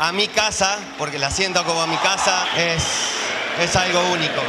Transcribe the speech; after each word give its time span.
a 0.00 0.12
mi 0.12 0.28
casa, 0.28 0.78
porque 0.96 1.18
la 1.18 1.30
siento 1.30 1.62
como 1.62 1.86
mi 1.86 1.96
casa, 1.98 2.46
es, 2.56 3.12
es 3.62 3.76
algo 3.76 4.00
único. 4.14 4.40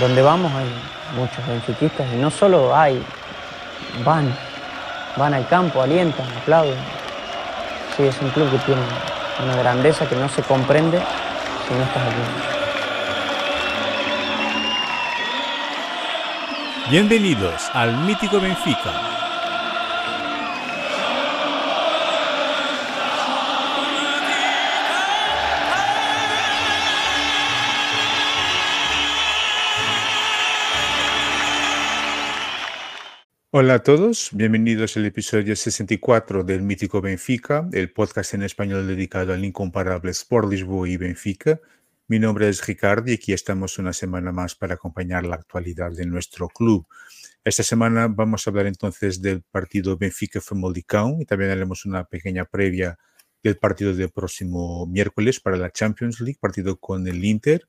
Donde 0.00 0.22
vamos 0.22 0.50
hay 0.54 0.66
muchos 1.14 1.46
benfiquistas 1.46 2.06
y 2.10 2.16
no 2.16 2.30
solo 2.30 2.74
hay, 2.74 3.04
van, 4.02 4.34
van 5.16 5.34
al 5.34 5.46
campo, 5.46 5.82
alientan, 5.82 6.26
aplauden. 6.38 6.78
Sí, 7.94 8.04
es 8.04 8.16
un 8.22 8.30
club 8.30 8.50
que 8.50 8.58
tiene 8.60 8.80
una 9.44 9.56
grandeza 9.56 10.08
que 10.08 10.16
no 10.16 10.26
se 10.30 10.42
comprende 10.42 10.98
si 11.68 11.74
no 11.74 11.82
estás 11.82 12.02
aquí. 12.02 12.22
Bienvenidos 16.88 17.68
al 17.74 17.94
mítico 17.98 18.40
Benfica 18.40 19.15
Hola 33.58 33.76
a 33.76 33.82
todos, 33.82 34.28
bienvenidos 34.34 34.98
al 34.98 35.06
episodio 35.06 35.56
64 35.56 36.44
del 36.44 36.60
Mítico 36.60 37.00
Benfica, 37.00 37.66
el 37.72 37.90
podcast 37.90 38.34
en 38.34 38.42
español 38.42 38.86
dedicado 38.86 39.32
al 39.32 39.42
incomparable 39.46 40.10
Sport 40.10 40.50
Lisboa 40.50 40.86
y 40.86 40.98
Benfica. 40.98 41.58
Mi 42.06 42.18
nombre 42.18 42.50
es 42.50 42.66
Ricardo 42.66 43.10
y 43.10 43.14
aquí 43.14 43.32
estamos 43.32 43.78
una 43.78 43.94
semana 43.94 44.30
más 44.30 44.54
para 44.54 44.74
acompañar 44.74 45.24
la 45.24 45.36
actualidad 45.36 45.90
de 45.90 46.04
nuestro 46.04 46.48
club. 46.48 46.86
Esta 47.44 47.62
semana 47.62 48.08
vamos 48.08 48.46
a 48.46 48.50
hablar 48.50 48.66
entonces 48.66 49.22
del 49.22 49.40
partido 49.40 49.96
Benfica-Famalicão 49.96 51.22
y 51.22 51.24
también 51.24 51.50
haremos 51.50 51.86
una 51.86 52.04
pequeña 52.04 52.44
previa 52.44 52.98
del 53.42 53.56
partido 53.56 53.94
del 53.94 54.10
próximo 54.10 54.86
miércoles 54.86 55.40
para 55.40 55.56
la 55.56 55.70
Champions 55.70 56.20
League, 56.20 56.36
partido 56.38 56.78
con 56.78 57.08
el 57.08 57.24
Inter. 57.24 57.66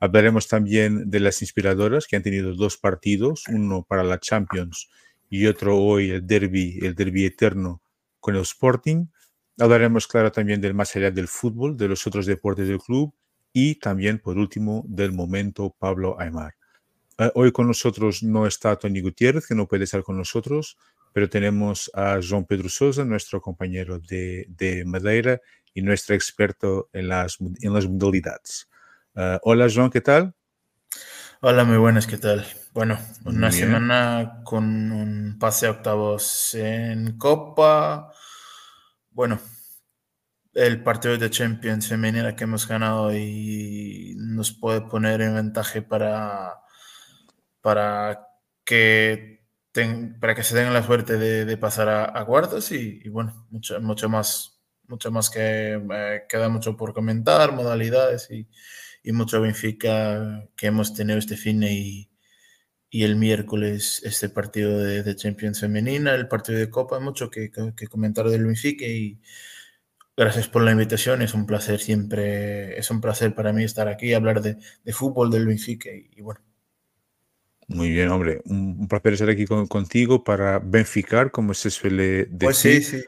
Hablaremos 0.00 0.48
también 0.48 1.10
de 1.10 1.20
las 1.20 1.42
inspiradoras 1.42 2.06
que 2.06 2.16
han 2.16 2.22
tenido 2.22 2.54
dos 2.54 2.78
partidos, 2.78 3.44
uno 3.48 3.84
para 3.86 4.02
la 4.02 4.18
Champions 4.18 4.88
y 5.28 5.46
otro 5.46 5.78
hoy 5.78 6.10
el 6.10 6.26
derby, 6.26 6.78
el 6.82 6.94
derby 6.94 7.24
eterno 7.24 7.82
con 8.20 8.36
el 8.36 8.42
Sporting. 8.42 9.06
Hablaremos, 9.58 10.06
claro, 10.06 10.30
también 10.30 10.60
del 10.60 10.74
más 10.74 10.94
allá 10.96 11.10
del 11.10 11.28
fútbol, 11.28 11.76
de 11.76 11.88
los 11.88 12.06
otros 12.06 12.26
deportes 12.26 12.68
del 12.68 12.78
club 12.78 13.14
y 13.52 13.76
también, 13.76 14.18
por 14.18 14.36
último, 14.36 14.84
del 14.86 15.12
momento 15.12 15.74
Pablo 15.78 16.20
Aymar. 16.20 16.54
Eh, 17.18 17.30
hoy 17.34 17.52
con 17.52 17.66
nosotros 17.66 18.22
no 18.22 18.46
está 18.46 18.76
Tony 18.76 19.00
Gutiérrez, 19.00 19.46
que 19.46 19.54
no 19.54 19.66
puede 19.66 19.84
estar 19.84 20.02
con 20.02 20.18
nosotros, 20.18 20.76
pero 21.14 21.30
tenemos 21.30 21.90
a 21.94 22.18
João 22.18 22.46
Pedro 22.46 22.68
Sousa, 22.68 23.02
nuestro 23.04 23.40
compañero 23.40 23.98
de, 23.98 24.44
de 24.50 24.84
Madeira 24.84 25.40
y 25.72 25.80
nuestro 25.80 26.14
experto 26.14 26.90
en 26.92 27.08
las, 27.08 27.40
modalidades. 27.40 28.68
Uh, 29.14 29.38
hola, 29.42 29.66
João, 29.68 29.90
¿qué 29.90 30.02
tal? 30.02 30.35
Hola, 31.42 31.64
muy 31.64 31.76
buenas, 31.76 32.06
¿qué 32.06 32.16
tal? 32.16 32.46
Bueno, 32.72 32.98
una 33.26 33.52
semana 33.52 34.40
con 34.42 34.90
un 34.90 35.38
pase 35.38 35.66
a 35.66 35.72
octavos 35.72 36.54
en 36.54 37.18
Copa. 37.18 38.10
Bueno, 39.10 39.38
el 40.54 40.82
partido 40.82 41.18
de 41.18 41.28
Champions 41.28 41.88
femenina 41.88 42.34
que 42.34 42.44
hemos 42.44 42.66
ganado 42.66 43.14
y 43.14 44.14
nos 44.16 44.50
puede 44.52 44.80
poner 44.80 45.20
en 45.20 45.34
ventaja 45.34 45.82
para, 45.86 46.58
para, 47.60 48.26
que, 48.64 49.46
para 50.18 50.34
que 50.34 50.42
se 50.42 50.54
tengan 50.54 50.72
la 50.72 50.82
suerte 50.82 51.18
de, 51.18 51.56
pasar 51.58 51.90
a, 51.90 52.24
cuartos 52.24 52.72
y, 52.72 53.06
bueno, 53.10 53.46
mucho, 53.50 53.78
mucho 53.82 54.08
más, 54.08 54.62
mucho 54.88 55.10
más 55.10 55.28
que 55.28 55.74
eh, 55.74 56.22
queda 56.30 56.48
mucho 56.48 56.78
por 56.78 56.94
comentar, 56.94 57.52
modalidades 57.52 58.30
y 58.30 58.48
y 59.06 59.12
mucho 59.12 59.40
Benfica 59.40 60.48
que 60.56 60.66
hemos 60.66 60.92
tenido 60.92 61.16
este 61.16 61.36
fin 61.36 61.62
y, 61.62 62.10
y 62.90 63.04
el 63.04 63.14
miércoles 63.14 64.02
este 64.04 64.28
partido 64.28 64.78
de, 64.80 65.14
Champions 65.14 65.60
femenina, 65.60 66.12
el 66.12 66.26
partido 66.26 66.58
de 66.58 66.68
Copa, 66.68 66.98
mucho 66.98 67.30
que, 67.30 67.52
que, 67.76 67.86
comentar 67.86 68.28
del 68.28 68.44
Benfica 68.44 68.84
y 68.84 69.20
gracias 70.16 70.48
por 70.48 70.64
la 70.64 70.72
invitación, 70.72 71.22
es 71.22 71.34
un 71.34 71.46
placer 71.46 71.78
siempre, 71.78 72.76
es 72.76 72.90
un 72.90 73.00
placer 73.00 73.32
para 73.32 73.52
mí 73.52 73.62
estar 73.62 73.86
aquí, 73.86 74.12
hablar 74.12 74.42
de, 74.42 74.56
de 74.82 74.92
fútbol 74.92 75.30
del 75.30 75.46
Benfica 75.46 75.88
y, 75.90 76.20
bueno. 76.20 76.40
Muy 77.68 77.90
bien, 77.90 78.08
hombre, 78.08 78.42
un, 78.46 78.88
placer 78.88 79.12
estar 79.12 79.30
aquí 79.30 79.46
contigo 79.46 80.24
para 80.24 80.58
Benficar, 80.58 81.30
como 81.30 81.54
se 81.54 81.70
suele 81.70 82.24
decir. 82.24 82.38
Pues 82.40 82.56
sí, 82.56 82.82
sí. 82.82 83.04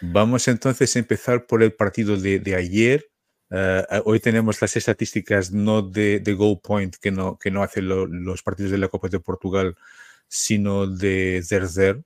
Vamos 0.00 0.46
entonces 0.46 0.94
a 0.94 1.00
empezar 1.00 1.46
por 1.46 1.64
el 1.64 1.72
partido 1.72 2.16
de, 2.16 2.38
de 2.38 2.54
ayer. 2.54 3.10
Eh, 3.56 4.02
hoy 4.04 4.18
tenemos 4.18 4.60
las 4.60 4.76
estadísticas 4.76 5.52
no 5.52 5.80
de, 5.80 6.18
de 6.18 6.34
goal 6.34 6.58
point 6.60 6.96
que 6.96 7.12
no, 7.12 7.38
que 7.38 7.52
no 7.52 7.62
hacen 7.62 7.86
los 7.88 8.42
partidos 8.42 8.72
de 8.72 8.78
la 8.78 8.88
Copa 8.88 9.08
de 9.08 9.20
Portugal, 9.20 9.76
sino 10.26 10.88
de 10.88 11.40
Zerzer. 11.44 12.02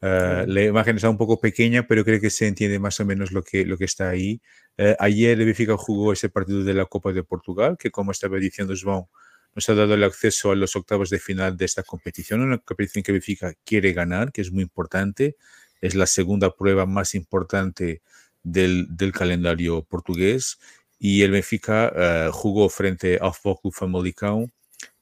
Uh, 0.00 0.46
la 0.46 0.64
imagen 0.64 0.96
está 0.96 1.08
un 1.08 1.16
poco 1.16 1.40
pequeña, 1.40 1.86
pero 1.86 2.04
creo 2.04 2.20
que 2.20 2.30
se 2.30 2.48
entiende 2.48 2.80
más 2.80 2.98
o 2.98 3.04
menos 3.04 3.30
lo 3.30 3.44
que, 3.44 3.64
lo 3.64 3.78
que 3.78 3.84
está 3.84 4.08
ahí. 4.08 4.40
Uh, 4.76 4.94
ayer 4.98 5.38
el 5.38 5.46
Benfica 5.46 5.76
jugó 5.76 6.12
ese 6.12 6.30
partido 6.30 6.64
de 6.64 6.74
la 6.74 6.86
Copa 6.86 7.12
de 7.12 7.22
Portugal, 7.22 7.76
que 7.78 7.92
como 7.92 8.10
estaba 8.10 8.36
diciendo 8.38 8.74
João, 8.74 9.08
nos 9.54 9.68
ha 9.68 9.74
dado 9.74 9.94
el 9.94 10.02
acceso 10.02 10.50
a 10.50 10.56
los 10.56 10.74
octavos 10.74 11.10
de 11.10 11.20
final 11.20 11.56
de 11.56 11.64
esta 11.64 11.84
competición, 11.84 12.40
una 12.40 12.58
competición 12.58 13.04
que 13.04 13.12
Benfica 13.12 13.54
quiere 13.64 13.92
ganar, 13.92 14.32
que 14.32 14.40
es 14.40 14.50
muy 14.50 14.62
importante. 14.64 15.36
Es 15.80 15.94
la 15.94 16.06
segunda 16.06 16.56
prueba 16.56 16.86
más 16.86 17.14
importante 17.14 18.02
del, 18.42 18.86
del 18.90 19.12
calendario 19.12 19.82
portugués 19.84 20.58
y 20.98 21.22
el 21.22 21.30
Benfica 21.30 21.92
eh, 21.94 22.30
jugó 22.32 22.68
frente 22.68 23.18
al 23.20 23.32
Fútbol 23.32 23.72
Famalicão 23.72 24.44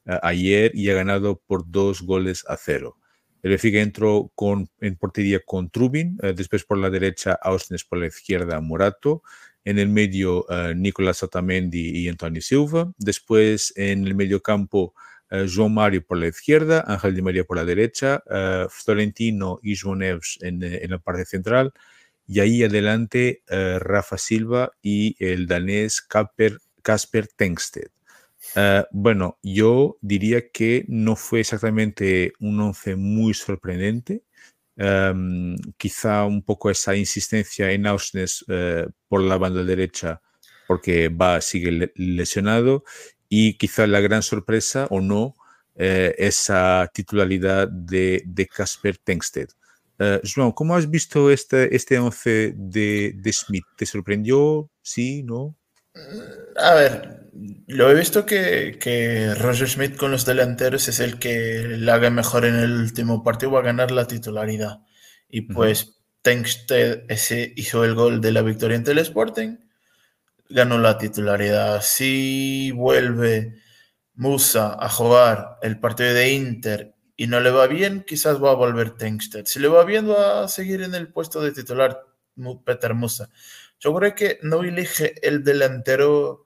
uh, 0.05 0.19
ayer 0.21 0.71
y 0.75 0.89
ha 0.89 0.93
ganado 0.93 1.41
por 1.47 1.69
dos 1.69 2.01
goles 2.01 2.45
a 2.47 2.55
cero. 2.57 2.97
El 3.41 3.51
Benfica 3.51 3.81
entró 3.81 4.31
con, 4.35 4.69
en 4.79 4.95
portería 4.95 5.39
con 5.45 5.69
Trubin, 5.69 6.17
uh, 6.21 6.33
después 6.33 6.63
por 6.63 6.77
la 6.77 6.89
derecha 6.89 7.33
Ausnes, 7.41 7.83
por 7.83 7.99
la 7.99 8.07
izquierda 8.07 8.61
Morato, 8.61 9.23
en 9.65 9.79
el 9.79 9.89
medio 9.89 10.45
Nicolás 10.77 11.23
Otamendi 11.23 11.89
y 11.89 12.07
Antonio 12.07 12.41
Silva, 12.41 12.93
después 12.97 13.73
en 13.75 14.07
el 14.07 14.15
medio 14.15 14.41
campo 14.41 14.93
João 15.29 15.67
Mario 15.67 16.05
por 16.05 16.17
la 16.17 16.27
izquierda, 16.27 16.85
Ángel 16.87 17.13
Di 17.13 17.21
María 17.21 17.43
por 17.43 17.57
la 17.57 17.65
derecha, 17.65 18.23
Florentino 18.69 19.59
y 19.61 19.75
João 19.75 19.97
Neves 19.97 20.39
en 20.41 20.89
la 20.89 20.99
parte 20.99 21.25
central, 21.25 21.73
y 22.27 22.41
ahí 22.41 22.63
adelante 22.63 23.43
eh, 23.47 23.79
Rafa 23.79 24.17
Silva 24.17 24.73
y 24.81 25.15
el 25.19 25.47
danés 25.47 26.01
Kasper, 26.01 26.59
Kasper 26.83 27.27
Tengsted. 27.27 27.87
Eh, 28.55 28.83
bueno, 28.91 29.39
yo 29.41 29.97
diría 30.01 30.49
que 30.49 30.85
no 30.89 31.15
fue 31.15 31.39
exactamente 31.39 32.33
un 32.39 32.59
once 32.59 32.95
muy 32.97 33.33
sorprendente. 33.33 34.23
Em, 34.75 35.55
quizá 35.77 36.25
un 36.25 36.43
poco 36.43 36.69
esa 36.69 36.95
insistencia 36.95 37.71
en 37.71 37.87
Ausnes 37.87 38.45
eh, 38.47 38.87
por 39.07 39.21
la 39.23 39.37
banda 39.37 39.63
derecha, 39.63 40.21
porque 40.67 41.09
va, 41.09 41.41
sigue 41.41 41.91
lesionado, 41.95 42.83
y 43.29 43.57
quizá 43.57 43.87
la 43.87 44.01
gran 44.01 44.21
sorpresa 44.21 44.87
o 44.89 45.01
no, 45.01 45.35
esa 45.75 46.89
titularidad 46.91 47.67
de 47.69 48.49
Casper 48.51 48.97
Tengsted. 48.97 49.49
Uh, 49.99 50.19
João, 50.23 50.51
¿cómo 50.51 50.75
has 50.75 50.89
visto 50.89 51.31
este, 51.31 51.75
este 51.75 51.97
11 51.97 52.53
de, 52.55 53.13
de 53.15 53.33
Smith? 53.33 53.65
¿Te 53.75 53.85
sorprendió? 53.85 54.69
¿Sí? 54.81 55.23
¿No? 55.23 55.55
A 56.57 56.73
ver, 56.75 57.29
lo 57.67 57.89
he 57.89 57.95
visto 57.95 58.25
que, 58.25 58.77
que, 58.79 59.33
Roger 59.35 59.67
Smith 59.67 59.95
con 59.95 60.11
los 60.11 60.25
delanteros 60.25 60.87
es 60.87 60.99
el 60.99 61.17
que 61.17 61.63
le 61.67 61.91
haga 61.91 62.11
mejor 62.11 62.45
en 62.45 62.55
el 62.55 62.71
último 62.73 63.23
partido, 63.23 63.51
va 63.51 63.59
a 63.59 63.63
ganar 63.63 63.91
la 63.91 64.07
titularidad. 64.07 64.81
Y 65.29 65.41
pues 65.41 65.83
uh 65.83 65.87
-huh. 65.87 65.93
Tengsted 66.21 67.05
ese 67.07 67.53
hizo 67.55 67.85
el 67.85 67.95
gol 67.95 68.19
de 68.19 68.31
la 68.31 68.41
victoria 68.41 68.77
ante 68.77 68.91
el 68.91 68.99
Sporting, 68.99 69.57
ganó 70.49 70.77
la 70.77 70.97
titularidad. 70.97 71.81
Si 71.81 72.71
vuelve 72.71 73.55
Musa 74.15 74.75
a 74.79 74.89
jugar 74.89 75.57
el 75.61 75.79
partido 75.79 76.13
de 76.13 76.33
Inter 76.33 76.96
y 77.17 77.25
no 77.27 77.39
le 77.39 77.49
va 77.49 77.65
bien, 77.65 78.03
quizás 78.03 78.41
va 78.41 78.51
a 78.51 78.55
volver 78.55 78.91
Tengsted. 78.91 79.45
Si 79.45 79.59
le 79.59 79.67
va 79.67 79.83
bien, 79.83 80.07
va 80.07 80.43
a 80.43 80.47
seguir 80.47 80.83
en 80.83 80.93
el 80.93 81.11
puesto 81.11 81.41
de 81.41 81.51
titular 81.51 82.05
Peter 82.63 82.93
Musa. 82.93 83.29
Yo 83.79 83.93
creo 83.95 84.13
que 84.13 84.39
no 84.43 84.63
elige 84.63 85.15
el 85.27 85.43
delantero. 85.43 86.45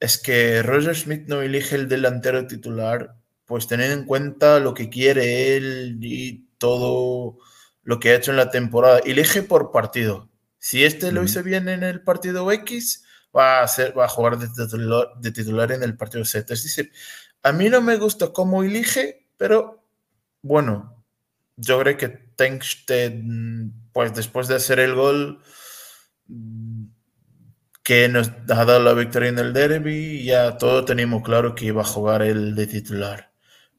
Es 0.00 0.18
que 0.18 0.62
Roger 0.62 0.96
Smith 0.96 1.28
no 1.28 1.42
elige 1.42 1.76
el 1.76 1.88
delantero 1.88 2.46
titular, 2.46 3.16
pues 3.44 3.68
teniendo 3.68 3.94
en 3.94 4.04
cuenta 4.04 4.58
lo 4.58 4.74
que 4.74 4.88
quiere 4.90 5.56
él 5.56 5.98
y 6.00 6.48
todo 6.58 7.38
lo 7.84 8.00
que 8.00 8.10
ha 8.10 8.16
hecho 8.16 8.32
en 8.32 8.36
la 8.36 8.50
temporada. 8.50 8.98
Elige 8.98 9.42
por 9.42 9.70
partido. 9.70 10.28
Si 10.58 10.84
este 10.84 11.12
lo 11.12 11.22
hizo 11.22 11.42
bien 11.44 11.68
en 11.68 11.84
el 11.84 12.02
partido 12.02 12.50
X, 12.50 13.04
va 13.34 13.62
a, 13.62 13.68
ser, 13.68 13.96
va 13.96 14.06
a 14.06 14.08
jugar 14.08 14.38
de 14.38 14.48
titular, 14.48 15.08
de 15.20 15.30
titular 15.30 15.70
en 15.70 15.84
el 15.84 15.96
partido 15.96 16.24
Z. 16.24 16.52
Es 16.52 16.64
decir, 16.64 16.92
a 17.44 17.52
mí 17.52 17.68
no 17.68 17.80
me 17.80 17.96
gusta 17.96 18.32
cómo 18.32 18.64
elige, 18.64 19.27
pero 19.38 19.82
bueno, 20.42 21.04
yo 21.56 21.80
creo 21.80 21.96
que 21.96 22.08
Tengsted, 22.08 23.22
pues 23.92 24.14
después 24.14 24.46
de 24.48 24.56
hacer 24.56 24.78
el 24.80 24.94
gol 24.94 25.40
que 27.82 28.08
nos 28.08 28.28
ha 28.28 28.64
dado 28.64 28.80
la 28.80 28.92
victoria 28.92 29.30
en 29.30 29.38
el 29.38 29.54
derby, 29.54 30.22
ya 30.22 30.58
todo 30.58 30.84
teníamos 30.84 31.22
claro 31.22 31.54
que 31.54 31.64
iba 31.64 31.80
a 31.80 31.86
jugar 31.86 32.20
el 32.20 32.54
de 32.54 32.66
titular. 32.66 33.32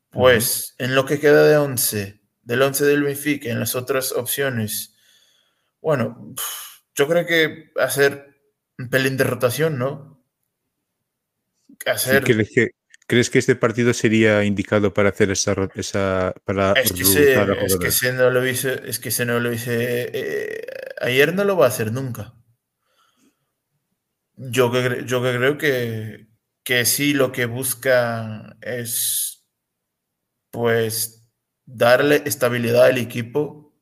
Pues 0.09 0.73
uh 0.79 0.83
-huh. 0.83 0.85
en 0.85 0.95
lo 0.95 1.05
que 1.05 1.19
queda 1.19 1.43
de 1.43 1.57
11, 1.57 2.19
del 2.41 2.61
11 2.61 2.85
del 2.85 3.03
Benfica, 3.03 3.49
en 3.49 3.59
las 3.59 3.75
otras 3.75 4.11
opciones, 4.11 4.95
bueno, 5.79 6.33
yo 6.95 7.07
creo 7.07 7.25
que 7.25 7.71
hacer 7.77 8.41
un 8.79 8.89
pelín 8.89 9.15
de 9.15 9.23
rotación, 9.25 9.77
¿no? 9.77 10.21
Hacer... 11.85 12.25
Sí, 12.25 12.33
¿crees, 12.33 12.51
que, 12.53 12.71
¿Crees 13.09 13.31
que 13.31 13.39
este 13.39 13.55
partido 13.55 13.91
sería 13.91 14.43
indicado 14.43 14.93
para 14.93 15.09
hacer 15.09 15.31
esa, 15.31 15.55
esa 15.73 16.31
para 16.45 16.73
es 16.73 16.93
que, 16.93 17.03
se, 17.03 17.33
es 17.65 17.77
que 17.77 17.89
se 17.89 18.13
no 18.13 18.29
lo 18.29 18.45
hice, 18.45 18.83
es 18.85 18.99
que 18.99 19.09
se 19.09 19.25
no 19.25 19.39
lo 19.39 19.51
hice 19.51 20.11
eh, 20.13 20.65
ayer 21.01 21.33
no 21.33 21.43
lo 21.43 21.57
va 21.57 21.65
a 21.65 21.69
hacer 21.69 21.91
nunca. 21.91 22.35
Yo 24.35 24.71
que, 24.71 25.05
yo 25.07 25.23
que 25.23 25.35
creo 25.35 25.57
que, 25.57 26.27
que 26.63 26.85
sí 26.85 27.13
lo 27.13 27.31
que 27.31 27.47
busca 27.47 28.55
es 28.61 29.43
pues 30.51 31.31
darle 31.65 32.21
estabilidad 32.27 32.85
al 32.85 32.99
equipo, 32.99 33.75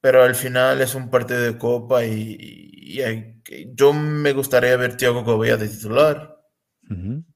pero 0.00 0.22
al 0.22 0.36
final 0.36 0.80
es 0.80 0.94
un 0.94 1.10
partido 1.10 1.40
de 1.40 1.58
copa 1.58 2.04
y, 2.04 2.36
y, 2.40 3.02
y 3.02 3.74
yo 3.74 3.92
me 3.92 4.32
gustaría 4.32 4.76
ver 4.76 4.96
Thiago 4.96 5.24
Gobea 5.24 5.56
de 5.56 5.68
titular. 5.68 6.36
Uh 6.88 6.94
-huh. 6.94 7.29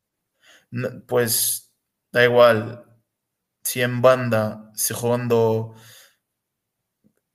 Pues 1.07 1.73
da 2.13 2.25
igual 2.25 2.85
si 3.65 3.83
en 3.83 4.03
banda, 4.03 4.71
si 4.75 4.95
jugando 4.95 5.75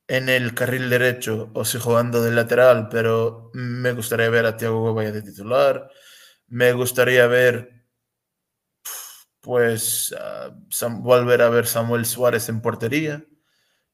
en 0.07 0.27
el 0.27 0.53
carril 0.55 0.89
derecho 0.89 1.51
o 1.53 1.63
si 1.63 1.79
jugando 1.79 2.21
de 2.23 2.31
lateral, 2.31 2.89
pero 2.89 3.49
me 3.53 3.93
gustaría 3.93 4.29
ver 4.29 4.45
a 4.45 4.57
Thiago 4.57 4.81
Gobaya 4.81 5.11
de 5.11 5.21
titular. 5.21 5.89
Me 6.47 6.73
gustaría 6.73 7.27
ver, 7.27 7.85
pues, 9.41 10.13
volver 11.01 11.41
a 11.41 11.49
ver 11.49 11.65
Samuel 11.67 12.05
Suárez 12.05 12.49
en 12.49 12.61
portería. 12.61 13.25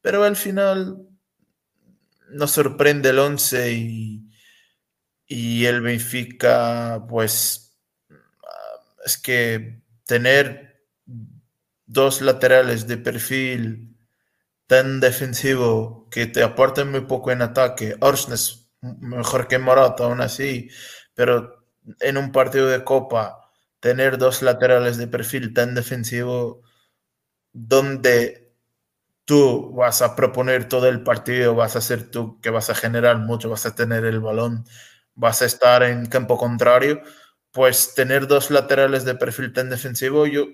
Pero 0.02 0.24
al 0.24 0.36
final 0.36 0.98
nos 2.30 2.52
sorprende 2.52 3.10
el 3.10 3.20
11 3.20 3.72
y, 3.74 4.30
y 5.28 5.66
el 5.66 5.82
Benfica, 5.82 7.06
pues, 7.08 7.65
es 9.06 9.18
que 9.18 9.82
tener 10.06 10.84
dos 11.86 12.22
laterales 12.22 12.88
de 12.88 12.98
perfil 12.98 13.98
tan 14.68 15.00
defensivo 15.00 16.10
que 16.10 16.28
te 16.28 16.44
aporten 16.44 16.92
muy 16.92 17.02
poco 17.02 17.32
en 17.32 17.42
ataque. 17.42 17.96
Orsnes 18.02 18.70
mejor 18.82 19.48
que 19.48 19.60
Morata 19.60 20.06
aún 20.06 20.22
así, 20.22 20.70
pero 21.14 21.66
en 22.00 22.18
un 22.18 22.32
partido 22.32 22.68
de 22.68 22.84
copa 22.84 23.52
tener 23.80 24.18
dos 24.18 24.42
laterales 24.42 24.98
de 24.98 25.08
perfil 25.08 25.54
tan 25.54 25.76
defensivo 25.76 26.62
donde 27.54 28.54
tú 29.26 29.74
vas 29.74 30.02
a 30.02 30.16
proponer 30.16 30.70
todo 30.70 30.88
el 30.90 31.04
partido, 31.04 31.56
vas 31.56 31.76
a 31.76 31.82
ser 31.82 32.12
tú 32.12 32.40
que 32.42 32.50
vas 32.52 32.70
a 32.70 32.76
generar 32.76 33.18
mucho, 33.20 33.50
vas 33.50 33.66
a 33.66 33.76
tener 33.76 34.06
el 34.06 34.20
balón, 34.20 34.66
vas 35.16 35.42
a 35.42 35.46
estar 35.46 35.84
en 35.84 36.08
campo 36.08 36.38
contrario, 36.38 37.02
pues 37.56 37.94
tener 37.96 38.28
dos 38.28 38.52
laterales 38.52 39.06
de 39.06 39.16
perfil 39.16 39.54
tan 39.54 39.70
defensivo, 39.70 40.28
yo 40.28 40.50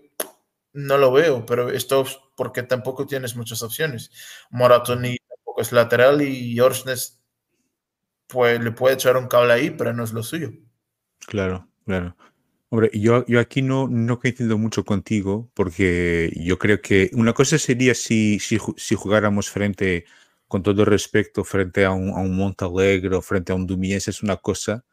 no 0.71 0.99
lo 0.99 1.11
veo, 1.11 1.47
pero 1.47 1.71
esto 1.71 2.05
porque 2.37 2.61
tampoco 2.61 3.07
tienes 3.07 3.35
muchas 3.35 3.63
opciones. 3.63 4.11
Moratoni 4.51 5.17
tampoco 5.27 5.61
es 5.61 5.71
lateral 5.71 6.21
y 6.21 6.59
Orsnes 6.59 7.19
pues 8.27 8.63
le 8.63 8.71
puede 8.71 8.93
echar 8.93 9.17
un 9.17 9.27
cable 9.27 9.51
ahí, 9.51 9.71
pero 9.71 9.93
no 9.93 10.03
es 10.03 10.13
lo 10.13 10.21
suyo. 10.21 10.51
Claro, 11.25 11.67
claro. 11.87 12.15
Hombre, 12.69 12.91
yo, 12.93 13.25
yo 13.25 13.39
aquí 13.39 13.63
no, 13.63 13.87
no 13.87 14.19
coincido 14.19 14.59
mucho 14.59 14.85
contigo 14.85 15.49
porque 15.55 16.31
yo 16.35 16.59
creo 16.59 16.81
que 16.83 17.09
una 17.13 17.33
cosa 17.33 17.57
sería 17.57 17.95
si, 17.95 18.39
si, 18.39 18.59
si 18.77 18.93
jugáramos 18.93 19.49
frente, 19.49 20.05
con 20.47 20.61
todo 20.61 20.85
respeto, 20.85 21.43
frente 21.43 21.83
a 21.83 21.89
un, 21.89 22.09
a 22.09 22.19
un 22.19 22.37
Montalegre 22.37 23.19
frente 23.23 23.51
a 23.51 23.55
un 23.55 23.65
Dumiense 23.65 24.11
es 24.11 24.21
una 24.21 24.37
cosa, 24.37 24.85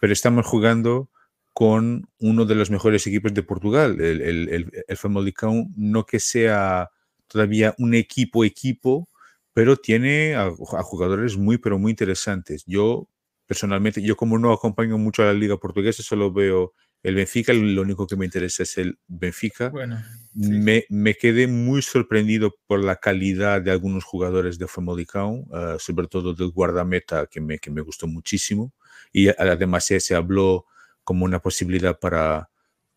pero 0.00 0.14
estamos 0.14 0.46
jugando 0.46 1.11
con 1.52 2.08
uno 2.18 2.44
de 2.44 2.54
los 2.54 2.70
mejores 2.70 3.06
equipos 3.06 3.34
de 3.34 3.42
Portugal, 3.42 4.00
el, 4.00 4.22
el, 4.22 4.48
el, 4.48 4.84
el 4.88 4.96
Famalicão, 4.96 5.68
no 5.76 6.06
que 6.06 6.18
sea 6.18 6.90
todavía 7.28 7.74
un 7.78 7.94
equipo 7.94 8.44
equipo, 8.44 9.08
pero 9.52 9.76
tiene 9.76 10.34
a, 10.34 10.46
a, 10.46 10.82
jugadores 10.82 11.36
muy, 11.36 11.58
pero 11.58 11.78
muy 11.78 11.90
interesantes. 11.90 12.64
Yo, 12.66 13.08
personalmente, 13.46 14.02
yo 14.02 14.16
como 14.16 14.38
no 14.38 14.52
acompaño 14.52 14.96
mucho 14.96 15.22
a 15.22 15.26
la 15.26 15.34
liga 15.34 15.58
portuguesa, 15.58 16.02
solo 16.02 16.32
veo 16.32 16.72
el 17.02 17.16
Benfica, 17.16 17.52
lo 17.52 17.82
único 17.82 18.06
que 18.06 18.16
me 18.16 18.24
interesa 18.24 18.62
es 18.62 18.78
el 18.78 18.98
Benfica. 19.06 19.68
Bueno, 19.68 20.02
sí. 20.34 20.48
me, 20.48 20.84
me, 20.88 21.14
quedé 21.14 21.48
muy 21.48 21.82
sorprendido 21.82 22.54
por 22.66 22.82
la 22.82 22.96
calidad 22.96 23.60
de 23.60 23.72
algunos 23.72 24.04
jugadores 24.04 24.58
de 24.58 24.68
Famalicão, 24.68 25.44
uh, 25.50 25.78
sobre 25.78 26.06
todo 26.06 26.32
del 26.32 26.50
guardameta, 26.50 27.26
que 27.26 27.40
me, 27.40 27.58
que 27.58 27.70
me 27.70 27.82
gustó 27.82 28.06
muchísimo. 28.06 28.72
Y 29.12 29.28
además 29.28 29.84
se 29.84 30.14
habló 30.14 30.66
como 31.04 31.24
una 31.24 31.40
posibilidad 31.40 31.98
para, 31.98 32.50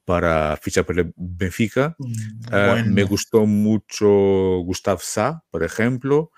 para 0.05 0.57
fichar 0.57 0.85
por 0.85 0.99
el 0.99 1.13
Benfica. 1.15 1.95
Bueno. 1.97 2.83
Uh, 2.83 2.89
me 2.89 3.03
gustó 3.03 3.45
mucho 3.45 4.07
Gustav 4.63 4.99
Sa, 5.01 5.43
por 5.49 5.63
ejemplo, 5.63 6.31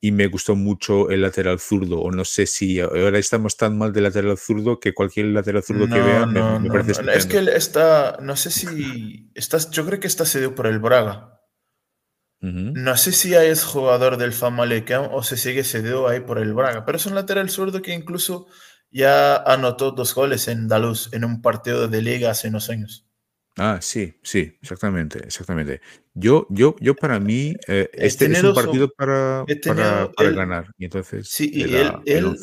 y 0.00 0.12
me 0.12 0.28
gustó 0.28 0.54
mucho 0.54 1.10
el 1.10 1.22
lateral 1.22 1.58
zurdo. 1.58 2.00
O 2.00 2.10
no 2.10 2.24
sé 2.24 2.46
si 2.46 2.80
ahora 2.80 3.18
estamos 3.18 3.56
tan 3.56 3.76
mal 3.76 3.92
de 3.92 4.00
lateral 4.00 4.38
zurdo 4.38 4.78
que 4.78 4.94
cualquier 4.94 5.26
lateral 5.26 5.62
zurdo 5.62 5.86
no, 5.86 5.94
que 5.94 6.00
vea 6.00 6.20
no, 6.20 6.26
me, 6.26 6.40
no, 6.40 6.60
me 6.60 6.68
parece 6.68 7.02
Es 7.12 7.26
que 7.26 7.38
está, 7.38 8.18
no 8.22 8.36
sé 8.36 8.50
si, 8.50 9.30
estás, 9.34 9.70
yo 9.70 9.84
creo 9.84 9.98
que 9.98 10.06
está 10.06 10.24
cedido 10.24 10.54
por 10.54 10.66
el 10.66 10.78
Braga. 10.78 11.34
Uh 12.40 12.46
-huh. 12.46 12.72
No 12.72 12.96
sé 12.96 13.10
si 13.10 13.34
es 13.34 13.64
jugador 13.64 14.16
del 14.16 14.32
Famalicão 14.32 15.10
o 15.12 15.24
se 15.24 15.36
sigue 15.36 15.64
cedido 15.64 16.06
ahí 16.06 16.20
por 16.20 16.38
el 16.38 16.54
Braga, 16.54 16.84
pero 16.84 16.96
es 16.96 17.06
un 17.06 17.16
lateral 17.16 17.50
zurdo 17.50 17.82
que 17.82 17.92
incluso 17.92 18.46
ya 18.90 19.36
anotó 19.36 19.92
dos 19.92 20.14
goles 20.14 20.48
en 20.48 20.68
Daluz 20.68 21.12
en 21.12 21.24
un 21.24 21.42
partido 21.42 21.88
de 21.88 22.02
liga 22.02 22.30
hace 22.30 22.48
unos 22.48 22.70
años. 22.70 23.08
Ah, 23.58 23.78
sí, 23.80 24.14
sí, 24.22 24.56
exactamente, 24.62 25.18
exactamente. 25.18 25.80
Yo, 26.14 26.46
yo, 26.48 26.76
yo 26.80 26.94
para 26.94 27.18
mí, 27.18 27.56
eh, 27.66 27.90
este 27.92 28.26
es 28.26 28.42
un 28.44 28.54
partido 28.54 28.86
su, 28.86 28.94
para, 28.94 29.44
para, 29.64 30.12
para 30.12 30.28
él, 30.28 30.36
ganar. 30.36 30.72
Y 30.78 30.84
entonces, 30.84 31.28
sí, 31.28 31.50
y 31.52 31.62
él, 31.64 31.92
él, 32.06 32.36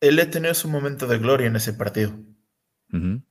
él, 0.00 0.20
ha 0.20 0.30
tenido 0.30 0.52
su 0.52 0.68
momento 0.68 1.06
de 1.06 1.18
gloria 1.18 1.46
en 1.46 1.56
ese 1.56 1.72
partido. 1.72 2.12
Uh 2.92 2.96
-huh. 2.96 3.22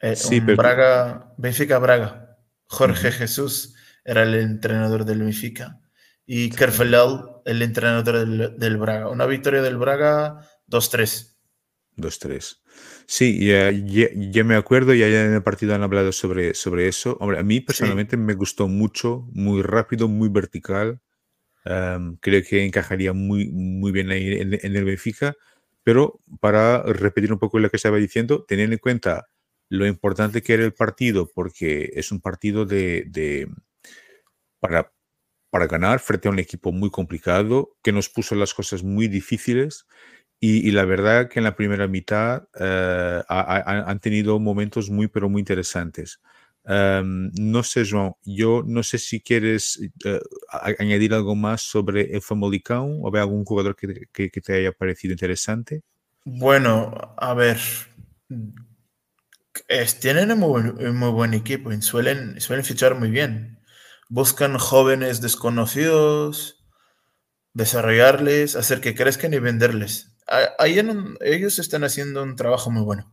eh, 0.00 0.16
sí, 0.16 0.40
pero... 0.40 0.56
Braga, 0.56 1.34
Benfica 1.36 1.78
Braga. 1.78 2.38
Jorge 2.68 3.08
uh 3.08 3.10
-huh. 3.10 3.16
Jesús 3.18 3.74
era 4.02 4.22
el 4.22 4.34
entrenador 4.34 5.04
del 5.04 5.20
Benfica. 5.20 5.78
Y 6.24 6.48
Kerfelel, 6.48 7.20
el 7.44 7.60
entrenador 7.60 8.18
del, 8.18 8.58
del 8.58 8.76
Braga. 8.78 9.10
Una 9.10 9.26
victoria 9.26 9.60
del 9.60 9.76
Braga 9.76 10.40
2-3. 10.68 11.33
2-3. 11.96 12.62
Sí, 13.06 13.46
ya, 13.46 13.70
ya, 13.70 14.08
ya, 14.14 14.44
me 14.44 14.56
acuerdo, 14.56 14.94
ya 14.94 15.06
en 15.06 15.34
el 15.34 15.42
partido 15.42 15.74
han 15.74 15.82
hablado 15.82 16.12
sobre, 16.12 16.54
sobre 16.54 16.88
eso. 16.88 17.16
Hombre, 17.20 17.38
a 17.38 17.42
mí 17.42 17.60
personalmente 17.60 18.16
sí. 18.16 18.22
me 18.22 18.34
gustó 18.34 18.68
mucho, 18.68 19.28
muy 19.32 19.62
rápido, 19.62 20.08
muy 20.08 20.28
vertical. 20.28 21.00
creo 22.20 22.42
que 22.48 22.64
encajaría 22.64 23.12
muy, 23.12 23.48
muy 23.50 23.92
bien 23.92 24.10
ahí 24.10 24.34
en, 24.40 24.76
el 24.76 24.84
Benfica. 24.84 25.34
Pero 25.82 26.20
para 26.40 26.82
repetir 26.82 27.32
un 27.32 27.38
poco 27.38 27.58
lo 27.58 27.70
que 27.70 27.76
estaba 27.76 27.98
diciendo, 27.98 28.44
teniendo 28.48 28.74
en 28.74 28.78
cuenta 28.78 29.28
lo 29.68 29.86
importante 29.86 30.42
que 30.42 30.54
era 30.54 30.64
el 30.64 30.72
partido, 30.72 31.30
porque 31.32 31.90
es 31.94 32.10
un 32.10 32.20
partido 32.20 32.64
de, 32.64 33.48
para, 34.60 34.92
para 35.50 35.66
ganar 35.66 36.00
frente 36.00 36.28
a 36.28 36.30
un 36.30 36.38
equipo 36.38 36.72
muy 36.72 36.90
complicado, 36.90 37.76
que 37.82 37.92
nos 37.92 38.08
puso 38.08 38.34
las 38.34 38.54
cosas 38.54 38.82
muy 38.82 39.08
difíciles. 39.08 39.86
Y, 40.46 40.70
la 40.72 40.84
verdad 40.84 41.28
que 41.28 41.40
en 41.40 41.44
la 41.44 41.56
primera 41.56 41.88
mitad 41.88 42.48
eh, 42.60 43.22
han 43.28 43.98
tenido 44.00 44.38
momentos 44.38 44.90
muy, 44.90 45.08
pero 45.08 45.28
muy 45.30 45.40
interesantes 45.40 46.20
no 46.66 47.62
sé, 47.62 47.84
João, 47.84 48.14
yo 48.24 48.62
no 48.64 48.82
sé 48.82 48.98
si 48.98 49.20
quieres 49.20 49.80
eh, 50.04 50.20
añadir 50.78 51.12
algo 51.12 51.34
más 51.34 51.62
sobre 51.62 52.14
el 52.14 52.22
Famalicão 52.22 53.00
o 53.02 53.10
ve 53.10 53.20
algún 53.20 53.44
jugador 53.44 53.76
que, 53.76 54.06
que, 54.12 54.40
te 54.40 54.54
haya 54.54 54.72
parecido 54.72 55.12
interesante. 55.12 55.82
Bueno, 56.24 57.14
a 57.18 57.34
ver, 57.34 57.58
tienen 60.00 60.32
un 60.32 60.38
muy, 60.96 61.10
buen 61.10 61.34
equipo 61.34 61.70
y 61.70 61.82
suelen, 61.82 62.40
suelen 62.40 62.64
fichar 62.64 62.94
muy 62.94 63.10
bien. 63.10 63.58
Buscan 64.08 64.58
jóvenes 64.58 65.20
desconocidos, 65.20 66.64
desarrollarles, 67.52 68.56
hacer 68.56 68.80
que 68.80 68.94
crezcan 68.94 69.34
y 69.34 69.38
venderles. 69.38 70.13
Ahí 70.26 70.80
ellos 71.20 71.58
están 71.58 71.84
haciendo 71.84 72.22
un 72.22 72.36
trabajo 72.36 72.70
muy 72.70 72.82
bueno. 72.82 73.12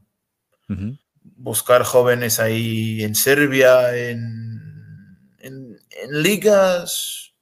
Buscar 1.21 1.83
jóvenes 1.83 2.39
ahí 2.39 3.03
en 3.03 3.15
Serbia, 3.15 3.95
en, 3.97 5.35
en, 5.39 5.77
ligas 6.09 7.33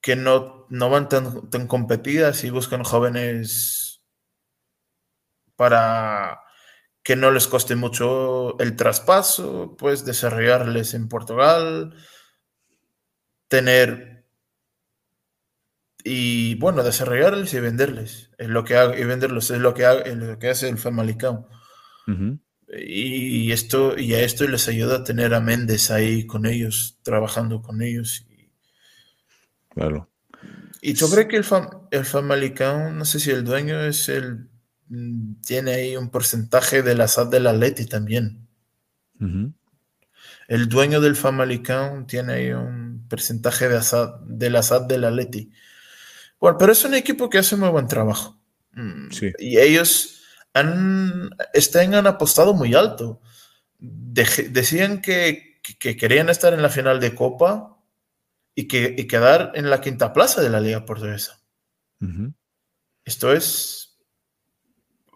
que 0.00 0.16
no, 0.16 0.66
no 0.68 0.90
van 0.90 1.08
tan, 1.08 1.48
tan, 1.50 1.68
competidas 1.68 2.42
y 2.42 2.50
buscan 2.50 2.82
jóvenes 2.82 4.02
para 5.54 6.40
que 7.04 7.14
no 7.14 7.30
les 7.30 7.46
coste 7.46 7.76
mucho 7.76 8.58
el 8.58 8.74
traspaso, 8.74 9.76
pues 9.78 10.04
desarrollarles 10.04 10.94
en 10.94 11.08
Portugal, 11.08 11.94
tener 13.46 14.11
y 16.04 16.54
bueno, 16.56 16.82
desarrollarles 16.82 17.54
y 17.54 17.60
venderles, 17.60 18.30
es 18.38 18.48
lo 18.48 18.64
que 18.64 18.74
y 18.74 19.04
venderlos 19.04 19.50
es 19.50 19.58
lo 19.58 19.74
que, 19.74 19.84
es 20.04 20.16
lo 20.16 20.38
que 20.38 20.50
hace 20.50 20.68
el 20.68 20.78
Famalicão 20.78 21.46
y, 22.72 23.52
esto, 23.52 23.98
y 23.98 24.14
a 24.14 24.20
esto 24.20 24.46
les 24.46 24.68
ayuda 24.68 24.96
a 24.96 25.04
tener 25.04 25.34
a 25.34 25.40
Méndez 25.40 25.90
ahí 25.90 26.26
con 26.26 26.46
ellos, 26.46 26.98
trabajando 27.02 27.60
con 27.60 27.82
ellos. 27.82 28.26
Y, 28.30 28.50
claro. 29.68 30.08
Y 30.80 30.94
yo 30.94 31.08
creo 31.10 31.28
que 31.28 31.36
el, 31.36 31.44
fam, 31.44 31.68
el 31.90 32.04
Famalicão, 32.04 32.96
no 32.96 33.04
sé 33.04 33.20
si 33.20 33.30
el 33.30 33.44
dueño 33.44 33.80
es 33.82 34.08
el. 34.08 34.48
Mm, 34.88 35.40
tiene 35.42 35.72
ahí 35.74 35.96
un 35.96 36.10
porcentaje 36.10 36.82
de 36.82 36.94
la 36.94 37.08
SAT 37.08 37.30
del 37.30 37.46
Atleti 37.46 37.86
también. 37.86 38.48
El 40.48 40.68
dueño 40.68 41.00
del 41.00 41.14
Famalicão 41.14 42.06
tiene 42.06 42.32
ahí 42.32 42.52
un 42.52 43.06
porcentaje 43.08 43.68
de, 43.68 43.74
la 43.74 44.16
del 44.26 44.62
SAT 44.62 44.88
del 44.88 45.04
Atleti. 45.04 45.52
Bueno, 46.42 46.58
pero 46.58 46.72
es 46.72 46.84
un 46.84 46.94
equipo 46.94 47.30
que 47.30 47.38
hace 47.38 47.54
muy 47.54 47.68
buen 47.68 47.86
trabajo. 47.86 48.36
Mm, 48.72 49.10
y 49.38 49.60
ellos 49.60 50.24
han, 50.52 51.30
están, 51.54 51.94
han 51.94 52.08
apostado 52.08 52.52
muy 52.52 52.74
alto. 52.74 53.20
decían 53.78 55.00
que, 55.00 55.60
querían 55.78 56.30
estar 56.30 56.52
en 56.52 56.60
la 56.60 56.68
final 56.68 56.98
de 56.98 57.14
Copa 57.14 57.78
y, 58.56 58.66
que, 58.66 59.06
quedar 59.06 59.52
en 59.54 59.70
la 59.70 59.80
quinta 59.80 60.12
plaza 60.12 60.42
de 60.42 60.50
la 60.50 60.58
Liga 60.58 60.84
Portuguesa. 60.84 61.40
Esto 63.04 63.32
es. 63.32 64.00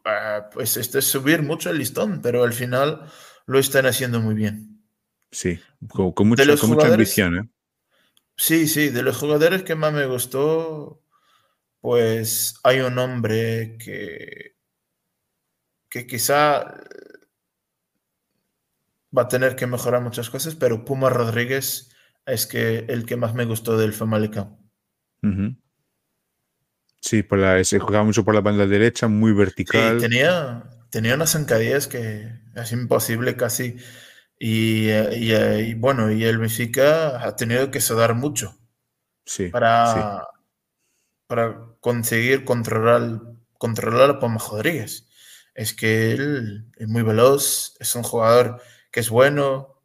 Ah, 0.04 0.48
pues 0.52 0.76
esto 0.76 1.00
es 1.00 1.06
subir 1.06 1.42
mucho 1.42 1.70
el 1.70 1.78
listón, 1.78 2.22
pero 2.22 2.44
al 2.44 2.52
final 2.52 3.10
lo 3.46 3.58
están 3.58 3.86
haciendo 3.86 4.20
muy 4.20 4.36
bien. 4.36 4.80
Sí, 5.32 5.58
con, 5.88 6.14
mucha, 6.28 6.44
ambición. 6.86 7.36
¿eh? 7.36 7.48
Sí, 8.36 8.68
sí, 8.68 8.90
de 8.90 9.02
los 9.02 9.16
jugadores 9.16 9.64
que 9.64 9.74
más 9.74 9.92
me 9.92 10.06
gustó, 10.06 11.02
pues 11.86 12.58
hay 12.64 12.80
un 12.80 12.98
hombre 12.98 13.76
que 13.78 14.56
que 15.88 16.04
quizá 16.04 16.82
va 19.16 19.22
a 19.22 19.28
tener 19.28 19.54
que 19.54 19.68
mejorar 19.68 20.02
muchas 20.02 20.28
cosas, 20.28 20.56
pero 20.56 20.84
Puma 20.84 21.10
Rodríguez 21.10 21.94
es 22.26 22.48
que 22.48 22.86
el 22.88 23.06
que 23.06 23.14
más 23.14 23.34
me 23.34 23.44
gustó 23.44 23.78
del 23.78 23.92
Famalicão. 23.92 24.58
Sí, 27.00 27.22
por 27.22 27.38
la, 27.38 27.62
se 27.62 27.78
jugaba 27.78 28.02
mucho 28.02 28.24
por 28.24 28.34
la 28.34 28.40
banda 28.40 28.66
derecha, 28.66 29.06
muy 29.06 29.32
vertical. 29.32 30.00
tenía, 30.00 30.68
tenía 30.90 31.14
unas 31.14 31.30
zancadillas 31.30 31.86
que 31.86 32.32
es 32.52 32.72
imposible 32.72 33.36
casi. 33.36 33.76
Y, 34.40 34.90
y, 34.90 35.74
bueno, 35.74 36.10
y 36.10 36.24
el 36.24 36.38
Benfica 36.38 37.24
ha 37.24 37.36
tenido 37.36 37.70
que 37.70 37.80
sudar 37.80 38.14
mucho 38.16 38.58
sí, 39.24 39.50
para, 39.50 40.26
para 41.26 41.75
conseguir 41.86 42.44
controlar, 42.44 43.20
controlar 43.58 44.10
a 44.10 44.18
Puma 44.18 44.40
Rodríguez 44.50 45.06
es 45.54 45.72
que 45.72 46.10
él 46.10 46.66
es 46.76 46.88
muy 46.88 47.02
veloz, 47.02 47.76
es 47.78 47.94
un 47.94 48.02
jugador 48.02 48.60
que 48.90 48.98
es 48.98 49.08
bueno, 49.08 49.80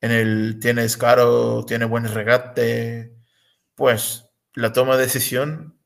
en 0.00 0.12
el 0.12 0.60
tiene 0.60 0.82
descaro, 0.82 1.64
tiene 1.66 1.86
buen 1.86 2.04
regate, 2.04 3.16
pues 3.74 4.26
la 4.54 4.72
toma 4.72 4.96
de 4.96 5.06
decisión 5.06 5.76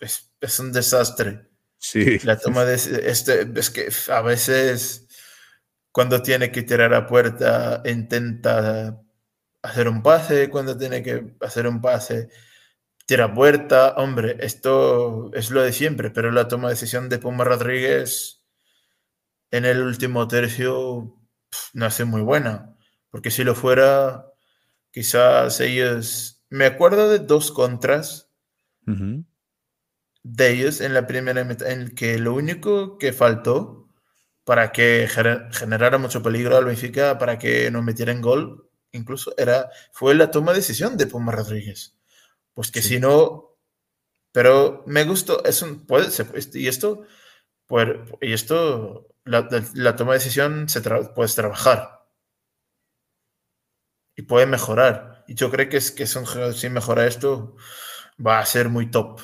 es, 0.00 0.58
un 0.58 0.72
desastre. 0.72 1.46
Sí. 1.78 2.18
La 2.24 2.36
toma 2.36 2.64
de 2.64 2.74
este, 2.74 3.48
es 3.54 3.70
que 3.70 3.88
a 4.12 4.22
veces 4.22 5.06
cuando 5.92 6.20
tiene 6.20 6.50
que 6.50 6.64
tirar 6.64 6.92
a 6.94 7.06
puerta 7.06 7.80
intenta 7.84 9.00
hacer 9.62 9.86
un 9.86 10.02
pase, 10.02 10.50
cuando 10.50 10.76
tiene 10.76 11.00
que 11.04 11.36
hacer 11.42 11.68
un 11.68 11.80
pase 11.80 12.28
tira 13.08 13.32
puerta, 13.32 13.94
hombre, 13.96 14.36
esto 14.40 15.30
es 15.32 15.50
lo 15.50 15.62
de 15.62 15.72
siempre, 15.72 16.10
pero 16.10 16.30
la 16.30 16.46
toma 16.46 16.68
de 16.68 16.74
decisión 16.74 17.08
de 17.08 17.18
Puma 17.18 17.42
Rodríguez 17.42 18.42
en 19.50 19.64
el 19.64 19.80
último 19.80 20.28
tercio 20.28 21.16
no 21.72 21.86
hace 21.86 22.04
muy 22.04 22.20
buena, 22.20 22.76
porque 23.08 23.30
si 23.30 23.44
lo 23.44 23.54
fuera, 23.54 24.26
quizás 24.90 25.58
ellos, 25.60 26.44
me 26.50 26.66
acuerdo 26.66 27.08
de 27.08 27.20
dos 27.20 27.50
contras 27.50 28.30
de 28.84 30.50
ellos 30.50 30.82
en 30.82 30.92
la 30.92 31.06
primera 31.06 31.44
mitad, 31.44 31.70
en 31.70 31.94
que 31.94 32.18
lo 32.18 32.34
único 32.34 32.98
que 32.98 33.14
faltó 33.14 33.88
para 34.44 34.70
que 34.70 35.08
generara 35.52 35.96
mucho 35.96 36.22
peligro 36.22 36.58
al 36.58 36.66
Benfica, 36.66 37.16
para 37.16 37.38
que 37.38 37.70
no 37.70 37.82
metieran 37.82 38.20
gol, 38.20 38.68
incluso 38.92 39.32
era, 39.38 39.70
fue 39.92 40.14
la 40.14 40.30
toma 40.30 40.52
de 40.52 40.58
decisión 40.58 40.98
de 40.98 41.06
Puma 41.06 41.32
Rodríguez 41.32 41.97
pues 42.58 42.72
que 42.72 42.82
si 42.82 42.98
no, 42.98 43.56
pero 44.32 44.82
me 44.84 45.04
gustó, 45.04 45.44
es 45.44 45.62
un, 45.62 45.86
puede, 45.86 46.08
y 46.54 46.66
esto, 46.66 47.06
y 48.20 48.32
esto, 48.32 49.14
la, 49.24 49.94
toma 49.94 50.14
de 50.14 50.18
decisión 50.18 50.68
se 50.68 50.80
puedes 50.80 51.36
trabajar 51.36 52.04
y 54.16 54.22
puede 54.22 54.46
mejorar. 54.46 55.24
Y 55.28 55.36
yo 55.36 55.52
creo 55.52 55.68
que 55.68 55.76
es 55.76 55.92
que 55.92 56.02
es 56.02 56.16
un 56.16 56.26
si 56.52 56.68
mejora 56.68 57.06
esto, 57.06 57.54
va 58.18 58.40
a 58.40 58.44
ser 58.44 58.70
muy 58.70 58.90
top. 58.90 59.20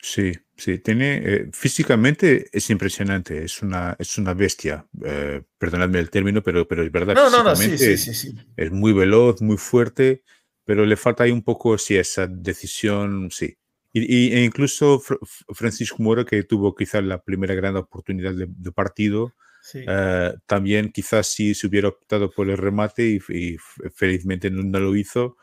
Sí, 0.00 0.32
sí, 0.56 0.78
tiene 0.78 1.16
eh, 1.22 1.50
físicamente 1.52 2.48
es 2.50 2.70
impresionante, 2.70 3.44
es 3.44 3.60
una, 3.60 3.94
es 3.98 4.16
una 4.16 4.32
bestia. 4.32 4.86
Eh, 5.04 5.42
perdonadme 5.58 5.98
el 5.98 6.08
término, 6.08 6.42
pero, 6.42 6.66
pero 6.66 6.82
es 6.82 6.90
verdad. 6.90 7.14
No, 7.14 7.28
no, 7.28 7.44
no, 7.44 7.54
sí, 7.54 7.76
sí, 7.76 7.98
sí, 7.98 8.34
Es 8.56 8.70
muy 8.70 8.94
veloz, 8.94 9.42
muy 9.42 9.58
fuerte 9.58 10.22
pero 10.68 10.84
le 10.84 10.96
falta 10.96 11.24
ahí 11.24 11.30
un 11.30 11.40
poco, 11.40 11.78
sí, 11.78 11.96
esa 11.96 12.26
decisión, 12.26 13.30
sí. 13.30 13.56
Y, 13.90 14.34
e 14.34 14.44
incluso 14.44 15.02
Francisco 15.54 16.02
Mora, 16.02 16.26
que 16.26 16.42
tuvo 16.42 16.74
quizás 16.74 17.02
la 17.02 17.22
primera 17.22 17.54
gran 17.54 17.74
oportunidad 17.76 18.34
de, 18.34 18.72
partido, 18.72 19.32
eh, 19.72 20.34
también 20.44 20.92
quizás 20.92 21.26
si 21.28 21.54
se 21.54 21.68
hubiera 21.68 21.88
optado 21.88 22.30
por 22.30 22.50
el 22.50 22.58
remate 22.58 23.18
y, 23.30 23.56
felizmente 23.94 24.50
no, 24.50 24.78
lo 24.78 24.94
hizo, 24.94 25.38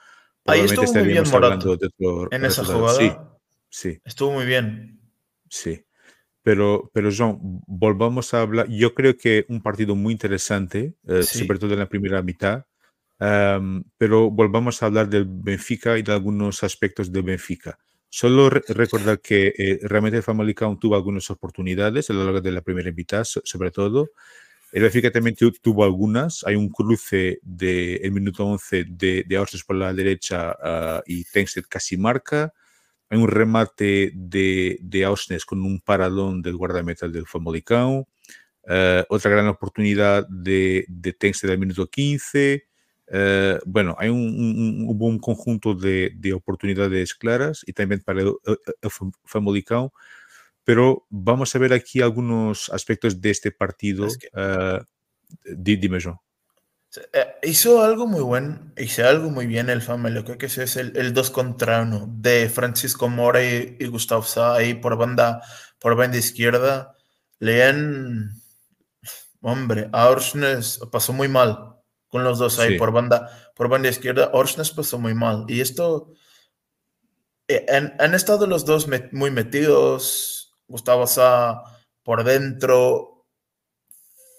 ahí 0.45 0.59
estuvo 0.59 0.93
muy 0.93 1.07
bien 1.07 1.23
hablando 1.33 1.75
de 1.75 1.89
En 2.29 2.45
esa 2.45 2.63
jugada 2.63 2.99
sí, 2.99 3.11
sí. 3.67 3.99
estuvo 4.05 4.31
muy 4.31 4.45
bien. 4.45 4.99
Sí. 5.49 5.83
Pero, 6.43 6.91
pero 6.93 7.09
John, 7.11 7.39
volvamos 7.65 8.31
a 8.35 8.41
hablar. 8.41 8.69
Yo 8.69 8.93
creo 8.93 9.17
que 9.17 9.47
un 9.49 9.63
partido 9.63 9.95
muy 9.95 10.13
interesante, 10.13 10.93
eh, 11.07 11.23
sobre 11.23 11.57
todo 11.57 11.73
en 11.73 11.79
la 11.79 11.89
primera 11.89 12.21
mitad 12.21 12.67
pero 13.17 14.29
volvamos 14.29 14.81
a 14.81 14.87
hablar 14.87 15.09
del 15.09 15.25
Benfica 15.25 15.97
y 15.97 16.03
de 16.03 16.13
algunos 16.13 16.63
aspectos 16.63 17.11
del 17.11 17.23
Benfica. 17.23 17.77
Solo 18.09 18.49
recordar 18.49 19.19
que 19.19 19.53
eh, 19.57 19.79
realmente 19.83 20.17
el 20.17 20.23
Famalicão 20.23 20.79
tuvo 20.79 20.95
algunas 20.95 21.29
oportunidades 21.29 22.09
a 22.09 22.13
lo 22.13 22.23
largo 22.23 22.39
de 22.39 22.51
la 22.51 22.61
primera 22.61 22.89
mitad, 22.93 23.25
sobre 23.25 23.71
todo. 23.71 24.11
El 24.71 24.83
Benfica 24.83 25.11
también 25.11 25.35
tuvo 25.35 25.83
algunas. 25.83 26.43
Hay 26.45 26.55
un 26.55 26.69
cruce 26.69 27.39
de 27.41 27.95
el 27.97 28.11
minuto 28.13 28.45
11 28.45 28.85
de, 28.87 29.25
de 29.27 29.45
por 29.67 29.75
la 29.75 29.93
derecha 29.93 30.55
uh, 30.63 31.01
y 31.05 31.25
Tengsted 31.25 31.65
casi 31.67 31.97
marca. 31.97 32.53
Hay 33.09 33.17
un 33.17 33.27
remate 33.27 34.11
de, 34.15 34.77
de 34.81 35.05
Ausnes 35.05 35.43
con 35.43 35.61
un 35.61 35.81
paradón 35.81 36.41
del 36.41 36.55
guardameta 36.55 37.09
del 37.09 37.27
Famalicão. 37.27 38.07
Uh, 38.63 39.03
otra 39.09 39.29
gran 39.29 39.47
oportunidad 39.47 40.25
de, 40.29 40.85
de 40.87 41.13
Tengsted 41.13 41.49
al 41.49 41.57
minuto 41.57 41.87
15. 41.87 42.65
Uh, 43.07 43.59
bueno, 43.65 43.95
hay 43.99 44.09
un, 44.09 44.17
un, 44.19 44.85
hubo 44.89 45.05
un 45.05 45.19
conjunto 45.19 45.75
de, 45.75 46.11
de, 46.15 46.33
oportunidades 46.33 47.13
claras 47.13 47.63
y 47.67 47.73
también 47.73 48.01
para 48.01 48.21
el, 48.21 48.33
el, 48.45 48.57
el 48.81 48.89
Famalicão 49.25 49.91
pero 50.65 51.05
vamos 51.09 51.55
a 51.55 51.59
ver 51.59 51.71
aquí 51.71 52.01
algunos 52.01 52.69
aspectos 52.69 53.21
de 53.21 53.29
este 53.29 53.51
partido. 53.51 54.07
Es 54.07 54.17
que, 54.17 54.27
uh, 54.33 54.83
dime 55.45 55.99
yo. 55.99 56.21
Eh, 57.13 57.35
hizo 57.43 57.83
algo 57.83 58.07
muy 58.07 58.21
bueno, 58.21 58.71
hizo 58.77 59.07
algo 59.07 59.29
muy 59.29 59.45
bien 59.45 59.69
el 59.69 59.81
Family, 59.81 60.23
creo 60.23 60.37
que 60.37 60.45
ese 60.47 60.63
es 60.63 60.77
el, 60.77 60.95
el 60.97 61.13
2 61.13 61.29
contra 61.29 61.81
1 61.81 62.07
de 62.09 62.49
Francisco 62.49 63.09
Mora 63.09 63.43
y, 63.43 63.77
y 63.79 63.87
Gustavo 63.87 64.23
Sá 64.23 64.55
ahí 64.55 64.73
por 64.73 64.97
banda, 64.97 65.41
por 65.77 65.95
banda 65.95 66.17
izquierda. 66.17 66.95
Lean, 67.39 68.31
hombre, 69.41 69.89
a 69.91 70.09
Orsnes 70.09 70.79
pasó 70.91 71.13
muy 71.13 71.27
mal 71.27 71.74
con 72.09 72.23
los 72.23 72.39
dos 72.39 72.59
ahí 72.59 72.73
sí. 72.73 72.77
por 72.77 72.91
banda, 72.91 73.51
por 73.55 73.69
banda 73.69 73.89
izquierda. 73.89 74.31
Orsnes 74.33 74.71
pasó 74.71 74.99
muy 74.99 75.13
mal 75.13 75.45
y 75.47 75.61
esto 75.61 76.13
eh, 77.47 77.65
han, 77.69 78.15
estado 78.15 78.47
los 78.47 78.65
dos 78.65 78.87
met, 78.87 79.13
muy 79.13 79.29
metidos 79.29 80.55
Gustavo 80.67 81.05
Sá 81.05 81.61
por 82.03 82.23
dentro, 82.23 83.27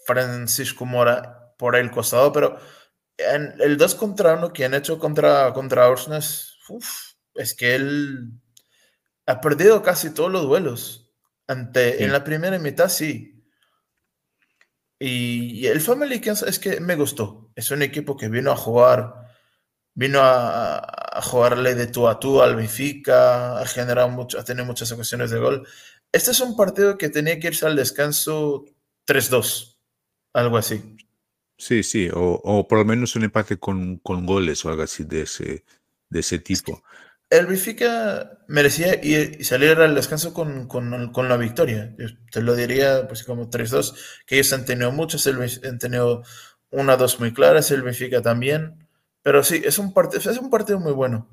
Francisco 0.05 0.85
Mora 0.85 1.53
por 1.57 1.75
el 1.75 1.91
costado, 1.91 2.31
pero 2.31 2.59
en 3.17 3.55
el 3.59 3.77
2 3.77 3.95
contra 3.95 4.35
1 4.35 4.53
que 4.53 4.65
han 4.65 4.73
hecho 4.73 4.99
contra, 4.99 5.51
contra 5.53 5.89
Orsnes, 5.89 6.57
es 7.35 7.55
que 7.55 7.75
él 7.75 8.31
ha 9.25 9.41
perdido 9.41 9.81
casi 9.81 10.13
todos 10.13 10.31
los 10.31 10.43
duelos. 10.43 11.11
Ante, 11.47 11.97
sí. 11.97 12.03
En 12.03 12.11
la 12.11 12.23
primera 12.23 12.59
mitad 12.59 12.89
sí. 12.89 13.36
Y, 14.99 15.59
y 15.59 15.67
el 15.67 15.81
Family 15.81 16.21
es 16.25 16.59
que 16.59 16.79
me 16.79 16.95
gustó. 16.95 17.51
Es 17.55 17.71
un 17.71 17.81
equipo 17.81 18.17
que 18.17 18.29
vino 18.29 18.51
a 18.51 18.55
jugar, 18.55 19.13
vino 19.93 20.19
a, 20.21 20.77
a 21.17 21.21
jugarle 21.21 21.75
de 21.75 21.87
tú 21.87 22.07
a 22.07 22.19
tú 22.19 22.41
al 22.41 22.55
Benfica, 22.55 23.59
ha 23.59 23.65
generado 23.65 24.09
mucho, 24.09 24.39
ha 24.39 24.43
tenido 24.43 24.65
muchas 24.65 24.91
ocasiones 24.91 25.31
de 25.31 25.39
gol. 25.39 25.67
Este 26.11 26.31
es 26.31 26.39
un 26.39 26.55
partido 26.55 26.97
que 26.97 27.09
tenía 27.09 27.39
que 27.39 27.47
irse 27.47 27.65
al 27.65 27.75
descanso 27.75 28.65
3-2, 29.07 29.77
algo 30.33 30.57
así. 30.57 30.97
Sí, 31.57 31.81
sí, 31.81 32.09
o, 32.13 32.39
o, 32.43 32.67
por 32.67 32.79
lo 32.79 32.85
menos 32.85 33.15
un 33.15 33.23
empate 33.23 33.57
con, 33.57 33.97
con, 33.97 34.25
goles 34.25 34.63
o 34.63 34.69
algo 34.69 34.83
así 34.83 35.03
de 35.03 35.21
ese, 35.21 35.65
de 36.09 36.19
ese 36.19 36.37
tipo. 36.39 36.83
El 37.29 37.45
Benfica 37.45 38.39
merecía 38.47 39.03
ir 39.03 39.37
y 39.39 39.43
salir 39.43 39.71
al 39.71 39.95
descanso 39.95 40.33
con, 40.33 40.67
con, 40.67 41.11
con, 41.11 41.29
la 41.29 41.37
victoria. 41.37 41.93
Yo 41.97 42.07
te 42.31 42.41
lo 42.41 42.55
diría 42.55 43.07
pues 43.07 43.23
como 43.23 43.49
3-2, 43.49 43.95
que 44.25 44.35
ellos 44.35 44.53
han 44.53 44.65
tenido 44.65 44.91
muchos, 44.91 45.27
han 45.27 45.79
tenido 45.79 46.23
una, 46.69 46.95
dos 46.95 47.19
muy 47.19 47.33
claras, 47.33 47.71
el 47.71 47.83
Benfica 47.83 48.21
también. 48.21 48.87
Pero 49.23 49.43
sí, 49.43 49.61
es 49.63 49.77
un, 49.77 49.93
partido, 49.93 50.31
es 50.31 50.37
un 50.37 50.49
partido 50.49 50.79
muy 50.79 50.93
bueno. 50.93 51.29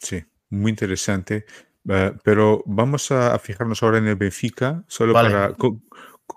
Sí, 0.00 0.24
muy 0.48 0.70
interesante. 0.70 1.44
Uh, 1.84 2.16
pero 2.22 2.62
vamos 2.66 3.10
a, 3.10 3.34
a, 3.34 3.38
fijarnos 3.38 3.82
ahora 3.82 3.98
en 3.98 4.08
el 4.08 4.16
Benfica, 4.16 4.84
solo 4.86 5.12
vale. 5.12 5.30
para... 5.30 5.54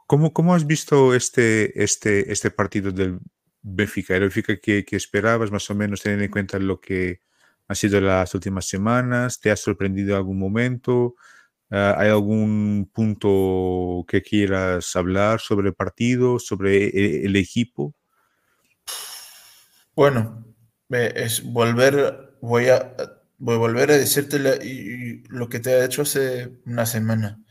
¿cómo, 0.07 0.33
¿Cómo 0.33 0.53
has 0.53 0.65
visto 0.65 1.13
este, 1.13 1.83
este, 1.83 2.31
este 2.31 2.51
partido 2.51 2.91
del 2.91 3.19
Benfica? 3.61 4.15
¿El 4.15 4.21
Benfica 4.21 4.57
que, 4.57 4.85
que 4.85 4.95
esperabas 4.95 5.51
más 5.51 5.69
o 5.69 5.75
menos 5.75 6.01
teniendo 6.01 6.25
en 6.25 6.31
cuenta 6.31 6.59
lo 6.59 6.79
que 6.79 7.21
han 7.69 7.75
sido 7.75 8.01
las 8.01 8.33
últimas 8.35 8.65
semanas? 8.65 9.39
¿Te 9.39 9.51
ha 9.51 9.55
sorprendido 9.55 10.09
en 10.09 10.17
algún 10.17 10.39
momento? 10.39 11.15
Uh, 11.71 11.93
¿Hay 11.97 12.09
algún 12.09 12.89
punto 12.91 14.03
que 14.07 14.23
quieras 14.23 14.95
hablar 14.95 15.39
sobre 15.39 15.69
el 15.69 15.75
partido, 15.75 16.39
sobre 16.39 16.87
el, 16.87 17.27
el 17.27 17.35
equipo? 17.35 17.95
Bueno, 19.95 20.43
es 20.89 21.43
volver, 21.43 22.37
voy 22.41 22.69
a 22.69 22.95
voy 23.37 23.55
a 23.55 23.59
volver 23.59 23.91
a 23.91 23.97
decirte 23.97 24.39
lo 25.29 25.49
que 25.49 25.59
te 25.59 25.73
ha 25.73 25.85
hecho 25.85 26.01
hace 26.01 26.51
una 26.65 26.85
semana. 26.85 27.41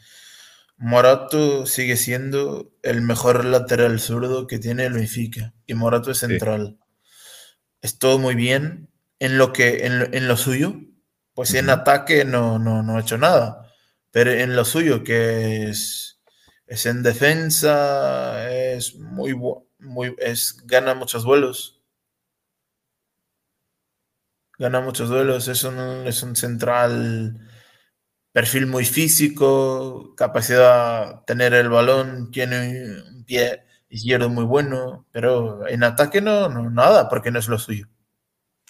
Morato 0.76 1.66
sigue 1.66 1.96
siendo 1.96 2.72
el 2.82 3.02
mejor 3.02 3.44
lateral 3.44 3.98
zurdo 3.98 4.46
que 4.46 4.58
tiene 4.58 4.86
el 4.86 4.92
Benfica 4.92 5.54
y 5.66 5.74
Morato 5.74 6.10
es 6.10 6.18
central. 6.18 6.78
Sí. 6.78 6.84
Es 7.82 7.98
todo 7.98 8.18
muy 8.18 8.34
bien 8.34 8.87
en 9.20 9.38
lo 9.38 9.52
que 9.52 9.86
en, 9.86 10.14
en 10.14 10.28
lo 10.28 10.36
suyo, 10.36 10.74
pues 11.34 11.54
en 11.54 11.70
ataque 11.70 12.24
no, 12.24 12.58
no, 12.58 12.82
no 12.82 12.96
ha 12.96 13.00
hecho 13.00 13.18
nada, 13.18 13.72
pero 14.10 14.30
en 14.32 14.56
lo 14.56 14.64
suyo 14.64 15.04
que 15.04 15.68
es 15.70 16.20
es 16.66 16.86
en 16.86 17.02
defensa, 17.02 18.50
es 18.52 18.94
muy 18.96 19.34
muy 19.78 20.14
es 20.18 20.56
gana 20.66 20.94
muchos 20.94 21.24
vuelos. 21.24 21.80
Gana 24.58 24.80
muchos 24.80 25.08
duelos, 25.08 25.46
es 25.48 25.62
un, 25.64 25.78
es 26.06 26.22
un 26.22 26.34
central 26.36 27.38
perfil 28.32 28.66
muy 28.66 28.84
físico, 28.86 30.14
capacidad 30.16 31.16
de 31.16 31.22
tener 31.26 31.54
el 31.54 31.68
balón, 31.70 32.30
tiene 32.32 33.02
un 33.08 33.24
pie 33.24 33.64
izquierdo 33.88 34.30
muy 34.30 34.44
bueno, 34.44 35.06
pero 35.12 35.66
en 35.68 35.84
ataque 35.84 36.20
no, 36.22 36.48
no 36.48 36.70
nada, 36.70 37.08
porque 37.08 37.30
no 37.32 37.38
es 37.40 37.48
lo 37.48 37.58
suyo. 37.58 37.88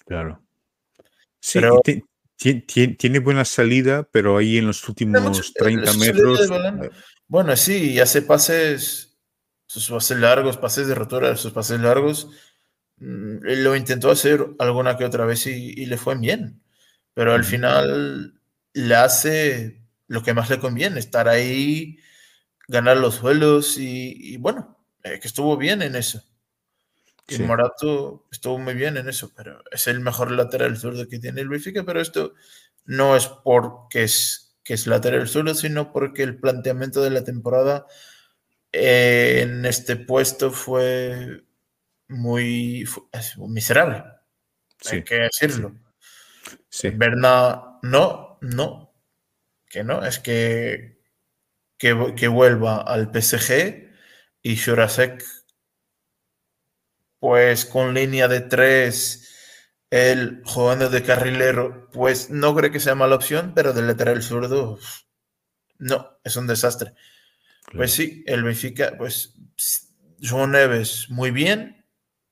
Claro. 0.09 0.43
Sí, 1.39 1.59
pero, 1.59 1.79
tiene, 2.35 2.95
tiene, 2.97 3.19
buena 3.19 3.45
salida, 3.45 4.03
pero 4.11 4.37
ahí 4.37 4.57
en 4.57 4.67
los 4.67 4.87
últimos 4.89 5.21
mucho, 5.21 5.43
30 5.57 5.93
metros. 5.93 6.41
Eh, 6.51 6.89
bueno, 7.27 7.55
sí, 7.55 7.91
y 7.91 7.99
hace 8.01 8.21
pases, 8.21 9.17
sus 9.65 9.89
pases 9.89 10.17
largos, 10.17 10.57
pases 10.57 10.87
de 10.87 10.95
rotura, 10.95 11.37
sus 11.37 11.53
pases 11.53 11.79
largos, 11.79 12.27
Mm, 12.99 13.39
lo 13.63 13.75
intentó 13.75 14.11
hacer 14.11 14.45
alguna 14.59 14.97
que 14.97 15.05
otra 15.05 15.25
vez 15.25 15.47
y, 15.47 15.73
y 15.77 15.85
le 15.85 15.97
fue 15.97 16.17
bien, 16.17 16.61
pero 17.13 17.33
al 17.33 17.45
final 17.45 18.41
le 18.73 18.95
hace 18.95 19.81
lo 20.07 20.21
que 20.23 20.33
más 20.33 20.49
le 20.49 20.59
conviene, 20.59 20.99
estar 20.99 21.29
ahí, 21.29 21.97
ganar 22.67 22.97
los 22.97 23.15
suelos 23.15 23.77
y, 23.77 24.33
y 24.33 24.37
bueno, 24.37 24.77
eh, 25.03 25.19
que 25.21 25.27
estuvo 25.27 25.55
bien 25.57 25.81
en 25.81 25.95
eso. 25.95 26.21
Sí. 27.29 27.43
Y 27.43 27.45
Morato 27.45 28.25
estuvo 28.31 28.57
muy 28.57 28.73
bien 28.73 28.97
en 28.97 29.07
eso, 29.07 29.31
pero 29.35 29.63
es 29.71 29.87
el 29.87 29.99
mejor 29.99 30.31
lateral 30.31 30.77
zurdo 30.77 31.07
que 31.07 31.19
tiene 31.19 31.41
el 31.41 31.49
Benfica, 31.49 31.83
pero 31.83 32.01
esto 32.01 32.33
no 32.85 33.15
es 33.15 33.27
porque 33.27 34.03
es, 34.03 34.57
que 34.63 34.73
es 34.73 34.87
lateral 34.87 35.27
zurdo, 35.27 35.53
sino 35.53 35.91
porque 35.91 36.23
el 36.23 36.39
planteamiento 36.39 37.01
de 37.01 37.11
la 37.11 37.23
temporada 37.23 37.85
eh, 38.71 39.41
en 39.43 39.65
este 39.65 39.95
puesto 39.95 40.51
fue 40.51 41.43
muy 42.07 42.85
miserable. 43.47 44.03
Sí. 44.81 44.97
Hay 44.97 45.03
que 45.03 45.15
decirlo. 45.15 45.75
Sí. 46.69 46.89
Bernard, 46.89 47.79
no, 47.83 48.37
no, 48.41 48.93
que 49.69 49.83
no, 49.83 50.05
es 50.05 50.19
que, 50.19 50.99
que, 51.77 52.13
que 52.15 52.27
vuelva 52.27 52.81
al 52.81 53.11
PSG 53.13 53.89
y 54.41 54.55
Shurasek, 54.55 55.23
pues 57.19 57.65
con 57.65 57.93
línea 57.93 58.27
de 58.27 58.41
tres, 58.41 59.29
el 59.89 60.41
jugando 60.45 60.89
de 60.89 61.03
carrilero, 61.03 61.89
pues 61.91 62.29
no 62.29 62.55
creo 62.55 62.71
que 62.71 62.79
sea 62.79 62.95
mala 62.95 63.15
opción, 63.15 63.53
pero 63.55 63.73
del 63.73 63.87
lateral 63.87 64.21
zurdo, 64.21 64.79
no, 65.77 66.19
es 66.23 66.35
un 66.35 66.47
desastre. 66.47 66.93
Claro. 67.63 67.77
Pues 67.77 67.91
sí, 67.91 68.23
el 68.27 68.43
Benfica, 68.43 68.95
pues 68.97 69.35
João 70.21 70.49
Neves, 70.49 71.09
muy 71.09 71.31
bien, 71.31 71.85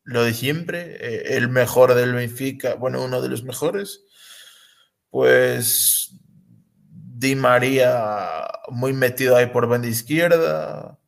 lo 0.03 0.23
de 0.23 0.33
siempre, 0.33 0.97
eh, 0.99 1.37
el 1.37 1.49
mejor 1.49 1.93
del 1.93 2.13
Benfica, 2.13 2.75
bueno, 2.75 3.03
uno 3.03 3.21
de 3.21 3.29
los 3.29 3.43
mejores, 3.43 4.05
pues 5.09 6.11
Di 7.19 7.35
María 7.35 8.47
muy 8.69 8.93
metido 8.93 9.35
ahí 9.35 9.47
por 9.47 9.67
banda 9.67 9.87
izquierda, 9.87 10.99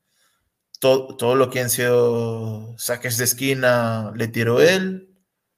todo, 0.79 1.15
todo 1.17 1.35
lo 1.35 1.49
que 1.49 1.59
han 1.61 1.69
sido 1.69 2.77
saques 2.77 3.17
de 3.17 3.25
esquina 3.25 4.11
le 4.15 4.27
tiró 4.27 4.61
él, 4.61 5.09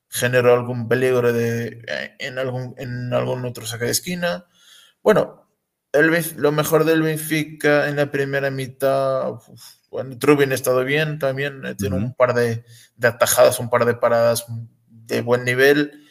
generó 0.10 0.53
algún 0.53 0.88
peligro 0.88 1.31
de, 1.31 1.84
eh, 1.88 2.15
en, 2.19 2.38
algún, 2.39 2.75
en 2.77 3.13
algún 3.13 3.45
otro 3.45 3.65
saque 3.65 3.86
de 3.86 3.91
esquina. 3.91 4.47
Bueno, 5.01 5.47
el, 5.93 6.12
lo 6.38 6.51
mejor 6.51 6.86
del 6.86 7.01
Benfica 7.01 7.88
en 7.88 7.95
la 7.95 8.12
primera 8.12 8.51
mitad... 8.51 9.31
Uf, 9.31 9.81
bueno, 9.89 10.17
Trubin 10.17 10.51
ha 10.53 10.55
estado 10.55 10.86
bien 10.86 11.19
también, 11.19 11.65
eh, 11.65 11.75
tiene 11.75 11.97
uh 11.97 11.99
-huh. 11.99 12.05
un 12.05 12.13
par 12.15 12.34
de, 12.34 12.63
de, 12.95 13.07
atajadas, 13.07 13.60
un 13.60 13.69
par 13.69 13.86
de 13.86 13.93
paradas 13.95 14.45
de 14.88 15.21
buen 15.21 15.43
nivel. 15.43 16.07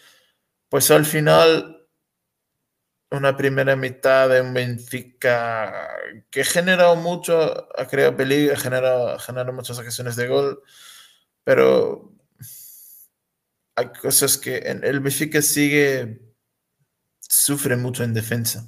Pues 0.68 0.90
al 0.90 1.06
final, 1.06 1.79
una 3.10 3.36
primera 3.36 3.76
mitad 3.76 4.28
de 4.28 4.40
un 4.40 4.54
Benfica 4.54 5.88
que 6.30 6.42
ha 6.42 6.44
generado 6.44 6.96
mucho, 6.96 7.68
ha 7.76 7.86
creado 7.86 8.16
peligro, 8.16 8.54
ha 8.54 8.56
generado, 8.56 9.18
generado 9.18 9.52
muchas 9.52 9.78
ocasiones 9.78 10.16
de 10.16 10.28
gol, 10.28 10.62
pero 11.44 12.14
hay 13.74 13.88
cosas 14.00 14.38
que 14.38 14.58
el 14.58 15.00
Benfica 15.00 15.42
sigue, 15.42 16.20
sufre 17.20 17.76
mucho 17.76 18.04
en 18.04 18.14
defensa. 18.14 18.66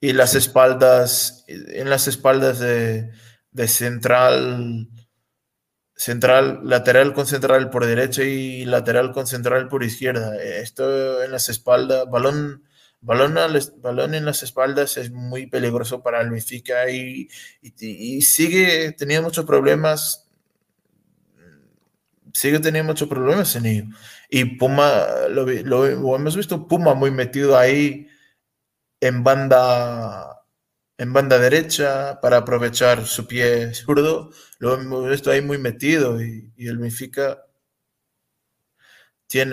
Y 0.00 0.12
las 0.12 0.34
espaldas, 0.34 1.44
en 1.48 1.88
las 1.88 2.08
espaldas 2.08 2.58
de, 2.58 3.12
de 3.52 3.68
central, 3.68 4.88
central, 5.94 6.60
lateral 6.64 7.14
con 7.14 7.26
central 7.26 7.70
por 7.70 7.86
derecha 7.86 8.22
y 8.24 8.64
lateral 8.64 9.12
con 9.12 9.26
central 9.26 9.68
por 9.68 9.84
izquierda. 9.84 10.36
Esto 10.42 11.22
en 11.22 11.30
las 11.30 11.48
espaldas, 11.48 12.10
balón 12.10 12.64
balón, 13.02 13.36
balón 13.78 14.14
en 14.14 14.24
las 14.24 14.42
espaldas 14.42 14.96
es 14.96 15.10
muy 15.10 15.46
peligroso 15.46 16.02
para 16.02 16.20
el 16.22 16.30
Benfica 16.30 16.88
y, 16.90 17.28
y, 17.60 18.22
sigue 18.22 18.92
teniendo 18.92 19.28
muchos 19.28 19.44
problemas. 19.44 20.30
Sigue 22.32 22.60
teniendo 22.60 22.92
muchos 22.92 23.08
problemas 23.08 23.54
en 23.56 23.66
ello. 23.66 23.84
Y 24.30 24.56
Puma, 24.56 25.06
lo, 25.28 25.44
lo, 25.44 25.86
hemos 26.16 26.36
visto, 26.36 26.66
Puma 26.66 26.94
muy 26.94 27.10
metido 27.10 27.58
ahí 27.58 28.08
en 29.00 29.22
banda, 29.22 30.46
en 30.96 31.12
banda 31.12 31.38
derecha 31.38 32.20
para 32.22 32.38
aprovechar 32.38 33.04
su 33.06 33.26
pie 33.26 33.74
zurdo. 33.74 34.30
Lo 34.58 34.74
hemos 34.74 35.10
visto 35.10 35.30
ahí 35.30 35.42
muy 35.42 35.58
metido 35.58 36.22
y, 36.22 36.52
y 36.56 36.68
el 36.68 36.78
Benfica 36.78 37.42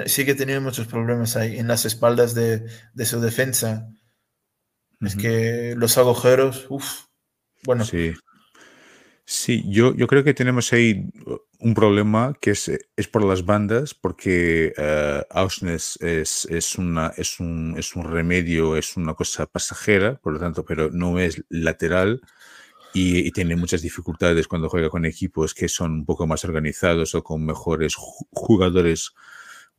sigue 0.05 0.35
teniendo 0.35 0.61
muchos 0.61 0.87
problemas 0.87 1.35
ahí 1.35 1.57
en 1.57 1.67
las 1.67 1.85
espaldas 1.85 2.33
de, 2.33 2.67
su 3.05 3.19
defensa. 3.21 3.89
Es 5.01 5.15
que 5.15 5.75
los 5.77 5.97
agujeros, 5.97 6.65
uff, 6.69 7.05
bueno. 7.63 7.85
Sí. 7.85 8.13
Sí, 9.31 9.63
yo, 9.67 9.95
yo 9.95 10.07
creo 10.07 10.23
que 10.23 10.33
tenemos 10.33 10.73
ahí 10.73 11.05
un 11.59 11.75
problema 11.75 12.33
que 12.41 12.49
es, 12.49 12.71
es 12.95 13.07
por 13.07 13.23
las 13.23 13.45
bandas, 13.45 13.93
porque 13.93 14.73
uh, 14.75 15.67
es, 15.67 15.99
es, 16.01 16.75
una, 16.79 17.13
es, 17.15 17.39
un, 17.39 17.75
es 17.77 17.95
un 17.95 18.11
remedio, 18.11 18.75
es 18.75 18.97
una 18.97 19.13
cosa 19.13 19.45
pasajera, 19.45 20.15
por 20.15 20.33
lo 20.33 20.39
tanto, 20.39 20.65
pero 20.65 20.89
no 20.89 21.19
es 21.19 21.43
lateral 21.49 22.21
y, 22.91 23.19
y, 23.19 23.31
tiene 23.31 23.55
muchas 23.55 23.83
dificultades 23.83 24.47
cuando 24.47 24.67
juega 24.67 24.89
con 24.89 25.05
equipos 25.05 25.53
que 25.53 25.69
son 25.69 25.91
un 25.91 26.05
poco 26.05 26.25
más 26.25 26.43
organizados 26.43 27.13
o 27.13 27.23
con 27.23 27.45
mejores 27.45 27.93
jugadores 27.95 29.13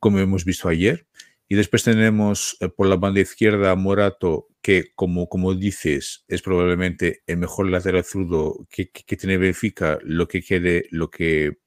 como 0.00 0.18
hemos 0.18 0.44
visto 0.44 0.68
ayer. 0.68 1.06
Y 1.48 1.56
después 1.56 1.82
tenemos 1.84 2.56
eh, 2.60 2.68
por 2.68 2.86
la 2.86 2.96
banda 2.96 3.20
izquierda 3.20 3.74
Morato, 3.74 4.48
que 4.62 4.92
como, 4.94 5.28
como 5.28 5.54
dices, 5.54 6.24
es 6.28 6.42
probablemente 6.42 7.22
el 7.26 7.38
mejor 7.38 7.68
lateral 7.68 8.04
zurdo 8.04 8.66
que, 8.70 8.90
que, 8.90 9.16
tiene 9.16 9.36
Benfica, 9.36 9.98
lo 10.02 10.28
que 10.28 10.42
quede, 10.42 10.86
lo 10.90 11.10
que 11.10 11.58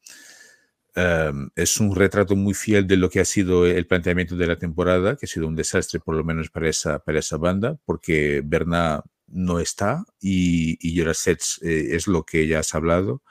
em, 0.95 1.49
es 1.55 1.79
un 1.79 1.95
retrato 1.95 2.35
muy 2.35 2.53
fiel 2.53 2.87
de 2.87 2.97
lo 2.97 3.09
que 3.09 3.19
ha 3.19 3.25
sido 3.25 3.65
el 3.65 3.87
planteamiento 3.87 4.37
de 4.37 4.47
la 4.47 4.57
temporada, 4.57 5.17
que 5.17 5.25
ha 5.25 5.29
sido 5.29 5.47
un 5.47 5.55
desastre 5.55 5.99
por 5.99 6.15
lo 6.15 6.23
menos 6.23 6.49
para 6.49 6.69
esa, 6.69 6.99
para 6.99 7.19
esa 7.19 7.37
banda, 7.37 7.77
porque 7.85 8.41
Berna 8.45 9.03
no 9.27 9.59
está 9.59 10.05
y, 10.21 10.77
y 10.79 11.01
eh, 11.01 11.15
es 11.95 12.07
lo 12.07 12.23
que 12.23 12.47
ya 12.47 12.59
has 12.59 12.73
hablado. 12.75 13.21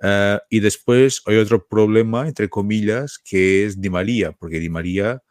Ah, 0.00 0.42
y 0.48 0.60
después 0.60 1.22
hay 1.26 1.36
otro 1.36 1.66
problema, 1.66 2.28
entre 2.28 2.48
comillas, 2.48 3.18
que 3.18 3.64
es 3.64 3.80
Di 3.80 3.90
María, 3.90 4.32
porque 4.32 4.60
Di 4.60 4.68
María 4.68 5.22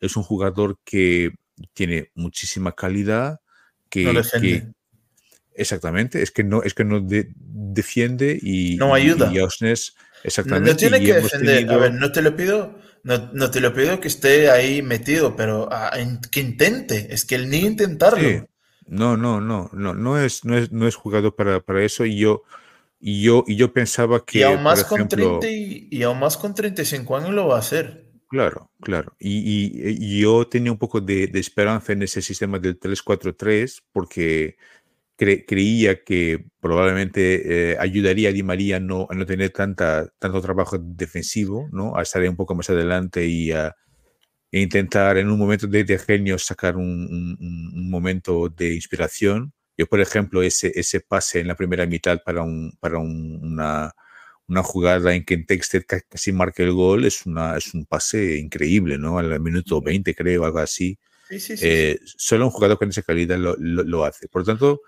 es 0.00 0.16
un 0.16 0.22
jugador 0.22 0.78
que 0.84 1.32
tiene 1.72 2.10
muchísima 2.14 2.72
calidad, 2.72 3.40
que, 3.88 4.04
no 4.04 4.22
exactamente, 5.54 6.22
es 6.22 6.30
que 6.30 6.42
no, 6.42 6.62
es 6.62 6.74
que 6.74 6.84
no 6.84 7.00
defiende 7.00 8.38
y 8.42 8.76
no 8.76 8.94
ayuda. 8.94 9.30
Y, 9.32 9.38
exactamente. 10.24 10.70
No, 10.70 10.76
tiene 10.76 11.00
que 11.00 11.14
defender. 11.14 11.70
A 11.70 11.76
ver, 11.76 11.94
no 11.94 12.10
te 12.10 12.22
lo 12.22 12.34
pido, 12.34 12.78
no, 13.02 13.30
no, 13.32 13.50
te 13.50 13.60
lo 13.60 13.72
pido 13.72 14.00
que 14.00 14.08
esté 14.08 14.50
ahí 14.50 14.82
metido, 14.82 15.36
pero 15.36 15.68
ah, 15.70 15.92
que 16.30 16.40
intente. 16.40 17.08
Es 17.10 17.24
que 17.24 17.36
él 17.36 17.48
ni 17.48 17.58
intentarlo. 17.58 18.48
No, 18.86 19.16
no, 19.16 19.40
no, 19.40 19.70
no, 19.72 19.94
no 19.94 20.18
es, 20.18 20.44
no 20.44 20.58
es, 20.58 20.70
no 20.72 20.86
es 20.86 20.94
jugador 20.94 21.34
para, 21.34 21.60
para 21.60 21.84
eso. 21.84 22.04
Y 22.04 22.18
yo, 22.18 22.42
y 23.06 23.20
yo, 23.20 23.44
y 23.46 23.56
yo 23.56 23.70
pensaba 23.70 24.24
que. 24.24 24.38
Y 24.38 24.42
aún, 24.44 24.62
más 24.62 24.82
con 24.82 25.06
30 25.06 25.46
y, 25.46 26.02
aún 26.04 26.18
más 26.18 26.38
con 26.38 26.54
35 26.54 27.18
años 27.18 27.34
lo 27.34 27.48
va 27.48 27.56
a 27.56 27.58
hacer. 27.58 28.06
Claro, 28.30 28.70
claro. 28.80 29.14
Y, 29.18 30.08
y, 30.08 30.20
yo 30.20 30.48
tenía 30.48 30.72
un 30.72 30.78
poco 30.78 31.02
de, 31.02 31.26
de, 31.26 31.38
esperanza 31.38 31.92
en 31.92 32.02
ese 32.02 32.22
sistema 32.22 32.58
del 32.58 32.80
3-4-3 32.80 33.82
porque 33.92 34.56
creía 35.16 36.02
que 36.02 36.46
probablemente 36.60 37.72
eh, 37.72 37.76
ayudaría 37.78 38.30
a 38.30 38.32
Di 38.32 38.42
María 38.42 38.80
no, 38.80 39.06
a 39.10 39.14
no 39.14 39.26
tener 39.26 39.50
tanta, 39.50 40.08
tanto 40.18 40.40
trabajo 40.40 40.78
defensivo, 40.78 41.68
¿no? 41.72 41.98
a 41.98 42.02
estar 42.02 42.26
un 42.26 42.36
poco 42.36 42.54
más 42.54 42.70
adelante 42.70 43.26
y 43.26 43.52
a 43.52 43.76
e 44.50 44.62
intentar 44.62 45.18
en 45.18 45.28
un 45.28 45.38
momento 45.38 45.66
de, 45.66 45.84
de 45.84 45.98
genio 45.98 46.38
sacar 46.38 46.76
un, 46.76 46.88
un, 46.88 47.36
un 47.74 47.90
momento 47.90 48.48
de 48.48 48.74
inspiración 48.74 49.52
yo, 49.76 49.86
por 49.86 50.00
ejemplo, 50.00 50.42
ese, 50.42 50.72
ese 50.74 51.00
pase 51.00 51.40
en 51.40 51.48
la 51.48 51.56
primera 51.56 51.86
mitad 51.86 52.22
para, 52.24 52.42
un, 52.42 52.76
para 52.80 52.98
una, 52.98 53.92
una 54.46 54.62
jugada 54.62 55.14
en 55.14 55.24
que 55.24 55.38
Texter 55.38 55.84
casi 55.86 56.32
marca 56.32 56.62
el 56.62 56.72
gol 56.72 57.04
es, 57.04 57.26
una, 57.26 57.56
es 57.56 57.74
un 57.74 57.86
pase 57.86 58.36
increíble, 58.36 58.98
¿no? 58.98 59.18
Al 59.18 59.40
minuto 59.40 59.80
20, 59.80 60.14
creo, 60.14 60.44
algo 60.44 60.58
así. 60.58 60.98
Sí, 61.28 61.40
sí, 61.40 61.54
eh, 61.62 61.98
solo 62.04 62.46
un 62.46 62.50
jugador 62.50 62.78
con 62.78 62.90
esa 62.90 63.02
calidad 63.02 63.38
lo, 63.38 63.56
lo, 63.56 64.04
hace. 64.04 64.28
Por 64.28 64.42
lo 64.42 64.46
tanto, 64.46 64.82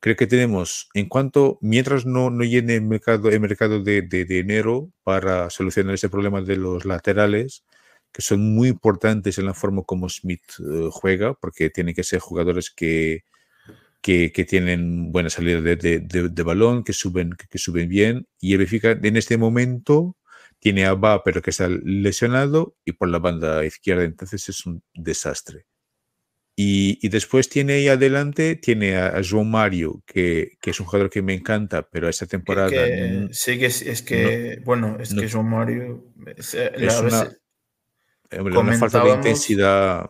creo 0.00 0.16
que 0.16 0.26
tenemos, 0.26 0.88
en 0.94 1.08
cuanto, 1.08 1.58
mientras 1.62 2.04
no, 2.04 2.28
no 2.30 2.44
llene 2.44 2.76
el 2.76 2.82
mercado, 2.82 3.30
el 3.30 3.40
mercado 3.40 3.82
de, 3.82 4.02
de, 4.02 4.38
enero 4.38 4.90
para 5.04 5.48
solucionar 5.50 5.94
ese 5.94 6.08
problema 6.08 6.42
de 6.42 6.56
los 6.56 6.84
laterales, 6.84 7.64
que 8.12 8.22
son 8.22 8.54
muy 8.54 8.68
importantes 8.68 9.38
en 9.38 9.46
la 9.46 9.54
forma 9.54 9.82
como 9.84 10.08
Smith 10.08 10.42
eh, 10.58 10.88
juega, 10.90 11.34
porque 11.34 11.70
tienen 11.70 11.94
que 11.94 12.04
ser 12.04 12.18
jugadores 12.20 12.70
que, 12.70 13.24
que, 14.06 14.44
tienen 14.44 15.10
buena 15.10 15.30
salida 15.30 15.60
de, 15.60 15.76
de, 15.76 16.42
balón, 16.44 16.84
que 16.84 16.92
suben, 16.92 17.32
que, 17.32 17.58
suben 17.58 17.88
bien. 17.88 18.28
Y 18.40 18.52
el 18.52 18.58
Benfica 18.58 18.92
en 18.92 19.16
este 19.16 19.36
momento 19.36 20.16
tiene 20.60 20.86
a 20.86 20.94
Ba, 20.94 21.24
pero 21.24 21.42
que 21.42 21.50
está 21.50 21.68
lesionado, 21.68 22.76
y 22.84 22.92
por 22.92 23.08
la 23.08 23.18
banda 23.18 23.64
izquierda, 23.64 24.04
entonces 24.04 24.48
es 24.48 24.64
un 24.64 24.80
desastre. 24.94 25.66
Y, 26.54 26.98
y 27.02 27.08
después 27.08 27.48
tiene 27.48 27.74
ahí 27.74 27.88
adelante, 27.88 28.54
tiene 28.54 28.96
a, 28.96 29.20
João 29.22 29.44
Mario, 29.44 30.02
que, 30.06 30.52
que, 30.60 30.70
es 30.70 30.78
un 30.78 30.86
jugador 30.86 31.10
que 31.10 31.20
me 31.20 31.34
encanta, 31.34 31.88
pero 31.90 32.08
esta 32.08 32.26
temporada. 32.26 32.70
sí, 33.32 33.58
que 33.58 33.66
es, 33.66 34.02
que, 34.02 34.60
bueno, 34.64 34.98
es 35.00 35.12
que 35.14 35.28
João 35.28 35.42
Mario. 35.42 36.14
Es, 36.36 36.54
eh, 36.54 36.70
una, 36.78 37.28
una 38.30 38.78
falta 38.78 39.04
de 39.04 39.10
intensidad 39.10 40.08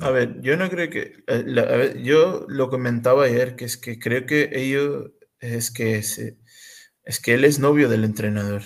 a 0.00 0.10
ver, 0.10 0.40
yo 0.40 0.56
no 0.56 0.68
creo 0.68 0.90
que. 0.90 1.22
Eh, 1.26 2.00
yo 2.02 2.46
lo 2.48 2.68
comentaba 2.68 3.24
ayer, 3.24 3.54
que 3.54 3.64
es 3.64 3.76
que 3.76 3.98
creo 3.98 4.26
que 4.26 4.50
ellos. 4.52 5.10
Es 5.40 5.70
que, 5.70 5.96
es, 5.96 7.20
que 7.22 7.34
él 7.34 7.44
es 7.44 7.60
novio 7.60 7.88
del 7.88 8.02
entrenador. 8.04 8.62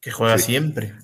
Que 0.00 0.10
juega 0.10 0.36
siempre. 0.38 0.94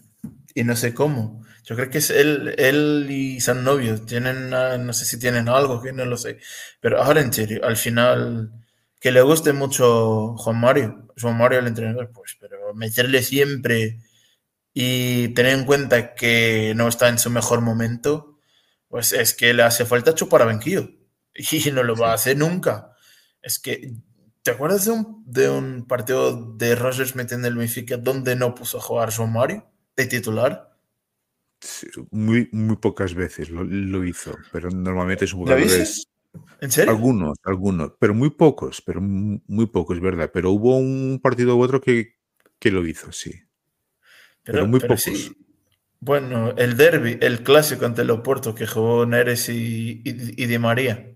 Y 0.54 0.64
no 0.64 0.74
sé 0.74 0.92
cómo. 0.92 1.44
Yo 1.64 1.76
creo 1.76 1.88
que 1.88 1.98
es 1.98 2.10
él, 2.10 2.56
él 2.58 3.06
y 3.08 3.40
son 3.40 3.62
novios. 3.62 4.04
Tienen, 4.06 4.50
no 4.50 4.92
sé 4.92 5.04
si 5.04 5.18
tienen 5.20 5.48
algo, 5.48 5.80
que 5.80 5.92
no 5.92 6.04
lo 6.04 6.16
sé. 6.16 6.38
Pero 6.80 7.00
ahora 7.00 7.20
en 7.20 7.32
serio, 7.32 7.64
al 7.64 7.76
final, 7.76 8.50
que 8.98 9.12
le 9.12 9.22
guste 9.22 9.52
mucho 9.52 10.34
Juan 10.36 10.58
Mario, 10.58 11.06
Juan 11.20 11.38
Mario 11.38 11.60
el 11.60 11.68
entrenador, 11.68 12.10
pues, 12.12 12.36
pero 12.40 12.74
meterle 12.74 13.22
siempre 13.22 14.00
y 14.72 15.28
tener 15.28 15.58
en 15.58 15.64
cuenta 15.64 16.14
que 16.14 16.72
no 16.76 16.88
está 16.88 17.08
en 17.08 17.18
su 17.18 17.30
mejor 17.30 17.60
momento, 17.60 18.38
pues 18.88 19.12
es 19.12 19.34
que 19.34 19.54
le 19.54 19.62
hace 19.62 19.84
falta 19.84 20.14
chupar 20.14 20.42
a 20.42 20.46
banquillo 20.46 20.90
y 21.34 21.70
no 21.70 21.82
lo 21.82 21.96
va 21.96 22.10
a 22.10 22.14
hacer 22.14 22.36
nunca. 22.36 22.92
Es 23.42 23.58
que, 23.58 23.94
¿te 24.42 24.50
acuerdas 24.50 24.84
de 24.84 24.92
un, 24.92 25.24
de 25.26 25.48
un 25.48 25.86
partido 25.86 26.54
de 26.56 26.74
Roger 26.74 27.06
Smith 27.06 27.32
en 27.32 27.44
el 27.44 27.56
Benfica 27.56 27.96
donde 27.96 28.36
no 28.36 28.54
puso 28.54 28.78
a 28.78 28.82
jugar 28.82 29.10
João 29.10 29.28
Mario 29.28 29.66
de 29.96 30.06
titular? 30.06 30.70
muy, 32.10 32.48
muy 32.52 32.76
pocas 32.76 33.14
veces 33.14 33.50
lo, 33.50 34.04
hizo, 34.04 34.34
pero 34.52 34.70
normalmente 34.70 35.26
es 35.26 35.34
un 35.34 35.40
jugador. 35.40 35.62
¿En 36.60 36.70
serio? 36.70 36.90
Algunos, 36.90 37.38
algunos, 37.44 37.92
pero 37.98 38.14
muy 38.14 38.30
pocos, 38.30 38.80
pero 38.80 39.00
muy, 39.00 39.66
pocos, 39.66 40.00
¿verdad? 40.00 40.30
Pero 40.32 40.52
hubo 40.52 40.76
un 40.76 41.20
partido 41.22 41.56
u 41.56 41.62
otro 41.62 41.80
que, 41.80 42.18
que 42.58 42.70
lo 42.70 42.86
hizo, 42.86 43.12
sí. 43.12 43.32
Pero, 44.44 44.66
muy 44.66 44.80
pocos. 44.80 45.02
Sí. 45.02 45.32
Bueno, 46.00 46.54
el 46.56 46.78
derby, 46.78 47.18
el 47.20 47.42
clásico 47.42 47.84
ante 47.84 48.02
el 48.02 48.10
Oporto 48.10 48.54
que 48.54 48.66
jugó 48.66 49.04
Neres 49.04 49.50
y, 49.50 50.00
y, 50.02 50.46
Di 50.46 50.58
María. 50.58 51.14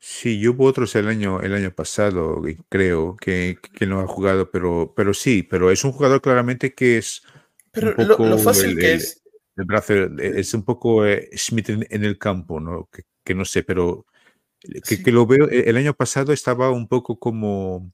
Sí, 0.00 0.46
hubo 0.48 0.64
otros 0.64 0.94
el 0.96 1.08
año, 1.08 1.40
el 1.40 1.54
año 1.54 1.70
pasado, 1.70 2.42
creo, 2.70 3.16
que, 3.16 3.58
que, 3.74 3.86
no 3.86 4.00
ha 4.00 4.06
jugado, 4.06 4.50
pero, 4.50 4.94
pero 4.96 5.12
sí, 5.12 5.42
pero 5.42 5.70
es 5.70 5.84
un 5.84 5.92
jugador 5.92 6.22
claramente 6.22 6.74
que 6.74 6.98
es. 6.98 7.22
Pero 7.70 7.94
lo, 7.96 8.38
fácil 8.38 8.78
que 8.78 8.94
es. 8.94 9.22
El 9.56 9.66
brazo 9.66 9.94
es 10.18 10.52
un 10.54 10.64
poco 10.64 11.06
eh, 11.06 11.28
Schmidt 11.36 11.68
en, 11.68 12.04
el 12.04 12.18
campo, 12.18 12.60
¿no? 12.60 12.88
Que, 13.24 13.34
no 13.34 13.44
sé, 13.44 13.62
pero 13.62 14.06
que, 14.60 15.12
lo 15.12 15.26
veo. 15.26 15.48
El 15.48 15.76
año 15.76 15.94
pasado 15.94 16.32
estaba 16.32 16.70
un 16.70 16.88
poco 16.88 17.18
como, 17.18 17.92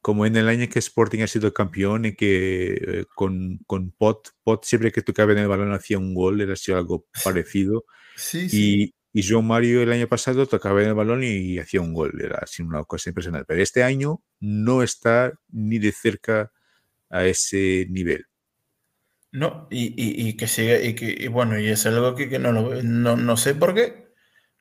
como 0.00 0.26
en 0.26 0.36
el 0.36 0.48
año 0.48 0.68
que 0.68 0.78
Sporting 0.78 1.20
ha 1.22 1.26
sido 1.26 1.52
campeón 1.52 2.06
y 2.06 2.14
que 2.14 2.74
eh, 2.74 3.04
con, 3.14 3.58
con 3.66 3.90
Pot, 3.90 4.30
Pot 4.42 4.64
siempre 4.64 4.92
que 4.92 5.02
tocaba 5.02 5.32
en 5.32 5.38
el 5.38 5.48
balón 5.48 5.72
hacía 5.72 5.98
un 5.98 6.14
gol, 6.14 6.40
era 6.40 6.56
sido 6.56 6.78
algo 6.78 7.06
parecido. 7.24 7.84
Sí, 8.16 8.48
y, 8.52 8.94
y 9.12 9.22
João 9.22 9.42
Mario 9.42 9.82
el 9.82 9.92
año 9.92 10.06
pasado 10.06 10.46
tocaba 10.46 10.82
en 10.82 10.88
el 10.88 10.94
balón 10.94 11.24
y, 11.24 11.58
hacía 11.58 11.80
un 11.80 11.94
gol, 11.94 12.20
era 12.22 12.38
así 12.42 12.62
una 12.62 12.84
cosa 12.84 13.08
impresionante. 13.08 13.46
Pero 13.46 13.62
este 13.62 13.82
año 13.82 14.22
no 14.40 14.82
está 14.82 15.32
ni 15.48 15.78
de 15.78 15.92
cerca 15.92 16.52
a 17.08 17.24
ese 17.24 17.86
nivel. 17.88 18.26
No, 19.32 19.68
y, 19.70 19.94
y, 19.96 20.36
que 20.36 20.46
sigue, 20.48 20.84
y 20.86 20.94
que, 20.94 21.28
bueno, 21.28 21.58
y 21.58 21.68
es 21.68 21.86
algo 21.86 22.14
que, 22.14 22.38
no, 22.38 22.52
lo, 22.52 22.82
no, 22.82 23.16
no 23.16 23.36
sé 23.36 23.54
por 23.54 23.74
qué, 23.74 24.08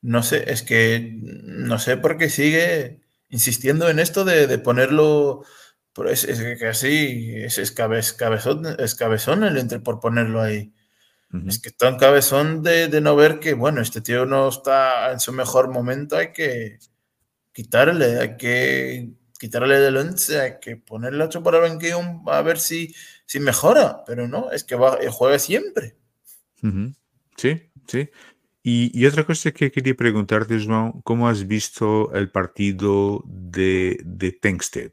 no 0.02 0.24
sé, 0.24 0.52
es 0.52 0.64
que 0.64 1.20
no 1.22 1.80
sé 1.80 1.98
por 1.98 2.18
qué 2.18 2.30
sigue 2.30 2.99
insistiendo 3.30 3.90
en 3.90 4.00
esto 4.00 4.26
de, 4.26 4.48
de 4.48 4.60
ponerlo, 4.60 5.44
es, 6.08 6.24
es 6.24 6.58
que 6.58 6.68
así, 6.68 7.34
es, 7.36 7.58
es, 7.58 7.72
cabezón, 7.72 8.66
es 8.80 8.96
cabezón 8.96 9.44
el 9.44 9.58
entre 9.58 9.80
por 9.80 10.00
ponerlo 10.00 10.42
ahí. 10.42 10.74
Es 11.46 11.60
que 11.60 11.70
está 11.70 11.90
en 11.90 11.98
cabezón 11.98 12.64
de, 12.64 12.88
de, 12.88 13.02
no 13.02 13.16
ver 13.16 13.40
que, 13.40 13.54
bueno, 13.54 13.82
este 13.82 14.02
tío 14.02 14.26
no 14.26 14.50
está 14.50 15.12
en 15.12 15.20
su 15.20 15.32
mejor 15.32 15.70
momento, 15.70 16.18
hay 16.18 16.32
que 16.32 16.80
quitarle, 17.54 18.20
hay 18.20 18.36
que 18.36 19.12
quitarle 19.40 19.80
del 19.80 19.98
once, 19.98 20.40
hay 20.40 20.60
que 20.60 20.78
ponerle 20.78 21.24
otro 21.24 21.44
para 21.44 21.58
el 21.58 21.72
banquillo 21.72 22.00
a 22.26 22.42
ver 22.42 22.58
si, 22.58 22.96
si 23.28 23.40
mejora, 23.40 24.04
pero 24.06 24.28
no, 24.28 24.52
es 24.52 24.64
que 24.64 24.76
va, 24.76 24.98
eh, 25.02 25.10
juega 25.12 25.38
siempre. 25.38 25.98
Sí, 27.38 27.72
sí. 27.88 28.10
Y, 28.72 28.92
y, 28.94 29.08
otra 29.08 29.24
cosa 29.24 29.50
que 29.52 29.72
quería 29.72 29.96
preguntarte, 29.96 30.60
João, 30.60 31.02
¿cómo 31.04 31.28
has 31.28 31.48
visto 31.48 32.14
el 32.14 32.30
partido 32.30 33.24
de, 33.26 34.00
de 34.06 34.32
Tengsted? 34.32 34.92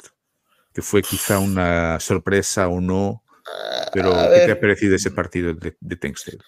Que 0.73 0.81
fue 0.81 1.03
quizá 1.03 1.39
una 1.41 2.01
sorpresa 2.01 2.69
o 2.69 2.81
no, 2.81 3.23
pero 3.93 4.15
¿qué 4.33 4.47
te 4.47 4.53
ha 4.53 4.61
parecido 4.61 4.97
ese 4.97 5.11
partido 5.11 5.53
de, 5.53 5.77
de 5.79 5.97
Tengsted? 5.97 6.39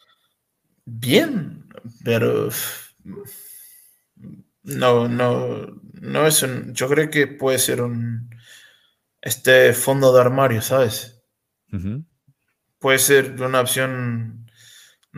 Bien, 0.87 1.69
pero 2.03 2.49
no, 4.63 5.07
no, 5.09 5.67
no 6.01 6.27
es 6.27 6.43
un. 6.43 6.73
Yo 6.73 6.89
creo 6.89 7.11
que 7.11 7.27
puede 7.27 7.59
ser 7.59 7.83
un. 7.83 8.31
Este 9.21 9.75
fondo 9.75 10.15
de 10.15 10.21
armario, 10.23 10.63
¿sabes? 10.63 11.21
Puede 12.79 12.99
ser 12.99 13.43
una 13.43 13.61
opción, 13.61 14.48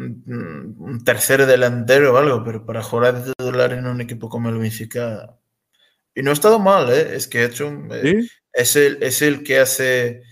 un 0.01 1.03
tercer 1.05 1.47
delantero 1.47 2.15
o 2.15 2.17
algo, 2.17 2.43
pero 2.45 2.65
para 2.65 2.83
jugar 2.83 3.15
de 3.15 3.33
titular 3.33 3.73
en 3.73 3.87
un 3.87 4.01
equipo 4.01 4.29
como 4.29 4.49
el 4.49 4.59
Benfica. 4.59 5.37
Y 6.15 6.23
no 6.23 6.31
ha 6.31 6.33
estado 6.35 6.59
mal, 6.59 6.91
¿eh? 6.91 7.17
es 7.17 7.29
que. 7.29 7.45
Eh, 7.45 8.29
es, 8.53 8.77
el, 8.77 9.03
es 9.03 9.23
el 9.23 9.43
que 9.43 9.61
hace 9.61 10.23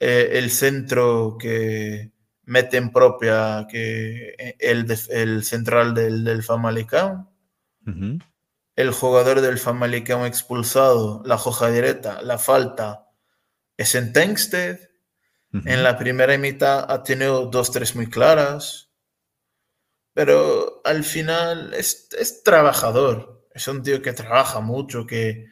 eh, 0.00 0.30
el 0.32 0.50
centro 0.50 1.36
que 1.38 2.12
mete 2.44 2.76
en 2.76 2.90
propia 2.90 3.66
que 3.70 4.34
eh, 4.38 4.56
el, 4.58 4.86
el 5.10 5.44
central 5.44 5.94
del, 5.94 6.24
del 6.24 6.42
Famalicão. 6.42 7.30
El 8.76 8.90
jugador 8.90 9.40
del 9.40 9.58
Famalicão 9.58 10.26
expulsado, 10.26 11.22
la 11.26 11.36
hoja 11.36 11.70
directa, 11.70 12.22
la 12.22 12.38
falta 12.38 13.10
es 13.76 13.94
en 13.94 14.12
Tengsted 14.12 14.78
en 15.64 15.84
la 15.84 15.96
primera 15.96 16.36
mitad 16.36 16.90
ha 16.90 17.04
tenido 17.04 17.46
dos, 17.46 17.70
tres 17.70 17.94
muy 17.94 18.08
claras, 18.08 18.83
pero 20.14 20.80
al 20.84 21.04
final 21.04 21.74
es, 21.74 22.08
trabajador. 22.44 23.46
Es 23.52 23.68
un 23.68 23.82
tío 23.82 24.00
que 24.00 24.12
trabaja 24.12 24.60
mucho, 24.60 25.06
que, 25.06 25.48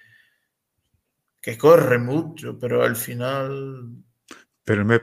que 1.40 1.58
corre 1.58 1.98
mucho, 1.98 2.58
pero 2.58 2.82
al 2.82 2.96
final... 2.96 4.04
Pero 4.64 4.84
me, 4.84 5.00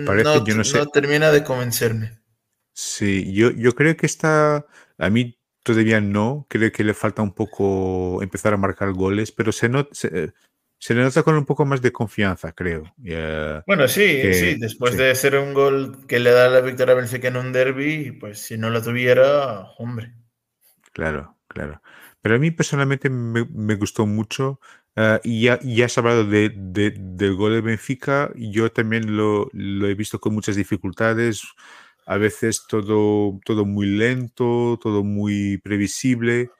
parece, 0.00 0.24
no, 0.24 0.44
yo 0.44 0.54
no 0.54 0.62
sé... 0.64 0.78
No 0.78 0.86
termina 0.86 1.30
de 1.30 1.42
convencerme. 1.42 2.20
Sí, 2.74 3.32
yo, 3.32 3.50
yo 3.50 3.72
creo 3.72 3.96
que 3.96 4.06
está... 4.06 4.66
A 4.98 5.10
mí 5.10 5.38
todavía 5.62 6.00
no, 6.00 6.46
creo 6.48 6.70
que 6.70 6.84
le 6.84 6.94
falta 6.94 7.22
un 7.22 7.34
poco 7.34 8.22
empezar 8.22 8.52
a 8.52 8.58
marcar 8.58 8.92
goles, 8.92 9.32
pero 9.32 9.50
se, 9.50 9.68
no, 9.70 9.88
se 9.90 10.34
le 10.88 11.02
nota 11.02 11.22
con 11.22 11.34
un 11.34 11.44
poco 11.44 11.64
más 11.64 11.82
de 11.82 11.92
confianza, 11.92 12.52
creo. 12.52 12.84
bueno, 13.66 13.88
sí, 13.88 14.32
sí, 14.34 14.56
después 14.58 14.96
de 14.96 15.10
hacer 15.10 15.36
un 15.36 15.54
gol 15.54 16.06
que 16.06 16.20
le 16.20 16.30
da 16.30 16.48
la 16.48 16.60
victoria 16.60 16.92
a 16.92 16.96
Benfica 16.96 17.28
en 17.28 17.36
un 17.36 17.52
derby, 17.52 18.12
pues 18.12 18.38
si 18.40 18.56
no 18.56 18.70
la 18.70 18.82
tuviera, 18.82 19.72
hombre. 19.78 20.14
Claro, 20.92 21.36
claro. 21.48 21.82
Pero 22.22 22.36
a 22.36 22.38
mí 22.38 22.50
personalmente 22.50 23.08
me, 23.10 23.74
gustó 23.76 24.06
mucho 24.06 24.60
eh, 24.96 25.20
y 25.22 25.42
ya, 25.42 25.60
ya 25.62 25.86
has 25.86 25.98
hablado 25.98 26.24
de, 26.24 26.50
del 26.56 27.34
gol 27.34 27.52
de 27.52 27.60
Benfica. 27.60 28.30
Yo 28.34 28.70
también 28.72 29.16
lo, 29.16 29.48
lo, 29.52 29.88
he 29.88 29.94
visto 29.94 30.18
con 30.18 30.34
muchas 30.34 30.56
dificultades, 30.56 31.42
a 32.06 32.16
veces 32.16 32.64
todo, 32.68 33.38
todo 33.44 33.64
muy 33.64 33.86
lento, 33.86 34.78
todo 34.82 35.04
muy 35.04 35.58
previsible. 35.58 36.50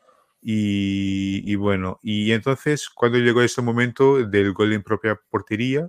Y, 0.48 1.56
bueno, 1.56 1.98
y 2.02 2.30
entonces 2.30 2.88
cuando 2.88 3.18
llegó 3.18 3.42
ese 3.42 3.62
momento 3.62 4.24
del 4.24 4.52
gol 4.52 4.72
en 4.74 4.82
propia 4.84 5.20
portería, 5.28 5.88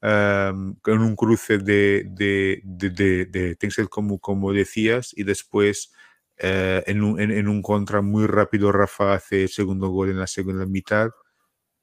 con 0.00 1.00
un 1.00 1.16
cruce 1.16 1.56
de, 1.56 2.04
de, 2.10 2.60
de, 2.64 3.24
de, 3.26 3.88
como, 3.88 4.18
como 4.18 4.52
decías, 4.52 5.14
y 5.16 5.24
después 5.24 5.90
eh, 6.36 6.84
en, 6.86 7.02
un, 7.02 7.18
en, 7.18 7.48
un, 7.48 7.62
contra 7.62 8.02
muy 8.02 8.26
rápido 8.26 8.72
Rafa 8.72 9.14
hace 9.14 9.44
el 9.44 9.48
segundo 9.48 9.88
gol 9.88 10.10
en 10.10 10.18
la 10.18 10.26
segunda 10.26 10.66
mitad, 10.66 11.08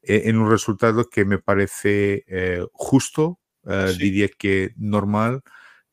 eh, 0.03 0.23
en 0.25 0.37
un 0.37 0.51
resultado 0.51 1.09
que 1.09 1.25
me 1.25 1.39
parece 1.39 2.23
eh, 2.27 2.63
justo, 2.73 3.39
diría 3.97 4.29
que 4.29 4.73
normal, 4.77 5.41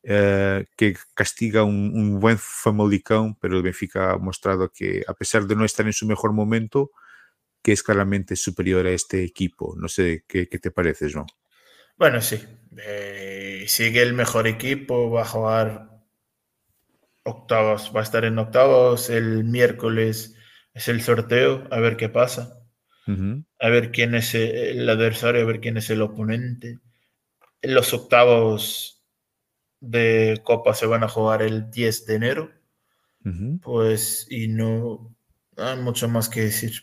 eh, 0.05 0.65
que 0.75 0.97
castiga 1.13 1.63
un, 1.63 2.19
buen 2.19 2.37
Famalicão, 2.37 3.33
pero 3.39 3.55
el 3.55 3.63
Benfica 3.63 4.11
ha 4.11 4.17
mostrado 4.17 4.69
que 4.69 5.03
a 5.07 5.13
pesar 5.13 5.45
de 5.45 5.55
no 5.55 5.63
estar 5.63 5.85
en 5.85 5.93
su 5.93 6.05
mejor 6.05 6.33
momento, 6.33 6.91
que 7.61 7.71
es 7.71 7.81
claramente 7.81 8.35
superior 8.35 8.85
a 8.85 8.91
este 8.91 9.23
equipo. 9.23 9.75
No 9.77 9.87
sé 9.87 10.25
qué, 10.27 10.45
te 10.45 10.71
parece, 10.71 11.07
João. 11.07 11.25
Bueno, 11.95 12.21
sí. 12.21 12.43
Eh, 12.77 13.63
sigue 13.67 14.01
el 14.01 14.13
mejor 14.13 14.47
equipo, 14.47 15.09
va 15.09 15.21
a 15.21 15.25
jugar 15.25 15.89
octavos, 17.23 17.93
va 17.95 18.01
a 18.01 18.03
estar 18.03 18.25
en 18.25 18.37
octavos 18.37 19.09
el 19.09 19.45
miércoles, 19.45 20.35
es 20.73 20.87
el 20.89 21.01
sorteo, 21.01 21.65
a 21.71 21.79
ver 21.79 21.95
qué 21.95 22.09
pasa. 22.09 22.59
A 23.05 23.69
ver 23.69 23.91
quién 23.91 24.15
es 24.15 24.33
el 24.33 24.89
adversario, 24.89 25.41
a 25.41 25.45
ver 25.45 25.59
quién 25.59 25.77
es 25.77 25.89
el 25.89 26.01
oponente. 26.01 26.79
En 27.61 27.73
los 27.73 27.93
octavos 27.93 28.92
de 29.83 30.41
Copa 30.43 30.73
se 30.73 30.85
van 30.85 31.03
a 31.03 31.09
jugar 31.09 31.41
el 31.41 31.69
10 31.69 32.05
de 32.05 32.15
enero. 32.15 32.51
Pues, 33.61 34.27
y 34.29 34.47
no 34.47 35.15
hay 35.55 35.77
mucho 35.79 36.09
más 36.09 36.27
que 36.27 36.41
decir. 36.41 36.73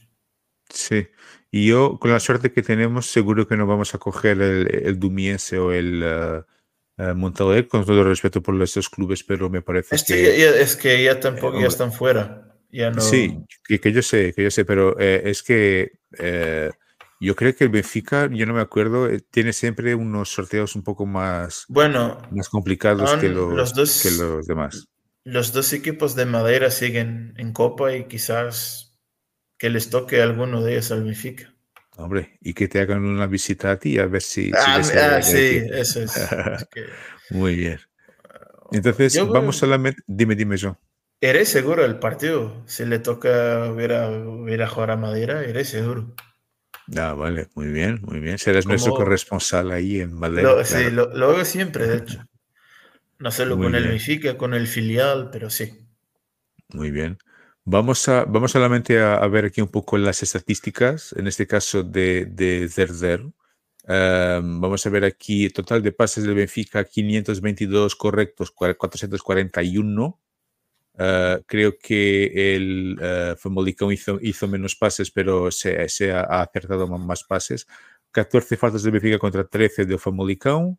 Sí, 0.69 1.09
y 1.51 1.67
yo 1.67 1.99
con 1.99 2.13
la 2.13 2.21
suerte 2.21 2.53
que 2.53 2.63
tenemos, 2.63 3.07
seguro 3.11 3.47
que 3.47 3.57
no 3.57 3.67
vamos 3.67 3.95
a 3.95 3.99
coger 3.99 4.41
el, 4.41 4.87
el 4.87 4.99
Dumiense 4.99 5.59
o 5.59 5.73
el 5.73 6.03
uh, 6.03 7.13
con 7.19 7.35
todo 7.35 7.55
el 7.55 8.05
respeto 8.05 8.43
por 8.43 8.63
estos 8.63 8.89
clubes, 8.89 9.25
pero 9.25 9.51
me 9.51 9.61
parece 9.61 9.97
es 9.97 10.05
que. 10.05 10.63
es 10.63 10.77
que 10.77 11.03
ya 11.03 11.21
tampoco 11.21 11.61
ya 11.61 11.67
están 11.67 11.93
fuera. 11.93 12.47
Ya 12.71 12.91
no... 12.91 13.01
Sí, 13.01 13.45
que, 13.67 13.81
que, 13.81 13.93
yo 13.93 14.01
sé, 14.01 14.33
que 14.33 14.45
yo 14.45 14.51
sé, 14.51 14.65
pero 14.65 14.97
es 14.99 15.43
que 15.43 15.99
yo 17.21 17.37
creo 17.37 17.55
que 17.55 17.65
el 17.65 17.71
Benfica, 17.71 18.29
yo 18.33 18.47
no 18.47 18.55
me 18.55 18.61
acuerdo, 18.61 19.09
eh, 19.09 19.21
tiene 19.31 19.53
siempre 19.53 19.95
unos 19.95 20.31
sorteos 20.31 20.75
un 20.75 20.83
poco 20.83 21.05
más, 21.05 21.67
bueno, 21.69 22.19
más 22.31 22.49
complicados 22.49 23.15
que 23.17 23.29
los, 23.29 24.03
que 24.03 24.11
los 24.13 24.47
demás. 24.47 24.89
Los 25.25 25.53
dos 25.53 25.73
equipos 25.75 26.15
de 26.15 26.25
Madera 26.25 26.71
siguen 26.71 27.35
en 27.37 27.53
Copa 27.53 27.95
y 27.95 28.05
quizás 28.05 28.99
que 29.59 29.69
les 29.69 29.91
toque 29.91 30.23
alguno 30.23 30.63
de 30.63 30.73
ellos 30.73 30.91
al 30.93 31.05
Benfica. 31.05 31.55
Hombre, 31.99 32.39
y 32.41 32.55
que 32.55 32.67
te 32.69 32.81
hagan 32.81 33.05
una 33.05 33.27
visita 33.27 33.73
a 33.73 33.79
ti 33.79 33.99
a 33.99 34.07
ver 34.07 34.23
si... 34.23 34.51
Ah, 34.57 34.81
ah 34.81 35.23
sí, 35.23 35.61
eso 35.71 36.03
es. 36.03 36.13
Muy 37.31 37.57
bien. 37.57 37.79
Entonces, 38.73 39.21
vamos 39.29 39.59
solamente... 39.59 40.03
Dime, 40.07 40.35
dime 40.35 40.57
yo. 40.57 40.79
¿Eres 41.21 41.51
seguro 41.51 41.85
el 41.85 41.99
partido? 41.99 42.63
Si 42.67 42.87
le 42.87 42.99
toca 42.99 43.71
ver 43.73 43.93
a, 43.93 44.09
ver 44.09 44.63
a 44.63 44.69
jugar 44.69 44.93
a 44.93 44.97
Madera, 44.97 45.45
eres 45.45 45.69
seguro. 45.69 46.15
Ah, 46.97 47.15
vale, 47.15 47.49
muy 47.55 47.69
bien, 47.69 48.01
muy 48.03 48.19
bien. 48.21 48.39
Serás 48.39 48.67
nuestro 48.67 48.95
corresponsal 48.95 49.71
ahí 49.71 50.01
en 50.01 50.19
Valencia. 50.19 50.65
Sí, 50.65 50.91
lo, 50.91 51.15
lo, 51.15 51.31
hago 51.31 51.45
siempre, 51.45 51.87
de 51.87 51.99
hecho. 51.99 52.25
No 53.19 53.31
solo 53.31 53.57
con 53.59 53.75
el 53.75 53.87
Benfica, 53.87 54.37
con 54.37 54.55
el 54.55 54.67
filial, 54.67 55.29
pero 55.31 55.51
sí. 55.51 55.87
Muy 56.73 56.91
bien. 56.91 57.19
Vamos, 57.65 58.09
a, 58.09 58.25
vamos 58.25 58.53
solamente 58.53 58.99
a, 58.99 59.25
ver 59.29 59.45
aquí 59.45 59.61
un 59.61 59.69
poco 59.69 59.99
las 59.99 60.23
estadísticas, 60.23 61.15
en 61.17 61.27
este 61.27 61.47
caso 61.47 61.83
de, 61.83 62.25
de 62.25 62.69
Zerzer. 62.69 63.23
vamos 63.87 64.87
a 64.87 64.91
ver 64.91 65.05
aquí, 65.05 65.51
total 65.51 65.83
de 65.83 65.93
pases 65.93 66.25
del 66.25 66.35
Benfica, 66.35 66.85
522 66.85 67.95
correctos, 67.95 68.51
441. 68.51 70.19
Ah, 71.03 71.41
creo 71.47 71.79
que 71.79 72.55
el 72.55 72.99
uh, 73.01 73.91
hizo, 73.91 74.19
hizo, 74.21 74.49
menos 74.49 74.77
pases, 74.77 75.11
pero 75.11 75.51
se, 75.51 75.89
se 75.89 76.13
ha, 76.13 76.21
acertado 76.43 76.87
más 76.87 77.25
pases. 77.25 77.67
14 78.13 78.59
faltas 78.59 78.83
de 78.83 78.91
Benfica 78.91 79.19
contra 79.19 79.45
13 79.45 79.87
de 79.87 79.97
Famalicão. 79.97 80.79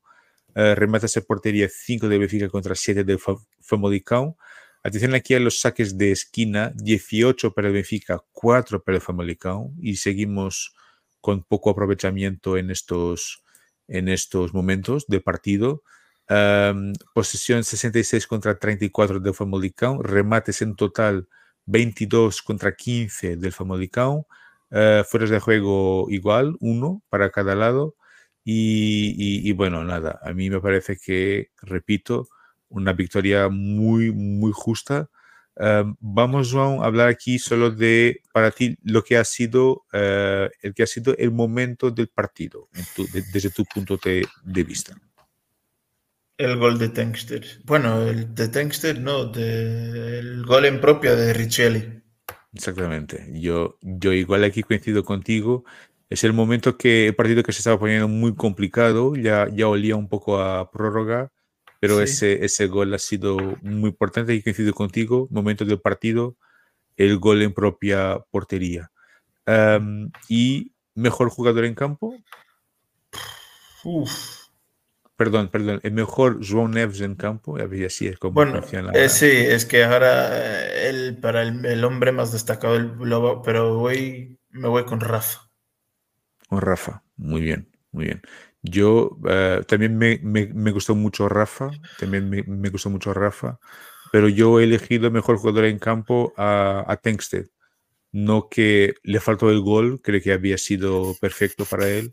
Uh, 0.56 0.76
remates 0.76 1.14
de 1.16 1.22
portería 1.22 1.68
5 1.68 2.08
de 2.08 2.20
Benfica 2.20 2.50
contra 2.50 2.76
7 2.76 3.04
de 3.04 3.18
Famalicão. 3.62 4.38
Atención 4.84 5.16
aquí 5.16 5.34
a 5.34 5.40
los 5.40 5.60
saques 5.60 5.98
de 5.98 6.12
esquina, 6.12 6.72
18 6.76 7.54
para 7.56 7.70
el 7.70 7.74
Benfica, 7.74 8.22
4 8.32 8.84
para 8.84 8.98
el 8.98 9.02
Famalicão 9.02 9.74
y 9.82 9.96
seguimos 9.96 10.76
con 11.20 11.44
poco 11.44 11.72
aprovechamiento 11.72 12.58
en 12.58 12.70
estos, 12.70 13.44
en 13.88 14.08
estos 14.08 14.54
momentos 14.54 15.08
de 15.08 15.20
partido. 15.20 15.82
Posesión 17.14 17.64
66 17.64 18.28
contra 18.28 18.58
34 18.58 19.20
del 19.20 19.34
Famalicão, 19.34 20.00
remates 20.00 20.62
en 20.62 20.76
total 20.76 21.28
22 21.66 22.42
contra 22.42 22.72
15 22.72 23.36
del 23.38 23.52
Famalicão, 23.52 24.26
uh, 24.72 25.04
fueras 25.06 25.30
de 25.30 25.40
juego 25.40 26.08
igual, 26.10 26.56
uno 26.60 27.02
para 27.10 27.30
cada 27.32 27.56
lado. 27.56 27.96
Y, 28.44 29.52
bueno, 29.54 29.84
nada, 29.84 30.20
a 30.24 30.34
mí 30.34 30.50
me 30.50 30.60
parece 30.60 30.98
que, 30.98 31.52
repito, 31.62 32.28
una 32.70 32.92
victoria 32.94 33.50
muy, 33.50 34.12
muy 34.12 34.52
justa. 34.52 35.10
vamos 36.00 36.56
a 36.56 36.84
hablar 36.84 37.08
aquí 37.10 37.38
solo 37.38 37.70
de, 37.70 38.24
para 38.34 38.50
ti, 38.50 38.78
lo 38.84 39.04
que 39.04 39.18
ha 39.18 39.26
sido, 39.26 39.86
uh, 39.94 40.50
el 40.62 40.74
que 40.74 40.84
ha 40.84 40.88
sido 40.88 41.16
el 41.18 41.32
momento 41.32 41.92
del 41.92 42.08
partido, 42.08 42.70
desde 43.32 43.52
tu 43.52 43.64
punto 43.66 44.00
de 44.04 44.64
vista. 44.64 44.96
El 46.42 46.58
gol 46.58 46.80
de 46.80 46.90
Tenkster. 46.90 47.46
Bueno, 47.66 48.02
el 48.02 48.34
de 48.34 48.48
Tenkster 48.48 49.00
no, 49.00 49.26
de, 49.26 50.18
el 50.18 50.44
gol 50.44 50.66
en 50.66 50.82
propia 50.82 51.14
de 51.14 51.34
Richelli. 51.34 52.02
Exactamente. 52.52 53.30
Yo, 53.40 53.78
yo 53.82 54.12
igual 54.12 54.44
aquí 54.44 54.64
coincido 54.64 55.06
contigo. 55.06 55.66
Es 56.10 56.24
el 56.24 56.34
momento 56.34 56.80
que 56.80 57.10
el 57.10 57.16
partido 57.16 57.44
que 57.44 57.52
se 57.52 57.60
estaba 57.60 57.78
poniendo 57.78 58.08
muy 58.08 58.34
complicado, 58.34 59.16
ya, 59.16 59.50
ya 59.54 59.68
olía 59.68 59.96
un 59.96 60.10
poco 60.10 60.42
a 60.42 60.72
prórroga, 60.72 61.32
pero 61.80 62.02
ese, 62.02 62.44
ese 62.44 62.66
gol 62.66 62.92
ha 62.96 63.00
sido 63.00 63.38
muy 63.62 63.92
importante 63.92 64.34
y 64.34 64.42
coincido 64.42 64.74
contigo. 64.74 65.28
Momento 65.30 65.64
del 65.64 65.80
partido, 65.80 66.38
el 66.98 67.20
gol 67.20 67.44
en 67.44 67.54
propia 67.54 68.18
portería. 68.32 68.90
¿Y 70.28 70.72
mejor 70.96 71.30
jugador 71.30 71.66
en 71.66 71.76
campo? 71.76 72.16
Uf 73.84 74.41
Perdón, 75.22 75.50
perdón, 75.50 75.80
el 75.84 75.92
mejor 75.92 76.40
João 76.40 76.68
Neves 76.68 77.00
en 77.02 77.14
campo, 77.14 77.56
y 77.60 77.86
así 77.86 78.08
es 78.08 78.18
como 78.18 78.34
bueno, 78.34 78.60
eh, 78.92 79.08
sí, 79.08 79.30
es 79.30 79.68
que 79.68 79.84
ahora 79.84 80.30
eh, 80.34 80.90
él, 80.90 81.20
para 81.22 81.44
el, 81.44 81.84
hombre 81.84 82.12
más 82.12 82.32
destacado, 82.32 82.76
el, 82.76 82.92
pero 83.46 83.76
voy, 83.76 84.40
me 84.50 84.68
voy 84.68 84.84
con 84.86 85.00
Rafa. 85.00 85.42
Con 86.50 86.60
Rafa, 86.60 87.04
muy 87.18 87.42
bien, 87.42 87.70
muy 87.92 88.06
bien. 88.06 88.24
Yo 88.64 89.20
eh, 89.30 89.62
también 89.68 89.96
me, 89.96 90.20
me, 90.24 90.72
gustó 90.72 90.96
mucho 90.96 91.30
Rafa, 91.30 91.70
también 92.00 92.28
me, 92.28 92.42
me, 92.42 92.70
gustó 92.70 92.90
mucho 92.90 93.14
Rafa, 93.14 93.60
pero 94.12 94.28
yo 94.28 94.60
he 94.60 94.64
elegido 94.64 95.12
mejor 95.12 95.38
jugador 95.38 95.66
en 95.66 95.78
campo 95.78 96.34
a, 96.36 96.84
a 96.88 96.98
Tengsted. 96.98 97.46
No 98.12 98.50
que 98.50 98.96
le 99.04 99.20
faltó 99.20 99.52
el 99.52 99.62
gol, 99.62 100.02
creo 100.02 100.20
que 100.20 100.34
había 100.34 100.58
sido 100.58 101.14
perfecto 101.22 101.64
para 101.66 101.88
él 101.88 102.12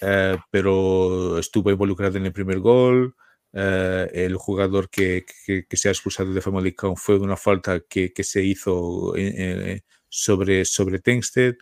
eh, 0.00 0.36
pero 0.50 1.38
estuvo 1.38 1.70
involucrado 1.70 2.18
en 2.18 2.26
el 2.26 2.32
primer 2.32 2.58
gol. 2.60 3.14
Eh, 3.54 4.10
el 4.14 4.36
jugador 4.36 4.88
que, 4.88 5.26
que, 5.46 5.76
se 5.76 5.88
ha 5.88 5.92
expulsado 5.92 6.32
de 6.32 6.40
Famalicão 6.40 6.96
fue 6.96 7.18
una 7.18 7.36
falta 7.36 7.80
que, 7.80 8.12
que 8.12 8.24
se 8.24 8.42
hizo 8.42 9.14
eh, 9.14 9.82
sobre, 10.08 10.64
sobre 10.64 11.00
Tengsted 11.00 11.56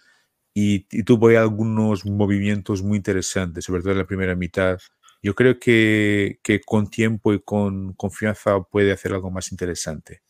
y, 0.54 0.80
tuvo 1.04 1.28
algunos 1.28 2.04
movimientos 2.04 2.82
muy 2.82 2.96
interesantes, 2.98 3.64
sobre 3.64 3.82
todo 3.82 3.92
en 3.92 3.98
la 3.98 4.06
primera 4.06 4.34
mitad. 4.34 4.78
Yo 5.22 5.34
creo 5.34 5.58
que, 5.58 6.38
que 6.42 6.60
con 6.60 6.88
tiempo 6.88 7.32
y 7.32 7.40
con 7.40 7.94
confianza 7.94 8.60
puede 8.62 8.92
hacer 8.92 9.12
algo 9.12 9.30
más 9.30 9.52
interesante. 9.52 10.22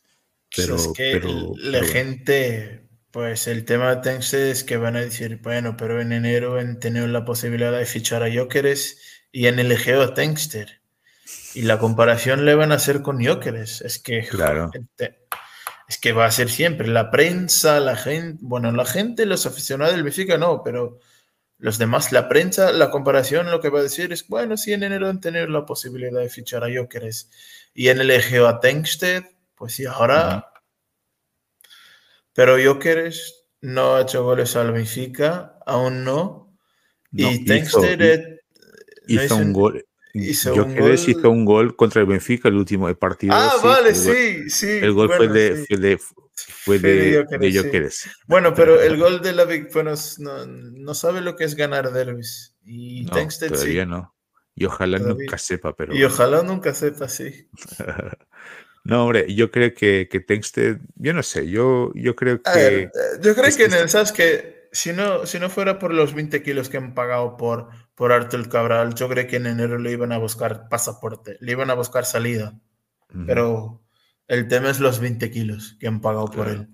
Pero, 0.54 0.76
es 0.76 0.88
que 0.94 1.20
la 1.58 1.84
gente 1.84 2.89
pues 3.10 3.48
el 3.48 3.64
tema 3.64 3.94
de 3.94 4.02
Tense 4.02 4.50
es 4.50 4.62
que 4.62 4.76
van 4.76 4.96
a 4.96 5.00
decir, 5.00 5.40
bueno, 5.42 5.76
pero 5.76 6.00
en 6.00 6.12
enero 6.12 6.58
han 6.58 6.78
tenido 6.78 7.06
la 7.08 7.24
posibilidad 7.24 7.72
de 7.72 7.86
fichar 7.86 8.22
a 8.22 8.32
Jokeres 8.32 8.98
y 9.32 9.48
han 9.48 9.58
elegido 9.58 10.02
a 10.02 10.14
Tenkster. 10.14 10.80
Y 11.54 11.62
la 11.62 11.78
comparación 11.78 12.44
le 12.44 12.54
van 12.54 12.70
a 12.70 12.76
hacer 12.76 13.02
con 13.02 13.24
Jokeres. 13.24 13.80
Es 13.80 13.98
que, 13.98 14.26
claro. 14.26 14.70
es 15.88 15.98
que 15.98 16.12
va 16.12 16.26
a 16.26 16.30
ser 16.30 16.48
siempre. 16.50 16.86
La 16.86 17.10
prensa, 17.10 17.80
la 17.80 17.96
gente, 17.96 18.38
bueno, 18.42 18.70
la 18.70 18.84
gente, 18.84 19.26
los 19.26 19.44
aficionados 19.44 19.94
del 19.94 20.04
Benfica 20.04 20.38
no, 20.38 20.62
pero 20.62 21.00
los 21.58 21.78
demás, 21.78 22.12
la 22.12 22.28
prensa, 22.28 22.70
la 22.72 22.90
comparación 22.90 23.50
lo 23.50 23.60
que 23.60 23.70
va 23.70 23.80
a 23.80 23.84
decir 23.84 24.12
es, 24.12 24.28
bueno, 24.28 24.56
si 24.56 24.72
en 24.72 24.84
enero 24.84 25.08
han 25.08 25.20
tenido 25.20 25.48
la 25.48 25.66
posibilidad 25.66 26.20
de 26.20 26.28
fichar 26.28 26.62
a 26.62 26.68
Jokeres 26.72 27.28
y 27.74 27.88
han 27.88 28.00
elegido 28.00 28.46
a 28.46 28.60
Tenkster, 28.60 29.32
pues 29.56 29.74
sí, 29.74 29.84
ahora... 29.84 30.49
Pero 32.40 32.56
Jokeres 32.56 33.44
no 33.60 33.96
ha 33.96 34.00
hecho 34.00 34.24
goles 34.24 34.56
al 34.56 34.72
Benfica, 34.72 35.58
aún 35.66 36.04
no. 36.04 36.56
y 37.12 37.44
Tenkster 37.44 38.40
hizo, 39.06 39.36
un 39.36 39.52
gol. 39.52 39.84
Hizo 40.14 40.54
un 40.54 40.74
gol... 40.74 40.94
hizo 40.94 41.30
un 41.30 41.44
gol 41.44 41.76
contra 41.76 42.00
el 42.00 42.06
Benfica 42.06 42.48
el 42.48 42.54
último 42.54 42.88
partido. 42.94 43.34
Ah, 43.36 43.56
vale, 43.62 43.94
sí, 43.94 44.48
sí. 44.48 44.70
El 44.70 44.94
gol 44.94 45.12
fue 45.14 45.28
de, 45.28 45.66
fue 45.68 45.76
de, 45.76 45.98
fue 45.98 47.90
Bueno, 48.26 48.54
pero 48.54 48.80
el 48.80 48.96
gol 48.96 49.20
de 49.20 49.34
la 49.34 49.44
bueno, 49.74 49.92
no, 50.20 50.46
no, 50.46 50.94
sabe 50.94 51.20
lo 51.20 51.36
que 51.36 51.44
es 51.44 51.54
ganar 51.54 51.92
derbis. 51.92 52.56
Y 52.64 53.02
no, 53.02 53.28
todavía 53.50 53.84
no. 53.84 54.14
Y 54.54 54.64
ojalá 54.64 54.98
nunca 54.98 55.36
sepa, 55.36 55.76
pero. 55.76 55.94
Y 55.94 56.04
ojalá 56.04 56.42
nunca 56.42 56.72
sepa, 56.72 57.06
sí. 57.06 57.50
No, 58.84 59.04
hombre, 59.04 59.32
yo 59.34 59.50
creo 59.50 59.74
que, 59.74 60.08
que 60.10 60.20
Tengsted, 60.20 60.78
yo 60.96 61.12
no 61.12 61.22
sé, 61.22 61.48
yo, 61.48 61.92
yo 61.94 62.16
creo 62.16 62.42
que... 62.42 62.82
Eh, 62.84 62.90
yo 63.20 63.34
creo 63.34 63.56
que, 63.56 63.64
en 63.64 63.74
el. 63.74 63.88
Que 64.14 64.68
si 64.72 64.92
no, 64.92 65.26
si 65.26 65.38
no 65.38 65.50
fuera 65.50 65.78
por 65.78 65.92
los 65.92 66.14
20 66.14 66.42
kilos 66.42 66.68
que 66.68 66.76
han 66.76 66.94
pagado 66.94 67.36
por, 67.36 67.68
por 67.94 68.12
Artur 68.12 68.48
Cabral, 68.48 68.94
yo 68.94 69.08
creo 69.08 69.26
que 69.26 69.36
en 69.36 69.46
enero 69.46 69.78
le 69.78 69.92
iban 69.92 70.12
a 70.12 70.18
buscar 70.18 70.68
pasaporte, 70.68 71.36
le 71.40 71.52
iban 71.52 71.70
a 71.70 71.74
buscar 71.74 72.04
salida. 72.04 72.58
Pero 73.26 73.82
el 74.28 74.46
tema 74.46 74.70
es 74.70 74.78
los 74.78 75.00
20 75.00 75.30
kilos 75.32 75.76
que 75.80 75.88
han 75.88 76.00
pagado 76.00 76.30
por 76.30 76.48
él. 76.48 76.68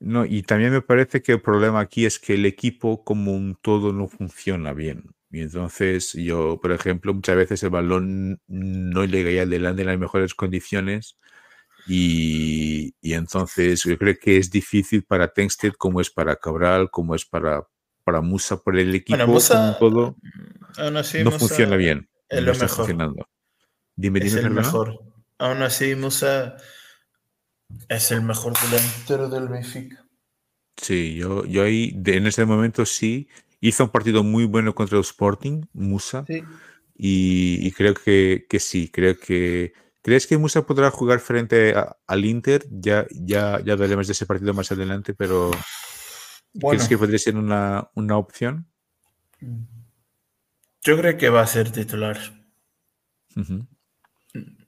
No, 0.00 0.26
y 0.26 0.42
también 0.42 0.72
me 0.72 0.82
parece 0.82 1.22
que 1.22 1.32
el 1.32 1.40
problema 1.40 1.80
aquí 1.80 2.04
es 2.04 2.18
que 2.18 2.34
el 2.34 2.44
equipo 2.44 3.04
como 3.04 3.32
un 3.32 3.56
todo 3.60 3.92
no 3.92 4.08
funciona 4.08 4.72
bien. 4.72 5.14
Y 5.36 5.42
entonces 5.42 6.14
yo, 6.14 6.58
por 6.62 6.72
ejemplo, 6.72 7.12
muchas 7.12 7.36
veces 7.36 7.62
el 7.62 7.68
balón 7.68 8.40
no 8.46 9.04
llega 9.04 9.42
adelante 9.42 9.82
en 9.82 9.88
las 9.88 9.98
mejores 9.98 10.34
condiciones 10.34 11.18
y, 11.86 12.94
y, 13.02 13.12
entonces 13.12 13.84
yo 13.84 13.98
creo 13.98 14.16
que 14.18 14.38
es 14.38 14.50
difícil 14.50 15.04
para 15.04 15.28
Tengsted 15.34 15.74
como 15.74 16.00
es 16.00 16.10
para 16.10 16.36
Cabral, 16.36 16.90
como 16.90 17.14
es 17.14 17.26
para, 17.26 17.68
para 18.02 18.22
Musa, 18.22 18.56
por 18.56 18.78
el 18.78 18.94
equipo 18.94 19.18
bueno, 19.18 19.34
Musa, 19.34 19.76
todo, 19.78 20.16
aún 20.78 20.96
así, 20.96 21.22
no 21.22 21.30
funciona 21.30 21.76
bien. 21.76 22.08
Es 22.30 22.42
lo 22.42 22.52
mejor. 22.54 22.68
Funcionando. 22.70 23.28
Dime, 23.94 24.20
es 24.20 24.34
el 24.36 24.50
mejor. 24.50 24.98
Aún 25.36 25.62
así, 25.62 25.94
Musa 25.96 26.56
es 27.90 28.10
el 28.10 28.22
mejor 28.22 28.54
delantero 28.58 29.28
del 29.28 29.48
Benfica. 29.48 30.02
Sí, 30.78 31.14
yo, 31.14 31.44
yo 31.44 31.62
ahí, 31.62 31.94
en 32.06 32.26
ese 32.26 32.46
momento 32.46 32.86
sí, 32.86 33.28
Hizo 33.60 33.84
un 33.84 33.90
partido 33.90 34.22
muy 34.22 34.44
bueno 34.44 34.74
contra 34.74 34.98
el 34.98 35.04
Sporting, 35.04 35.62
Musa. 35.72 36.24
Y, 36.94 37.70
creo 37.72 37.94
que, 37.94 38.46
que, 38.48 38.58
sí, 38.58 38.88
creo 38.88 39.18
que... 39.18 39.72
¿Crees 40.02 40.26
que 40.26 40.38
Musa 40.38 40.64
podrá 40.64 40.90
jugar 40.90 41.18
frente 41.18 41.74
al 42.06 42.24
Inter? 42.24 42.64
Ya, 42.70 43.06
ya, 43.10 43.60
ya 43.64 43.72
hablaremos 43.72 44.06
de 44.06 44.12
ese 44.12 44.24
partido 44.24 44.54
más 44.54 44.70
adelante, 44.70 45.14
pero 45.14 45.50
¿crees 46.60 46.86
que 46.88 46.96
podría 46.96 47.18
ser 47.18 47.36
una, 47.36 47.90
una 47.94 48.16
opción? 48.16 48.68
Yo 50.82 50.96
creo 50.96 51.16
que 51.16 51.28
va 51.28 51.42
a 51.42 51.46
ser 51.46 51.72
titular. 51.72 52.18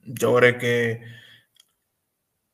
Yo 0.03 0.35
creo 0.35 0.57
que 0.57 1.01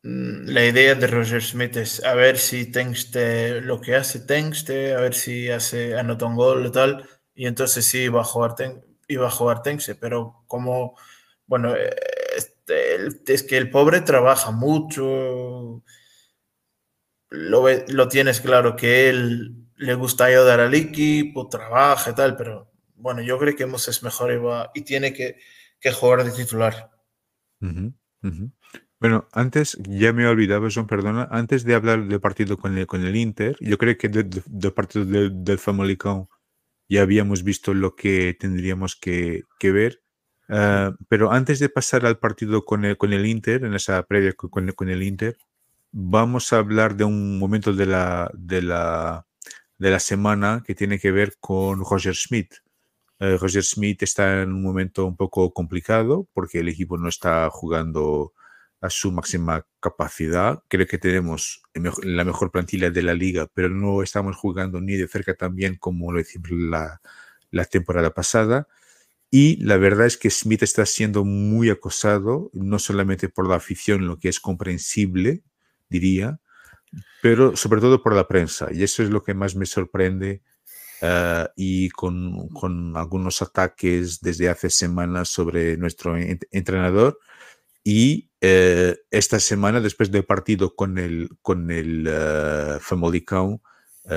la 0.06 0.64
idea 0.64 0.94
de 0.94 1.08
Roger 1.08 1.42
Smith 1.42 1.78
es 1.78 2.04
a 2.04 2.14
ver 2.14 2.38
si 2.38 2.72
Tengste 2.72 3.60
lo 3.62 3.82
que 3.82 3.96
hace 3.96 4.20
Tengste, 4.20 4.94
a 4.94 5.00
ver 5.02 5.16
si 5.16 5.50
hace 5.50 5.98
anota 5.98 6.28
un 6.28 6.36
gol 6.36 6.64
y 6.68 6.72
tal, 6.72 7.10
y 7.34 7.48
entonces 7.48 7.86
sí 7.86 8.08
va 8.08 8.22
a 8.22 8.24
jugar, 8.24 8.54
iba 9.08 9.28
a 9.28 9.32
jugar 9.32 9.64
pero 10.00 10.44
como, 10.46 10.96
bueno, 11.48 11.74
este, 12.38 13.34
es 13.34 13.44
que 13.44 13.58
el 13.58 13.72
pobre 13.72 14.02
trabaja 14.02 14.52
mucho, 14.52 15.84
lo, 17.30 17.66
lo 17.88 18.08
tienes 18.08 18.42
claro 18.42 18.76
que 18.76 19.10
él 19.10 19.56
le 19.76 19.96
gusta 19.96 20.26
ayudar 20.26 20.60
al 20.60 20.76
equipo, 20.76 21.50
trabaja 21.50 22.12
y 22.12 22.16
tal, 22.16 22.38
pero 22.38 22.72
bueno, 22.94 23.24
yo 23.24 23.40
creo 23.40 23.56
que 23.56 23.66
Moses 23.66 23.98
es 23.98 24.04
mejor 24.04 24.46
va, 24.46 24.70
y 24.76 24.82
tiene 24.82 25.14
que, 25.14 25.40
que, 25.80 25.92
jugar 25.92 26.24
de 26.24 26.32
titular. 26.32 26.92
Bueno, 29.00 29.28
antes, 29.34 29.78
ya 29.88 30.14
me 30.14 30.24
he 30.24 30.28
olvidado, 30.28 30.68
John, 30.74 30.88
perdona, 30.88 31.28
antes 31.30 31.66
de 31.66 31.76
hablar 31.76 32.08
del 32.08 32.22
partido 32.22 32.58
con 32.58 32.78
el, 32.78 32.88
con 32.88 33.06
el 33.06 33.16
Inter, 33.16 33.58
yo 33.60 33.78
creo 33.78 33.98
que 33.98 34.08
del 34.10 34.74
partido 34.74 35.06
del 35.06 35.60
Family 35.60 35.98
ya 36.88 37.02
habíamos 37.02 37.44
visto 37.44 37.74
lo 37.74 37.96
que 37.96 38.36
tendríamos 38.40 38.96
que, 38.96 39.44
que 39.60 39.72
ver. 39.72 40.02
Uh, 40.48 40.96
pero 41.10 41.32
antes 41.32 41.60
de 41.60 41.70
pasar 41.70 42.06
al 42.06 42.20
partido 42.20 42.64
con 42.66 42.86
el, 42.86 42.98
con 42.98 43.14
el 43.14 43.26
Inter, 43.26 43.66
en 43.66 43.74
esa 43.74 44.04
previa 44.04 44.34
con, 44.34 44.72
con 44.72 44.90
el 44.90 45.04
Inter, 45.04 45.38
vamos 45.92 46.54
a 46.54 46.58
hablar 46.58 46.96
de 46.96 47.04
un 47.04 47.40
momento 47.40 47.74
de 47.74 47.88
la, 47.88 48.32
de 48.34 48.62
la, 48.62 49.26
de 49.78 49.90
la 49.90 50.00
semana 50.00 50.64
que 50.66 50.76
tiene 50.76 51.00
que 51.00 51.12
ver 51.12 51.34
con 51.40 51.84
Roger 51.84 52.16
Smith. 52.16 52.54
Uh, 53.20 53.38
Roger 53.38 53.64
Smith 53.64 54.04
está 54.04 54.44
en 54.44 54.54
un 54.54 54.64
momento 54.64 55.06
un 55.06 55.18
poco 55.18 55.52
complicado 55.52 56.28
porque 56.34 56.60
el 56.60 56.70
equipo 56.70 56.98
no 56.98 57.10
está 57.10 57.50
jugando 57.50 58.34
a 58.82 58.90
su 58.90 59.12
máxima 59.12 59.66
capacidad. 59.80 60.64
Creo 60.68 60.88
que 60.88 60.98
tenemos 60.98 61.64
la 62.04 62.24
mejor 62.24 62.52
plantilla 62.52 62.90
de 62.90 63.04
la 63.04 63.14
liga, 63.14 63.48
pero 63.54 63.70
no 63.70 64.04
estamos 64.04 64.36
jugando 64.36 64.82
ni 64.82 64.96
de 64.96 65.08
cerca 65.08 65.34
tan 65.34 65.56
bien 65.56 65.76
como 65.76 66.12
lo 66.12 66.20
hicimos 66.20 66.52
la, 66.52 67.02
la 67.52 67.66
temporada 67.66 68.14
pasada. 68.14 68.68
Y 69.32 69.58
la 69.64 69.78
verdad 69.78 70.06
es 70.06 70.18
que 70.18 70.30
Smith 70.30 70.64
está 70.64 70.86
siendo 70.86 71.26
muy 71.26 71.70
acosado, 71.70 72.52
no 72.54 72.80
solamente 72.80 73.28
por 73.28 73.50
la 73.50 73.56
afición, 73.56 74.08
lo 74.08 74.20
que 74.20 74.30
es 74.30 74.40
comprensible, 74.40 75.44
diría, 75.90 76.40
pero 77.22 77.56
sobre 77.56 77.82
todo 77.82 78.02
por 78.02 78.16
la 78.16 78.28
prensa. 78.28 78.70
Y 78.72 78.84
eso 78.84 79.04
es 79.04 79.10
lo 79.10 79.24
que 79.24 79.34
más 79.34 79.56
me 79.56 79.66
sorprende. 79.66 80.42
Uh, 81.02 81.46
y 81.58 81.90
con, 81.90 82.48
con, 82.50 82.96
algunos 82.96 83.42
ataques 83.42 84.22
desde 84.22 84.48
hace 84.48 84.70
semanas 84.70 85.28
sobre 85.28 85.76
nuestro 85.76 86.16
entrenador. 86.18 87.20
Y 87.88 88.32
eh, 88.42 88.98
esta 89.12 89.40
semana, 89.40 89.80
después 89.80 90.10
del 90.12 90.26
partido 90.26 90.76
con 90.76 90.98
el, 90.98 91.30
con 91.44 91.70
el 91.70 92.08
uh, 92.08 92.80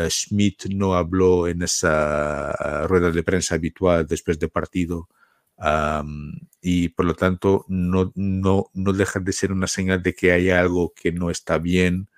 Schmidt 0.09 0.67
no 0.71 0.95
habló 0.95 1.47
en 1.49 1.63
esa 1.63 2.87
rueda 2.87 3.11
de 3.11 3.23
prensa 3.23 3.57
habitual 3.57 4.07
después 4.07 4.39
del 4.39 4.51
partido 4.51 5.09
y 6.61 6.89
por 6.91 7.07
lo 7.07 7.15
tanto 7.15 7.65
no, 7.69 8.13
no, 8.15 8.71
no 8.75 8.93
deja 8.93 9.21
de 9.21 9.33
ser 9.33 9.53
una 9.53 9.67
señal 9.67 10.03
de 10.03 10.15
que 10.15 10.33
hay 10.33 10.51
algo 10.51 10.93
que 10.95 11.13
no 11.13 11.31
está 11.31 11.59
bien 11.59 12.09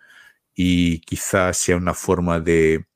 y 0.55 1.01
quizás 1.01 1.57
sea 1.59 1.76
una 1.76 1.94
forma 1.94 2.40
de, 2.40 2.86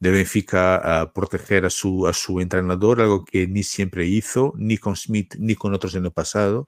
de 0.00 0.10
Benfica 0.10 1.10
proteger 1.14 1.66
a 1.66 1.70
su, 1.70 2.06
a 2.06 2.12
su 2.12 2.40
entrenador, 2.40 3.00
algo 3.00 3.24
que 3.24 3.46
ni 3.48 3.62
siempre 3.64 4.06
hizo, 4.06 4.54
ni 4.56 4.78
con 4.78 4.96
Smith 4.96 5.34
ni 5.38 5.54
con 5.56 5.74
otros 5.74 5.94
en 5.94 6.04
el 6.06 6.12
pasado. 6.12 6.66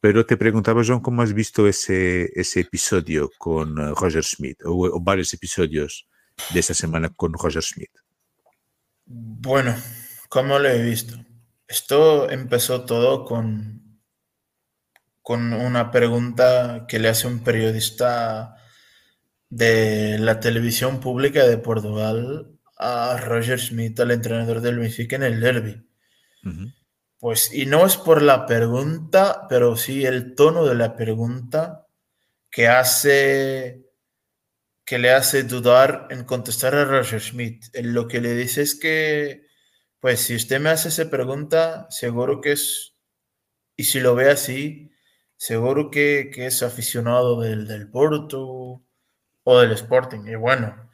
Pero 0.00 0.26
te 0.26 0.36
preguntaba, 0.36 0.82
John, 0.86 1.00
¿cómo 1.00 1.22
has 1.22 1.32
visto 1.32 1.66
ese, 1.66 2.30
ese 2.34 2.60
episodio 2.60 3.30
con 3.38 3.78
uh, 3.78 3.94
Roger 3.94 4.24
Smith 4.24 4.60
o, 4.64 4.72
o, 4.72 5.00
varios 5.00 5.32
episodios 5.32 6.06
de 6.52 6.60
esa 6.60 6.74
semana 6.74 7.08
con 7.08 7.32
Roger 7.32 7.62
Smith? 7.62 7.90
Bueno, 9.06 9.74
¿cómo 10.28 10.58
lo 10.58 10.68
he 10.68 10.82
visto? 10.82 11.16
Esto 11.66 12.30
empezó 12.30 12.84
todo 12.84 13.24
con, 13.24 14.00
con 15.22 15.52
una 15.52 15.90
pregunta 15.90 16.86
que 16.86 16.98
le 16.98 17.08
hace 17.08 17.26
un 17.26 17.40
periodista 17.40 18.56
de 19.48 20.18
la 20.18 20.40
televisión 20.40 21.00
pública 21.00 21.46
de 21.46 21.58
Portugal 21.58 22.52
a 22.78 23.16
Roger 23.16 23.58
Smith, 23.58 23.98
al 24.00 24.10
entrenador 24.10 24.60
del 24.60 24.78
Benfica 24.78 25.16
en 25.16 25.22
el 25.22 25.40
derby. 25.40 25.82
Uh 26.44 26.48
-huh. 26.48 26.74
Pues, 27.18 27.52
y 27.52 27.64
no 27.66 27.86
es 27.86 27.96
por 27.96 28.20
la 28.22 28.44
pregunta, 28.46 29.46
pero 29.48 29.76
sí 29.76 30.04
el 30.04 30.34
tono 30.34 30.64
de 30.66 30.74
la 30.74 30.96
pregunta 30.96 31.86
que 32.50 32.68
hace, 32.68 33.84
que 34.84 34.98
le 34.98 35.12
hace 35.12 35.44
dudar 35.44 36.08
en 36.10 36.24
contestar 36.24 36.74
a 36.74 36.84
Roger 36.84 37.20
Schmidt. 37.20 37.64
Lo 37.82 38.08
que 38.08 38.20
le 38.20 38.34
dice 38.34 38.62
es 38.62 38.78
que, 38.78 39.46
pues, 40.00 40.20
si 40.22 40.36
usted 40.36 40.60
me 40.60 40.70
hace 40.70 40.88
esa 40.90 41.10
pregunta, 41.10 41.86
seguro 41.90 42.40
que 42.40 42.52
es, 42.52 42.96
y 43.76 43.84
si 43.84 44.00
lo 44.00 44.14
ve 44.14 44.30
así, 44.30 44.92
seguro 45.36 45.90
que, 45.90 46.30
que 46.34 46.46
es 46.46 46.62
aficionado 46.62 47.40
del, 47.40 47.66
del 47.68 47.90
Porto 47.90 48.84
o 49.44 49.58
del 49.60 49.72
Sporting. 49.72 50.26
Y 50.26 50.36
bueno, 50.36 50.85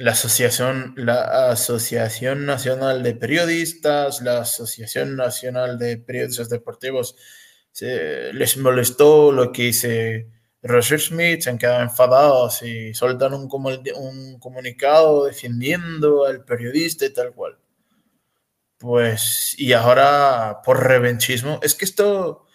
la 0.00 0.12
Asociación, 0.12 0.94
la 0.96 1.50
Asociación 1.50 2.46
Nacional 2.46 3.02
de 3.02 3.14
Periodistas, 3.14 4.22
la 4.22 4.40
Asociación 4.40 5.14
Nacional 5.14 5.78
de 5.78 5.98
Periodistas 5.98 6.48
Deportivos, 6.48 7.16
se, 7.70 8.32
les 8.32 8.56
molestó 8.56 9.30
lo 9.30 9.52
que 9.52 9.64
hice 9.66 10.30
Roger 10.62 10.98
Smith, 10.98 11.42
se 11.42 11.50
han 11.50 11.58
quedado 11.58 11.82
enfadados 11.82 12.62
y 12.62 12.94
soltan 12.94 13.34
un, 13.34 13.46
un 13.96 14.38
comunicado 14.38 15.26
defendiendo 15.26 16.24
al 16.24 16.46
periodista 16.46 17.04
y 17.04 17.12
tal 17.12 17.34
cual. 17.34 17.58
Pues, 18.78 19.54
y 19.58 19.74
ahora 19.74 20.62
por 20.64 20.82
revenchismo, 20.82 21.60
es 21.62 21.74
que 21.74 21.84
esto 21.84 22.46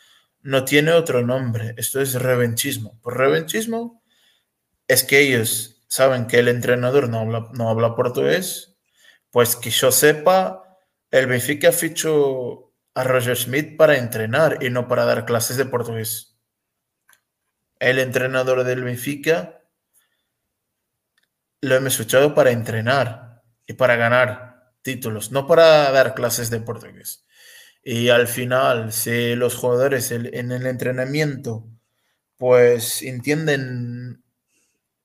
no 0.41 0.65
tiene 0.65 0.93
otro 0.93 1.21
nombre, 1.21 1.75
esto 1.77 2.01
es 2.01 2.15
revenchismo. 2.15 2.99
Por 3.03 3.19
revenchismo 3.19 4.01
es 4.87 5.03
que 5.03 5.19
ellos 5.19 5.74
saben 5.87 6.27
que 6.27 6.39
el 6.39 6.47
entrenador 6.47 7.09
no 7.09 7.19
habla, 7.19 7.49
no 7.53 7.69
habla 7.69 7.95
portugués, 7.95 8.77
pues 9.31 9.55
que 9.55 9.69
yo 9.69 9.91
sepa, 9.91 10.63
el 11.11 11.27
Benfica 11.27 11.71
fichó 11.71 12.73
a 12.93 13.03
Roger 13.03 13.35
Smith 13.35 13.77
para 13.77 13.97
entrenar 13.97 14.63
y 14.63 14.69
no 14.69 14.87
para 14.87 15.05
dar 15.05 15.25
clases 15.25 15.57
de 15.57 15.65
portugués. 15.65 16.37
El 17.79 17.99
entrenador 17.99 18.63
del 18.63 18.83
Benfica 18.83 19.61
lo 21.61 21.75
hemos 21.75 21.97
fichado 21.97 22.33
para 22.33 22.51
entrenar 22.51 23.43
y 23.65 23.73
para 23.73 23.95
ganar 23.95 24.73
títulos, 24.81 25.31
no 25.31 25.47
para 25.47 25.91
dar 25.91 26.13
clases 26.13 26.49
de 26.49 26.61
portugués. 26.61 27.25
Y 27.83 28.09
al 28.09 28.27
final, 28.27 28.91
si 28.93 29.35
los 29.35 29.55
jugadores 29.55 30.11
en 30.11 30.51
el 30.51 30.65
entrenamiento 30.65 31.69
pues 32.37 33.01
entienden 33.01 34.23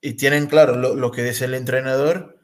y 0.00 0.14
tienen 0.14 0.46
claro 0.46 0.76
lo, 0.76 1.10
que 1.10 1.22
dice 1.22 1.44
el 1.44 1.54
entrenador, 1.54 2.38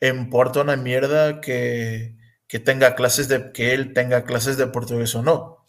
importa 0.00 0.60
una 0.60 0.76
mierda 0.76 1.40
que, 1.40 2.16
que, 2.48 2.58
tenga 2.58 2.94
clases 2.94 3.28
de, 3.28 3.52
que 3.52 3.74
él 3.74 3.92
tenga 3.92 4.24
clases 4.24 4.56
de 4.56 4.66
portugués 4.66 5.14
o 5.14 5.22
no. 5.22 5.64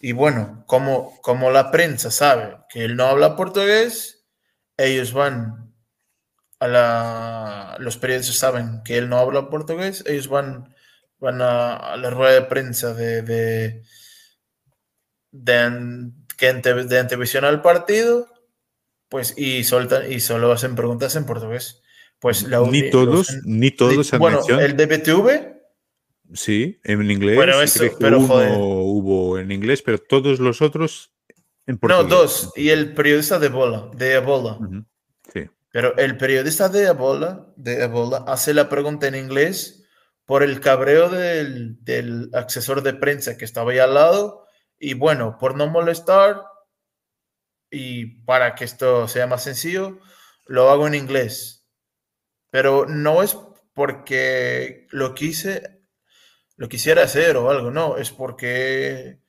Y 0.00 0.12
bueno, 0.12 0.64
como, 0.66 1.20
como 1.22 1.50
la 1.50 1.70
prensa 1.70 2.10
sabe 2.10 2.58
que 2.68 2.84
él 2.84 2.96
no 2.96 3.04
habla 3.06 3.36
portugués, 3.36 4.26
ellos 4.76 5.12
van 5.12 5.74
a 6.60 6.68
la... 6.68 7.76
Los 7.78 7.96
periodistas 7.98 8.36
saben 8.36 8.82
que 8.84 8.98
él 8.98 9.08
no 9.08 9.18
habla 9.18 9.50
portugués, 9.50 10.04
ellos 10.06 10.28
van, 10.28 10.74
van 11.18 11.40
a, 11.42 11.96
la 11.96 12.10
rueda 12.10 12.34
de 12.34 12.42
prensa 12.42 12.94
de, 12.94 13.22
de, 13.22 13.82
de, 15.32 16.30
de, 16.40 16.84
de 16.84 16.98
antevisión 16.98 17.44
al 17.44 17.62
partido 17.62 18.35
pues 19.08 19.34
y, 19.36 19.64
soltan, 19.64 20.10
y 20.10 20.20
solo 20.20 20.52
hacen 20.52 20.74
preguntas 20.74 21.16
en 21.16 21.26
portugués. 21.26 21.82
Pues 22.18 22.44
la, 22.44 22.60
ni 22.60 22.90
todos, 22.90 23.30
los, 23.30 23.44
ni 23.44 23.70
todos 23.70 24.12
ni, 24.12 24.18
Bueno, 24.18 24.40
el 24.48 24.76
de 24.76 24.86
BTV. 24.86 25.56
Sí, 26.34 26.80
en 26.82 27.08
inglés. 27.10 27.36
Bueno, 27.36 27.60
eso, 27.60 27.84
pero 28.00 28.18
uno 28.18 28.26
joder. 28.26 28.52
hubo 28.56 29.38
en 29.38 29.52
inglés, 29.52 29.82
pero 29.82 29.98
todos 29.98 30.40
los 30.40 30.60
otros 30.62 31.12
en 31.66 31.78
portugués. 31.78 32.04
No, 32.04 32.08
dos. 32.08 32.52
Y 32.56 32.70
el 32.70 32.94
periodista 32.94 33.38
de 33.38 33.46
Ebola, 33.46 33.90
de 33.94 34.14
Ebola. 34.14 34.56
Uh 34.58 34.64
-huh. 34.64 34.86
Sí. 35.32 35.50
Pero 35.70 35.96
el 35.98 36.16
periodista 36.16 36.68
de 36.68 36.84
Ebola, 36.84 37.46
de 37.56 37.84
Ebola 37.84 38.24
hace 38.26 38.54
la 38.54 38.68
pregunta 38.68 39.06
en 39.06 39.14
inglés 39.14 39.84
por 40.24 40.42
el 40.42 40.58
cabreo 40.60 41.08
del, 41.08 41.82
del 41.84 42.30
asesor 42.32 42.82
de 42.82 42.94
prensa 42.94 43.36
que 43.36 43.44
estaba 43.44 43.70
ahí 43.70 43.78
al 43.78 43.94
lado. 43.94 44.46
Y 44.78 44.94
bueno, 44.94 45.36
por 45.38 45.56
no 45.56 45.68
molestar, 45.68 46.42
y 47.76 48.06
para 48.24 48.54
que 48.54 48.64
esto 48.64 49.06
sea 49.06 49.26
más 49.26 49.44
sencillo, 49.44 49.98
lo 50.46 50.70
hago 50.70 50.86
en 50.86 50.94
inglés. 50.94 51.68
Pero 52.50 52.86
no 52.86 53.22
es 53.22 53.36
porque 53.74 54.86
lo 54.90 55.14
quise, 55.14 55.82
lo 56.56 56.68
quisiera 56.70 57.02
hacer 57.02 57.36
o 57.36 57.50
algo, 57.50 57.70
no, 57.70 57.98
es 57.98 58.10
porque 58.12 59.20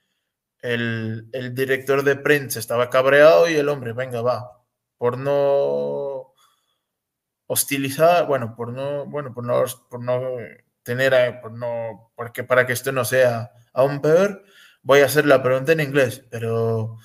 el, 0.62 1.28
el 1.34 1.54
director 1.54 2.04
de 2.04 2.16
prensa 2.16 2.60
estaba 2.60 2.89
cabreado 2.89 3.50
y 3.50 3.56
el 3.56 3.68
hombre, 3.68 3.91
venga, 3.91 4.22
va, 4.22 4.64
por 4.98 5.18
no 5.18 6.34
hostilizar, 7.48 8.28
bueno, 8.28 8.56
por 8.56 8.72
no, 8.72 9.06
bueno, 9.08 9.34
por 9.34 9.45
no, 9.45 9.66
por 9.89 10.02
no 10.02 10.22
tener, 10.84 11.41
por 11.41 11.52
no, 11.52 12.14
porque 12.16 12.45
para 12.45 12.66
que 12.66 12.72
esto 12.72 12.93
no 12.93 13.04
sea 13.04 13.52
aún 13.74 14.02
peor, 14.02 14.45
voy 14.84 15.02
a 15.02 15.06
hacer 15.06 15.26
la 15.26 15.43
pregunta 15.43 15.74
en 15.74 15.82
inglés, 15.82 16.26
pero 16.32 16.98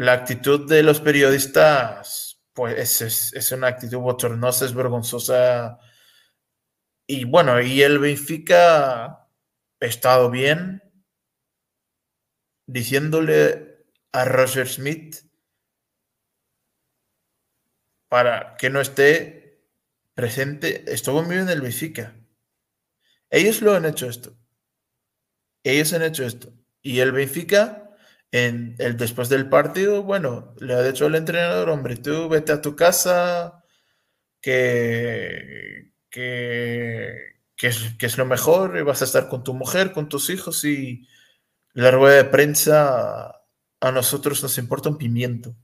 la 0.00 0.14
actitud 0.14 0.66
de 0.66 0.82
los 0.82 0.98
periodistas, 0.98 2.42
pues 2.54 3.02
es, 3.02 3.52
una 3.52 3.66
actitud 3.66 3.98
bochornosa, 3.98 4.64
es 4.64 4.72
vergonzosa 4.72 5.78
y 7.06 7.24
bueno, 7.24 7.60
y 7.60 7.82
el 7.82 7.98
Benfica 7.98 9.04
ha 9.04 9.28
estado 9.80 10.30
bien 10.30 10.82
diciéndole 12.66 13.84
a 14.12 14.24
Roger 14.24 14.66
Smith 14.66 15.16
para 18.08 18.56
que 18.56 18.70
no 18.70 18.80
esté 18.80 19.66
presente. 20.14 20.90
Estuvo 20.90 21.22
muy 21.22 21.34
bien 21.36 21.50
el 21.50 21.60
Benfica. 21.60 22.16
Ellos 23.28 23.60
lo 23.60 23.74
han 23.74 23.84
hecho 23.84 24.08
esto. 24.08 24.34
Ellos 25.62 25.92
han 25.92 26.04
hecho 26.04 26.24
esto. 26.24 26.54
Y 26.80 27.00
el 27.00 27.12
Benfica, 27.12 27.89
en 28.32 28.76
el, 28.78 28.96
después 28.96 29.28
del 29.28 29.48
partido, 29.48 30.02
bueno, 30.02 30.54
le 30.60 30.74
ha 30.74 30.82
dicho 30.82 31.06
al 31.06 31.16
entrenador, 31.16 31.68
hombre, 31.70 31.96
tú 31.96 32.28
vete 32.28 32.52
a 32.52 32.62
tu 32.62 32.76
casa, 32.76 33.64
que, 34.40 35.92
que, 36.10 37.34
es, 37.60 37.94
que 37.98 38.06
es 38.06 38.18
lo 38.18 38.26
mejor, 38.26 38.76
y 38.78 38.82
vas 38.82 39.02
a 39.02 39.04
estar 39.04 39.28
con 39.28 39.42
tu 39.42 39.54
mujer, 39.54 39.92
con 39.92 40.08
tus 40.08 40.30
hijos, 40.30 40.64
y 40.64 41.08
la 41.72 41.90
rueda 41.90 42.16
de 42.16 42.24
prensa 42.24 43.42
a 43.80 43.92
nosotros 43.92 44.42
nos 44.42 44.58
importa 44.58 44.88
un 44.88 44.98
pimiento. 44.98 45.56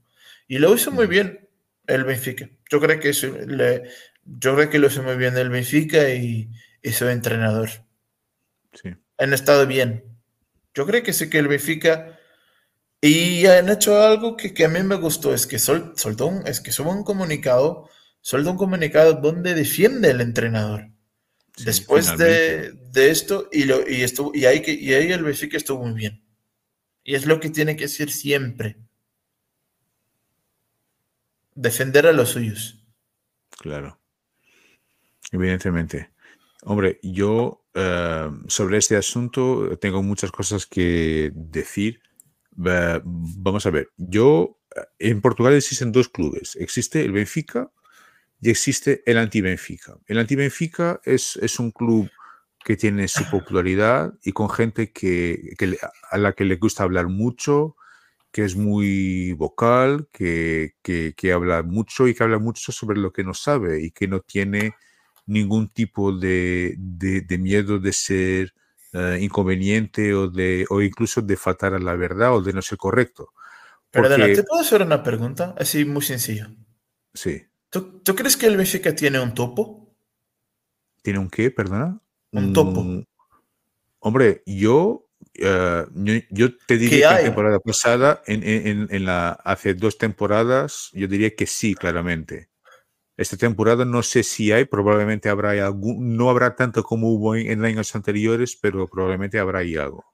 Y 0.47 0.59
lo 0.59 0.73
hizo 0.73 0.91
muy 0.91 1.07
bien 1.07 1.49
el 1.87 2.03
Benfica. 2.03 2.49
Yo 2.69 2.79
creo 2.81 2.99
que, 2.99 3.13
le, 3.47 3.83
yo 4.23 4.55
creo 4.55 4.69
que 4.69 4.79
lo 4.79 4.87
hizo 4.87 5.03
muy 5.03 5.15
bien 5.15 5.37
el 5.37 5.49
Benfica 5.49 6.09
y, 6.09 6.49
y 6.81 6.91
su 6.91 7.07
entrenador. 7.07 7.69
Sí. 8.73 8.95
Han 9.17 9.33
estado 9.33 9.65
bien. 9.67 10.03
Yo 10.73 10.85
creo 10.85 11.03
que 11.03 11.13
sí 11.13 11.29
que 11.29 11.39
el 11.39 11.47
Benfica 11.47 12.16
y 13.01 13.45
han 13.45 13.69
hecho 13.69 14.01
algo 14.01 14.35
que, 14.35 14.65
a 14.65 14.69
mí 14.69 14.81
me 14.83 14.95
gustó, 14.95 15.33
es 15.33 15.45
que 15.47 15.59
sol, 15.59 15.93
soltó 15.95 16.27
un, 16.27 16.47
es 16.47 16.61
que 16.61 16.71
subo 16.71 16.91
un 16.91 17.03
comunicado, 17.03 17.89
soltó 18.21 18.51
un 18.51 18.57
comunicado 18.57 19.13
donde 19.13 19.53
defiende 19.53 20.11
el 20.11 20.21
entrenador. 20.21 20.89
Después 21.63 22.17
de, 22.17 22.75
esto, 22.93 23.49
y, 23.51 23.63
lo, 23.63 23.87
y, 23.89 24.03
estuvo, 24.03 24.31
y, 24.33 24.45
ahí, 24.45 24.61
y 24.65 24.93
ahí 24.93 25.11
el 25.11 25.23
Benfica 25.23 25.57
estuvo 25.57 25.83
muy 25.83 25.93
bien. 25.93 26.23
Y 27.03 27.15
es 27.15 27.25
lo 27.25 27.39
que 27.39 27.49
tiene 27.49 27.75
que 27.75 27.87
ser 27.87 28.11
siempre. 28.11 28.77
Defender 31.55 32.05
a 32.05 32.11
los 32.11 32.29
suyos. 32.29 32.83
Claro. 33.49 33.99
Evidentemente. 35.31 36.11
Hombre, 36.63 36.99
yo 37.01 37.65
eh, 37.73 38.29
sobre 38.47 38.77
este 38.77 38.97
asunto 38.97 39.77
tengo 39.79 40.03
muchas 40.03 40.31
cosas 40.31 40.65
que 40.65 41.31
decir. 41.33 42.01
Vamos 42.57 43.65
a 43.65 43.69
ver, 43.69 43.89
yo 43.97 44.59
eh, 44.75 44.81
en 44.99 45.21
Portugal 45.21 45.53
existen 45.53 45.91
dos 45.91 46.09
clubes. 46.09 46.55
Existe 46.55 47.03
el 47.03 47.11
Benfica 47.11 47.71
y 48.41 48.49
existe 48.49 49.03
el 49.05 49.17
anti-Benfica. 49.17 49.97
El 50.07 50.19
anti-Benfica 50.19 50.99
es, 51.03 51.37
es 51.37 51.59
un 51.59 51.71
club 51.71 52.09
que 52.63 52.75
tiene 52.75 53.07
su 53.07 53.23
popularidad 53.31 54.13
y 54.23 54.31
con 54.33 54.49
gente 54.49 54.91
que, 54.91 55.55
a 56.11 56.17
la 56.17 56.33
que 56.33 56.45
le 56.45 56.57
gusta 56.57 56.83
hablar 56.83 57.07
mucho, 57.07 57.75
que 58.31 58.43
es 58.43 58.55
muy 58.55 59.31
vocal, 59.33 60.09
que, 60.11 60.73
que, 60.81 61.13
que, 61.15 61.31
habla 61.31 61.63
mucho 61.63 62.07
y 62.07 62.13
que 62.13 62.23
habla 62.23 62.39
mucho 62.39 62.71
sobre 62.71 62.99
lo 62.99 63.13
que 63.13 63.23
no 63.23 63.33
sabe 63.33 63.81
y 63.81 63.91
que 63.91 64.07
no 64.07 64.19
tiene 64.19 64.75
ningún 65.25 65.69
tipo 65.69 66.11
de, 66.11 66.75
de, 66.77 67.37
miedo 67.37 67.79
de 67.79 67.93
ser 67.93 68.53
eh, 68.93 69.19
inconveniente 69.21 70.13
o, 70.13 70.27
de, 70.29 70.65
o 70.69 70.81
incluso 70.81 71.21
de 71.21 71.35
faltar 71.37 71.73
a 71.73 71.79
la 71.79 71.95
verdad 71.95 72.35
o 72.35 72.41
de 72.41 72.53
no 72.53 72.61
ser 72.61 72.77
correcto. 72.77 73.33
Perdona, 73.91 74.25
¿te 74.27 74.43
puedo 74.43 74.61
hacer 74.61 74.81
una 74.81 75.03
pregunta? 75.03 75.55
Así 75.57 75.85
muy 75.85 76.01
sencilla. 76.01 76.51
Sí. 77.13 77.43
¿Tú, 77.69 77.99
¿Tú, 78.01 78.15
crees 78.15 78.37
que 78.37 78.47
el 78.47 78.57
Benfica 78.57 78.95
tiene 78.95 79.19
un 79.19 79.33
topo? 79.33 79.95
¿Tiene 81.01 81.19
un 81.19 81.29
qué, 81.29 81.51
perdona? 81.51 81.99
Un 82.31 82.53
topo. 82.53 82.83
Mm, 82.83 83.03
hombre, 83.99 84.43
yo, 84.45 85.09
eh, 85.33 85.85
yo, 86.29 86.57
te 86.57 86.77
diría 86.77 87.09
que 87.09 87.15
la 87.15 87.21
temporada 87.23 87.59
pasada, 87.59 88.21
en, 88.25 88.43
en, 88.43 88.87
en, 88.89 89.05
la, 89.05 89.31
hace 89.31 89.73
dos 89.73 89.97
temporadas, 89.97 90.89
yo 90.93 91.07
diría 91.07 91.35
que 91.35 91.45
sí, 91.45 91.75
claramente. 91.75 92.49
Esta 93.17 93.35
temporada 93.35 93.83
no 93.83 94.03
sé 94.03 94.21
si 94.21 94.51
hay, 94.51 94.65
probablemente 94.65 95.27
habrá 95.27 95.51
algún, 95.65 96.15
no 96.15 96.29
habrá 96.29 96.55
tanto 96.55 96.83
como 96.83 97.09
hubo 97.09 97.35
en, 97.35 97.65
años 97.65 97.95
anteriores, 97.95 98.55
pero 98.55 98.87
probablemente 98.87 99.39
habrá 99.39 99.59
ahí 99.59 99.75
algo. 99.75 100.05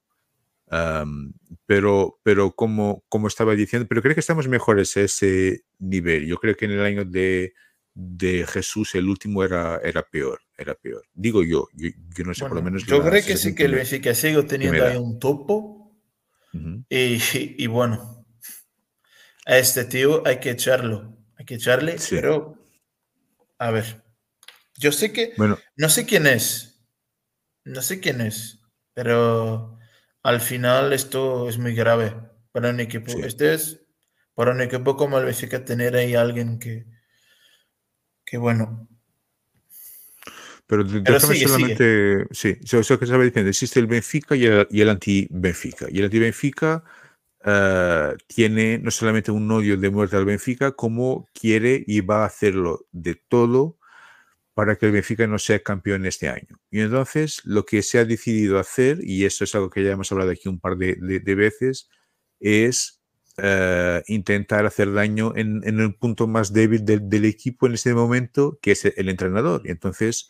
pero, 1.66 2.18
pero 2.24 2.56
como, 2.56 3.04
como 3.10 3.28
estaba 3.28 3.56
diciendo, 3.56 3.88
pero 3.90 4.02
creo 4.02 4.14
que 4.14 4.22
estamos 4.22 4.48
mejores 4.48 4.96
a 4.96 5.02
ese 5.02 5.66
nivel. 5.80 6.26
Yo 6.26 6.38
creo 6.38 6.56
que 6.56 6.64
en 6.64 6.72
el 6.72 6.82
año 6.82 7.04
de, 7.04 7.54
de 7.94 8.48
Jesús 8.48 8.96
el 8.96 9.10
último 9.10 9.44
era, 9.44 9.82
era 9.84 10.02
peor, 10.04 10.40
era 10.58 10.74
peor. 10.74 11.04
Digo 11.14 11.44
yo, 11.44 11.68
yo, 11.74 11.90
no 12.24 12.34
sé, 12.34 12.46
por 12.46 12.56
lo 12.56 12.64
menos. 12.64 12.86
Yo 12.86 13.02
creo 13.02 13.22
que 13.26 13.36
sí 13.36 13.54
que 13.54 13.66
el 13.66 13.76
Benfica 13.76 14.14
sigue 14.16 14.42
teniendo 14.44 14.86
ahí 14.86 14.96
un 14.96 15.20
topo. 15.20 15.94
y, 16.88 17.20
y, 17.58 17.68
bueno, 17.68 18.26
a 19.46 19.58
este 19.58 19.84
tío 19.84 20.26
hay 20.26 20.40
que 20.40 20.52
echarlo, 20.52 21.18
hay 21.36 21.44
que 21.44 21.56
echarle, 21.56 21.98
pero 22.10 22.63
a 23.64 23.72
ver, 23.72 24.04
yo 24.78 24.92
sé 24.92 25.14
que, 25.14 25.34
bueno, 25.38 25.58
no 25.78 25.88
sé 25.88 26.06
quién 26.06 26.28
es, 26.28 26.86
no 27.64 27.82
sé 27.82 28.02
quién 28.02 28.20
es, 28.20 28.60
pero 28.94 29.80
al 30.22 30.42
final 30.42 30.92
esto 30.92 31.48
es 31.48 31.58
muy 31.58 31.74
grave 31.74 32.14
para 32.52 32.72
un 32.72 32.82
equipo. 32.82 33.12
Este 33.24 33.54
es 33.54 33.80
para 34.34 34.52
un 34.52 34.62
equipo 34.62 34.98
como 34.98 35.18
el 35.18 35.26
Benfica 35.26 35.64
tener 35.64 35.96
ahí 35.96 36.14
alguien 36.14 36.60
que, 36.60 36.86
que 38.26 38.38
bueno. 38.38 38.90
Pero, 40.68 40.84
déjame 40.84 41.36
solamente, 41.38 42.26
sí, 42.32 42.58
eso 42.64 43.00
que 43.00 43.06
estaba 43.06 43.24
diciendo, 43.24 43.50
existe 43.50 43.80
el 43.80 43.88
Benfica 43.88 44.36
y 44.36 44.46
el, 44.46 44.68
y 44.70 44.82
el 44.82 44.90
anti-Benfica. 44.90 45.88
Y 45.90 46.00
el 46.00 46.06
anti-Benfica 46.06 46.84
eh, 47.46 48.16
tiene 48.28 48.80
no 48.80 48.92
solamente 48.92 49.32
un 49.32 49.52
odio 49.52 49.78
de 49.78 49.90
muerte 49.90 50.16
al 50.16 50.26
Benfica, 50.26 50.72
como 50.72 51.28
quiere 51.34 51.84
y 51.86 52.02
va 52.02 52.24
a 52.24 52.28
hacerlo 52.28 52.86
de 52.92 53.16
todo 53.16 53.78
para 54.54 54.76
que 54.78 54.86
el 54.86 54.92
Benfica 54.94 55.28
no 55.28 55.40
sea 55.40 55.62
campeón 55.62 56.06
este 56.06 56.30
año. 56.30 56.60
Y 56.72 56.82
entonces 56.82 57.42
lo 57.46 57.66
que 57.66 57.82
se 57.82 58.00
ha 58.00 58.06
decidido 58.06 58.60
hacer, 58.60 59.00
y 59.02 59.26
esto 59.26 59.44
es 59.44 59.56
algo 59.56 59.70
que 59.70 59.84
ya 59.84 59.92
hemos 59.92 60.12
hablado 60.12 60.32
aquí 60.32 60.48
un 60.48 60.60
par 60.60 60.78
de, 60.78 60.96
veces, 61.36 61.90
es 62.40 63.02
eh, 63.38 64.04
intentar 64.08 64.66
hacer 64.66 64.94
daño 64.94 65.34
en, 65.36 65.64
el 65.66 65.96
punto 65.96 66.28
más 66.28 66.54
débil 66.54 66.86
del, 66.86 67.10
del, 67.10 67.26
equipo 67.26 67.68
en 67.68 67.74
este 67.74 67.94
momento, 67.94 68.60
que 68.62 68.72
es 68.72 68.86
el 68.86 69.10
entrenador. 69.10 69.64
Y 69.66 69.72
entonces 69.72 70.30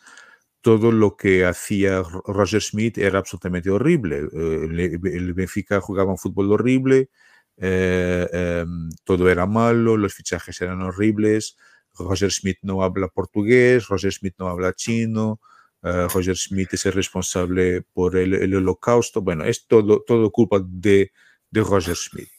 todo 0.64 0.90
lo 0.92 1.14
que 1.14 1.44
hacía 1.44 2.02
Roger 2.24 2.62
Smith 2.62 2.96
era 2.96 3.18
absolutamente 3.18 3.68
horrible. 3.70 4.20
Eh, 4.32 4.88
el, 5.12 5.34
Benfica 5.34 5.78
jugaba 5.78 6.10
un 6.10 6.16
fútbol 6.16 6.50
horrible, 6.52 7.10
eh, 7.58 8.26
em, 8.32 8.88
todo 9.04 9.28
era 9.28 9.44
malo, 9.46 9.98
los 9.98 10.14
fichajes 10.14 10.58
eran 10.62 10.80
horribles. 10.80 11.58
Roger 11.92 12.32
Smith 12.32 12.56
no 12.62 12.82
habla 12.82 13.08
portugués, 13.08 13.88
Roger 13.88 14.10
Smith 14.10 14.36
no 14.38 14.48
habla 14.48 14.72
chino, 14.72 15.38
eh, 15.82 16.08
Roger 16.10 16.36
Smith 16.36 16.72
es 16.72 16.86
el 16.86 16.94
responsable 16.94 17.82
por 17.92 18.16
el, 18.16 18.54
holocausto. 18.54 19.20
Bueno, 19.20 19.44
es 19.44 19.66
todo, 19.66 20.02
todo 20.02 20.30
culpa 20.30 20.60
de, 20.66 21.12
de 21.50 21.60
Roger 21.60 21.94
Smith. 21.94 22.30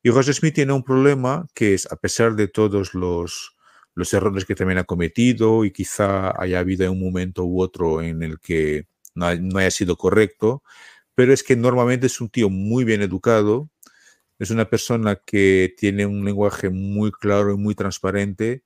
Y 0.00 0.10
Roger 0.10 0.34
Smith 0.34 0.54
tiene 0.54 0.72
un 0.74 0.84
problema 0.84 1.44
que 1.54 1.74
es, 1.74 1.90
a 1.90 1.96
pesar 1.96 2.36
de 2.36 2.46
todos 2.46 2.94
los, 2.94 3.53
los 3.94 4.12
errores 4.12 4.44
que 4.44 4.54
también 4.54 4.78
ha 4.78 4.84
cometido 4.84 5.64
y 5.64 5.70
quizá 5.70 6.32
haya 6.40 6.58
habido 6.60 6.90
un 6.90 7.00
momento 7.00 7.44
u 7.44 7.60
otro 7.60 8.02
en 8.02 8.22
el 8.22 8.40
que 8.40 8.86
no, 9.14 9.26
haya 9.26 9.70
sido 9.70 9.96
correcto, 9.96 10.62
pero 11.14 11.32
es 11.32 11.42
que 11.42 11.56
normalmente 11.56 12.06
es 12.06 12.20
un 12.20 12.28
tío 12.28 12.50
muy 12.50 12.84
bien 12.84 13.02
educado, 13.02 13.70
es 14.38 14.50
una 14.50 14.68
persona 14.68 15.16
que 15.24 15.74
tiene 15.78 16.06
un 16.06 16.24
lenguaje 16.24 16.70
muy 16.70 17.12
claro 17.12 17.52
y 17.52 17.56
muy 17.56 17.74
transparente 17.74 18.64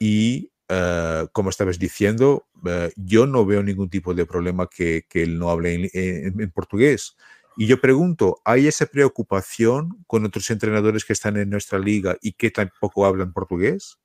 y, 0.00 0.50
eh, 0.68 1.26
como 1.32 1.50
estabas 1.50 1.78
diciendo, 1.78 2.46
eh, 2.66 2.92
yo 2.96 3.26
no 3.26 3.44
veo 3.44 3.62
ningún 3.62 3.90
tipo 3.90 4.14
de 4.14 4.26
problema 4.26 4.68
que, 4.68 5.04
que 5.08 5.22
él 5.22 5.38
no 5.38 5.50
hable 5.50 5.90
en, 5.92 6.40
en, 6.40 6.50
portugués. 6.50 7.16
Y 7.58 7.66
yo 7.66 7.80
pregunto, 7.80 8.40
¿hay 8.44 8.66
esa 8.66 8.86
preocupación 8.86 10.02
con 10.06 10.24
otros 10.24 10.50
entrenadores 10.50 11.04
que 11.04 11.12
están 11.12 11.36
en 11.36 11.50
nuestra 11.50 11.78
liga 11.78 12.16
y 12.22 12.32
que 12.32 12.50
tampoco 12.50 13.04
hablan 13.04 13.34
portugués? 13.34 13.98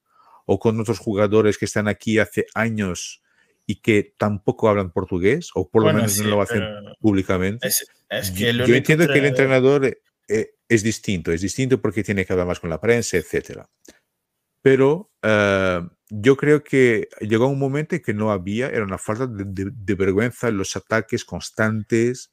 O 0.48 0.60
con 0.60 0.80
otros 0.80 0.98
jugadores 0.98 1.58
que 1.58 1.66
están 1.66 1.88
aquí 1.88 2.20
hace 2.20 2.48
años 2.56 3.22
y 3.66 3.82
que 3.82 4.16
tampoco 4.18 4.70
hablan 4.70 4.92
portugués, 4.92 5.50
o 5.54 5.70
por 5.70 5.84
lo 5.84 5.94
menos 5.94 6.18
no 6.20 6.30
lo 6.30 6.42
hacen 6.42 6.64
públicamente. 7.02 7.70
yo, 8.34 8.48
entiendo 8.74 9.08
que 9.08 9.20
el 9.20 9.26
entrenador 9.26 10.00
eh, 10.30 10.52
es 10.70 10.84
distinto, 10.84 11.34
es 11.34 11.42
distinto 11.42 11.82
porque 11.82 12.02
tiene 12.02 12.26
que 12.26 12.32
hablar 12.32 12.48
más 12.48 12.62
con 12.62 12.70
la 12.70 12.80
prensa, 12.80 13.18
etc. 13.18 13.64
Pero 14.62 15.12
eh, 15.22 15.82
yo 16.10 16.38
creo 16.38 16.64
que 16.64 17.10
llegó 17.20 17.48
un 17.48 17.60
momento 17.60 17.96
en 17.96 18.02
que 18.02 18.14
no 18.14 18.32
había, 18.32 18.70
era 18.70 18.86
una 18.86 18.98
falta 18.98 19.28
de, 19.28 19.96
vergüenza 19.96 20.50
los 20.50 20.78
ataques 20.78 21.26
constantes 21.26 22.32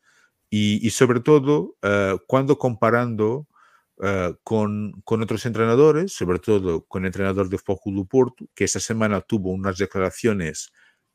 y, 0.49 0.89
sobre 0.91 1.19
todo 1.19 1.77
eh, 1.83 2.17
cuando 2.29 2.59
comparando 2.59 3.49
eh, 4.03 4.35
con, 4.43 5.01
con, 5.05 5.23
otros 5.23 5.47
entrenadores, 5.47 6.13
sobre 6.13 6.39
todo 6.39 6.85
con 6.85 7.03
el 7.03 7.09
entrenador 7.09 7.49
de 7.49 7.59
Foco 7.59 7.91
do 7.93 8.05
Porto, 8.05 8.47
que 8.55 8.65
esta 8.65 8.81
semana 8.81 9.21
tuvo 9.21 9.53
unas 9.53 9.79
declaraciones 9.79 10.73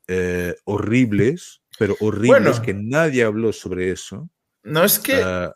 eh, 0.07 0.55
horribles, 0.63 1.61
pero 1.77 1.95
horribles 1.99 2.59
que 2.59 2.73
nadie 2.73 3.23
habló 3.23 3.51
sobre 3.53 3.91
eso. 3.91 4.29
No 4.63 4.83
es 4.83 4.97
que... 4.97 5.15
Ah, 5.15 5.53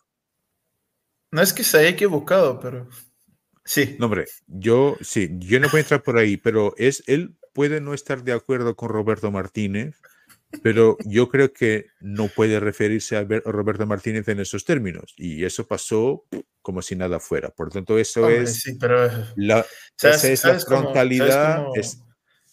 no 1.32 1.42
es 1.42 1.54
que 1.54 1.64
se 1.64 1.80
haya 1.80 1.90
equivocado, 1.90 2.60
pero... 2.60 2.88
Sí. 3.66 3.96
No, 3.98 4.06
hombre, 4.06 4.26
yo 4.46 4.98
sí, 5.02 5.30
yo 5.40 5.60
no 5.60 5.70
voy 5.70 5.80
a 5.80 5.82
entrar 5.82 6.04
por 6.04 6.18
ahí, 6.18 6.38
pero 6.38 6.74
es 6.78 7.04
él 7.08 7.36
puede 7.54 7.80
no 7.80 7.94
estar 7.94 8.24
de 8.24 8.34
acuerdo 8.34 8.76
con 8.76 8.90
Roberto 8.90 9.32
Martínez, 9.32 10.02
pero 10.62 10.98
yo 11.06 11.30
creo 11.30 11.52
que 11.52 11.88
no 12.00 12.28
puede 12.28 12.60
referirse 12.60 13.18
a 13.18 13.24
Roberto 13.24 13.86
Martínez 13.86 14.28
en 14.28 14.40
esos 14.40 14.66
términos. 14.66 15.14
Y 15.18 15.44
eso 15.44 15.66
pasó 15.68 16.26
como 16.62 16.82
si 16.82 16.96
nada 16.96 17.20
fuera. 17.20 17.50
Por 17.50 17.68
lo 17.68 17.72
tanto, 17.72 17.98
eso 17.98 18.30
es 18.30 18.66
la, 19.36 19.66
esa 20.02 20.32
es 20.32 20.44
la 20.44 20.60
frontalidad, 20.60 21.66
es, 21.76 22.00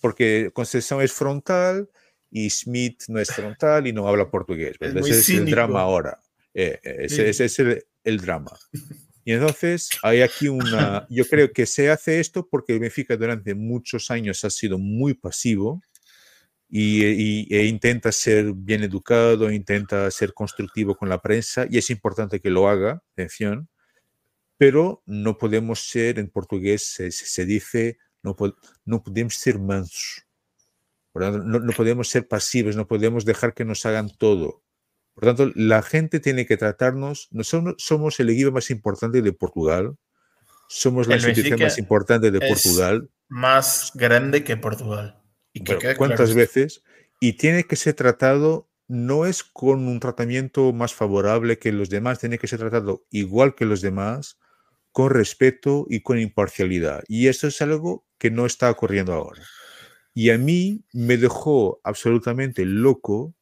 porque 0.01 0.51
Concesión 0.53 1.03
es 1.03 1.13
frontal 1.13 1.89
y 2.31 2.49
Smith 2.51 3.03
no 3.09 3.21
es 3.21 3.33
frontal 3.33 3.87
y 3.87 3.93
no 3.93 4.09
habla 4.09 4.31
portugués. 4.31 4.77
ese 4.81 5.11
es 5.11 5.29
el 5.31 5.51
drama 5.51 5.83
ahora. 5.83 6.21
Eh, 6.55 6.81
eh, 6.83 6.97
ese, 7.01 7.29
es 7.29 7.59
el, 7.59 7.85
el, 8.03 8.21
drama. 8.21 8.53
Y 9.25 9.33
entonces 9.33 9.91
hay 10.03 10.23
aquí 10.23 10.49
una, 10.49 11.07
yo 11.11 11.25
creo 11.27 11.53
que 11.53 11.67
se 11.67 11.91
hace 11.91 12.19
esto 12.19 12.49
porque 12.51 12.79
Benfica 12.79 13.17
durante 13.17 13.55
muchos 13.55 14.11
años 14.11 14.45
ha 14.45 14.51
sido 14.51 14.79
muy 14.79 15.15
pasivo 15.15 15.81
y, 16.71 17.53
e 17.55 17.65
intenta 17.67 18.13
ser 18.13 18.53
bien 18.55 18.85
educado, 18.85 19.51
intenta 19.51 20.11
ser 20.11 20.33
constructivo 20.33 20.95
con 20.95 21.09
la 21.09 21.21
prensa 21.21 21.67
y 21.69 21.79
es 21.79 21.91
importante 21.91 22.41
que 22.41 22.51
lo 22.51 22.69
haga, 22.69 23.03
atención, 23.13 23.69
pero 24.57 25.03
no 25.07 25.37
podemos 25.39 25.89
ser, 25.89 26.19
en 26.19 26.31
portugués 26.31 26.95
se, 27.11 27.45
dice, 27.45 27.99
no, 28.23 28.37
no 28.85 29.03
podemos 29.03 29.35
ser 29.35 29.59
mansos, 29.59 30.27
no, 31.15 31.31
no 31.31 31.73
podemos 31.73 32.09
ser 32.09 32.29
pasivos, 32.29 32.77
no 32.77 32.87
podemos 32.87 33.25
dejar 33.25 33.53
que 33.55 33.65
nos 33.65 33.85
hagan 33.85 34.11
todo. 34.17 34.63
Por 35.15 35.25
tanto, 35.25 35.51
la 35.57 35.83
gente 35.83 36.21
tiene 36.21 36.47
que 36.47 36.57
tratarnos, 36.57 37.29
nosotros 37.31 37.75
somos 37.79 38.21
el 38.21 38.31
equipo 38.31 38.53
más 38.53 38.71
importante 38.71 39.23
de 39.23 39.33
Portugal, 39.33 39.97
somos 40.69 41.09
la 41.09 41.17
institución 41.17 41.59
más 41.59 41.79
importante 41.79 42.31
de 42.31 42.39
Portugal. 42.39 43.11
Más 43.29 43.91
grande 43.95 44.45
que 44.45 44.57
Portugal. 44.57 45.20
¿Cuántas 45.97 46.35
veces? 46.35 46.83
Y 47.21 47.35
tiene 47.35 47.65
que 47.65 47.77
ser 47.77 47.95
tratado, 47.95 48.71
no 48.89 49.27
es 49.27 49.43
con 49.43 49.87
un 49.87 50.01
tratamiento 50.01 50.73
más 50.73 50.95
favorable 50.95 51.59
que 51.59 51.73
los 51.73 51.91
demás, 51.91 52.19
tiene 52.19 52.39
que 52.39 52.47
ser 52.47 52.61
tratado 52.61 53.07
igual 53.11 53.55
que 53.55 53.65
los 53.65 53.81
demás, 53.81 54.39
con 54.93 55.11
respeto 55.11 55.87
y 55.89 56.01
con 56.01 56.19
imparcialidad. 56.19 57.05
Y 57.09 57.29
eso 57.29 57.47
es 57.47 57.61
algo 57.63 58.07
que 58.19 58.31
no 58.31 58.47
está 58.47 58.71
ocurriendo 58.71 59.13
ahora. 59.13 59.43
Y 60.15 60.31
a 60.31 60.39
mí 60.39 60.85
me 60.93 61.17
dejó 61.17 61.81
absolutamente 61.85 62.65
loco 62.65 63.35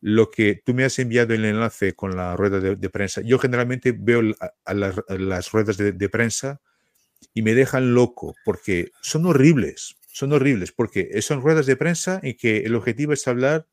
lo 0.00 0.30
que 0.30 0.54
tú 0.54 0.74
me 0.74 0.84
has 0.84 0.98
enviado 0.98 1.34
el 1.34 1.44
enlace 1.44 1.94
con 1.94 2.16
la 2.16 2.36
rueda 2.36 2.60
de, 2.60 2.90
prensa. 2.90 3.20
Yo 3.22 3.38
generalmente 3.38 3.92
veo 3.92 4.22
a, 4.64 4.74
las, 4.74 5.52
ruedas 5.52 5.76
de, 5.76 5.92
de, 5.92 6.08
prensa 6.08 6.60
y 7.34 7.42
me 7.42 7.54
dejan 7.54 7.94
loco 7.94 8.34
porque 8.44 8.92
son 9.02 9.26
horribles 9.26 9.96
son 10.20 10.32
horribles 10.32 10.70
porque 10.70 11.20
son 11.22 11.40
ruedas 11.40 11.66
de 11.66 11.76
prensa 11.76 12.20
en 12.22 12.36
que 12.36 12.58
el 12.58 12.74
objetivo 12.74 13.12
es 13.12 13.26
hablar 13.26 13.66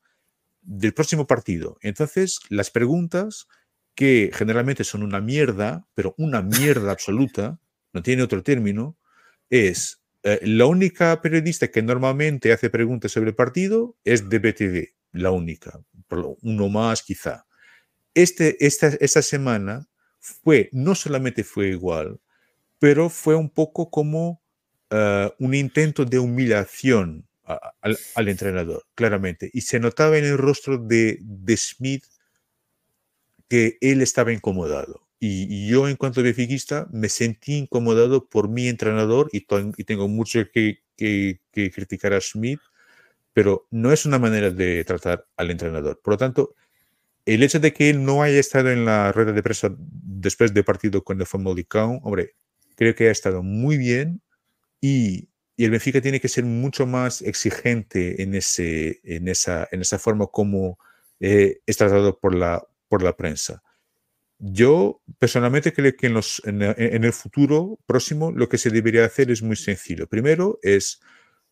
del 0.62 0.94
próximo 0.94 1.28
partido. 1.28 1.78
Entonces, 1.82 2.40
las 2.50 2.72
preguntas, 2.72 3.48
que 3.96 4.32
generalmente 4.34 4.84
son 4.84 5.04
una 5.04 5.20
mierda, 5.20 5.86
pero 5.94 6.16
una 6.18 6.42
mierda 6.42 6.92
absoluta, 6.92 7.60
no 7.94 8.02
tiene 8.02 8.24
otro 8.24 8.44
término, 8.44 8.98
es 9.50 10.02
eh, 10.24 10.40
la 10.44 10.66
única 10.66 11.22
periodista 11.22 11.68
que 11.70 11.82
normalmente 11.82 12.52
hace 12.52 12.70
preguntas 12.70 13.12
sobre 13.12 13.30
el 13.30 13.36
partido 13.36 13.98
es 14.04 14.30
de 14.30 14.40
BTV, 14.40 14.94
la 15.14 15.32
única, 15.32 15.82
uno 16.42 16.70
más 16.70 17.04
quizá. 17.04 17.46
Este, 18.14 18.66
esta, 18.66 18.88
esta 19.00 19.22
semana 19.22 19.88
fue, 20.20 20.70
no 20.72 20.96
solamente 20.96 21.44
fue 21.44 21.70
igual, 21.70 22.20
pero 22.80 23.10
fue 23.10 23.36
un 23.36 23.50
poco 23.50 23.90
como 23.90 24.42
eh, 24.90 25.32
un 25.40 25.54
intento 25.54 26.06
de 26.06 26.20
humillación 26.20 27.28
al, 28.16 28.28
entrenador, 28.28 28.84
claramente. 28.96 29.50
Y 29.54 29.62
se 29.62 29.80
notaba 29.80 30.18
en 30.18 30.26
el 30.26 30.38
rostro 30.38 30.78
de, 30.78 31.20
Smith 31.56 32.06
que 33.48 33.78
él 33.82 34.02
estaba 34.02 34.34
incomodado. 34.34 35.08
Y, 35.20 35.68
yo, 35.68 35.88
en 35.88 35.96
cuanto 35.96 36.22
benfiquista, 36.22 36.88
me 36.92 37.10
sentí 37.10 37.58
incomodado 37.58 38.28
por 38.28 38.50
mi 38.50 38.68
entrenador 38.68 39.30
y, 39.32 39.42
tengo 39.86 40.08
mucho 40.08 40.42
que, 40.52 40.80
que, 40.96 41.40
criticar 41.52 42.14
a 42.14 42.22
Smith, 42.22 42.60
pero 43.34 43.68
no 43.72 43.92
es 43.92 44.06
una 44.06 44.20
manera 44.20 44.52
de 44.52 44.84
tratar 44.84 45.26
al 45.38 45.52
entrenador. 45.52 46.00
Por 46.04 46.16
lo 46.16 46.18
tanto, 46.18 46.56
el 47.26 47.44
hecho 47.44 47.60
de 47.60 47.74
que 47.74 47.90
él 47.90 48.04
no 48.04 48.24
haya 48.24 48.40
estado 48.40 48.72
en 48.72 48.86
la 48.86 49.12
rueda 49.12 49.32
de 49.32 49.44
prensa 49.44 49.76
después 49.78 50.54
del 50.54 50.64
partido 50.64 51.04
con 51.04 51.20
el 51.20 51.28
Famalicão, 51.28 52.00
hombre, 52.04 52.36
creo 52.76 52.96
que 52.96 53.10
ha 53.10 53.12
estado 53.12 53.44
muy 53.44 53.78
bien 53.78 54.22
y, 54.82 55.30
el 55.58 55.72
Benfica 55.72 56.02
tiene 56.02 56.20
que 56.22 56.28
ser 56.28 56.44
mucho 56.44 56.86
más 56.86 57.24
exigente 57.24 58.22
en, 58.22 58.36
ese, 58.36 59.00
en, 59.04 59.28
esa, 59.28 59.68
en 59.72 59.82
esa 59.82 59.98
forma 59.98 60.28
como 60.28 60.78
eh, 61.20 61.62
es 61.66 61.78
tratado 61.78 62.20
por 62.20 62.36
la, 62.36 62.64
por 62.88 63.02
la 63.02 63.18
prensa. 63.18 63.64
Yo 64.38 65.02
personalmente 65.18 65.74
creo 65.74 65.96
que 65.96 66.08
en, 66.08 66.14
los, 66.14 66.44
en, 66.46 66.62
el 66.62 67.14
futuro 67.14 67.80
próximo 67.88 68.32
lo 68.32 68.48
que 68.50 68.60
se 68.60 68.70
debería 68.70 69.04
hacer 69.04 69.32
es 69.32 69.42
muy 69.42 69.56
sencillo. 69.56 70.08
Primero 70.08 70.60
es 70.62 71.00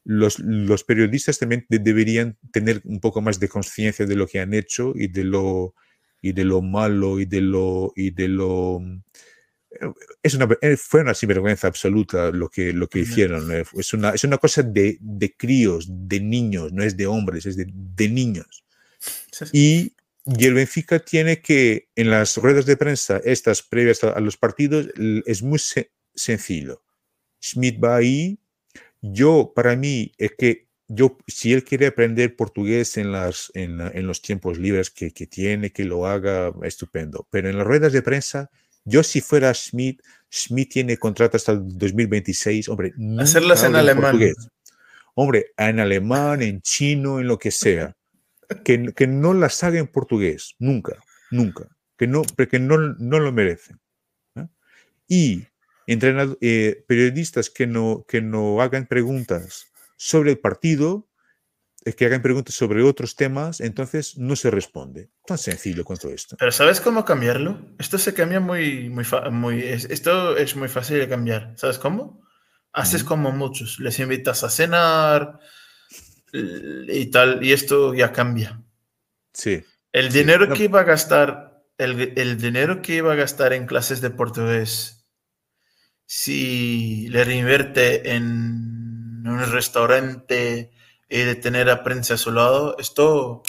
los, 0.03 0.37
los 0.37 0.83
periodistas 0.83 1.39
también 1.39 1.65
deberían 1.67 2.37
tener 2.51 2.81
un 2.85 2.99
poco 2.99 3.21
más 3.21 3.39
de 3.39 3.49
conciencia 3.49 4.05
de 4.05 4.15
lo 4.15 4.27
que 4.27 4.39
han 4.39 4.53
hecho 4.53 4.93
y 4.95 5.07
de 5.07 5.23
lo, 5.23 5.73
y 6.21 6.33
de 6.33 6.43
lo 6.43 6.61
malo 6.61 7.19
y 7.19 7.25
de 7.25 7.41
lo, 7.41 7.91
y 7.95 8.11
de 8.11 8.27
lo 8.27 8.81
es 10.23 10.33
una, 10.33 10.47
eh, 10.61 10.77
fue 10.77 11.01
una 11.01 11.13
sinvergüenza 11.13 11.67
absoluta 11.67 12.31
lo 12.31 12.49
que, 12.49 12.73
lo 12.73 12.87
que 12.87 12.99
hicieron. 12.99 13.51
Es 13.51 13.93
una, 13.93 14.11
es 14.11 14.23
una 14.23 14.37
cosa 14.37 14.63
de, 14.63 14.97
de 14.99 15.35
críos, 15.35 15.87
de 15.89 16.19
niños, 16.19 16.71
no 16.73 16.83
es 16.83 16.97
de 16.97 17.07
hombres, 17.07 17.45
es 17.45 17.55
de, 17.55 17.67
de 17.69 18.09
niños. 18.09 18.65
Y, 19.51 19.93
y, 20.25 20.45
el 20.45 20.53
Benfica 20.53 20.99
tiene 20.99 21.41
que, 21.41 21.89
en 21.95 22.09
las 22.09 22.37
ruedas 22.37 22.65
de 22.65 22.77
prensa, 22.77 23.21
estas 23.23 23.61
previas 23.61 24.03
a, 24.03 24.19
los 24.19 24.37
partidos, 24.37 24.87
es 25.25 25.43
muy 25.43 25.59
sencillo. 26.13 26.83
Schmidt 27.41 27.83
va 27.83 27.97
ahí. 27.97 28.39
Yo, 29.01 29.53
para 29.55 29.75
mí, 29.75 30.11
es 30.17 30.31
que 30.37 30.65
yo, 30.87 31.17
si 31.27 31.53
él 31.53 31.63
quiere 31.63 31.87
aprender 31.87 32.35
portugués 32.35 32.97
en, 32.97 33.11
las, 33.11 33.51
en, 33.53 33.81
en 33.81 34.07
los 34.07 34.21
tiempos 34.21 34.57
libres 34.57 34.89
que, 34.89 35.11
que 35.11 35.27
tiene, 35.27 35.71
que 35.71 35.83
lo 35.83 36.07
haga, 36.07 36.53
estupendo. 36.63 37.27
Pero 37.29 37.49
en 37.49 37.57
las 37.57 37.67
ruedas 37.67 37.93
de 37.93 38.01
prensa, 38.01 38.49
yo 38.85 39.03
si 39.03 39.19
fuera 39.19 39.53
Schmidt, 39.53 40.01
Schmidt 40.31 40.71
tiene 40.71 40.97
contrato 40.97 41.37
hasta 41.37 41.53
el 41.53 41.77
2026, 41.77 42.69
hombre. 42.69 42.93
Hacerlas 43.19 43.63
en 43.63 43.75
alemán. 43.75 44.19
Hombre, 45.15 45.47
en 45.57 45.79
alemán, 45.79 46.41
en 46.41 46.61
chino, 46.61 47.19
en 47.19 47.27
lo 47.27 47.39
que 47.39 47.51
sea. 47.51 47.95
Que, 48.63 48.93
que 48.93 49.07
no 49.07 49.33
las 49.33 49.63
haga 49.63 49.79
en 49.79 49.87
portugués, 49.87 50.55
nunca, 50.59 50.97
nunca. 51.31 51.67
Que 51.97 52.05
no, 52.05 52.21
porque 52.35 52.59
no, 52.59 52.77
no 52.77 53.19
lo 53.19 53.31
merecen. 53.31 53.79
¿eh? 54.35 54.47
Y 55.07 55.47
entrenador, 55.87 56.37
eh, 56.41 56.83
periodistas 56.87 57.49
que 57.49 57.65
no, 57.65 58.05
que 58.07 58.21
no 58.21 58.61
hagan 58.61 58.85
preguntas 58.85 59.71
sobre 59.97 60.31
el 60.31 60.37
partido, 60.37 61.07
que 61.93 62.05
hagan 62.07 62.23
preguntas 62.23 62.55
sobre 62.55 62.81
otros 62.81 63.15
temas, 63.15 63.61
entonces 63.61 64.17
no 64.17 64.35
se 64.35 64.49
responde. 64.49 65.11
Tan 65.27 65.37
sencillo 65.37 65.85
cuanto 65.85 66.09
esto. 66.09 66.35
Pero 66.39 66.51
¿sabes 66.51 66.81
cómo 66.81 67.05
cambiarlo? 67.05 67.59
Esto 67.77 67.99
se 67.99 68.15
cambia 68.15 68.39
muy, 68.39 68.89
muy, 68.89 69.05
muy 69.31 69.61
esto 69.61 70.35
es 70.35 70.55
muy 70.55 70.67
fácil 70.67 70.97
de 70.97 71.07
cambiar. 71.07 71.53
¿Sabes 71.57 71.77
cómo? 71.77 72.25
Haces 72.73 73.03
como 73.03 73.31
muchos, 73.31 73.79
les 73.79 73.99
invitas 73.99 74.43
a 74.43 74.49
cenar 74.49 75.39
y 76.33 77.05
tal, 77.11 77.45
y 77.45 77.53
esto 77.53 77.93
ya 77.93 78.11
cambia. 78.11 78.59
Sí. 79.31 79.63
El 79.91 80.11
dinero 80.11 80.49
que 80.49 80.65
iba 80.65 80.81
a 80.81 80.83
gastar, 80.83 81.63
el, 81.77 82.13
el 82.17 82.37
dinero 82.37 82.81
que 82.81 82.95
iba 82.95 83.13
a 83.13 83.15
gastar 83.15 83.53
en 83.53 83.67
clases 83.67 84.01
de 84.01 84.09
portugués, 84.09 85.05
si 86.05 87.07
le 87.09 87.23
reinvierte 87.23 88.15
en 88.15 89.23
un 89.25 89.51
restaurante 89.51 90.71
y 91.09 91.19
de 91.19 91.35
tener 91.35 91.69
a 91.69 91.83
prensa 91.83 92.15
a 92.15 92.17
su 92.17 92.31
lado, 92.31 92.75
esto 92.79 93.43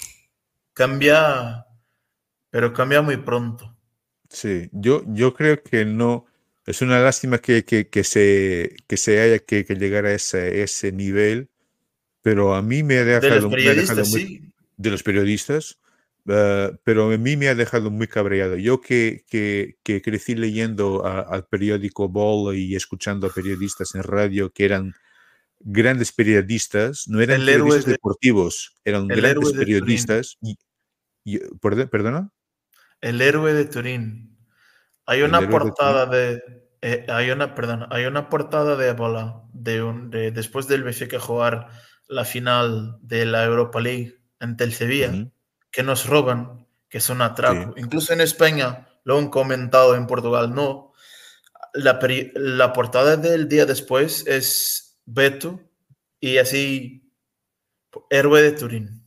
cambia, 0.75 1.67
pero 2.51 2.73
cambia 2.73 3.03
muy 3.03 3.17
pronto. 3.17 3.77
Sí, 4.29 4.69
yo, 4.73 5.03
yo 5.07 5.35
creo 5.35 5.63
que 5.63 5.85
no. 5.85 6.27
Es 6.67 6.83
una 6.83 6.99
lástima 6.99 7.39
que, 7.39 7.65
que, 7.65 7.89
que 7.89 8.03
se, 8.03 8.77
que 8.89 8.97
se 8.97 9.21
haya 9.21 9.39
que, 9.39 9.63
llegar 9.63 10.05
a 10.05 10.13
ese, 10.13 10.63
ese 10.63 10.91
nivel, 10.91 11.49
pero 12.23 12.55
a 12.55 12.63
mí 12.63 12.83
me 12.83 12.99
ha 12.99 13.05
dejado, 13.05 13.35
de 13.35 13.41
los 13.41 13.51
periodistas, 13.53 14.11
muy, 14.11 14.53
de 14.77 14.91
los 14.91 15.03
periodistas 15.05 15.79
uh, 16.27 16.77
pero 16.83 17.13
a 17.13 17.17
mí 17.17 17.37
me 17.37 17.49
ha 17.49 17.55
dejado 17.55 17.91
muy 17.93 18.09
cabreado. 18.09 18.57
Yo 18.57 18.81
que, 18.81 19.25
que, 19.29 19.77
que 19.85 20.03
crecí 20.03 20.35
leyendo 20.35 21.07
a, 21.07 21.21
al 21.21 21.47
periódico 21.47 22.09
Ball 22.09 22.57
y 22.57 22.75
escuchando 22.75 23.29
a 23.29 23.33
periodistas 23.33 23.95
en 23.95 24.03
radio 24.03 24.51
que 24.51 24.65
eran 24.65 24.95
grandes 25.61 26.13
periodistas, 26.13 27.05
no 27.09 27.21
eran 27.21 27.45
periodistas 27.45 27.87
deportivos, 27.87 28.75
eran 28.85 29.09
grandes 29.09 29.53
periodistas. 29.53 30.39
Y, 31.25 31.39
¿Perdona? 31.61 32.31
El 33.01 33.21
héroe 33.21 33.53
de 33.53 33.65
Turín. 33.65 34.39
Hay 35.07 35.23
una 35.23 35.49
portada 35.49 36.07
de, 36.07 36.43
eh, 36.83 37.07
hay 37.09 37.31
una, 37.31 37.55
perdón, 37.55 37.87
hay 37.91 38.05
una 38.07 38.29
portada 38.29 38.77
de 38.77 38.89
Ebola 38.89 39.43
de, 39.53 39.83
un, 39.83 40.11
de 40.11 40.31
después 40.31 40.69
del 40.69 40.83
Benfica 40.83 41.19
jugar 41.19 41.69
la 42.09 42.25
final 42.25 42.99
de 43.03 43.27
la 43.27 43.45
Europa 43.45 43.81
League 43.81 44.21
ante 44.39 44.65
el 44.65 44.73
Sevilla, 44.73 45.13
que 45.71 45.83
nos 45.83 46.07
roban, 46.07 46.67
que 46.89 46.99
es 46.99 47.09
un 47.09 47.23
atraco. 47.23 47.75
Incluso 47.77 48.13
en 48.13 48.21
España 48.21 48.89
lo 49.05 49.19
han 49.19 49.29
comentado, 49.29 49.97
en 49.97 50.07
Portugal 50.07 50.55
no. 50.55 50.93
La, 51.75 51.99
la 52.35 52.73
portada 52.73 53.17
del 53.17 53.49
día 53.49 53.67
después 53.67 54.27
es 54.27 54.86
Beto 55.07 55.61
y 56.21 56.39
así 56.39 57.13
héroe 58.11 58.43
de 58.43 58.53
Turín. 58.53 59.03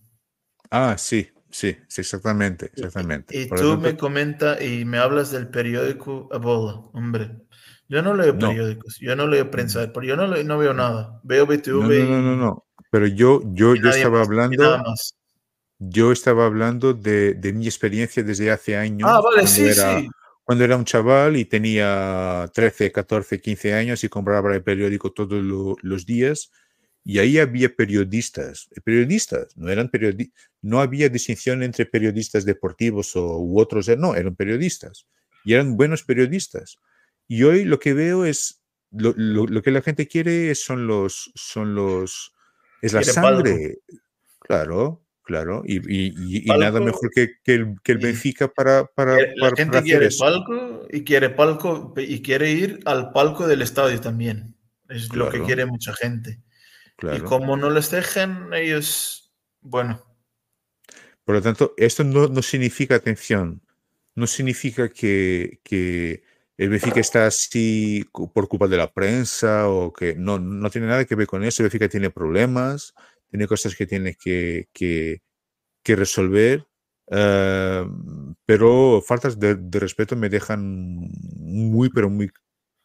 Ah, 0.72 0.95
sí, 0.97 1.30
sí, 1.50 1.78
sí 1.88 2.02
exactamente, 2.02 2.72
exactamente. 2.76 3.38
Y, 3.38 3.47
tú 3.47 3.78
me 3.78 3.97
comentas 3.97 4.62
y 4.62 4.86
me 4.86 4.97
hablas 4.97 5.32
del 5.32 5.50
periódico 5.50 6.30
Ebola, 6.32 6.76
hombre. 6.93 7.45
Yo 7.88 8.04
no 8.04 8.14
leo 8.14 8.38
periódicos, 8.38 8.97
yo 9.00 9.16
no 9.16 9.26
leo 9.28 9.50
prensa, 9.50 9.88
mm. 9.88 10.02
yo 10.04 10.16
no, 10.16 10.28
no 10.28 10.58
veo 10.58 10.74
nada. 10.74 11.20
Veo 11.24 11.45
BTV. 11.47 11.74
No, 11.74 11.88
no, 11.88 12.22
no, 12.22 12.36
no, 12.36 12.66
Pero 12.91 13.08
yo, 13.08 13.41
yo, 13.45 13.76
yo 13.76 13.89
estaba 13.89 14.22
hablando. 14.22 14.84
Yo 15.82 16.12
estaba 16.12 16.45
hablando 16.45 16.93
de, 16.93 17.36
de, 17.36 17.54
mi 17.54 17.66
experiencia 17.66 18.22
desde 18.22 18.52
hace 18.52 18.76
años. 18.76 19.10
Ah, 19.10 19.22
vale, 19.22 19.47
sí, 19.47 19.74
sí. 19.74 20.10
Cuando 20.50 20.66
era 20.66 20.78
un 20.78 20.84
chaval 20.84 21.38
y 21.38 21.45
tenía 21.45 22.50
13, 22.56 22.91
14, 22.91 23.39
15 23.39 23.76
años 23.76 24.04
y 24.04 24.10
compraba 24.10 24.52
el 24.56 24.64
periódico 24.64 25.12
todos 25.12 25.43
los 25.84 26.06
días 26.08 26.52
y 27.04 27.20
ahí 27.20 27.38
había 27.38 27.76
periodistas, 27.76 28.68
periodistas, 28.84 29.56
no 29.56 29.70
eran 29.70 29.89
periodistas, 29.89 30.50
no 30.64 30.82
había 30.82 31.08
distinción 31.08 31.62
entre 31.62 31.86
periodistas 31.86 32.45
deportivos 32.45 33.16
o, 33.16 33.38
u 33.38 33.60
otros, 33.60 33.89
no, 33.95 34.16
eran 34.16 34.36
periodistas 34.36 35.06
y 35.45 35.54
eran 35.54 35.78
buenos 35.78 36.02
periodistas. 36.02 36.80
Y 37.28 37.43
hoy 37.43 37.64
lo 37.64 37.78
que 37.78 37.93
veo 37.93 38.26
es, 38.26 38.64
lo, 38.89 39.14
lo, 39.16 39.62
que 39.62 39.70
la 39.70 39.84
gente 39.84 40.08
quiere 40.08 40.56
son 40.56 40.88
los, 40.88 41.32
son 41.36 41.76
los, 41.76 42.34
es 42.82 42.93
la 42.93 43.04
sangre. 43.04 43.82
Claro, 44.39 45.06
claro. 45.30 45.62
Y, 45.64 45.78
y, 45.78 46.42
y 46.44 46.58
nada 46.58 46.80
mejor 46.80 47.12
que, 47.12 47.36
que, 47.44 47.54
el, 47.54 47.76
que 47.84 47.92
el 47.92 48.00
Benfica 48.00 48.48
para, 48.48 48.86
para, 48.86 49.16
La 49.36 49.52
gente 49.56 49.84
quiere 49.84 50.10
palco 50.18 50.88
y 50.92 51.04
quiere 51.04 51.30
palco 51.30 51.94
y 51.96 52.24
quiere 52.24 52.52
ir 52.52 52.80
al 52.86 53.12
palco 53.12 53.48
del 53.48 53.62
estadio 53.62 54.02
también. 54.02 54.56
Es 54.90 55.14
lo 55.14 55.30
que 55.30 55.44
quiere 55.44 55.68
mucha 55.68 55.94
gente. 55.94 56.40
Y 57.16 57.20
como 57.20 57.56
no 57.58 57.70
les 57.70 57.92
dejen, 57.92 58.52
ellos, 58.54 59.32
bueno. 59.62 60.04
Por 61.24 61.36
lo 61.36 61.42
tanto, 61.44 61.76
esto 61.78 62.04
no, 62.04 62.28
no 62.28 62.42
significa, 62.42 62.96
atención, 62.96 63.62
no 64.16 64.26
significa 64.26 64.90
que, 64.90 65.60
que, 65.64 66.24
el 66.58 66.70
Benfica 66.70 67.00
está 67.00 67.28
así 67.28 68.04
por 68.12 68.48
culpa 68.50 68.68
de 68.68 68.78
la 68.78 68.92
prensa 68.92 69.70
o 69.70 69.94
que 69.94 70.16
no, 70.16 70.40
no 70.40 70.70
tiene 70.72 70.88
nada 70.88 71.06
que 71.06 71.16
ver 71.16 71.28
con 71.28 71.44
eso. 71.44 71.62
El 71.62 71.70
Benfica 71.70 71.88
tiene 71.88 72.10
problemas, 72.10 72.96
tiene 73.30 73.48
cosas 73.48 73.76
que 73.76 73.86
tiene 73.86 74.16
que, 74.16 74.68
que, 74.74 75.22
que 75.84 75.96
resolver, 75.96 76.68
uh, 77.08 78.36
pero 78.46 79.02
faltas 79.06 79.40
de, 79.40 79.56
de, 79.56 79.80
respeto 79.80 80.16
me 80.16 80.30
dejan 80.30 81.10
muy, 81.36 81.90
pero 81.90 82.10
muy 82.10 82.32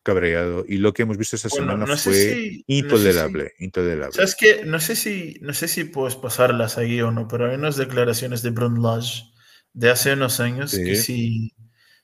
cabreado 0.02 0.64
y 0.68 0.76
lo 0.76 0.92
que 0.92 1.02
hemos 1.02 1.16
visto 1.16 1.34
esta 1.34 1.48
semana 1.48 1.86
fue 1.96 2.62
intolerable, 2.66 3.44
no 3.44 3.48
sé 3.48 3.54
si, 3.56 3.64
intolerable. 3.64 4.12
¿Sabes 4.12 4.36
qué? 4.38 4.64
No 4.66 4.78
sé 4.78 4.96
si 4.96 5.38
no 5.40 5.54
sé 5.54 5.66
si 5.66 5.84
puedes 5.84 6.14
pasarlas 6.14 6.76
ahí 6.76 7.00
o 7.00 7.10
no, 7.10 7.26
pero 7.26 7.48
hay 7.48 7.56
unas 7.56 7.76
declaraciones 7.76 8.42
de 8.42 8.50
Brundage 8.50 9.24
de 9.72 9.90
hace 9.90 10.12
unos 10.12 10.40
años 10.40 10.72
¿Sí? 10.72 10.84
que 10.84 10.96
si, 10.96 11.54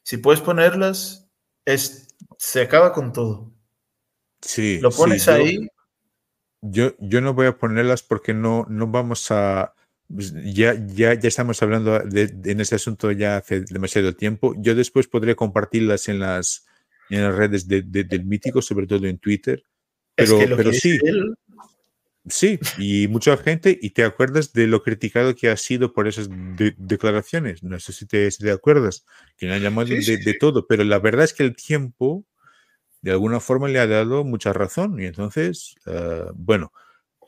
si 0.03 0.17
puedes 0.17 0.41
ponerlas 0.41 1.31
es 1.67 2.09
se 2.39 2.63
acaba 2.63 2.93
con 2.93 3.13
todo. 3.13 3.53
Sí. 4.41 4.79
Lo 4.81 4.91
pones 4.91 5.25
sí, 5.25 5.31
ahí. 5.31 5.57
Yo, 5.57 5.69
yo 6.63 7.21
no 7.21 7.35
voy 7.35 7.47
a 7.47 7.57
ponerlas 7.57 8.03
porque 8.03 8.35
no, 8.35 8.67
no 8.69 8.87
vamos 8.87 9.31
a 9.31 9.75
pues, 10.13 10.35
ya, 10.45 10.75
ya, 10.75 11.15
ya 11.15 11.29
estamos 11.29 11.63
hablando 11.63 12.01
de, 12.01 12.27
de, 12.27 12.51
en 12.51 12.61
ese 12.61 12.75
asunto 12.75 13.13
ya 13.13 13.37
hace 13.37 13.61
demasiado 13.61 14.15
tiempo. 14.15 14.55
Yo 14.59 14.75
después 14.75 15.07
podré 15.07 15.37
compartirlas 15.37 16.09
en 16.09 16.19
las, 16.19 16.67
en 17.11 17.23
las 17.23 17.35
redes 17.35 17.69
de, 17.69 17.83
de, 17.83 18.05
del 18.05 18.25
mítico, 18.25 18.61
sobre 18.61 18.87
todo 18.87 19.07
en 19.07 19.19
Twitter. 19.19 19.63
Pero, 20.17 20.41
es 20.41 20.49
que 20.49 20.57
pero 20.57 20.73
sí, 20.73 20.99
él... 21.03 21.35
sí, 22.29 22.59
y 22.79 23.07
mucha 23.07 23.37
gente, 23.37 23.79
y 23.81 23.91
te 23.91 24.03
acuerdas 24.03 24.53
de 24.53 24.67
lo 24.67 24.83
criticado 24.83 25.37
que 25.37 25.49
ha 25.49 25.57
sido 25.57 25.93
por 25.93 26.09
esas 26.09 26.29
de, 26.29 26.75
declaraciones. 26.77 27.63
No 27.63 27.79
sé 27.79 27.93
si 27.93 28.07
te, 28.07 28.29
si 28.33 28.43
te 28.43 28.51
acuerdas, 28.51 29.07
que 29.37 29.47
le 29.47 29.55
han 29.55 29.63
llamado 29.63 29.87
sí, 29.87 30.03
sí, 30.03 30.17
de, 30.17 30.25
de, 30.25 30.35
todo, 30.35 30.67
pero 30.67 30.83
la 30.83 30.99
verdad 30.99 31.25
es 31.25 31.35
que 31.35 31.45
el 31.45 31.55
tiempo 31.55 32.27
de 33.03 33.13
alguna 33.13 33.41
forma 33.41 33.69
le 33.69 33.79
ha 33.79 33.87
dado 33.87 34.25
mucha 34.25 34.53
razón. 34.53 35.01
Y 35.01 35.07
entonces, 35.07 35.75
uh, 35.87 36.33
bueno, 36.35 36.73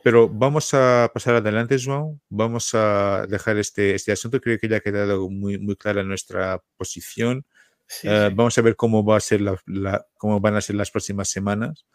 pero 0.02 0.28
vamos 0.28 0.74
a 0.74 1.10
pasar 1.14 1.36
adelante, 1.36 1.76
João. 1.78 2.20
Vamos 2.28 2.74
a 2.74 3.26
dejar 3.28 3.58
este, 3.58 3.94
este 3.94 4.12
asunto. 4.12 4.40
Creo 4.40 4.58
que 4.58 4.68
ya 4.68 4.78
ha 4.78 4.80
quedado 4.80 5.28
muy, 5.30 5.58
muy 5.58 5.76
clara 5.76 6.02
nuestra 6.02 6.60
posición. 6.76 7.46
Sí, 7.86 8.08
uh, 8.08 8.28
sí. 8.28 8.34
Vamos 8.34 8.58
a 8.58 8.62
ver 8.62 8.76
cómo, 8.76 9.04
va 9.04 9.16
a 9.16 9.20
ser 9.20 9.40
la, 9.40 9.56
la, 9.66 10.06
cómo 10.18 10.40
van 10.40 10.56
a 10.56 10.60
ser 10.60 10.76
las 10.76 10.90
próximas 10.90 11.28
semanas. 11.28 11.86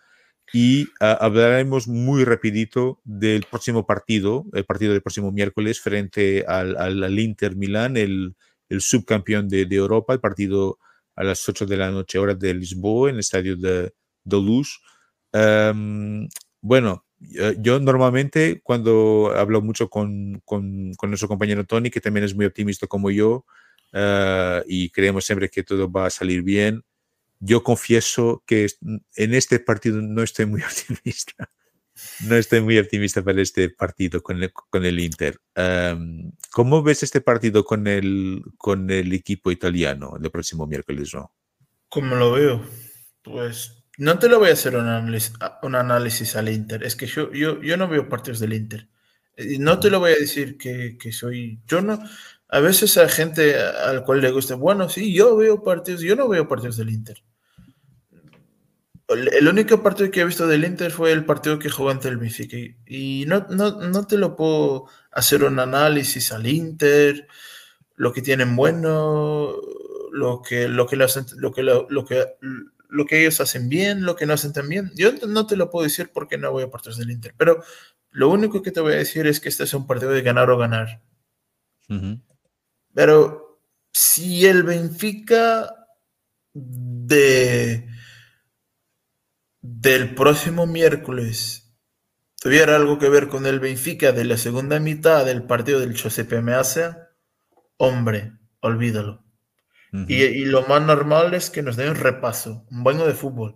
Y 0.53 0.85
uh, 0.85 1.19
hablaremos 1.19 1.89
muy 1.89 2.23
rapidito 2.23 3.01
del 3.03 3.45
próximo 3.49 3.85
partido, 3.85 4.45
el 4.53 4.63
partido 4.63 4.93
del 4.93 5.01
próximo 5.01 5.31
miércoles 5.33 5.81
frente 5.81 6.45
al, 6.47 6.77
al, 6.77 7.03
al 7.03 7.19
Inter 7.19 7.57
Milán, 7.57 7.97
el, 7.97 8.35
el 8.69 8.81
subcampeón 8.81 9.49
de, 9.49 9.65
de, 9.65 9.75
Europa, 9.75 10.13
el 10.13 10.21
partido 10.21 10.79
a 11.17 11.23
las 11.23 11.47
8 11.49 11.65
de 11.65 11.77
la 11.77 11.91
noche, 11.91 12.19
hora 12.19 12.35
de 12.35 12.53
Lisboa, 12.53 13.09
en 13.09 13.15
el 13.15 13.19
estadio 13.19 13.57
de, 13.57 13.91
de 14.23 14.37
Luz. 14.37 14.79
Um, 15.33 16.29
bueno, 16.61 17.05
yo 17.59 17.79
normalmente 17.79 18.61
cuando 18.63 19.33
hablo 19.35 19.61
mucho 19.61 19.89
con, 19.89 20.41
con, 20.45 20.93
con, 20.93 21.09
nuestro 21.09 21.27
compañero 21.27 21.65
Tony, 21.65 21.89
que 21.89 21.99
también 21.99 22.23
es 22.23 22.35
muy 22.35 22.45
optimista 22.45 22.85
como 22.85 23.09
yo, 23.09 23.45
uh, 23.93 24.61
y 24.67 24.89
creemos 24.91 25.25
siempre 25.25 25.49
que 25.49 25.63
todo 25.63 25.91
va 25.91 26.05
a 26.05 26.11
salir 26.11 26.43
bien, 26.43 26.83
yo 27.39 27.63
confieso 27.63 28.43
que 28.45 28.67
en 29.15 29.33
este 29.33 29.59
partido 29.59 30.01
no 30.01 30.21
estoy 30.21 30.45
muy 30.45 30.61
optimista. 30.93 31.49
No 32.25 32.35
estoy 32.35 32.61
muy 32.61 32.77
optimista 32.77 33.23
para 33.23 33.41
este 33.41 33.69
partido 33.69 34.21
con 34.21 34.41
el, 34.41 34.51
con 34.51 34.85
el 34.85 34.99
Inter. 34.99 35.39
Um, 35.55 36.31
¿Cómo 36.51 36.83
ves 36.83 37.03
este 37.03 37.21
partido 37.21 37.63
con 37.63 37.87
el, 37.87 38.41
con 38.57 38.89
el 38.89 39.13
equipo 39.13 39.51
italiano 39.51 40.17
el 40.21 40.31
próximo 40.31 40.67
miércoles? 40.67 41.13
¿no? 41.13 41.31
¿Cómo 41.89 42.15
lo 42.15 42.31
veo? 42.31 42.65
Pues 43.21 43.83
no 43.97 44.19
te 44.19 44.29
lo 44.29 44.39
voy 44.39 44.49
a 44.49 44.53
hacer 44.53 44.75
un 44.75 44.87
análisis, 44.87 45.33
un 45.63 45.75
análisis 45.75 46.35
al 46.35 46.49
Inter. 46.49 46.83
Es 46.83 46.95
que 46.95 47.07
yo, 47.07 47.31
yo, 47.33 47.61
yo 47.61 47.77
no 47.77 47.87
veo 47.87 48.07
partidos 48.07 48.39
del 48.39 48.53
Inter. 48.53 48.87
No 49.59 49.79
te 49.79 49.89
lo 49.89 49.99
voy 49.99 50.11
a 50.11 50.15
decir 50.15 50.57
que, 50.57 50.97
que 50.97 51.11
soy. 51.11 51.61
Yo 51.67 51.81
no. 51.81 51.99
A 52.49 52.59
veces 52.59 52.97
hay 52.97 53.09
gente 53.09 53.55
al 53.59 54.03
cual 54.03 54.21
le 54.21 54.31
gusta, 54.31 54.55
bueno, 54.55 54.87
sí, 54.87 55.13
yo 55.13 55.35
veo 55.35 55.61
partidos, 55.63 56.01
yo 56.01 56.15
no 56.15 56.29
veo 56.29 56.47
partidos 56.47 56.77
del 56.77 56.89
Inter. 56.89 57.21
El 59.09 59.47
único 59.47 59.81
partido 59.81 60.11
que 60.11 60.19
he 60.19 60.25
visto 60.25 60.47
del 60.47 60.65
Inter 60.65 60.91
fue 60.91 61.13
el 61.13 61.23
partido 61.23 61.59
que 61.59 61.69
jugó 61.69 61.91
ante 61.91 62.09
el 62.09 62.17
Benfica. 62.17 62.57
Y 62.85 63.23
no, 63.25 63.47
no, 63.49 63.79
no 63.79 64.05
te 64.05 64.17
lo 64.17 64.35
puedo 64.35 64.87
hacer 65.11 65.45
un 65.45 65.59
análisis 65.59 66.33
al 66.33 66.45
Inter, 66.45 67.27
lo 67.95 68.11
que 68.11 68.21
tienen 68.21 68.55
bueno, 68.55 69.55
lo 70.11 70.41
que, 70.41 70.67
lo 70.67 70.87
que, 70.87 70.97
lo, 70.97 71.07
lo 71.37 71.53
que, 71.53 71.63
lo, 71.63 71.87
lo 71.89 72.05
que, 72.05 72.25
lo 72.89 73.05
que 73.05 73.21
ellos 73.21 73.39
hacen 73.39 73.69
bien, 73.69 74.03
lo 74.03 74.17
que 74.17 74.25
no 74.25 74.33
hacen 74.33 74.51
tan 74.51 74.67
bien. 74.67 74.91
Yo 74.95 75.13
no 75.25 75.47
te 75.47 75.55
lo 75.55 75.69
puedo 75.69 75.85
decir 75.85 76.11
porque 76.13 76.37
no 76.37 76.51
voy 76.51 76.63
a 76.63 76.69
partidos 76.69 76.97
del 76.97 77.11
Inter. 77.11 77.33
Pero 77.37 77.63
lo 78.11 78.29
único 78.29 78.61
que 78.61 78.71
te 78.71 78.81
voy 78.81 78.93
a 78.93 78.97
decir 78.97 79.25
es 79.25 79.39
que 79.39 79.47
este 79.47 79.63
es 79.63 79.73
un 79.73 79.87
partido 79.87 80.11
de 80.11 80.21
ganar 80.21 80.49
o 80.49 80.57
ganar. 80.57 81.01
Uh 81.87 81.93
-huh. 81.93 82.21
Pero 82.93 83.61
si 83.93 84.45
el 84.45 84.63
Benfica 84.63 85.73
de 86.53 87.86
del 89.69 90.15
próximo 90.15 90.65
miércoles 90.65 91.75
tuviera 92.41 92.77
algo 92.77 92.97
que 92.99 93.09
ver 93.09 93.27
con 93.27 93.45
el 93.45 93.59
Benfica 93.59 94.13
de 94.13 94.23
la 94.23 94.37
segunda 94.37 94.79
mitad 94.79 95.25
del 95.25 95.43
partido 95.43 95.81
del 95.81 95.93
Giuseppe 95.93 96.41
Meazza, 96.41 97.09
hombre, 97.75 98.31
olvídalo. 98.61 99.25
Uh 99.91 99.97
-huh. 99.97 100.05
y, 100.07 100.23
y, 100.23 100.45
lo 100.45 100.61
más 100.67 100.81
normal 100.81 101.33
es 101.33 101.49
que 101.49 101.63
nos 101.63 101.75
den 101.75 101.89
un 101.89 101.95
repaso, 101.95 102.65
un 102.71 102.83
baño 102.85 103.05
de 103.05 103.13
fútbol, 103.13 103.55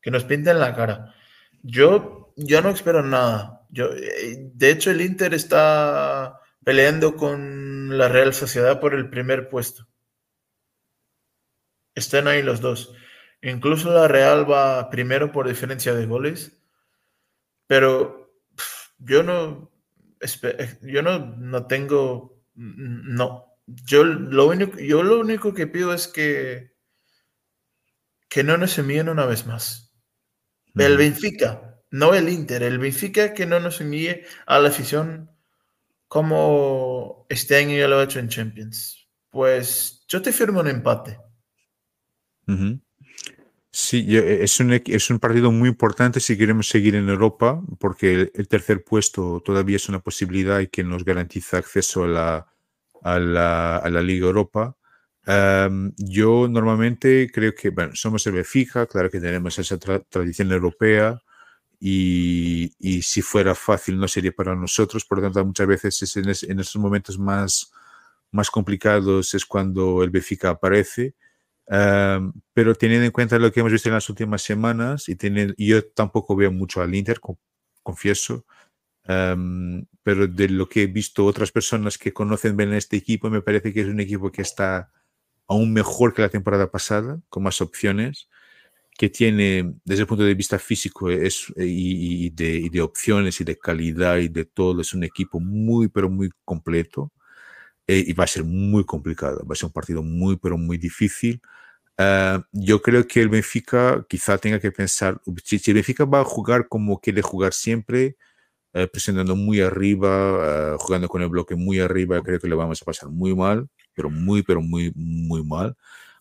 que 0.00 0.12
nos 0.12 0.22
pinten 0.22 0.60
la 0.60 0.74
cara. 0.74 1.14
Yo, 1.62 2.32
yo 2.36 2.62
no 2.62 2.70
espero 2.70 3.02
nada. 3.02 3.66
Yo, 3.70 3.92
eh, 3.92 4.50
de 4.54 4.70
hecho, 4.70 4.92
el 4.92 5.00
Inter 5.00 5.34
está 5.34 6.38
peleando 6.64 7.16
con 7.16 7.98
la 7.98 8.08
Real 8.08 8.34
Sociedad 8.34 8.78
por 8.78 8.94
el 8.94 9.10
primer 9.10 9.48
puesto. 9.48 9.88
Están 11.94 12.28
ahí 12.28 12.42
los 12.42 12.60
dos. 12.60 12.94
Incluso 13.42 13.92
la 13.92 14.06
Real 14.06 14.50
va 14.50 14.88
primero 14.88 15.32
por 15.32 15.48
diferencia 15.48 15.94
de 15.94 16.06
goles. 16.06 16.58
pero 17.66 18.32
yo 18.98 19.22
no, 19.22 19.72
yo 20.82 21.02
no, 21.02 21.18
no 21.36 21.66
tengo, 21.66 22.44
no, 22.54 23.46
yo 23.66 24.04
lo 24.04 24.46
único, 24.46 24.78
yo 24.78 25.02
lo 25.02 25.20
único 25.20 25.54
que 25.54 25.66
pido 25.66 25.92
es 25.92 26.06
que, 26.06 26.72
que 28.28 28.44
no 28.44 28.56
nos 28.56 28.78
envíen 28.78 29.08
una 29.08 29.26
vez 29.26 29.46
más. 29.46 29.94
El 30.74 30.96
Benfica, 30.96 31.82
no 31.90 32.14
el 32.14 32.28
Inter, 32.28 32.62
el 32.62 32.78
Benfica 32.78 33.34
que 33.34 33.46
no 33.46 33.60
nos 33.60 33.80
envíe 33.80 34.22
a 34.46 34.58
la 34.58 34.68
afición 34.68 35.30
como 36.08 37.26
este 37.28 37.56
año 37.56 37.76
ya 37.76 37.88
lo 37.88 37.98
ha 37.98 38.04
hecho 38.04 38.18
en 38.18 38.28
Champions. 38.28 39.08
Pues 39.30 40.04
yo 40.08 40.20
te 40.20 40.32
firmo 40.32 40.60
un 40.60 40.68
empate. 40.68 41.18
Sí, 43.74 44.04
e, 44.16 44.44
es 44.44 44.60
un, 44.60 44.72
es 44.72 45.10
un 45.10 45.18
partido 45.18 45.50
muy 45.50 45.68
importante 45.70 46.20
si 46.20 46.36
queremos 46.36 46.68
seguir 46.68 46.94
en 46.94 47.08
Europa, 47.08 47.62
porque 47.78 48.30
el, 48.34 48.48
tercer 48.48 48.84
puesto 48.84 49.40
todavía 49.44 49.76
es 49.76 49.88
una 49.88 50.00
posibilidad 50.00 50.60
y 50.60 50.66
que 50.68 50.84
nos 50.84 51.04
garantiza 51.04 51.56
acceso 51.58 52.04
a 52.04 52.08
la, 52.08 52.46
a 53.02 53.18
la, 53.18 53.76
a 53.78 53.88
la 53.90 54.02
Liga 54.02 54.26
Europa. 54.26 54.76
yo 55.98 56.48
normalmente 56.48 57.30
creo 57.32 57.54
que, 57.54 57.70
bueno, 57.70 57.94
somos 57.94 58.26
el 58.26 58.34
Benfica, 58.34 58.86
claro 58.86 59.10
que 59.10 59.20
tenemos 59.20 59.58
esa 59.58 59.78
tradición 59.78 60.52
europea 60.52 61.22
y, 61.80 62.72
y, 62.78 63.02
si 63.02 63.22
fuera 63.22 63.54
fácil 63.54 63.98
no 63.98 64.08
sería 64.08 64.32
para 64.32 64.54
nosotros, 64.54 65.04
por 65.04 65.18
lo 65.18 65.24
tanto 65.24 65.44
muchas 65.46 65.66
veces 65.66 66.02
es 66.02 66.16
en, 66.16 66.50
en 66.52 66.60
esos 66.60 66.76
momentos 66.76 67.18
más, 67.18 67.72
más 68.32 68.50
complicados 68.50 69.34
es 69.34 69.46
cuando 69.46 70.02
el 70.02 70.10
Benfica 70.10 70.50
aparece 70.50 71.14
pero 72.52 72.74
teniendo 72.74 73.06
en 73.06 73.12
cuenta 73.12 73.38
lo 73.38 73.50
que 73.50 73.60
hemos 73.60 73.72
visto 73.72 73.88
en 73.88 73.94
las 73.94 74.08
últimas 74.10 74.42
semanas, 74.42 75.06
y 75.08 75.66
yo 75.66 75.86
tampoco 75.90 76.36
veo 76.36 76.52
mucho 76.52 76.82
al 76.82 76.94
Inter, 76.94 77.18
confieso, 77.82 78.44
pero 79.04 80.26
de 80.26 80.48
lo 80.50 80.68
que 80.68 80.82
he 80.82 80.86
visto 80.86 81.24
otras 81.24 81.50
personas 81.52 81.98
que 81.98 82.12
conocen 82.12 82.56
bien 82.56 82.72
este 82.74 82.96
equipo, 82.96 83.30
me 83.30 83.42
parece 83.42 83.72
que 83.72 83.80
es 83.80 83.88
un 83.88 84.00
equipo 84.00 84.30
que 84.30 84.42
está 84.42 84.90
aún 85.48 85.72
mejor 85.72 86.14
que 86.14 86.22
la 86.22 86.28
temporada 86.28 86.70
pasada, 86.70 87.20
con 87.28 87.42
más 87.44 87.60
opciones, 87.60 88.28
que 88.98 89.08
tiene 89.08 89.74
desde 89.84 90.02
el 90.02 90.06
punto 90.06 90.24
de 90.24 90.34
vista 90.34 90.58
físico 90.58 91.10
es, 91.10 91.46
y, 91.56 92.30
de, 92.30 92.56
y 92.56 92.68
de 92.68 92.82
opciones 92.82 93.40
y 93.40 93.44
de 93.44 93.58
calidad 93.58 94.18
y 94.18 94.28
de 94.28 94.44
todo, 94.44 94.82
es 94.82 94.92
un 94.94 95.04
equipo 95.04 95.40
muy, 95.40 95.88
pero 95.88 96.10
muy 96.10 96.30
completo. 96.44 97.10
Eh, 97.86 98.04
y 98.08 98.12
va 98.12 98.24
a 98.24 98.28
ser 98.28 98.44
muy 98.44 98.84
complicado, 98.84 99.44
va 99.46 99.54
a 99.54 99.56
ser 99.56 99.66
un 99.66 99.72
partido 99.72 100.02
muy, 100.02 100.36
pero 100.36 100.56
muy 100.58 100.78
difícil. 100.78 101.40
Ah, 102.02 102.44
yo 102.52 102.82
creo 102.82 103.06
que 103.06 103.20
el 103.20 103.28
Benfica 103.28 104.04
quizá 104.08 104.36
tenga 104.38 104.58
que 104.58 104.72
pensar, 104.72 105.20
si, 105.44 105.60
el 105.66 105.74
Benfica 105.74 106.04
va 106.04 106.20
a 106.20 106.24
jugar 106.24 106.68
como 106.68 107.00
quiere 107.00 107.22
jugar 107.22 107.52
siempre, 107.52 108.16
eh, 108.72 108.88
presionando 108.88 109.36
muy 109.36 109.60
arriba, 109.60 110.72
ah, 110.74 110.76
jugando 110.78 111.08
con 111.08 111.22
el 111.22 111.28
bloque 111.28 111.54
muy 111.54 111.78
arriba, 111.78 112.20
creo 112.22 112.40
que 112.40 112.48
le 112.48 112.56
vamos 112.56 112.82
a 112.82 112.84
pasar 112.84 113.08
muy 113.08 113.34
mal, 113.36 113.68
pero 113.94 114.10
muy, 114.10 114.42
pero 114.42 114.60
muy, 114.60 114.92
muy 114.96 115.44
mal. 115.44 115.76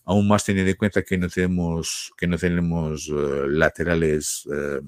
Aún 0.05 0.27
más 0.27 0.45
teniendo 0.45 0.69
en 0.69 0.77
cuenta 0.77 1.01
que 1.01 1.17
no 1.17 1.29
tenemos, 1.29 2.11
que 2.17 2.27
no 2.27 2.37
tenemos 2.37 3.07
eh, 3.09 3.45
laterales 3.47 4.47
eh, 4.53 4.81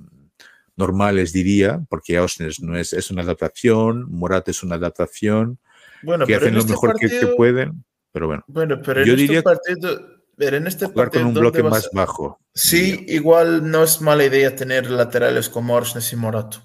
normales, 0.75 1.33
diría, 1.33 1.83
porque 1.89 2.17
Austin 2.17 2.49
no 2.61 2.77
es, 2.77 2.93
es 2.93 3.09
una 3.09 3.23
adaptación, 3.23 4.05
Morat 4.11 4.47
es 4.49 4.61
una 4.61 4.75
adaptación, 4.75 5.59
bueno, 6.03 6.27
que 6.27 6.35
hacen 6.35 6.53
lo 6.53 6.59
este 6.59 6.73
mejor 6.73 6.95
que, 6.99 7.09
pueden, 7.35 7.83
pero 8.11 8.27
bueno. 8.27 8.43
Bueno, 8.47 8.79
pero 8.83 9.01
en 9.01 9.07
yo 9.07 9.13
este 9.13 9.21
diría 9.21 9.41
partido 9.41 10.12
Ver, 10.35 10.55
en 10.55 10.67
este 10.67 10.87
jugar 10.87 11.11
con 11.11 11.25
un 11.25 11.33
bloque 11.33 11.61
más 11.61 11.89
bajo. 11.93 12.39
Sí, 12.53 13.05
igual 13.07 13.69
no 13.69 13.83
es 13.83 14.01
mala 14.01 14.25
idea 14.25 14.55
tener 14.55 14.89
laterales 14.89 15.49
como 15.49 15.75
Orsnes 15.75 16.11
y 16.11 16.15
Morato. 16.15 16.63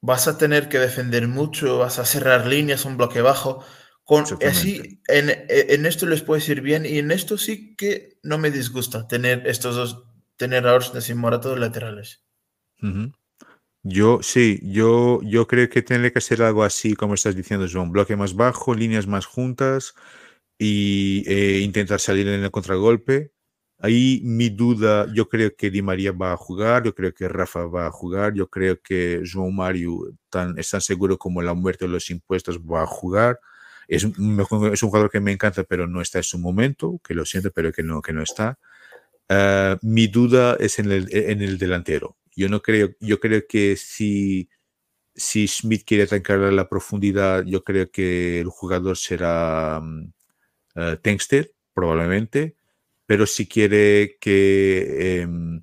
Vas 0.00 0.28
a 0.28 0.38
tener 0.38 0.68
que 0.68 0.78
defender 0.78 1.26
mucho, 1.26 1.78
vas 1.78 1.98
a 1.98 2.04
cerrar 2.04 2.46
líneas, 2.46 2.84
un 2.84 2.96
bloque 2.96 3.20
bajo. 3.20 3.64
Con, 4.04 4.24
así, 4.46 5.02
en, 5.08 5.86
esto 5.86 6.06
les 6.06 6.22
puede 6.22 6.42
ir 6.50 6.62
bien 6.62 6.86
y 6.86 6.98
en 6.98 7.10
esto 7.10 7.36
sí 7.36 7.76
que 7.76 8.18
no 8.22 8.38
me 8.38 8.50
disgusta 8.50 9.06
tener 9.06 9.46
estos 9.46 9.76
dos, 9.76 10.04
tener 10.36 10.66
a 10.66 10.74
Orsnes 10.74 11.10
y 11.10 11.14
Morato 11.14 11.50
de 11.50 11.60
laterales. 11.60 12.24
Yo 13.82 14.20
sí, 14.22 14.60
yo, 14.62 15.20
yo 15.22 15.46
creo 15.46 15.68
que 15.68 15.82
tiene 15.82 16.10
que 16.10 16.22
ser 16.22 16.42
algo 16.42 16.64
así, 16.64 16.94
como 16.94 17.14
estás 17.14 17.36
diciendo, 17.36 17.66
un 17.80 17.92
bloque 17.92 18.16
más 18.16 18.34
bajo, 18.34 18.74
líneas 18.74 19.06
más 19.06 19.26
juntas 19.26 19.94
y 20.58 21.24
eh, 21.26 21.60
intentar 21.60 22.00
salir 22.00 22.28
en 22.28 22.44
el 22.44 22.50
contragolpe. 22.50 23.32
Ahí 23.78 24.20
mi 24.24 24.50
duda, 24.50 25.06
yo 25.14 25.28
creo 25.28 25.54
que 25.56 25.70
Di 25.70 25.82
María 25.82 26.12
va 26.12 26.32
a 26.32 26.36
jugar, 26.36 26.84
yo 26.84 26.94
creo 26.94 27.14
que 27.14 27.28
Rafa 27.28 27.64
va 27.66 27.86
a 27.86 27.92
jugar, 27.92 28.34
yo 28.34 28.48
creo 28.48 28.80
que 28.82 29.22
João 29.22 29.52
Mario 29.52 30.14
tan, 30.30 30.58
es 30.58 30.70
tan 30.70 30.80
seguro 30.80 31.16
como 31.18 31.42
la 31.42 31.54
muerte 31.54 31.86
de 31.86 31.92
los 31.92 32.10
impuestos 32.10 32.58
va 32.60 32.82
a 32.82 32.86
jugar. 32.86 33.38
Es 33.86 34.04
un, 34.04 34.12
es 34.72 34.82
un 34.82 34.90
jugador 34.90 35.10
que 35.10 35.20
me 35.20 35.32
encanta, 35.32 35.64
pero 35.64 35.86
no 35.86 36.02
está 36.02 36.18
en 36.18 36.24
su 36.24 36.38
momento, 36.38 37.00
que 37.04 37.14
lo 37.14 37.24
siento, 37.24 37.50
pero 37.52 37.72
que 37.72 37.82
no, 37.82 38.02
que 38.02 38.12
no 38.12 38.22
está. 38.22 38.58
Ah, 39.28 39.78
mi 39.82 40.06
duda 40.08 40.56
es 40.60 40.78
en 40.78 40.90
el, 40.92 41.08
en 41.14 41.42
el 41.42 41.58
delantero. 41.58 42.16
Yo 42.34 42.48
no 42.48 42.62
creo, 42.62 42.90
yo 43.00 43.20
creo 43.20 43.42
que 43.48 43.76
si, 43.76 44.48
si 45.14 45.48
Smith 45.48 45.84
quiere 45.86 46.04
atacar 46.04 46.38
la 46.40 46.68
profundidad, 46.68 47.44
yo 47.46 47.64
creo 47.64 47.90
que 47.90 48.40
el 48.40 48.48
jugador 48.48 48.96
será 48.96 49.80
mm, 49.82 50.12
uh, 50.76 50.96
probablemente, 51.74 52.56
pero 53.06 53.26
si 53.26 53.46
quiere 53.48 54.18
que 54.20 55.22
em, 55.22 55.62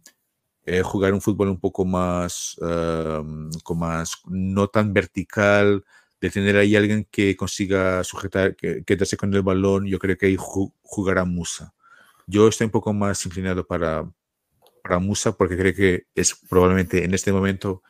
eh, 0.66 0.82
jugar 0.82 1.14
un 1.14 1.22
fútbol 1.22 1.50
un 1.50 1.60
poco 1.60 1.86
más, 1.86 2.58
em, 2.62 3.52
con 3.64 3.80
más, 3.80 4.18
no 4.28 4.68
tan 4.68 4.94
vertical, 4.94 5.86
de 6.22 6.30
tener 6.32 6.58
ahí 6.58 6.76
alguien 6.76 7.08
que 7.12 7.36
consiga 7.36 8.04
sujetar, 8.04 8.56
que, 8.56 8.84
quedarse 8.84 9.18
con 9.18 9.34
el 9.34 9.44
balón, 9.44 9.86
yo 9.86 10.00
creo 10.00 10.18
que 10.18 10.28
ahí 10.28 10.38
jugará 10.82 11.26
Musa. 11.26 11.74
Yo 12.28 12.48
estoy 12.48 12.66
un 12.66 12.72
poco 12.72 12.94
más 12.94 13.26
inclinado 13.26 13.68
para, 13.68 14.10
para 14.84 15.00
Musa 15.00 15.34
porque 15.38 15.58
creo 15.58 15.76
que 15.76 16.08
es 16.16 16.36
probablemente 16.50 17.04
en 17.06 17.14
este 17.14 17.32
momento 17.32 17.84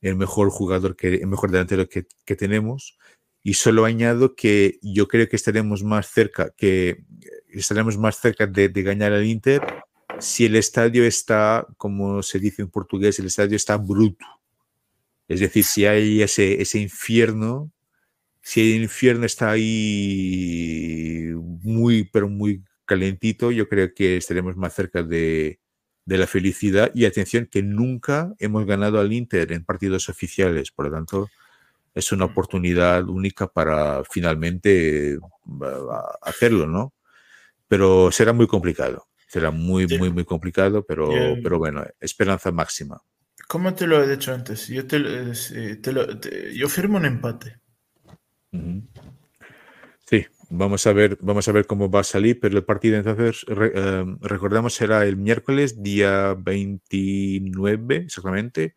el 0.00 0.16
mejor 0.16 0.50
jugador, 0.50 0.96
que, 0.96 1.14
el 1.16 1.26
mejor 1.28 1.50
delantero 1.50 1.88
que 1.88 2.36
tenemos 2.36 2.98
y 3.46 3.54
solo 3.54 3.84
añado 3.84 4.34
que 4.34 4.80
yo 4.82 5.06
creo 5.06 5.28
que 5.28 5.36
estaremos 5.36 5.84
más 5.84 6.10
cerca, 6.10 6.52
que 6.56 7.04
estaremos 7.48 7.96
más 7.96 8.20
cerca 8.20 8.46
de, 8.48 8.68
de 8.68 8.82
ganar 8.82 9.12
al 9.12 9.24
Inter 9.24 9.62
si 10.18 10.46
el 10.46 10.56
estadio 10.56 11.04
está, 11.04 11.64
como 11.76 12.24
se 12.24 12.38
dice 12.38 12.62
en 12.62 12.70
portugués, 12.70 13.20
el 13.20 13.26
estadio 13.26 13.54
está 13.54 13.76
bruto. 13.76 14.26
Es 15.28 15.38
decir, 15.40 15.64
si 15.64 15.86
hay 15.86 16.22
ese, 16.22 16.78
infierno, 16.78 17.72
si 18.42 18.74
el 18.74 18.82
infierno 18.82 19.26
está 19.26 19.50
ahí 19.50 21.32
muy, 21.62 22.04
pero 22.12 22.28
muy 22.28 22.64
calentito, 22.84 23.50
yo 23.50 23.68
creo 23.68 23.94
que 23.94 24.16
estaremos 24.16 24.56
más 24.56 24.74
cerca 24.74 25.02
de, 25.02 25.60
la 26.06 26.26
felicidad. 26.26 26.90
Y 26.94 27.04
atención, 27.04 27.46
que 27.46 27.62
nunca 27.62 28.34
hemos 28.38 28.66
ganado 28.66 29.00
al 29.00 29.12
Inter 29.12 29.52
en 29.52 29.64
partidos 29.64 30.08
oficiales, 30.08 30.70
por 30.70 30.86
lo 30.86 30.92
tanto, 30.92 31.28
es 31.96 32.12
una 32.12 32.26
oportunidad 32.26 33.08
única 33.08 33.46
para 33.46 34.04
finalmente 34.04 35.18
hacerlo, 36.20 36.66
¿no? 36.66 36.92
Pero 37.68 38.12
será 38.12 38.34
muy 38.34 38.46
complicado, 38.46 39.08
será 39.26 39.50
muy, 39.50 39.86
muy, 39.98 40.10
muy 40.10 40.26
complicado, 40.26 40.84
pero, 40.84 41.08
pero 41.42 41.58
bueno, 41.58 41.84
esperanza 41.98 42.52
máxima. 42.52 43.00
¿Cómo 43.48 43.74
te 43.74 43.86
lo 43.86 44.02
he 44.02 44.08
dicho 44.08 44.34
antes? 44.34 44.68
Yo, 44.68 44.86
te, 44.86 46.54
yo 46.54 46.68
firmo 46.68 46.98
un 46.98 47.06
empate. 47.06 47.60
Sí, 50.06 50.26
vamos 50.50 50.86
a 50.86 50.92
ver, 50.92 51.16
vamos 51.22 51.48
a 51.48 51.52
ver 51.52 51.66
cómo 51.66 51.90
va 51.90 52.00
a 52.00 52.04
salir, 52.04 52.38
pero 52.38 52.58
el 52.58 52.64
partido 52.64 52.98
entonces 52.98 53.46
em, 53.48 54.18
recordamos 54.20 54.74
será 54.74 55.06
el 55.06 55.16
miércoles 55.16 55.82
día 55.82 56.34
29 56.34 57.96
exactamente 57.96 58.74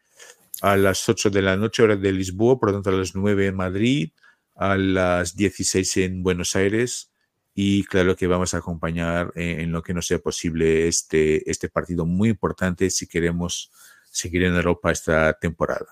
a 0.62 0.78
las 0.78 1.08
8 1.08 1.30
de 1.30 1.42
la 1.42 1.56
noche, 1.56 1.84
hora 1.84 1.96
de 1.96 2.12
Lisboa, 2.12 2.60
por 2.60 2.70
lo 2.70 2.76
tanto 2.76 2.90
a 2.90 2.94
las 2.94 3.16
9 3.16 3.48
en 3.48 3.56
Madrid, 3.56 4.12
a 4.56 4.78
las 4.78 5.36
16 5.36 5.98
en 5.98 6.24
Buenos 6.24 6.56
Aires. 6.56 7.12
Y 7.54 7.84
claro 7.86 8.16
que 8.16 8.28
vamos 8.28 8.54
a 8.54 8.58
acompañar 8.58 9.32
en, 9.36 9.72
lo 9.72 9.82
que 9.82 9.94
no 9.94 10.02
sea 10.02 10.20
posible 10.20 10.88
este, 10.88 11.50
este 11.50 11.70
partido 11.70 12.06
muy 12.06 12.30
importante 12.30 12.90
si 12.90 13.08
queremos 13.08 13.72
seguir 14.12 14.44
en 14.44 14.56
Europa 14.56 14.92
esta 14.92 15.34
temporada. 15.34 15.88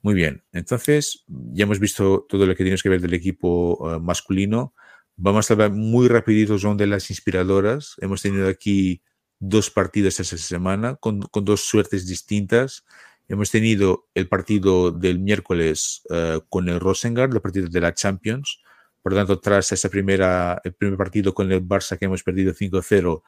Muy 0.00 0.14
bien, 0.14 0.44
entonces 0.52 1.24
ya 1.26 1.64
hemos 1.64 1.80
visto 1.80 2.24
todo 2.28 2.46
lo 2.46 2.54
que 2.54 2.62
tienes 2.62 2.82
que 2.82 2.88
ver 2.88 3.00
del 3.00 3.14
equipo 3.14 3.96
eh, 3.96 3.98
masculino. 3.98 4.74
Vamos 5.16 5.50
a 5.50 5.54
hablar 5.54 5.72
muy 5.72 6.08
rapidito 6.08 6.58
son 6.58 6.76
de 6.76 6.86
las 6.86 7.10
inspiradoras. 7.10 7.96
Hemos 7.98 8.22
tenido 8.22 8.48
aquí 8.48 9.02
dos 9.40 9.70
partidos 9.70 10.20
esa 10.20 10.38
semana 10.38 10.96
con, 10.96 11.22
con 11.22 11.44
dos 11.44 11.62
suertes 11.62 12.06
distintas. 12.06 12.84
Hemos 13.28 13.50
tenido 13.50 14.08
el 14.14 14.26
partido 14.26 14.90
del 14.90 15.18
miércoles 15.18 16.02
eh, 16.08 16.40
con 16.48 16.68
el 16.70 16.80
Rosengard, 16.80 17.34
el 17.34 17.42
partido 17.42 17.68
de 17.68 17.80
la 17.80 17.92
Champions. 17.92 18.62
Por 19.02 19.12
lo 19.12 19.18
tanto, 19.18 19.38
tras 19.38 19.70
esa 19.70 19.90
primera, 19.90 20.58
el 20.64 20.72
primer 20.72 20.96
partido 20.96 21.34
con 21.34 21.52
el 21.52 21.62
Barça 21.62 21.98
que 21.98 22.06
hemos 22.06 22.22
perdido 22.22 22.54
5-0, 22.54 23.22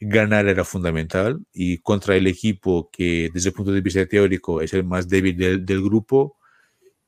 ganar 0.00 0.46
era 0.48 0.64
fundamental 0.64 1.40
y 1.52 1.78
contra 1.78 2.16
el 2.16 2.26
equipo 2.26 2.90
que 2.90 3.30
desde 3.32 3.50
el 3.50 3.54
punto 3.54 3.72
de 3.72 3.80
vista 3.80 4.04
teórico 4.04 4.60
es 4.60 4.74
el 4.74 4.84
más 4.84 5.08
débil 5.08 5.36
del, 5.36 5.64
del 5.64 5.80
grupo. 5.80 6.36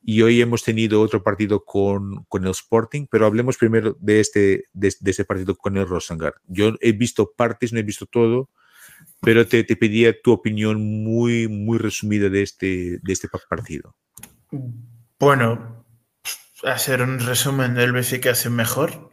Y 0.01 0.21
hoy 0.21 0.39
hemos 0.39 0.63
tenido 0.63 1.01
otro 1.01 1.21
partido 1.21 1.65
con, 1.65 2.23
con, 2.29 2.45
el 2.45 2.51
Sporting, 2.51 3.05
pero 3.11 3.25
hablemos 3.25 3.57
primero 3.57 3.97
de 3.99 4.21
este, 4.21 4.63
de, 4.71 4.93
de 4.97 5.11
este 5.11 5.25
partido 5.25 5.55
con 5.57 5.75
el 5.75 5.85
Rosengar. 5.85 6.35
Yo 6.47 6.71
he 6.79 6.93
visto 6.93 7.33
partes, 7.35 7.73
no 7.73 7.79
he 7.79 7.83
visto 7.83 8.05
todo, 8.05 8.49
pero 9.21 9.47
te, 9.47 9.63
te, 9.63 9.75
pedía 9.75 10.19
tu 10.21 10.31
opinión 10.31 11.03
muy, 11.03 11.47
muy 11.47 11.77
resumida 11.77 12.29
de 12.29 12.41
este, 12.41 12.99
de 13.01 13.13
este 13.13 13.27
partido. 13.49 13.95
Bueno, 15.19 15.85
hacer 16.63 17.01
un 17.01 17.19
resumen 17.19 17.73
del 17.75 17.91
Benfica 17.91 18.31
hace 18.31 18.49
mejor. 18.49 19.11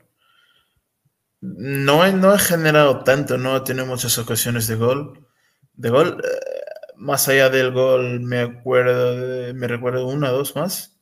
No 1.41 2.05
he, 2.05 2.13
no 2.13 2.35
he 2.35 2.39
generado 2.39 3.03
tanto, 3.05 3.37
no 3.37 3.57
he 3.57 3.61
tenido 3.61 3.87
muchas 3.87 4.19
ocasiones 4.19 4.67
de 4.67 4.77
gol. 4.77 5.27
De 5.75 5.91
gol, 5.91 6.23
eh, 6.25 6.39
más 6.97 7.29
allá 7.29 7.51
del 7.51 7.73
gol, 7.73 8.21
me 8.21 8.41
acuerdo, 8.41 9.17
de, 9.17 9.55
me 9.55 9.69
recuerdo 9.69 10.07
una, 10.07 10.31
dos 10.31 10.57
más. 10.57 10.99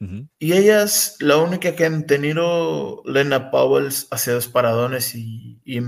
Uh 0.00 0.04
-huh. 0.06 0.28
Y 0.38 0.52
ellas, 0.52 1.16
la 1.20 1.38
única 1.38 1.74
que 1.74 1.86
han 1.86 2.06
tenido, 2.06 3.02
Lena 3.04 3.50
Powells, 3.50 4.06
hace 4.10 4.32
dos 4.32 4.48
paradones 4.48 5.14
y, 5.14 5.60
y, 5.64 5.78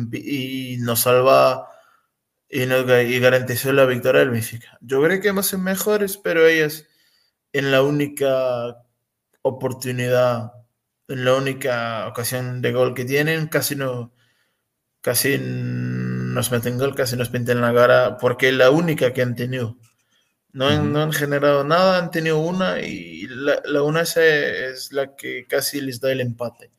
y 0.74 0.78
nos 0.78 1.00
salva 1.00 1.68
y, 2.48 2.66
nos, 2.66 2.84
y 3.04 3.18
garantizó 3.20 3.72
la 3.72 3.86
victoria 3.86 4.20
del 4.20 4.30
Benfica. 4.30 4.78
Yo 4.80 5.02
creo 5.02 5.20
que 5.20 5.28
hemos 5.28 5.46
sido 5.46 5.62
mejores, 5.62 6.16
pero 6.16 6.46
ellas 6.46 6.86
en 7.52 7.70
la 7.70 7.82
única 7.82 8.76
oportunidad, 9.42 10.52
en 11.08 11.24
la 11.24 11.34
única 11.34 12.06
ocasión 12.08 12.60
de 12.62 12.72
gol 12.72 12.94
que 12.94 13.04
tienen, 13.04 13.48
casi 13.48 13.76
no, 13.76 14.12
casi 15.00 15.38
nos 15.40 16.50
meten 16.50 16.78
gol, 16.78 16.94
casi 16.94 17.16
nos 17.16 17.28
pintan 17.28 17.60
la 17.60 17.72
cara, 17.72 18.18
porque 18.18 18.48
es 18.48 18.54
la 18.54 18.70
única 18.70 19.12
que 19.12 19.22
han 19.22 19.34
tenido. 19.34 19.76
No, 20.52 20.66
uh 20.66 20.70
-huh. 20.70 20.82
no 20.84 21.02
han 21.02 21.12
generado 21.12 21.64
nada, 21.64 21.98
han 21.98 22.10
tenido 22.10 22.38
una 22.38 22.80
y 22.80 23.26
la, 23.28 23.62
la 23.64 23.82
una 23.82 24.02
es 24.02 24.92
la 24.92 25.14
que 25.14 25.46
casi 25.46 25.80
les 25.80 26.00
da 26.00 26.10
el 26.12 26.20
empate. 26.20 26.70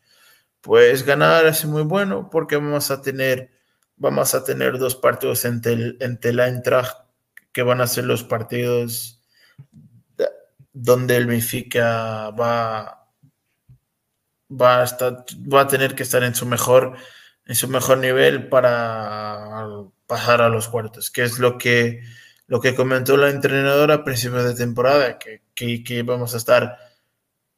Pues 0.61 1.03
ganar 1.03 1.45
es 1.45 1.65
muy 1.65 1.83
bueno 1.83 2.29
porque 2.29 2.57
vamos 2.57 2.91
a 2.91 3.01
tener 3.01 3.51
vamos 3.97 4.33
a 4.33 4.43
tener 4.43 4.77
dos 4.77 4.95
partidos 4.95 5.43
entre, 5.45 5.73
el, 5.73 5.97
entre 5.99 6.33
la 6.33 6.47
Eintracht, 6.47 6.97
que 7.51 7.63
van 7.63 7.81
a 7.81 7.87
ser 7.87 8.05
los 8.05 8.23
partidos 8.23 9.21
donde 10.71 11.17
el 11.17 11.25
Benfica 11.25 12.29
va, 12.29 13.07
va, 14.49 14.81
a 14.81 14.83
estar, 14.83 15.25
va 15.51 15.61
a 15.61 15.67
tener 15.67 15.95
que 15.95 16.03
estar 16.03 16.23
en 16.23 16.35
su 16.35 16.45
mejor, 16.45 16.95
en 17.45 17.55
su 17.55 17.67
mejor 17.67 17.97
nivel 17.97 18.47
para 18.47 19.67
pasar 20.05 20.41
a 20.41 20.49
los 20.49 20.67
cuartos, 20.67 21.09
que 21.09 21.23
es 21.23 21.39
lo 21.39 21.57
que, 21.57 22.03
lo 22.45 22.61
que 22.61 22.75
comentó 22.75 23.17
la 23.17 23.29
entrenadora 23.29 23.95
a 23.95 24.03
principios 24.03 24.43
de 24.43 24.53
temporada, 24.53 25.17
que, 25.17 25.41
que, 25.55 25.83
que 25.83 26.03
vamos 26.03 26.35
a 26.35 26.37
estar 26.37 26.77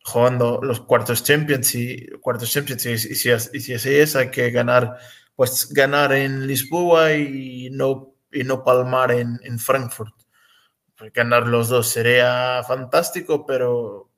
jugando 0.01 0.61
los 0.63 0.79
cuartos 0.79 1.23
Champions 1.23 1.75
y 1.75 2.07
cuartos 2.21 2.51
Champions 2.51 2.85
y, 2.85 2.91
y, 2.93 2.97
si, 2.97 3.29
y 3.29 3.59
si 3.59 3.73
así 3.73 3.95
es, 3.95 4.15
hay 4.15 4.31
que 4.31 4.49
ganar 4.49 4.97
pues 5.39 5.69
ganar 5.71 6.11
en 6.11 6.47
Lisboa 6.47 7.13
y 7.13 7.69
no, 7.71 8.13
y 8.29 8.43
no 8.43 8.61
palmar 8.61 9.13
en, 9.13 9.39
en 9.43 9.57
Frankfurt. 9.57 10.13
Ganar 11.13 11.47
los 11.47 11.69
dos 11.69 11.87
sería 11.87 12.61
fantástico, 12.67 13.45
pero 13.45 14.11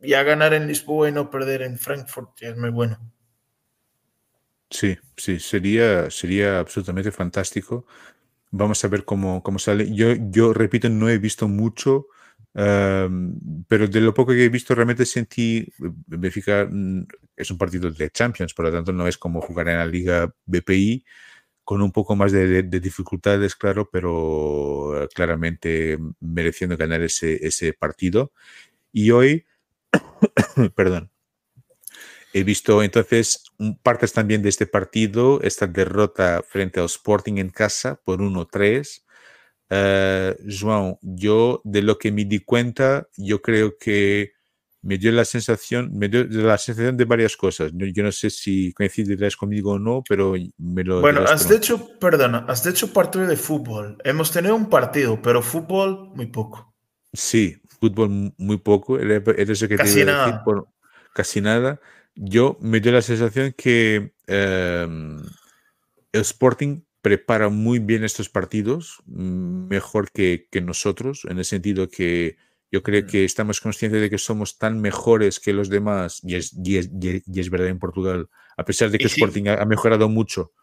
ya 0.00 0.22
ganar 0.22 0.54
en 0.54 0.68
Lisboa 0.68 1.08
y 1.08 1.12
no 1.12 1.28
perder 1.28 1.62
en 1.62 1.80
Frankfurt 1.80 2.40
es 2.42 2.56
muy 2.56 2.70
bueno. 2.70 2.96
Sí, 4.70 4.96
sí, 5.16 5.40
sería, 5.40 6.08
sería 6.12 6.60
absolutamente 6.60 7.10
fantástico. 7.10 7.84
Vamos 8.52 8.84
a 8.84 8.88
ver 8.88 9.04
cómo, 9.04 9.42
cómo 9.42 9.58
sale. 9.58 9.92
Yo, 9.92 10.14
yo, 10.30 10.52
repito, 10.52 10.88
no 10.88 11.08
he 11.08 11.18
visto 11.18 11.48
mucho, 11.48 12.06
um, 12.54 13.64
pero 13.66 13.88
de 13.88 14.00
lo 14.00 14.14
poco 14.14 14.30
que 14.30 14.44
he 14.44 14.48
visto 14.48 14.76
realmente 14.76 15.06
sentí 15.06 15.66
Benfica 16.06 16.68
es 17.36 17.50
un 17.50 17.58
partido 17.58 17.90
de 17.90 18.10
Champions, 18.10 18.54
por 18.54 18.66
lo 18.66 18.72
tanto 18.72 18.92
no 18.92 19.06
es 19.08 19.18
como 19.18 19.40
jugar 19.40 19.68
en 19.68 19.78
la 19.78 19.86
Liga 19.86 20.34
BPI, 20.46 21.04
con 21.64 21.80
un 21.82 21.92
poco 21.92 22.16
más 22.16 22.32
de, 22.32 22.46
de, 22.46 22.62
de 22.64 22.80
dificultades, 22.80 23.54
claro, 23.54 23.88
pero 23.90 25.08
claramente 25.14 25.98
mereciendo 26.20 26.76
ganar 26.76 27.02
ese, 27.02 27.72
partido. 27.78 28.32
Y 28.92 29.10
hoy, 29.10 29.46
perdón, 30.74 31.10
he 32.32 32.44
visto 32.44 32.82
entonces 32.82 33.44
partes 33.82 34.12
también 34.12 34.42
de 34.42 34.48
este 34.48 34.66
partido, 34.66 35.40
esta 35.42 35.66
derrota 35.66 36.42
frente 36.46 36.80
al 36.80 36.86
Sporting 36.86 37.38
en 37.38 37.50
casa 37.50 38.00
por 38.04 38.20
1-3. 38.20 39.04
Uh, 39.70 40.36
João, 40.46 40.98
yo 41.00 41.62
de 41.64 41.80
lo 41.82 41.96
que 41.96 42.12
me 42.12 42.26
di 42.26 42.40
cuenta, 42.40 43.08
yo 43.16 43.40
creo 43.40 43.78
que 43.78 44.32
me 44.82 44.98
dio 44.98 45.12
la 45.12 45.24
sensación, 45.24 45.90
me 45.94 46.08
dio 46.08 46.24
la 46.24 46.58
sensación 46.58 46.96
de 46.96 47.04
varias 47.04 47.36
cosas. 47.36 47.70
Yo, 47.72 47.86
yo 47.86 48.02
no 48.02 48.10
sé 48.10 48.30
si 48.30 48.72
coincidirás 48.72 49.36
conmigo 49.36 49.72
o 49.72 49.78
no, 49.78 50.02
pero 50.08 50.34
me 50.58 50.82
lo. 50.82 51.00
Bueno, 51.00 51.22
has 51.22 51.48
de 51.48 51.56
hecho, 51.56 51.98
perdona, 51.98 52.44
has 52.48 52.64
de 52.64 52.70
hecho 52.70 52.92
partido 52.92 53.26
de 53.26 53.36
fútbol. 53.36 53.96
Hemos 54.04 54.32
tenido 54.32 54.56
un 54.56 54.68
partido, 54.68 55.22
pero 55.22 55.40
fútbol 55.40 56.10
muy 56.14 56.26
poco. 56.26 56.74
Sí, 57.12 57.56
fútbol 57.80 58.32
muy 58.36 58.58
poco. 58.58 58.98
Era 58.98 59.22
eso 59.38 59.68
que 59.68 59.76
casi 59.76 60.00
te 60.00 60.04
nada. 60.06 60.26
Decir, 60.26 60.40
por, 60.44 60.68
casi 61.14 61.40
nada. 61.40 61.80
Yo 62.14 62.58
me 62.60 62.80
dio 62.80 62.92
la 62.92 63.02
sensación 63.02 63.54
que 63.56 64.14
eh, 64.26 64.86
el 66.12 66.20
Sporting 66.20 66.82
prepara 67.02 67.48
muy 67.48 67.78
bien 67.78 68.04
estos 68.04 68.28
partidos, 68.28 69.02
mejor 69.06 70.10
que, 70.10 70.48
que 70.50 70.60
nosotros, 70.60 71.26
en 71.28 71.38
el 71.38 71.44
sentido 71.44 71.88
que 71.88 72.36
yo 72.72 72.82
creo 72.82 73.06
que 73.06 73.24
estamos 73.26 73.60
conscientes 73.60 74.00
de 74.00 74.08
que 74.08 74.16
somos 74.16 74.56
tan 74.56 74.80
mejores 74.80 75.38
que 75.38 75.52
los 75.52 75.68
demás, 75.68 76.20
y 76.24 76.36
es, 76.36 76.54
y 76.64 76.78
es, 76.78 76.90
y 76.90 77.40
es 77.40 77.50
verdad 77.50 77.68
en 77.68 77.78
Portugal, 77.78 78.30
a 78.56 78.64
pesar 78.64 78.90
de 78.90 78.98
que 78.98 79.10
sí. 79.10 79.20
Sporting 79.20 79.48
ha 79.48 79.64
mejorado 79.66 80.08
mucho, 80.08 80.54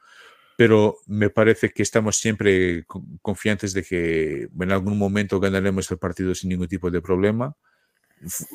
pero 0.57 0.97
me 1.05 1.29
parece 1.29 1.69
que 1.69 1.83
estamos 1.83 2.17
siempre 2.17 2.85
confiantes 3.21 3.73
de 3.73 3.83
que 3.83 4.49
en 4.59 4.71
algún 4.71 4.97
momento 4.97 5.39
ganaremos 5.39 5.89
el 5.91 5.99
partido 5.99 6.33
sin 6.33 6.49
ningún 6.49 6.67
tipo 6.67 6.89
de 6.89 6.99
problema. 6.99 7.55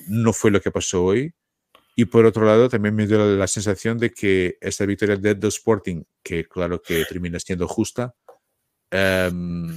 No 0.08 0.32
fue 0.32 0.50
lo 0.50 0.60
que 0.60 0.70
pasó 0.70 1.04
hoy. 1.04 1.32
Y 1.96 2.06
por 2.06 2.26
otro 2.26 2.44
lado, 2.44 2.68
también 2.68 2.94
me 2.96 3.06
dio 3.06 3.36
la 3.36 3.46
sensación 3.46 3.98
de 3.98 4.10
que 4.10 4.58
esta 4.60 4.84
victoria 4.84 5.16
de 5.16 5.36
The 5.36 5.46
Sporting, 5.46 6.02
que 6.24 6.44
claro 6.46 6.82
que 6.82 7.04
termina 7.04 7.38
siendo 7.38 7.68
justa, 7.68 8.16
um, 8.92 9.74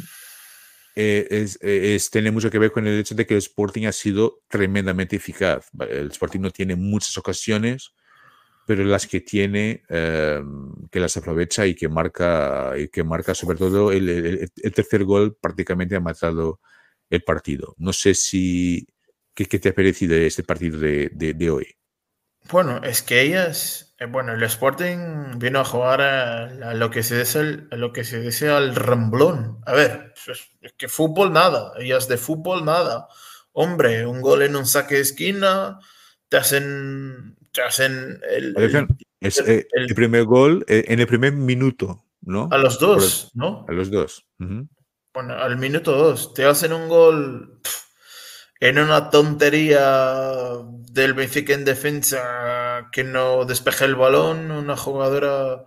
es, 0.97 1.59
es, 1.61 2.09
tiene 2.09 2.31
mucho 2.31 2.49
que 2.49 2.57
ver 2.57 2.71
con 2.71 2.87
el 2.87 2.99
hecho 2.99 3.13
de 3.13 3.27
que 3.27 3.35
el 3.35 3.39
Sporting 3.39 3.85
ha 3.85 3.91
sido 3.91 4.41
tremendamente 4.47 5.15
eficaz. 5.17 5.69
El 5.89 6.07
Sporting 6.07 6.39
no 6.39 6.51
tiene 6.51 6.75
muchas 6.75 7.17
ocasiones, 7.17 7.93
pero 8.65 8.83
las 8.83 9.05
que 9.07 9.21
tiene, 9.21 9.83
eh, 9.89 10.41
que 10.91 10.99
las 10.99 11.15
aprovecha 11.17 11.67
y 11.67 11.75
que 11.75 11.87
marca, 11.87 12.73
y 12.77 12.87
que 12.89 13.03
marca 13.03 13.35
sobre 13.35 13.57
todo 13.57 13.91
el, 13.91 14.51
tercer 14.73 15.03
gol 15.03 15.37
prácticamente 15.39 15.95
ha 15.95 15.99
matado 15.99 16.61
el 17.09 17.23
partido. 17.23 17.75
No 17.77 17.93
sé 17.93 18.15
si, 18.15 18.87
¿qué, 19.35 19.45
te 19.45 19.69
ha 19.69 19.75
parecido 19.75 20.15
este 20.15 20.43
partido 20.43 20.79
de, 20.79 21.09
de 21.13 21.51
hoy? 21.51 21.76
Bueno, 22.51 22.81
es 22.83 23.01
que 23.01 23.21
ellas, 23.21 23.95
eh, 23.99 24.05
bueno, 24.05 24.33
el 24.33 24.43
Sporting 24.43 25.37
vino 25.37 25.59
a 25.59 25.65
jugar 25.65 26.01
a, 26.01 26.45
a 26.69 26.73
lo 26.73 26.89
que 26.89 27.03
se 27.03 27.19
dice, 27.19 27.67
a 27.71 27.75
lo 27.75 27.91
que 27.91 28.03
se 28.03 28.19
dice 28.21 28.49
al 28.49 28.75
ramblón. 28.75 29.59
A 29.65 29.73
ver, 29.73 30.13
es, 30.27 30.49
es, 30.61 30.73
que 30.77 30.87
fútbol 30.87 31.33
nada, 31.33 31.73
ellas 31.77 32.07
de 32.07 32.17
fútbol 32.17 32.63
nada. 32.63 33.07
Hombre, 33.51 34.05
un 34.05 34.21
gol 34.21 34.43
en 34.43 34.55
un 34.55 34.65
saque 34.65 34.95
de 34.95 35.01
esquina, 35.01 35.79
te 36.29 36.37
hacen, 36.37 37.37
te 37.51 37.61
hacen 37.61 38.21
el, 38.29 38.53
el, 38.57 38.87
es, 39.19 39.39
el, 39.39 39.67
el 39.71 39.95
primer 39.95 40.25
gol 40.25 40.63
eh, 40.67 40.85
en 40.87 40.99
el 40.99 41.07
primer 41.07 41.33
minuto, 41.33 42.05
¿no? 42.21 42.47
A 42.51 42.57
los 42.57 42.79
dos, 42.79 43.31
¿no? 43.33 43.65
A 43.67 43.71
los 43.71 43.89
dos. 43.89 44.25
Uh 44.39 44.45
-huh. 44.45 44.67
Bueno, 45.13 45.33
al 45.33 45.57
minuto 45.57 45.93
dos, 45.93 46.33
te 46.33 46.45
hacen 46.45 46.71
un 46.71 46.87
gol. 46.87 47.59
Pff, 47.63 47.86
en 48.59 48.79
una 48.79 49.09
tontería 49.09 50.33
del 50.91 51.13
Benfica 51.13 51.53
en 51.53 51.65
defensa 51.65 52.89
que 52.91 53.03
no 53.03 53.45
despeja 53.45 53.85
el 53.85 53.95
balón, 53.95 54.51
una 54.51 54.75
jugadora, 54.75 55.63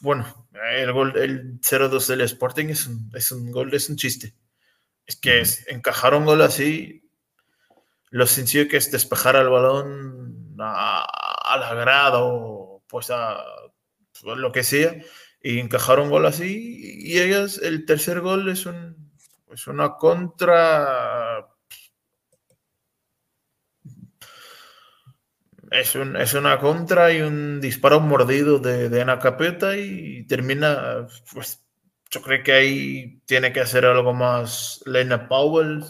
bueno, 0.00 0.48
el 0.76 0.92
gol, 0.92 1.16
el 1.18 1.60
0-2 1.60 2.06
del 2.06 2.22
Sporting 2.22 2.66
es 2.66 2.86
un, 2.86 3.10
es 3.14 3.32
un, 3.32 3.50
gol, 3.50 3.74
es 3.74 3.88
un 3.88 3.96
chiste. 3.96 4.34
Es 5.06 5.16
que 5.16 5.40
es, 5.40 5.66
encajar 5.68 6.14
un 6.14 6.24
gol 6.24 6.42
así, 6.42 7.10
lo 8.10 8.26
sencillo 8.26 8.68
que 8.68 8.78
es 8.78 8.90
despejar 8.90 9.36
el 9.36 9.48
balón 9.48 10.56
a, 10.60 11.04
a 11.54 11.56
la 11.58 11.74
grada 11.74 12.20
o 12.22 12.82
pues 12.88 13.10
a 13.10 13.36
pues 14.22 14.38
lo 14.38 14.50
que 14.52 14.64
sea, 14.64 14.96
y 15.42 15.60
encajar 15.60 16.00
un 16.00 16.10
gol 16.10 16.26
así, 16.26 16.80
y 17.04 17.18
ellas, 17.20 17.58
el 17.62 17.84
tercer 17.84 18.20
gol 18.20 18.48
es 18.48 18.66
un 18.66 19.08
es 19.52 19.66
una 19.66 19.96
contra 19.96 21.46
es, 25.70 25.94
un, 25.94 26.16
es 26.16 26.34
una 26.34 26.58
contra 26.58 27.12
y 27.12 27.20
un 27.22 27.60
disparo 27.60 28.00
mordido 28.00 28.58
de, 28.58 28.88
de 28.88 29.00
Ana 29.02 29.18
Capeta 29.18 29.76
y 29.76 30.24
termina, 30.26 31.06
pues 31.32 31.64
yo 32.10 32.22
creo 32.22 32.42
que 32.42 32.52
ahí 32.52 33.22
tiene 33.26 33.52
que 33.52 33.60
hacer 33.60 33.84
algo 33.84 34.14
más 34.14 34.82
Lena 34.86 35.28
Powell, 35.28 35.84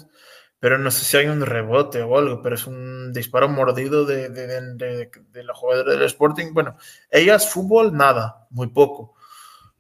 pero 0.61 0.79
no 0.79 0.91
sé 0.91 1.05
si 1.05 1.16
hay 1.16 1.26
un 1.26 1.47
rebote 1.47 2.03
o 2.03 2.18
algo, 2.18 2.43
pero 2.43 2.57
es 2.57 2.66
un 2.66 3.12
disparo 3.12 3.49
mordido 3.49 4.05
de, 4.05 4.29
de, 4.29 4.47
de, 4.76 5.45
la 5.45 5.55
jugadora 5.55 5.93
del 5.93 6.03
Sporting. 6.03 6.53
Bueno, 6.53 6.76
ella 7.11 7.37
es 7.37 7.49
fútbol, 7.49 7.97
nada, 7.97 8.47
muy 8.51 8.68
poco. 8.68 9.14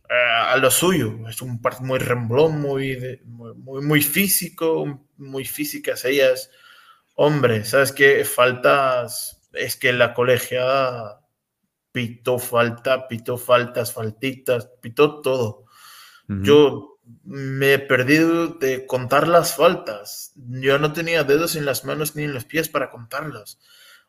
Eh, 0.08 0.14
a 0.14 0.56
lo 0.56 0.70
suyo, 0.70 1.28
es 1.28 1.42
un 1.42 1.60
partido 1.60 1.86
muy 1.86 1.98
remblón, 1.98 2.60
muy, 2.60 3.20
muy, 3.26 3.82
muy, 3.82 4.02
físico, 4.02 5.04
muy 5.16 5.44
físicas 5.44 6.04
ellas. 6.04 6.50
Hombre, 7.16 7.64
¿sabes 7.64 7.92
qué? 7.92 8.24
Faltas, 8.24 9.37
es 9.58 9.76
que 9.76 9.92
la 9.92 10.14
colegiada 10.14 11.26
pitó 11.92 12.38
falta, 12.38 13.08
pitó 13.08 13.38
faltas, 13.38 13.92
faltitas, 13.92 14.70
pitó 14.80 15.20
todo. 15.20 15.64
Yo 16.28 16.98
me 17.24 17.74
he 17.74 17.78
perdido 17.78 18.48
de 18.48 18.86
contar 18.86 19.28
las 19.28 19.56
faltas. 19.56 20.32
Yo 20.36 20.78
no 20.78 20.92
tenía 20.92 21.24
dedos 21.24 21.56
en 21.56 21.64
las 21.64 21.84
manos 21.84 22.16
ni 22.16 22.24
en 22.24 22.34
los 22.34 22.44
pies 22.44 22.68
para 22.68 22.90
contarlas. 22.90 23.58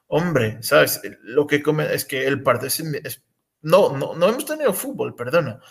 Hombre, 0.08 0.62
¿sabes? 0.62 1.02
Lo 1.22 1.48
que 1.48 1.64
come 1.64 1.94
es 1.94 2.04
que 2.04 2.28
el 2.28 2.44
partido 2.44 2.68
es, 2.68 3.24
no, 3.62 3.96
no, 3.96 4.16
no 4.16 4.28
hemos 4.28 4.46
tenido 4.46 4.74
fútbol, 4.74 5.16
perdona. 5.16 5.62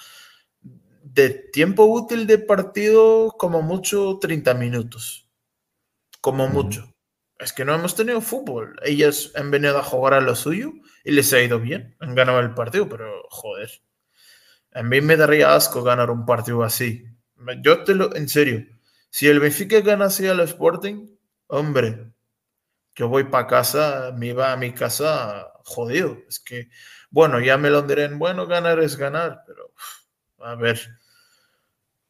De 1.03 1.31
tiempo 1.31 1.85
útil 1.85 2.27
de 2.27 2.39
partido, 2.39 3.35
como 3.39 3.63
mucho 3.63 4.19
30 4.21 4.55
minutos. 4.55 5.29
Como 6.21 6.49
mucho. 6.49 6.95
Es 7.39 7.53
que 7.53 7.65
no 7.65 7.75
hemos 7.75 7.95
tenido 7.95 8.21
fútbol. 8.21 8.79
Ellas 8.83 9.31
han 9.37 9.51
venido 9.51 9.79
a 9.79 9.83
jugar 9.83 10.15
a 10.15 10.21
lo 10.21 10.35
suyo 10.35 10.73
y 11.05 11.13
les 11.13 11.33
ha 11.33 11.41
ido 11.41 11.61
bien. 11.61 11.97
Han 12.01 12.15
ganado 12.15 12.41
el 12.41 12.53
partido, 12.53 12.89
pero 12.89 13.23
joder. 13.31 13.71
A 14.73 14.83
mí 14.83 15.01
me 15.01 15.17
daría 15.17 15.55
asco 15.55 15.83
ganar 15.83 16.11
un 16.11 16.27
partido 16.27 16.63
así. 16.65 17.07
Yo 17.63 17.85
te 17.85 17.95
lo, 17.95 18.15
en 18.17 18.29
serio, 18.29 18.67
si 19.11 19.29
el 19.29 19.41
Benfica 19.41 19.81
gana 19.81 20.07
así 20.07 20.27
al 20.27 20.41
Sporting, 20.41 21.09
hombre, 21.47 22.13
yo 22.97 23.09
voy 23.09 23.25
para 23.25 23.47
casa, 23.47 24.13
me 24.17 24.29
iba 24.29 24.53
a 24.53 24.57
mi 24.57 24.73
casa 24.73 25.53
jodido. 25.65 26.19
Es 26.29 26.41
que, 26.41 26.69
bueno, 27.11 27.41
ya 27.41 27.57
me 27.57 27.71
lo 27.71 27.83
dirán, 27.83 28.19
bueno, 28.19 28.47
ganar 28.47 28.81
es 28.81 28.97
ganar, 28.97 29.43
pero 29.47 29.73
a 30.41 30.57
ver, 30.57 30.81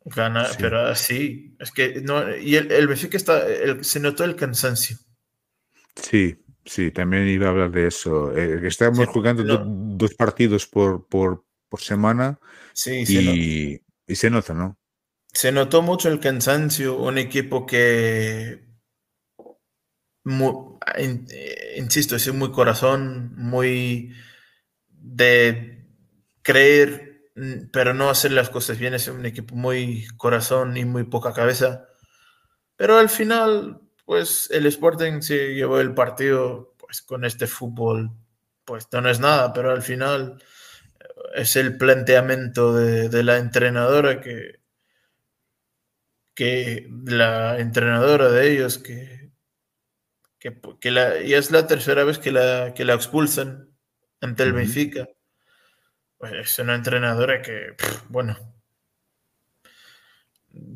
ganar, 0.04 0.48
pero 0.58 0.86
así, 0.86 1.54
es 1.60 1.70
que 1.70 2.00
no, 2.00 2.34
y 2.36 2.56
el, 2.56 2.72
el 2.72 2.88
Benfica 2.88 3.16
está, 3.16 3.44
se 3.82 4.00
notó 4.00 4.24
el 4.24 4.34
cansancio. 4.36 4.96
Sí, 6.02 6.44
sí, 6.64 6.90
también 6.90 7.28
iba 7.28 7.46
a 7.46 7.50
hablar 7.50 7.70
de 7.70 7.86
eso. 7.86 8.36
Eh, 8.36 8.66
estamos 8.66 9.06
jugando 9.08 9.42
dos 9.44 10.14
partidos 10.14 10.66
por, 10.66 11.06
por, 11.08 11.44
por 11.68 11.80
semana 11.80 12.38
sí, 12.72 13.04
y, 13.08 13.80
y 14.06 14.16
se 14.16 14.30
nota, 14.30 14.54
¿no? 14.54 14.78
Se 15.32 15.52
notó 15.52 15.82
mucho 15.82 16.08
el 16.08 16.20
cansancio, 16.20 16.96
un 16.96 17.18
equipo 17.18 17.66
que, 17.66 18.68
eh, 20.96 21.74
insisto, 21.76 22.16
es 22.16 22.32
muy 22.32 22.50
corazón, 22.50 23.34
muy 23.36 24.14
de 24.88 25.86
creer, 26.42 27.30
mm, 27.36 27.70
pero 27.72 27.94
no 27.94 28.10
hacer 28.10 28.32
las 28.32 28.50
cosas 28.50 28.78
bien, 28.78 28.94
es 28.94 29.08
un 29.08 29.24
equipo 29.26 29.54
muy 29.54 30.06
corazón 30.16 30.76
y 30.76 30.84
muy 30.84 31.04
poca 31.04 31.32
cabeza. 31.32 31.86
Pero 32.76 32.98
al 32.98 33.08
final, 33.08 33.80
pues 34.08 34.48
el 34.50 34.64
Sporting 34.64 35.20
se 35.20 35.54
llevó 35.54 35.80
el 35.80 35.92
partido 35.92 36.74
pues 36.78 37.02
con 37.02 37.26
este 37.26 37.46
fútbol, 37.46 38.10
pues 38.64 38.88
no 38.90 39.06
es 39.06 39.20
nada, 39.20 39.52
pero 39.52 39.70
al 39.70 39.82
final 39.82 40.42
es 41.34 41.56
el 41.56 41.76
planteamiento 41.76 42.74
de, 42.74 43.22
la 43.22 43.36
entrenadora 43.36 44.22
que, 44.22 44.60
que 46.32 46.88
la 47.04 47.58
entrenadora 47.58 48.30
de 48.30 48.50
ellos 48.50 48.78
que, 48.78 49.30
que, 50.38 50.90
la, 50.90 51.20
y 51.20 51.34
es 51.34 51.50
la 51.50 51.66
tercera 51.66 52.02
vez 52.04 52.18
que 52.18 52.32
la, 52.32 52.72
que 52.72 52.86
la 52.86 52.94
expulsan 52.94 53.76
ante 54.22 54.42
el 54.42 54.54
Benfica. 54.54 55.06
Pues 56.16 56.32
es 56.32 56.58
una 56.60 56.76
entrenadora 56.76 57.42
que, 57.42 57.76
bueno, 58.08 58.57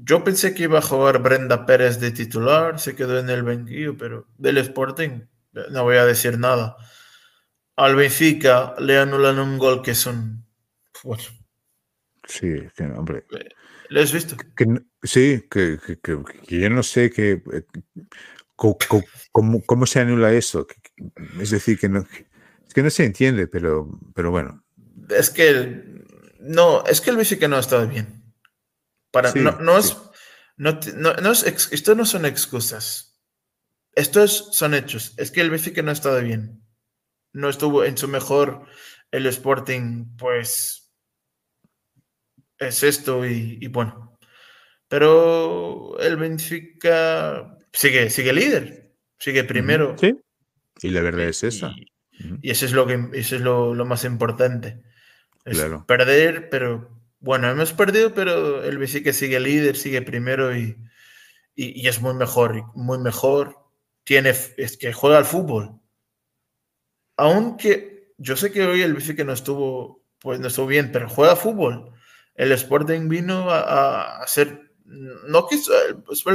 yo 0.05 0.25
pensé 0.25 0.55
que 0.55 0.65
iba 0.65 0.79
a 0.79 0.83
jugar 0.83 1.23
Brenda 1.23 1.67
Pérez 1.67 2.01
de 2.01 2.11
titular, 2.11 2.79
se 2.79 2.95
quedó 2.95 3.19
en 3.19 3.31
el 3.31 3.43
banquillo, 3.43 3.97
pero 3.97 4.27
del 4.39 4.59
Sporting 4.59 5.23
no 5.71 5.85
voy 5.85 5.97
a 5.97 6.07
decir 6.07 6.39
nada. 6.39 6.77
Al 7.77 7.97
Benfica 7.97 8.75
le 8.79 8.99
anulan 8.99 9.39
un 9.39 9.59
gol 9.59 9.83
que 9.83 9.95
son 9.95 10.45
bueno. 11.03 11.23
Sí, 12.27 12.55
hombre. 12.97 13.25
¿Lo 13.89 14.01
has 14.01 14.13
visto? 14.13 14.37
sí, 15.03 15.45
que, 15.51 15.79
yo 16.49 16.71
no 16.71 16.83
sé 16.83 17.11
que, 17.11 17.43
eh, 17.53 17.67
cómo, 18.57 19.87
se 19.87 20.01
anula 20.01 20.33
eso. 20.33 20.67
Es 21.41 21.51
decir, 21.51 21.79
que 21.79 21.89
no, 21.89 22.07
es 22.67 22.75
que 22.75 22.83
no 22.83 22.91
se 22.91 23.05
entiende, 23.05 23.49
pero, 23.49 23.99
pero 24.15 24.31
bueno. 24.31 24.65
Es 25.11 25.31
que 25.31 25.85
no, 26.41 26.85
es 26.85 27.01
que 27.01 27.11
el 27.11 27.39
que 27.39 27.49
no 27.49 27.57
ha 27.57 27.61
estado 27.61 27.87
bien. 27.87 28.22
Para, 29.13 29.33
no, 29.35 29.79
es, 29.79 29.97
no, 30.57 30.81
esto 31.33 31.95
no 31.95 32.07
son 32.07 32.25
excusas. 32.25 33.21
Esto 33.95 34.27
son 34.27 34.75
hechos. 34.75 35.15
Es 35.19 35.31
que 35.31 35.43
el 35.43 35.61
que 35.61 35.83
no 35.83 35.91
ha 35.91 35.93
estado 35.93 36.21
bien. 36.23 36.65
No 37.33 37.49
estuvo 37.49 37.85
en 37.85 37.97
su 37.97 38.09
mejor. 38.09 38.67
El 39.11 39.27
Sporting, 39.27 40.17
pues 40.17 40.95
es 42.59 42.83
esto 42.83 43.27
y, 43.27 43.67
bueno. 43.69 44.19
Pero 44.89 45.99
el 46.01 46.17
Benfica 46.17 47.59
sigue, 47.73 48.09
sigue 48.11 48.33
líder, 48.33 48.95
sigue 49.19 49.45
primero. 49.45 49.97
Sí. 49.99 50.19
Y 50.81 50.91
la 50.91 51.03
verdad 51.03 51.27
es 51.27 51.45
esa. 51.45 51.75
Y, 52.41 52.51
eso 52.51 52.65
es 52.67 52.73
lo 52.73 52.87
que 52.87 53.09
eso 53.13 53.37
es 53.37 53.43
lo, 53.43 53.75
más 53.85 54.05
importante. 54.05 54.83
perder, 55.87 56.49
pero 56.49 57.02
bueno, 57.23 57.49
hemos 57.49 57.73
perdido, 57.73 58.13
pero 58.13 58.63
el 58.63 58.77
Benfica 58.77 59.13
sigue 59.13 59.41
líder, 59.41 59.77
sigue 59.77 60.03
primero 60.03 60.55
y, 60.55 60.77
y, 61.55 61.89
es 61.89 62.01
muy 62.03 62.15
mejor, 62.15 62.65
muy 62.75 62.99
mejor. 62.99 63.59
Tiene, 64.05 64.31
es 64.31 64.77
que 64.77 64.93
juega 64.93 65.19
al 65.19 65.25
fútbol. 65.25 65.81
Aunque 67.17 68.13
yo 68.19 68.37
sé 68.37 68.53
que 68.53 68.67
hoy 68.67 68.83
el 68.83 68.93
Benfica 68.93 69.25
no 69.25 69.33
estuvo, 69.33 70.05
pues 70.19 70.41
no 70.41 70.49
estuvo 70.49 70.67
bien, 70.67 70.93
pero 70.93 71.09
juega 71.09 71.37
fútbol 71.37 71.93
el 72.35 72.53
Sporting 72.53 73.09
vino 73.09 73.51
a, 73.51 74.23
hacer, 74.23 74.73
no 74.85 75.47
quiso, 75.47 75.73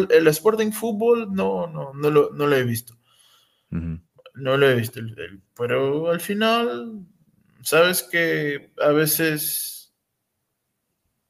el, 0.10 0.28
Sporting 0.28 0.72
Fútbol 0.72 1.34
no, 1.34 1.68
no, 1.68 1.94
no, 1.94 2.10
lo, 2.10 2.32
no 2.34 2.48
lo 2.48 2.56
he 2.56 2.64
visto. 2.64 2.98
No 3.70 4.56
lo 4.56 4.70
he 4.70 4.76
visto, 4.76 5.02
pero 5.56 6.12
al 6.12 6.22
final, 6.22 7.06
sabes 7.62 8.04
que 8.04 8.72
a 8.80 8.90
veces, 8.90 9.77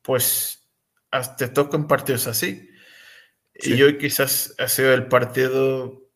pues, 0.07 0.67
te 1.37 1.49
tocan 1.49 1.87
partidos 1.87 2.25
así. 2.25 2.67
Y 3.53 3.79
hoy 3.83 3.99
quizás 3.99 4.55
ha 4.57 4.67
sido 4.67 4.91
el 4.93 5.07
partido, 5.07 6.09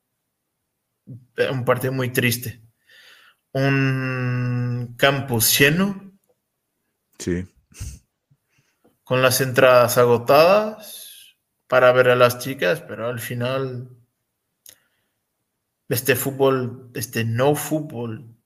un 1.51 1.63
partido 1.63 1.93
muy 1.93 2.09
triste. 2.11 2.63
Un 3.51 4.95
campus 4.97 5.59
lleno. 5.59 6.17
Sí 7.19 7.45
con 9.11 9.21
las 9.21 9.41
entradas 9.41 9.97
agotadas 9.97 11.35
para 11.67 11.91
ver 11.91 12.07
a 12.07 12.15
las 12.15 12.39
chicas, 12.39 12.79
pero 12.79 13.07
al 13.07 13.19
final 13.19 13.89
este 15.89 16.15
fútbol, 16.15 16.89
este 16.93 17.25
no 17.25 17.53
fútbol 17.55 18.37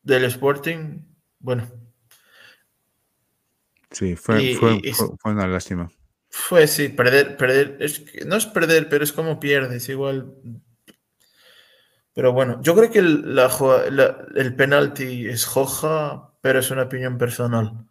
del 0.00 0.24
Sporting, 0.24 1.04
bueno. 1.38 1.81
Sí, 3.92 4.16
fue, 4.16 4.54
una 5.24 5.46
lástima. 5.46 5.90
Fue, 6.28 6.66
sí, 6.66 6.88
perder, 6.88 7.36
perder, 7.36 7.78
no 8.26 8.36
es 8.36 8.46
perder, 8.46 8.88
pero 8.88 9.04
es 9.04 9.12
como 9.12 9.38
pierdes, 9.38 9.88
igual. 9.88 10.34
Pero 12.14 12.32
bueno, 12.32 12.60
yo 12.62 12.74
creo 12.74 12.90
que 12.90 12.98
el, 12.98 13.38
el 14.34 14.56
penalti 14.56 15.26
es 15.26 15.44
joja, 15.44 16.34
pero 16.40 16.58
es 16.58 16.70
una 16.70 16.82
opinión 16.82 17.18
personal 17.18 17.86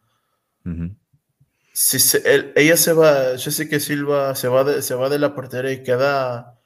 si 1.73 1.97
ella 2.55 2.77
se 2.77 2.93
va, 2.93 3.35
yo 3.35 3.51
sé 3.51 3.69
que 3.69 3.79
Silva 3.79 4.35
se 4.35 4.47
va, 4.47 4.63
de, 4.63 4.81
se 4.81 4.95
va 4.95 5.09
de 5.09 5.19
la 5.19 5.33
portería 5.33 5.71
y 5.71 5.83
queda 5.83 6.59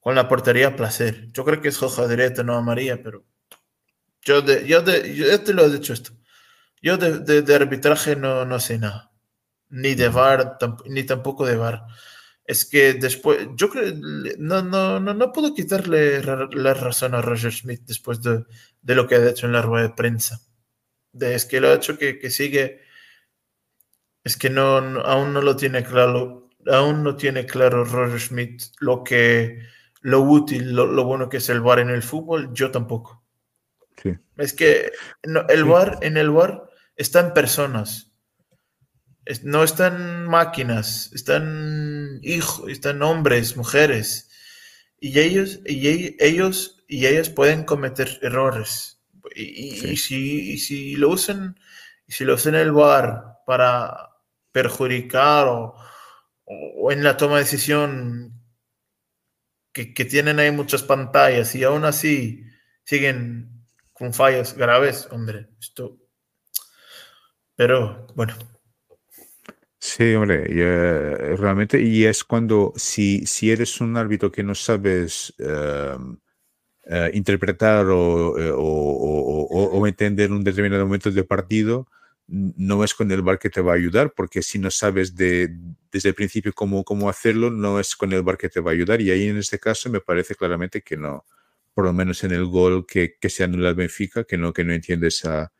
con 0.00 0.14
la 0.14 0.28
portería 0.28 0.68
a 0.68 0.76
placer. 0.76 1.30
Yo 1.32 1.44
creo 1.44 1.60
que 1.60 1.68
es 1.68 1.82
hoja 1.82 2.06
directa, 2.06 2.42
no 2.42 2.54
a 2.54 2.62
María, 2.62 3.02
pero 3.02 3.24
yo, 4.22 4.42
de, 4.42 4.66
yo, 4.66 4.84
yo, 4.84 5.40
te 5.40 5.52
lo 5.52 5.64
he 5.64 5.70
dicho 5.70 5.92
esto. 5.92 6.12
Yo 6.82 6.96
de, 6.96 7.54
arbitraje 7.54 8.16
no, 8.16 8.44
no 8.44 8.58
sé 8.58 8.78
nada, 8.78 9.12
ni 9.68 9.94
de 9.94 10.08
VAR, 10.08 10.56
ni 10.86 11.04
tampoco 11.04 11.44
de 11.46 11.56
VAR. 11.56 11.84
es 12.46 12.64
que 12.64 12.94
después, 12.94 13.48
yo 13.54 13.68
creo, 13.68 13.92
no, 14.38 14.62
no, 14.62 14.98
no, 14.98 15.14
no 15.14 15.32
puedo 15.32 15.54
quitarle 15.54 16.22
la 16.22 16.74
razón 16.74 17.14
a 17.14 17.20
Roger 17.20 17.52
Smith 17.52 17.82
después 17.86 18.22
de, 18.22 18.44
de, 18.80 18.94
lo 18.94 19.06
que 19.06 19.16
ha 19.16 19.28
hecho 19.28 19.46
en 19.46 19.52
la 19.52 19.62
rueda 19.62 19.88
de 19.88 19.94
prensa. 19.94 20.40
De, 21.12 21.34
es 21.34 21.44
que 21.44 21.60
lo 21.60 21.68
ha 21.68 21.74
hecho 21.74 21.98
que, 21.98 22.18
que 22.18 22.30
sigue, 22.30 22.80
es 24.24 24.36
que 24.36 24.48
no, 24.48 24.78
aún 24.78 25.34
no 25.34 25.42
lo 25.42 25.56
tiene 25.56 25.84
claro, 25.84 26.48
aún 26.66 27.02
no 27.02 27.16
tiene 27.16 27.44
claro 27.44 27.84
Roger 27.84 28.20
Smith 28.20 28.62
lo 28.80 29.04
que, 29.04 29.66
lo 30.00 30.22
útil, 30.22 30.74
lo, 30.74 31.04
bueno 31.04 31.28
que 31.28 31.38
es 31.38 31.48
el 31.50 31.60
bar 31.60 31.78
en 31.78 31.90
el 31.90 32.02
fútbol, 32.02 32.54
yo 32.54 32.70
tampoco. 32.70 33.22
Sí. 34.02 34.16
Es 34.38 34.54
que 34.54 34.92
el 35.22 35.64
bar, 35.64 35.98
en 36.00 36.16
el 36.16 36.30
bar 36.30 36.69
están 37.00 37.34
personas 37.34 38.10
no 39.42 39.62
están 39.62 40.26
máquinas, 40.26 41.12
están 41.12 42.18
hijos, 42.22 42.68
están 42.70 43.02
hombres, 43.02 43.56
mujeres. 43.56 44.28
Y 44.98 45.18
ellos, 45.18 45.60
y 45.66 46.16
ellos 46.22 46.82
y 46.88 47.06
ellas 47.06 47.30
pueden 47.30 47.64
cometer 47.64 48.18
errores. 48.22 49.00
Y, 49.34 49.96
si, 49.96 50.58
si, 50.58 50.96
lo 50.96 51.10
usan, 51.10 51.58
si 52.08 52.24
lo 52.24 52.34
usan 52.34 52.54
el 52.56 52.72
bar 52.72 53.38
para 53.46 54.10
perjudicar 54.52 55.46
o, 55.48 55.74
en 56.90 57.04
la 57.04 57.16
toma 57.16 57.36
de 57.36 57.44
decisión 57.44 58.42
que, 59.72 59.84
tienen 60.04 60.40
ahí 60.40 60.50
muchas 60.50 60.82
pantallas 60.82 61.54
y 61.54 61.62
aún 61.62 61.84
así 61.84 62.44
siguen 62.82 63.64
con 63.92 64.12
fallas 64.12 64.54
graves, 64.54 65.06
hombre, 65.12 65.48
esto. 65.60 65.99
Pero 67.60 68.06
bueno, 68.14 68.32
Sí, 69.78 70.14
hombre, 70.14 70.46
eh, 70.48 71.36
realmente, 71.36 71.78
y 71.78 72.06
es 72.06 72.24
cuando 72.24 72.72
si, 72.76 73.26
si 73.26 73.50
eres 73.50 73.82
un 73.82 73.98
árbitro 73.98 74.32
que 74.32 74.42
no 74.42 74.54
sabes 74.54 75.34
em, 75.38 76.16
eh, 76.84 77.10
interpretar 77.12 77.84
eh, 77.84 77.90
o, 77.90 79.48
o, 79.76 79.86
entender 79.86 80.32
un 80.32 80.42
determinado 80.42 80.86
momento 80.86 81.10
del 81.10 81.26
partido, 81.26 81.86
no 82.28 82.82
es 82.82 82.94
con 82.94 83.10
el 83.10 83.20
bar 83.20 83.38
que 83.38 83.50
te 83.50 83.60
va 83.60 83.72
a 83.72 83.76
ayudar, 83.76 84.14
porque 84.16 84.40
si 84.42 84.58
no 84.58 84.70
sabes 84.70 85.14
de, 85.14 85.50
desde 85.92 86.10
el 86.10 86.14
principio 86.14 86.54
cómo, 86.54 86.82
cómo 86.84 87.10
hacerlo, 87.10 87.50
no 87.50 87.78
es 87.78 87.94
con 87.94 88.12
el 88.14 88.22
bar 88.22 88.38
que 88.38 88.48
te 88.48 88.60
va 88.60 88.70
a 88.70 88.74
ayudar. 88.74 89.02
Y 89.02 89.10
ahí 89.10 89.28
en 89.28 89.36
este 89.36 89.58
caso 89.58 89.90
me 89.90 90.00
parece 90.00 90.34
claramente 90.34 90.80
que 90.82 90.96
no, 90.96 91.26
por 91.74 91.84
lo 91.84 91.92
menos 91.92 92.24
en 92.24 92.32
el 92.32 92.46
gol 92.46 92.86
que, 92.86 93.16
que 93.20 93.28
se 93.28 93.44
anula 93.44 93.70
el 93.70 93.74
Benfica, 93.74 94.24
que 94.24 94.38
no, 94.38 94.52
que 94.54 94.64
no 94.64 94.72
entiende 94.72 95.08
esa, 95.08 95.52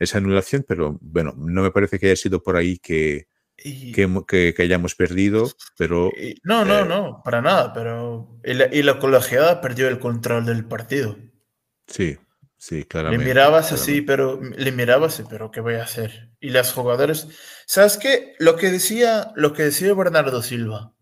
esa 0.00 0.18
anulación, 0.18 0.64
pero 0.66 0.98
bueno, 1.00 1.34
no 1.36 1.62
me 1.62 1.70
parece 1.70 1.98
que 1.98 2.06
haya 2.06 2.16
sido 2.16 2.42
por 2.42 2.56
ahí 2.56 2.78
que 2.78 3.28
que, 3.62 4.54
que, 4.54 4.62
hayamos 4.62 4.94
perdido, 4.94 5.50
pero... 5.76 6.10
no, 6.42 6.64
no, 6.64 6.80
eh, 6.80 6.84
no, 6.86 7.22
para 7.24 7.42
nada, 7.42 7.72
pero... 7.72 8.40
Y 8.42 8.82
la, 8.82 8.98
colegiada 8.98 9.60
perdió 9.60 9.88
el 9.88 9.98
control 9.98 10.46
del 10.46 10.64
partido. 10.64 11.18
Sí, 11.86 12.18
sí, 12.56 12.84
claramente. 12.84 13.24
Le 13.24 13.30
mirabas 13.30 13.72
así, 13.72 14.00
pero... 14.00 14.40
Le 14.40 14.72
mirabas, 14.72 15.22
pero 15.28 15.50
¿qué 15.50 15.60
voy 15.60 15.74
a 15.74 15.84
hacer? 15.84 16.30
Y 16.40 16.50
las 16.50 16.72
jugadores... 16.72 17.28
¿Sabes 17.66 17.98
qué? 17.98 18.34
Lo 18.38 18.56
que 18.56 18.70
decía, 18.70 19.32
lo 19.36 19.52
que 19.52 19.64
decía 19.64 19.94
Bernardo 19.94 20.42
Silva. 20.42 20.94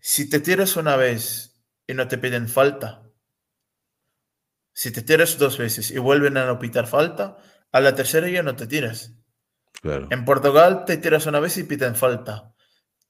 Si 0.00 0.28
te 0.28 0.40
tiras 0.40 0.76
una 0.76 0.96
vez 0.96 1.62
y 1.86 1.94
no 1.94 2.08
te 2.08 2.18
piden 2.18 2.48
falta, 2.48 3.09
si 4.80 4.90
te 4.92 5.02
tiras 5.02 5.36
dos 5.36 5.58
veces 5.58 5.90
y 5.90 5.98
vuelven 5.98 6.38
a 6.38 6.46
no 6.46 6.58
pitar 6.58 6.86
falta, 6.86 7.36
a 7.70 7.80
la 7.82 7.94
tercera 7.94 8.30
ya 8.30 8.42
no 8.42 8.56
te 8.56 8.66
tiras. 8.66 9.12
En 9.82 10.24
Portugal 10.24 10.86
te 10.86 10.96
tiras 10.96 11.26
una 11.26 11.38
vez 11.38 11.58
y 11.58 11.64
pitan 11.64 11.94
falta. 11.96 12.54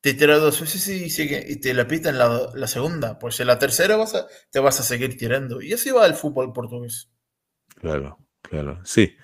Te 0.01 0.15
tiras 0.15 0.41
dos 0.41 0.61
veces 0.61 0.89
y, 0.89 1.09
sigue, 1.11 1.45
y 1.49 1.61
te 1.61 1.73
la 1.73 1.87
pitan 1.87 2.19
la, 2.19 2.51
la 2.57 2.67
segunda. 2.67 3.21
Pues 3.21 3.39
en 3.39 3.47
la 3.47 3.61
tercera 3.61 3.95
vas 3.95 4.27
te 4.51 4.59
vas 4.59 4.81
a 4.81 4.83
seguir 4.83 5.17
tirando. 5.17 5.63
Y 5.63 5.73
así 5.73 5.93
va 5.93 6.07
el 6.07 6.15
fútbol 6.15 6.53
portugués. 6.53 7.09
Claro, 7.77 8.19
claro. 8.43 8.81
Sí. 8.85 9.15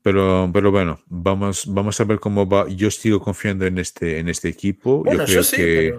Pero, 0.00 0.50
pero 0.50 0.70
bueno, 0.70 0.98
vamos, 1.08 1.66
vamos 1.66 2.00
a 2.00 2.04
ver 2.04 2.20
cómo 2.20 2.48
va. 2.48 2.70
Yo 2.70 2.90
sigo 2.90 3.20
confiando 3.20 3.66
en 3.66 3.76
este, 3.76 4.18
en 4.18 4.30
este 4.30 4.48
equipo. 4.48 5.04
yo 5.04 5.24
creo 5.26 5.42
que 5.42 5.94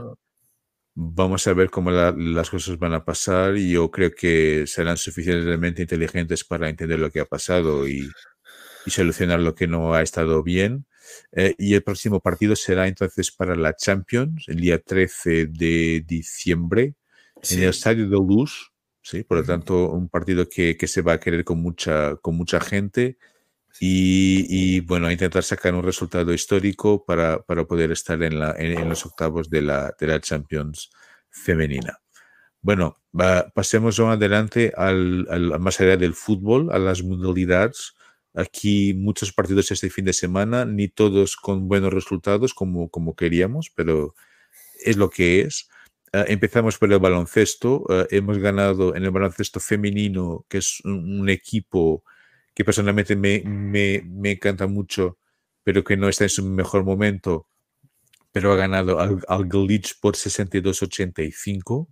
vamos 0.96 1.48
a 1.48 1.54
ver 1.54 1.70
cómo 1.70 1.92
las 1.92 2.50
cosas 2.50 2.78
van 2.78 2.94
a 2.94 3.06
pasar. 3.06 3.58
Y 3.58 3.72
yo 3.72 3.90
creo 3.92 4.12
que 4.12 4.66
serán 4.68 4.98
suficientemente 4.98 5.82
inteligentes 5.82 6.44
para 6.44 6.70
entender 6.70 7.00
lo 7.00 7.12
que 7.12 7.20
ha 7.20 7.26
pasado 7.26 7.88
y, 7.88 8.10
y 8.86 8.92
solucionar 8.92 9.40
lo 9.40 9.56
que 9.56 9.68
no 9.68 9.94
ha 9.94 10.02
estado 10.02 10.44
bien. 10.44 10.86
Eh, 11.32 11.56
y 11.58 11.74
el 11.74 11.84
próximo 11.84 12.20
partido 12.20 12.56
será 12.56 12.88
entonces 12.88 13.32
para 13.32 13.56
la 13.56 13.76
Champions, 13.76 14.46
el 14.48 14.58
día 14.58 14.80
13 14.80 15.48
de 15.48 16.04
diciembre, 16.06 16.96
en 17.50 17.64
el 17.64 17.70
Estadio 17.70 18.08
de 18.10 18.18
Luz. 18.18 18.72
¿sí? 19.02 19.24
Por 19.24 19.40
lo 19.40 19.44
tanto, 19.44 19.92
un 19.92 20.10
partido 20.10 20.48
que, 20.48 20.78
que, 20.78 20.88
se 20.88 21.02
va 21.02 21.14
a 21.14 21.20
querer 21.20 21.44
con 21.44 21.60
mucha, 21.62 22.16
con 22.18 22.36
mucha 22.36 22.60
gente. 22.60 23.18
Y, 23.80 24.46
y, 24.50 24.80
bueno, 24.82 25.12
intentar 25.12 25.44
sacar 25.44 25.74
un 25.74 25.84
resultado 25.84 26.34
histórico 26.34 27.04
para, 27.06 27.42
para 27.42 27.66
poder 27.66 27.92
estar 27.92 28.22
en, 28.22 28.40
la, 28.40 28.56
en, 28.58 28.88
los 28.88 29.06
octavos 29.06 29.50
de 29.50 29.62
la, 29.62 29.94
de 30.00 30.08
la 30.08 30.22
Champions 30.22 30.92
femenina. 31.30 32.00
Bueno, 32.62 32.98
pasemos 33.54 34.00
adelante 34.00 34.72
al, 34.78 35.28
al, 35.30 35.60
más 35.60 35.82
allá 35.82 35.98
del 35.98 36.14
fútbol, 36.14 36.72
a 36.72 36.80
las 36.80 37.04
modalidades 37.04 37.94
aquí 38.34 38.94
muchos 38.94 39.32
partidos 39.32 39.72
este 39.72 39.90
fin 39.90 40.06
de 40.06 40.14
semana, 40.14 40.66
ni 40.66 40.88
todos 40.88 41.36
con 41.36 41.68
buenos 41.68 41.94
resultados 41.94 42.54
como, 42.54 42.90
como 42.90 43.16
queríamos, 43.16 43.72
pero 43.76 44.16
es 44.84 44.98
lo 44.98 45.10
que 45.10 45.42
es. 45.42 45.70
Ah, 46.14 46.26
empezamos 46.28 46.78
por 46.78 46.92
el 46.92 47.00
baloncesto. 47.00 47.86
Ah, 47.90 48.06
hemos 48.10 48.38
ganado 48.40 48.96
en 48.96 49.04
el 49.04 49.12
baloncesto 49.12 49.60
femenino, 49.60 50.46
que 50.50 50.60
es 50.60 50.82
un, 50.84 51.30
equipo 51.30 52.04
que 52.54 52.66
personalmente 52.66 53.16
me, 53.16 53.42
me, 53.46 54.02
me, 54.06 54.32
encanta 54.32 54.68
mucho, 54.68 55.18
pero 55.64 55.84
que 55.84 55.98
no 55.98 56.10
está 56.10 56.26
en 56.26 56.30
su 56.30 56.46
mejor 56.46 56.84
momento, 56.84 57.48
pero 58.32 58.54
ha 58.54 58.56
ganado 58.56 59.00
al, 59.00 59.24
al 59.28 59.48
Glitch 59.48 60.00
por 60.00 60.16
62-85. 60.16 61.88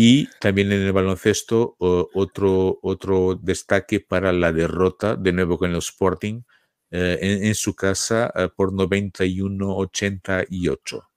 Y 0.00 0.28
también 0.38 0.70
en 0.70 0.82
el 0.82 0.92
baloncesto, 0.92 1.74
otro, 1.78 2.78
otro 2.82 3.34
destaque 3.34 3.98
para 3.98 4.32
la 4.32 4.52
derrota, 4.52 5.16
de 5.16 5.32
nuevo 5.32 5.58
con 5.58 5.72
el 5.72 5.78
Sporting, 5.78 6.42
eh, 6.90 7.18
en, 7.20 7.54
su 7.54 7.74
casa 7.74 8.32
eh, 8.34 8.48
por 8.54 8.72
91-88. 8.72 11.08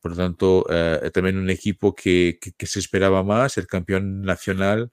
Por 0.00 0.10
lo 0.10 0.16
tanto, 0.16 0.66
eh, 0.68 1.10
también 1.14 1.38
un 1.38 1.48
equipo 1.48 1.94
que, 1.94 2.38
que, 2.40 2.66
se 2.66 2.80
esperaba 2.80 3.22
más, 3.22 3.56
el 3.56 3.68
campeón 3.68 4.22
nacional, 4.22 4.90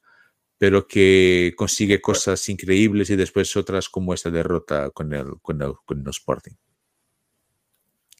pero 0.61 0.87
que 0.87 1.55
consigue 1.57 1.99
cosas 1.99 2.47
increíbles 2.47 3.09
y 3.09 3.15
después 3.15 3.57
otras 3.57 3.89
como 3.89 4.13
esta 4.13 4.29
derrota 4.29 4.91
con 4.91 5.11
el, 5.11 5.39
con 5.41 5.59
el, 5.59 5.73
con 5.83 6.01
el 6.01 6.09
Sporting. 6.11 6.51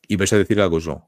¿Y 0.08 0.16
vas 0.16 0.34
a 0.34 0.40
decir 0.40 0.60
algo, 0.60 0.80
John? 0.84 1.04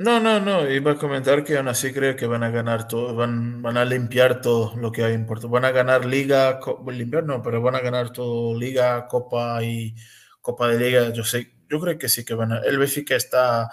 No, 0.00 0.18
no, 0.18 0.40
no, 0.40 0.68
iba 0.68 0.90
a 0.90 0.98
comentar 0.98 1.44
que 1.44 1.56
aún 1.56 1.68
así 1.68 1.92
creo 1.92 2.16
que 2.16 2.26
van 2.26 2.42
a 2.42 2.50
ganar 2.50 2.88
todo, 2.88 3.14
van, 3.14 3.62
van 3.62 3.76
a 3.76 3.84
limpiar 3.84 4.40
todo 4.40 4.74
lo 4.74 4.90
que 4.90 5.04
hay 5.04 5.14
en 5.14 5.24
Puerto. 5.24 5.48
Van 5.48 5.64
a 5.64 5.70
ganar 5.70 6.04
Liga, 6.04 6.58
limpiar 6.88 7.22
no, 7.26 7.40
pero 7.44 7.62
van 7.62 7.76
a 7.76 7.80
ganar 7.80 8.12
todo, 8.12 8.58
Liga, 8.58 9.06
Copa 9.06 9.62
y 9.62 9.94
Copa 10.40 10.66
de 10.66 10.80
Liga. 10.80 11.12
Yo 11.12 11.22
sé, 11.22 11.54
yo 11.68 11.78
creo 11.78 11.96
que 11.96 12.08
sí 12.08 12.24
que 12.24 12.34
van 12.34 12.54
a. 12.54 12.58
El 12.58 12.78
Benfica 12.78 13.14
está 13.14 13.70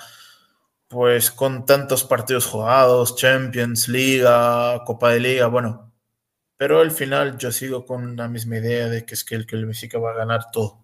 pues 0.87 1.31
con 1.31 1.65
tantos 1.65 2.03
partidos 2.03 2.45
jugados, 2.45 3.15
Champions, 3.15 3.87
Liga, 3.87 4.83
Copa 4.85 5.09
de 5.09 5.19
Liga, 5.21 5.47
bueno. 5.47 5.88
Pero 6.59 6.81
al 6.81 6.91
final 6.91 7.37
yo 7.37 7.53
sigo 7.53 7.85
con 7.85 8.17
la 8.17 8.27
misma 8.27 8.57
idea 8.57 8.89
de 8.89 9.05
que 9.05 9.13
es 9.13 9.23
que 9.23 9.35
el, 9.35 9.45
que 9.45 9.55
el 9.55 9.65
Benfica 9.65 9.97
va 9.97 10.11
a 10.11 10.17
ganar 10.17 10.51
todo. 10.51 10.83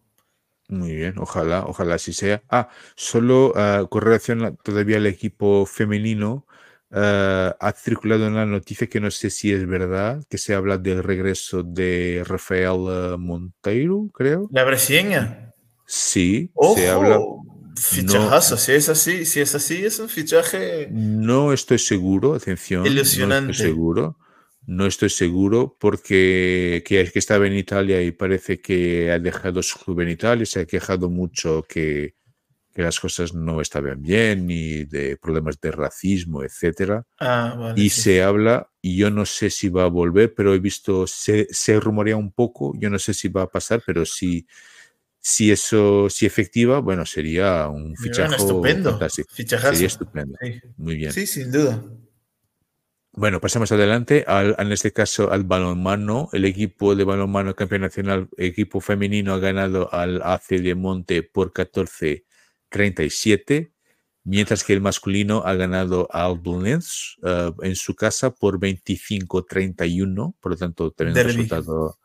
Muy 0.70 0.96
bien, 0.96 1.16
ojalá, 1.18 1.66
ojalá 1.66 1.96
así 1.96 2.14
sea. 2.14 2.42
Ah, 2.50 2.70
solo 2.96 3.52
uh, 3.52 3.86
con 3.90 4.02
relación 4.02 4.58
todavía 4.64 4.96
al 4.96 5.06
equipo 5.06 5.66
femenino, 5.66 6.48
ah, 6.92 7.58
ha 7.60 7.74
circulado 7.74 8.26
una 8.26 8.46
noticia 8.46 8.88
que 8.88 9.02
no 9.02 9.12
sé 9.12 9.30
si 9.30 9.52
es 9.52 9.68
verdad, 9.68 10.24
que 10.30 10.38
se 10.38 10.56
habla 10.56 10.78
del 10.78 11.04
regreso 11.04 11.62
de 11.62 12.24
Rafael 12.26 12.88
ah, 12.88 13.18
Monteiro, 13.20 14.08
creo. 14.14 14.48
¿La 14.54 14.64
brasileña? 14.64 15.52
Sí, 15.86 16.54
se 16.78 16.88
habla. 16.88 17.20
Fichajazo, 17.78 18.56
si 18.56 18.72
es 18.72 18.88
así, 18.88 19.26
si 19.26 19.42
es 19.42 19.54
así, 19.54 19.86
es 19.86 20.00
un 20.00 20.08
fichaje. 20.08 20.88
No 20.90 21.52
estoy 21.52 21.80
seguro, 21.80 22.34
atención. 22.34 22.86
Ilusionante. 22.86 23.48
No 23.48 23.52
estoy 23.52 23.68
seguro. 23.68 24.18
No 24.68 24.86
estoy 24.86 25.10
seguro 25.10 25.78
porque 25.80 26.84
que, 26.86 27.10
que 27.12 27.20
estaba 27.20 27.46
en 27.48 27.54
Italia 27.54 28.02
y 28.02 28.12
parece 28.12 28.60
que 28.60 29.12
ha 29.12 29.20
dejado 29.20 29.62
su 29.62 30.00
en 30.02 30.10
Italia, 30.10 30.46
se 30.46 30.62
ha 30.62 30.66
quejado 30.66 31.10
mucho 31.10 31.64
que, 31.68 32.16
que 32.76 32.82
las 32.82 33.00
cosas 33.00 33.34
no 33.34 33.62
estaban 33.62 34.02
bien 34.02 34.50
y 34.50 34.84
de 34.84 35.16
problemas 35.16 35.62
de 35.62 35.72
racismo, 35.72 36.44
etc. 36.44 37.04
Ah, 37.20 37.74
y 37.76 37.90
se 37.90 38.22
habla, 38.22 38.70
y 38.82 38.98
yo 38.98 39.10
no 39.10 39.26
sé 39.26 39.50
si 39.50 39.70
va 39.70 39.84
a 39.84 39.88
volver, 39.88 40.34
pero 40.36 40.54
he 40.54 40.60
visto, 40.60 41.08
se, 41.08 41.48
se 41.52 41.80
rumorea 41.80 42.18
un 42.18 42.34
poco, 42.34 42.74
yo 42.78 42.90
no 42.90 43.00
sé 43.00 43.14
si 43.14 43.30
va 43.30 43.44
a 43.44 43.50
pasar, 43.50 43.82
pero 43.86 44.06
si, 44.06 44.46
si 45.22 45.52
eso, 45.52 46.10
si 46.10 46.26
efectiva, 46.26 46.80
bueno, 46.80 47.06
sería 47.06 47.70
un 47.70 47.96
fichaje 47.96 48.36
estupendo. 48.36 48.92
fantástico. 48.92 49.30
Sería 49.36 49.88
estupendo. 49.88 50.38
Muy 50.76 50.98
bien. 50.98 51.14
Sí, 51.14 51.26
sin 51.26 51.52
duda. 51.52 51.82
Bueno, 53.18 53.40
pasamos 53.40 53.72
adelante 53.72 54.26
al, 54.28 54.58
en 54.60 54.74
este 54.74 54.92
caso 54.92 55.32
al 55.32 55.46
balonmano. 55.46 56.28
El 56.34 56.44
equipo 56.44 56.96
de 56.96 57.06
balonmano 57.06 57.56
campeón 57.56 57.84
nacional, 57.84 58.28
equipo 58.36 58.82
femenino, 58.82 59.34
ha 59.34 59.40
ganado 59.40 59.88
al 59.94 60.22
AC 60.22 60.50
de 60.50 60.76
Monte 60.76 61.24
por 61.24 61.54
14-37, 61.54 63.72
mientras 64.26 64.66
que 64.66 64.74
el 64.74 64.82
masculino 64.82 65.44
ha 65.46 65.54
ganado 65.54 66.10
al 66.12 66.40
Blues 66.40 67.18
eh, 67.24 67.54
en 67.62 67.78
su 67.78 67.96
casa 67.96 68.32
por 68.32 68.60
25-31. 68.60 70.36
Por 70.38 70.52
lo 70.52 70.58
tanto, 70.58 70.92
tenemos 70.92 71.24
resultado 71.24 71.98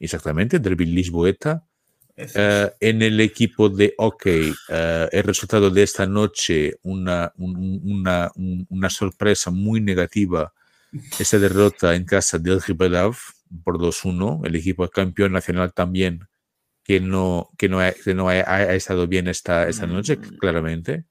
exactamente, 0.00 0.58
Derby 0.58 0.86
Lisboeta. 0.86 1.64
Uh, 2.18 2.72
en 2.80 3.02
el 3.02 3.20
equipo 3.20 3.68
de 3.68 3.94
hockey, 3.98 4.50
uh, 4.50 5.06
el 5.12 5.22
resultado 5.22 5.68
de 5.68 5.82
esta 5.82 6.06
noche, 6.06 6.78
una, 6.82 7.30
un, 7.36 7.82
una, 7.84 8.30
un, 8.36 8.66
una, 8.70 8.88
sorpresa 8.88 9.50
muy 9.50 9.82
negativa, 9.82 10.54
esa 11.18 11.38
derrota 11.38 11.94
en 11.94 12.06
casa 12.06 12.38
del 12.38 12.62
Ribelav 12.62 13.16
por 13.62 13.76
2-1, 13.76 14.46
el 14.46 14.56
equipo 14.56 14.88
campeón 14.88 15.32
nacional 15.32 15.74
también, 15.74 16.26
que 16.82 17.00
no, 17.00 17.50
que 17.58 17.68
no, 17.68 17.80
ha, 17.80 17.92
que 17.92 18.14
no 18.14 18.30
ha, 18.30 18.32
ha, 18.32 18.74
estado 18.74 19.06
bien 19.06 19.28
esta, 19.28 19.68
esta 19.68 19.86
noche, 19.86 20.16
mm. 20.16 20.38
claramente. 20.38 21.04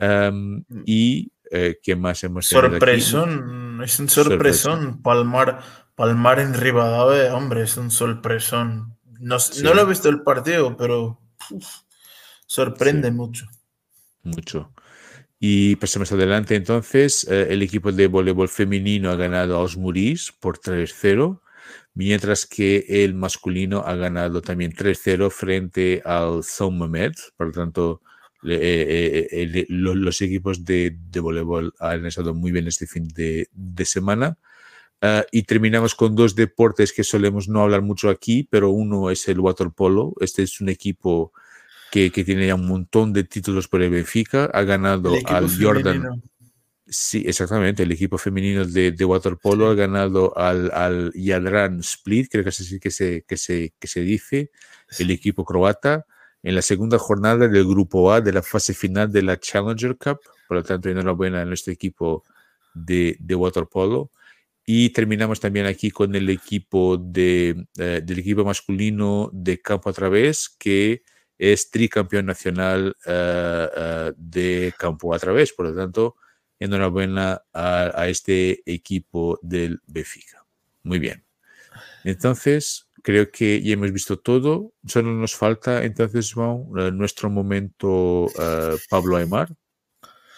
Um, 0.00 0.62
y 0.86 1.32
eh, 1.50 1.80
¿qué 1.82 1.96
más 1.96 2.22
hemos 2.22 2.46
Sorpresón, 2.46 3.80
es 3.82 3.98
un 3.98 4.08
sorpresón, 4.08 5.02
Palmar, 5.02 5.60
Palmar 5.96 6.38
en 6.38 6.54
Ribadave, 6.54 7.30
hombre, 7.30 7.62
es 7.62 7.76
un 7.76 7.90
sorpresón 7.90 8.97
no, 9.20 9.36
no 9.62 9.74
lo 9.74 9.82
he 9.82 9.86
visto 9.86 10.08
el 10.08 10.22
partido, 10.22 10.76
pero 10.76 11.20
sorprende 12.46 13.10
mucho. 13.10 13.46
Mucho. 14.22 14.72
Y 15.40 15.76
pasamos 15.76 16.10
adelante 16.12 16.56
entonces. 16.56 17.26
Eh, 17.30 17.48
el 17.50 17.62
equipo 17.62 17.92
de 17.92 18.08
voleibol 18.08 18.48
femenino 18.48 19.10
ha 19.10 19.16
ganado 19.16 19.56
a 19.56 19.60
Osmuris 19.60 20.32
por 20.32 20.58
3-0, 20.58 21.40
mientras 21.94 22.46
que 22.46 22.84
el 22.88 23.14
masculino 23.14 23.84
ha 23.86 23.94
ganado 23.94 24.42
también 24.42 24.72
3-0 24.72 25.30
frente 25.30 26.02
al 26.04 26.42
Zoumamed. 26.42 27.12
Por 27.36 27.48
lo 27.48 27.52
tanto, 27.52 28.02
eh, 28.44 29.28
eh, 29.30 29.66
los, 29.68 30.20
equipos 30.22 30.64
de, 30.64 30.96
de 30.98 31.20
voleibol 31.20 31.72
han 31.78 32.06
estado 32.06 32.34
muy 32.34 32.50
bien 32.50 32.66
este 32.66 32.86
fin 32.86 33.06
de, 33.08 33.48
de 33.52 33.84
semana. 33.84 34.38
Uh, 35.00 35.22
y 35.30 35.44
terminamos 35.44 35.94
con 35.94 36.16
dos 36.16 36.34
deportes 36.34 36.92
que 36.92 37.04
solemos 37.04 37.48
no 37.48 37.62
hablar 37.62 37.82
mucho 37.82 38.10
aquí, 38.10 38.48
pero 38.50 38.70
uno 38.70 39.10
es 39.10 39.28
el 39.28 39.38
waterpolo. 39.38 40.14
Este 40.20 40.42
es 40.42 40.60
un 40.60 40.68
equipo 40.68 41.32
que, 41.92 42.10
que 42.10 42.24
tiene 42.24 42.48
ya 42.48 42.56
un 42.56 42.66
montón 42.66 43.12
de 43.12 43.22
títulos 43.22 43.68
por 43.68 43.80
el 43.80 43.90
Benfica. 43.90 44.46
Ha 44.52 44.62
ganado 44.62 45.12
al 45.26 45.48
Jordan. 45.48 46.20
Sí, 46.88 47.22
exactamente. 47.26 47.84
El 47.84 47.92
equipo 47.92 48.18
femenino 48.18 48.64
de, 48.64 48.90
de 48.90 49.04
waterpolo 49.04 49.68
ha 49.68 49.74
ganado 49.74 50.36
al, 50.36 50.72
al 50.72 51.12
Yadran 51.14 51.78
Split, 51.80 52.28
creo 52.32 52.42
que 52.42 52.50
es 52.50 52.60
así 52.60 52.80
que 52.80 52.90
se, 52.90 53.22
que 53.28 53.36
se, 53.36 53.74
que 53.78 53.86
se 53.86 54.00
dice, 54.00 54.50
el 54.98 55.10
equipo 55.12 55.44
croata, 55.44 56.06
en 56.42 56.54
la 56.54 56.62
segunda 56.62 56.98
jornada 56.98 57.46
del 57.46 57.64
grupo 57.66 58.10
A 58.10 58.20
de 58.20 58.32
la 58.32 58.42
fase 58.42 58.74
final 58.74 59.12
de 59.12 59.22
la 59.22 59.38
Challenger 59.38 59.96
Cup. 59.96 60.18
Por 60.48 60.56
lo 60.56 60.62
tanto, 60.64 60.88
enhorabuena 60.88 61.42
a 61.42 61.44
nuestro 61.44 61.72
equipo 61.72 62.24
de, 62.74 63.16
de 63.20 63.34
waterpolo. 63.34 64.10
Y 64.70 64.90
terminamos 64.90 65.40
también 65.40 65.64
aquí 65.64 65.90
con 65.90 66.14
el 66.14 66.28
equipo 66.28 66.98
de, 66.98 67.64
eh, 67.78 68.02
del 68.04 68.18
equipo 68.18 68.44
masculino 68.44 69.30
de 69.32 69.62
campo 69.62 69.88
a 69.88 69.94
través, 69.94 70.54
que 70.58 71.04
es 71.38 71.70
tricampeón 71.70 72.26
nacional 72.26 72.94
uh, 73.06 74.10
uh, 74.10 74.14
de 74.14 74.74
campo 74.76 75.14
a 75.14 75.18
través. 75.18 75.54
Por 75.54 75.70
lo 75.70 75.74
tanto, 75.74 76.16
enhorabuena 76.58 77.40
a, 77.50 77.92
a 77.98 78.08
este 78.10 78.60
equipo 78.70 79.38
del 79.40 79.80
Benfica. 79.86 80.44
Muy 80.82 80.98
bien. 80.98 81.24
Entonces, 82.04 82.90
creo 83.02 83.30
que 83.30 83.62
ya 83.62 83.72
hemos 83.72 83.90
visto 83.90 84.18
todo. 84.18 84.74
Solo 84.84 85.14
nos 85.14 85.34
falta 85.34 85.82
entonces, 85.82 86.30
Juan, 86.34 86.66
nuestro 86.92 87.30
momento 87.30 88.26
Pablo 88.90 89.16
Aymar. 89.16 89.48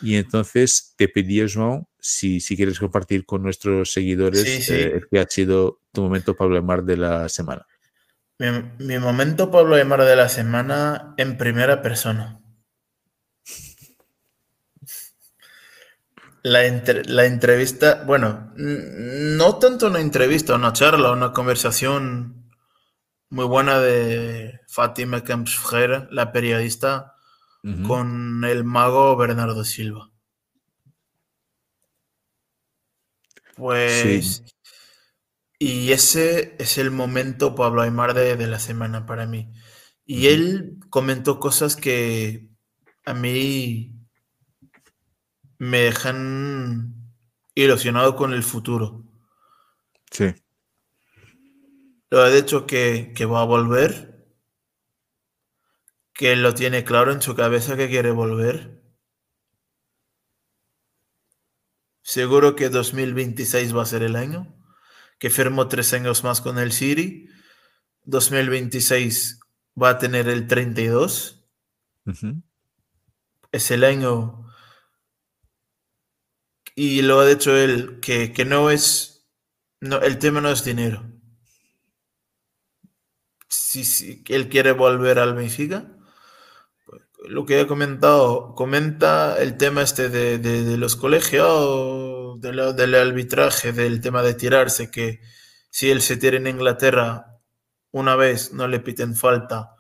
Y 0.03 0.15
entonces 0.15 0.95
te 0.97 1.09
pedía, 1.09 1.47
João, 1.49 1.90
si, 2.01 2.41
si 2.41 2.57
quieres 2.57 2.79
compartir 2.79 3.25
con 3.25 3.43
nuestros 3.43 3.93
seguidores 3.93 4.43
sí, 4.43 4.63
sí. 4.63 4.75
Eh, 4.75 5.01
que 5.11 5.21
ha 5.21 5.27
sido 5.27 5.81
tu 5.93 6.03
momento 6.03 6.37
Pablo 6.37 6.57
Aymar 6.57 6.85
de 6.85 6.97
la 6.97 7.29
semana. 7.29 7.67
Mi, 8.39 8.47
mi 8.79 8.99
momento 8.99 9.51
Pablo 9.51 9.77
Aymar 9.77 10.05
de 10.05 10.17
la 10.17 10.29
semana 10.29 11.15
en 11.17 11.37
primera 11.37 11.83
persona. 11.83 12.41
La, 16.43 16.65
entre, 16.65 17.05
la, 17.05 17.27
entrevista, 17.27 18.03
bueno, 18.07 18.53
no 18.57 19.57
tanto 19.57 19.89
una 19.89 20.01
entrevista, 20.01 20.55
una 20.55 20.73
charla, 20.73 21.13
una 21.13 21.33
conversación 21.33 22.51
muy 23.29 23.45
buena 23.45 23.79
de 23.79 24.61
Fátima 24.67 25.23
Camps 25.23 25.61
la 26.11 26.33
periodista, 26.33 27.15
uh 27.63 27.69
-huh. 27.69 27.87
con 27.87 28.45
el 28.45 28.65
mago 28.65 29.17
Bernardo 29.17 29.65
Silva. 29.65 30.10
Pues. 33.61 34.43
Sí. 34.45 34.45
Y 35.59 35.93
ese 35.93 36.57
es 36.59 36.79
el 36.79 36.91
momento 36.91 37.55
Pablo 37.55 37.83
Aymar 37.83 38.15
de, 38.15 38.37
de 38.37 38.47
la 38.47 38.59
semana 38.59 39.07
para 39.07 39.27
mí. 39.27 39.53
Y 40.07 40.29
él 40.29 40.79
comentó 40.89 41.39
cosas 41.39 41.77
que 41.77 42.49
a 43.05 43.15
mí 43.15 43.95
me 45.59 45.81
dejan 45.81 46.95
ilusionado 47.55 48.17
con 48.17 48.33
el 48.33 48.43
futuro. 48.43 49.05
Sí. 50.11 50.35
Lo 52.09 52.23
ha 52.23 52.31
dicho 52.31 52.67
que, 52.67 53.13
que 53.15 53.27
va 53.27 53.43
a 53.43 53.45
volver 53.45 54.11
que 56.21 56.37
lo 56.37 56.53
tiene 56.53 56.85
claro 56.85 57.13
en 57.13 57.23
su 57.23 57.35
cabeza 57.35 57.79
que 57.79 57.89
quiere 57.89 58.11
volver. 58.11 58.80
Seguro 62.03 62.57
que 62.57 62.69
2026 62.69 63.77
va 63.77 63.83
a 63.83 63.87
ser 63.87 64.03
el 64.03 64.17
año, 64.17 64.57
que 65.19 65.31
firmó 65.31 65.69
tres 65.69 65.93
años 65.93 66.25
más 66.25 66.41
con 66.41 66.59
el 66.59 66.73
City. 66.73 67.29
2026 68.05 69.41
va 69.81 69.91
a 69.91 69.99
tener 69.99 70.29
el 70.29 70.47
32. 70.47 71.47
Uh 72.07 72.11
-huh. 72.11 72.43
Es 73.53 73.71
el 73.71 73.85
año. 73.85 74.47
Y 76.75 77.03
lo 77.03 77.21
ha 77.21 77.27
dicho 77.27 77.55
él, 77.57 78.01
que, 78.01 78.33
que 78.33 78.45
no 78.45 78.71
es. 78.71 79.29
No, 79.81 80.01
el 80.01 80.19
tema 80.19 80.41
no 80.41 80.51
es 80.51 80.65
dinero. 80.65 81.07
Si, 83.49 83.85
si 83.85 84.23
él 84.29 84.49
quiere 84.49 84.73
volver 84.73 85.19
al 85.19 85.35
Benfica, 85.35 86.00
lo 87.29 87.45
que 87.45 87.61
he 87.61 87.67
comentado, 87.67 88.55
comenta 88.55 89.37
el 89.39 89.57
tema 89.57 89.83
este 89.83 90.09
de, 90.09 90.77
los 90.77 90.97
colegios, 90.97 92.41
de 92.41 92.53
lo, 92.53 92.73
del 92.73 92.95
arbitraje, 92.95 93.73
del 93.73 94.01
tema 94.01 94.23
de 94.23 94.35
tirarse, 94.35 94.91
que 94.91 95.21
si 95.71 95.91
él 95.91 96.01
se 96.01 96.17
tira 96.17 96.37
en 96.37 96.47
Inglaterra 96.47 97.39
una 97.91 98.17
vez, 98.17 98.53
no 98.53 98.69
le 98.69 98.81
piten 98.81 99.15
falta. 99.15 99.77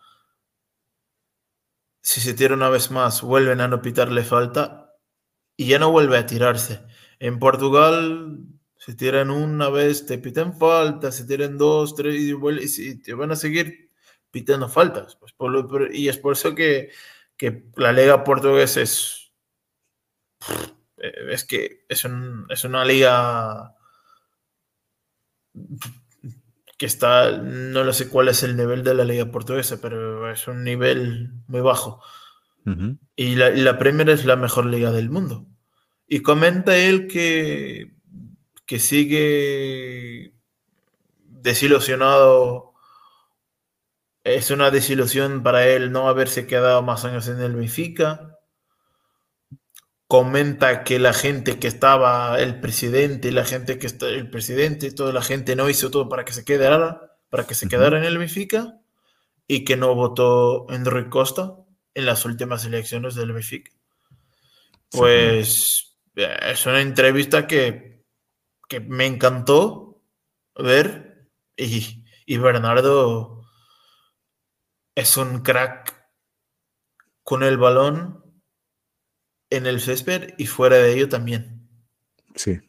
Si 2.02 2.20
se 2.20 2.34
tira 2.34 2.54
una 2.54 2.68
vez 2.68 2.90
más, 2.90 3.22
vuelven 3.22 3.60
a 3.60 3.68
no 3.68 3.82
pitarle 3.82 4.24
falta 4.24 4.94
y 5.56 5.66
ya 5.66 5.78
no 5.78 5.90
vuelve 5.90 6.18
a 6.18 6.26
tirarse. 6.26 6.80
En 7.18 7.38
Portugal 7.38 8.38
se 8.76 8.94
tiran 8.94 9.30
una 9.30 9.68
vez, 9.68 10.06
te 10.06 10.18
piten 10.18 10.54
falta, 10.54 11.12
se 11.12 11.24
tiran 11.24 11.58
dos, 11.58 11.94
tres 11.94 12.20
y, 12.20 12.32
vuelve, 12.32 12.62
y 12.64 12.94
te 13.02 13.14
van 13.14 13.30
a 13.30 13.36
seguir 13.36 13.90
pitando 14.30 14.68
faltas. 14.68 15.16
Pues 15.16 15.34
y 15.92 16.08
es 16.08 16.18
por 16.18 16.32
eso 16.32 16.54
que 16.54 16.90
que 17.40 17.64
la 17.76 17.90
liga 17.90 18.22
portuguesa 18.22 18.82
es. 18.82 19.32
Es 21.30 21.46
que 21.46 21.86
es, 21.88 22.04
un, 22.04 22.44
es 22.50 22.64
una 22.64 22.84
liga 22.84 23.74
que 26.76 26.84
está. 26.84 27.38
No 27.38 27.82
lo 27.82 27.94
sé 27.94 28.10
cuál 28.10 28.28
es 28.28 28.42
el 28.42 28.58
nivel 28.58 28.84
de 28.84 28.92
la 28.92 29.04
liga 29.04 29.24
portuguesa, 29.24 29.80
pero 29.80 30.30
es 30.30 30.46
un 30.48 30.64
nivel 30.64 31.30
muy 31.46 31.62
bajo. 31.62 32.02
Uh 32.66 32.72
-huh. 32.72 32.98
y, 33.16 33.36
la, 33.36 33.48
y 33.52 33.62
la 33.62 33.78
Premier 33.78 34.10
es 34.10 34.26
la 34.26 34.36
mejor 34.36 34.66
liga 34.66 34.90
del 34.92 35.08
mundo. 35.08 35.46
Y 36.06 36.20
comenta 36.20 36.76
él 36.76 37.06
que, 37.06 37.94
que 38.66 38.78
sigue 38.78 40.34
desilusionado 41.24 42.69
es 44.24 44.50
una 44.50 44.70
desilusión 44.70 45.42
para 45.42 45.66
él 45.66 45.92
no 45.92 46.08
haberse 46.08 46.46
quedado 46.46 46.82
más 46.82 47.04
años 47.04 47.28
en 47.28 47.40
el 47.40 47.54
Benfica. 47.56 48.38
Comenta 50.06 50.82
que 50.84 50.98
la 50.98 51.12
gente 51.12 51.58
que 51.58 51.68
estaba, 51.68 52.40
el 52.40 52.60
presidente, 52.60 53.30
la 53.32 53.44
gente 53.44 53.78
que 53.78 53.86
está, 53.86 54.08
el 54.08 54.28
presidente, 54.28 54.90
toda 54.92 55.12
la 55.12 55.22
gente 55.22 55.54
no 55.56 55.70
hizo 55.70 55.90
todo 55.90 56.08
para 56.08 56.24
que 56.24 56.32
se 56.32 56.44
quedara, 56.44 57.16
para 57.28 57.46
que 57.46 57.54
se 57.54 57.68
quedara 57.68 57.98
en 57.98 58.04
el 58.04 58.18
Benfica. 58.18 58.76
y 59.46 59.64
que 59.64 59.76
no 59.76 59.94
votó 59.96 60.66
en 60.70 60.84
Rui 60.84 61.08
Costa 61.08 61.56
en 61.94 62.06
las 62.06 62.24
últimas 62.24 62.64
elecciones 62.66 63.16
del 63.16 63.32
Benfica. 63.32 63.72
Pues 64.90 65.96
eh, 66.16 66.36
es 66.52 66.66
una 66.66 66.80
entrevista 66.80 67.46
que, 67.46 68.04
que 68.68 68.80
me 68.80 69.06
encantó 69.06 70.00
ver 70.56 71.28
y, 71.56 72.04
y 72.26 72.36
Bernardo 72.38 73.39
es 75.00 75.16
un 75.16 75.40
crack 75.40 75.94
con 77.24 77.42
el 77.42 77.56
balón 77.56 78.22
en 79.50 79.66
el 79.66 79.80
césped 79.80 80.34
y 80.38 80.46
fuera 80.46 80.76
de 80.76 80.92
ello 80.92 81.08
también. 81.08 81.68
Sí. 82.34 82.60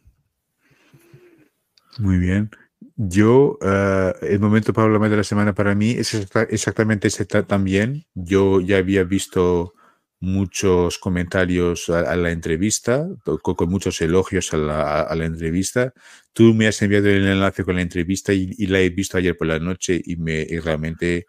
Muy 1.98 2.18
bien. 2.18 2.50
Yo, 2.96 3.58
uh, 3.60 4.24
el 4.24 4.40
momento 4.40 4.72
para 4.72 4.86
hablar 4.86 5.10
de 5.10 5.16
la 5.16 5.24
semana 5.24 5.54
para 5.54 5.74
mí 5.74 5.90
es 5.90 6.14
exactamente 6.48 7.08
ese 7.08 7.24
también. 7.24 8.06
Yo 8.14 8.60
ya 8.60 8.78
había 8.78 9.04
visto 9.04 9.74
muchos 10.20 10.98
comentarios 10.98 11.88
a, 11.90 12.14
la 12.16 12.30
entrevista, 12.30 13.08
con, 13.24 13.54
con, 13.56 13.68
muchos 13.68 14.00
elogios 14.00 14.54
a 14.54 14.56
la, 14.56 15.24
entrevista. 15.24 15.92
Tú 16.32 16.54
me 16.54 16.68
has 16.68 16.80
enviado 16.80 17.08
el 17.08 17.26
enlace 17.26 17.64
con 17.64 17.74
la 17.74 17.82
entrevista 17.82 18.32
y, 18.32 18.54
y 18.56 18.66
la 18.68 18.80
he 18.80 18.90
visto 18.90 19.18
ayer 19.18 19.36
por 19.36 19.48
la 19.48 19.58
noche 19.58 20.00
y, 20.04 20.16
me, 20.16 20.40
y 20.40 20.58
realmente 20.60 21.26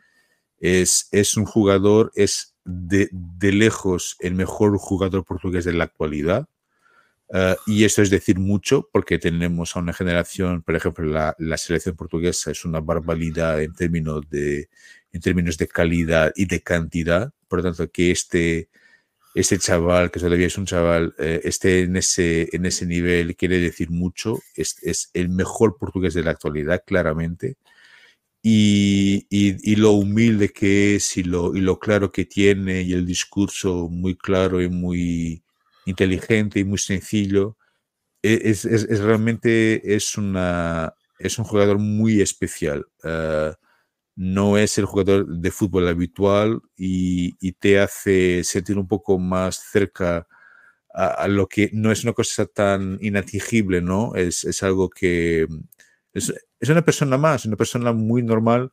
es, 0.64 1.10
es 1.12 1.36
un 1.36 1.44
jugador, 1.44 2.14
es 2.16 2.56
de, 2.64 3.10
de, 3.12 3.52
lejos 3.52 4.16
el 4.22 4.34
mejor 4.34 4.78
jugador 4.78 5.26
portugués 5.26 5.66
de 5.66 5.74
la 5.74 5.84
actualidad. 5.84 6.48
Uh, 7.28 7.56
y 7.68 7.84
esto 7.84 8.02
es 8.02 8.10
decir 8.10 8.40
mucho 8.40 8.88
porque 8.94 9.20
tenemos 9.20 9.76
a 9.76 9.80
una 9.80 9.92
generación, 9.92 10.62
por 10.62 10.76
ejemplo, 10.76 11.06
la, 11.06 11.36
la, 11.38 11.58
selección 11.58 11.98
portuguesa 11.98 12.52
es 12.52 12.64
una 12.64 12.80
barbaridad 12.80 13.62
en 13.62 13.74
términos, 13.74 14.30
de, 14.30 14.70
en 15.12 15.20
términos 15.20 15.58
de 15.58 15.68
calidad 15.68 16.32
y 16.34 16.46
de 16.46 16.62
cantidad. 16.62 17.34
Por 17.50 17.60
lo 17.60 17.64
tanto, 17.64 17.92
que 17.92 18.12
este, 18.12 18.70
este 19.36 19.58
chaval, 19.58 20.12
que 20.12 20.22
todavía 20.22 20.48
es 20.48 20.58
un 20.58 20.66
chaval, 20.66 21.14
eh, 21.20 21.42
esté 21.44 21.82
en 21.82 21.98
ese, 21.98 22.48
en 22.54 22.66
ese 22.66 22.86
nivel 22.86 23.36
quiere 23.36 23.60
decir 23.60 23.90
mucho. 23.90 24.40
Es, 24.56 24.78
es 24.82 25.10
el 25.14 25.28
mejor 25.28 25.78
portugués 25.78 26.14
de 26.14 26.24
la 26.24 26.32
actualidad, 26.32 26.84
claramente. 26.86 27.58
Y, 28.46 29.26
y, 29.30 29.72
y, 29.72 29.78
lo 29.78 29.92
humilde 29.92 30.50
que 30.50 30.96
es 30.96 31.16
y 31.18 31.24
lo, 31.24 31.56
y 31.56 31.62
lo 31.62 31.80
claro 31.80 32.12
que 32.12 32.26
tiene 32.26 32.82
y 32.82 32.92
el 32.94 33.06
discurso 33.06 33.88
muy 33.90 34.18
claro 34.18 34.62
y 34.62 34.68
muy 34.70 35.44
inteligente 35.86 36.60
y 36.60 36.66
muy 36.66 36.78
sencillo. 36.78 37.58
E, 38.24 38.42
es, 38.52 38.66
es, 38.66 38.84
es 38.84 39.00
realmente 39.02 39.96
es, 39.96 40.18
una, 40.18 40.94
es 41.20 41.40
un 41.40 41.46
jugador 41.46 41.80
muy 41.80 42.22
especial. 42.22 42.86
Uh, 43.04 43.54
no 44.16 44.58
es 44.58 44.78
el 44.78 44.86
jugador 44.86 45.28
de 45.28 45.52
fútbol 45.52 45.88
habitual 45.88 46.62
y, 46.78 47.36
y 47.40 47.54
te 47.54 47.80
hace 47.80 48.44
sentir 48.44 48.78
un 48.78 48.88
poco 48.88 49.18
más 49.20 49.58
cerca 49.72 50.28
a, 50.94 51.08
a, 51.08 51.28
lo 51.28 51.48
que 51.48 51.70
no 51.74 51.92
es 51.92 52.04
una 52.04 52.14
cosa 52.14 52.46
tan 52.46 53.00
inatingible, 53.02 53.82
¿no? 53.82 54.16
Es, 54.16 54.44
es 54.46 54.64
algo 54.64 54.90
que 54.90 55.48
es, 56.14 56.34
una 56.70 56.84
persona 56.84 57.18
más, 57.18 57.46
una 57.46 57.56
persona 57.56 57.94
muy 57.94 58.24
normal, 58.24 58.72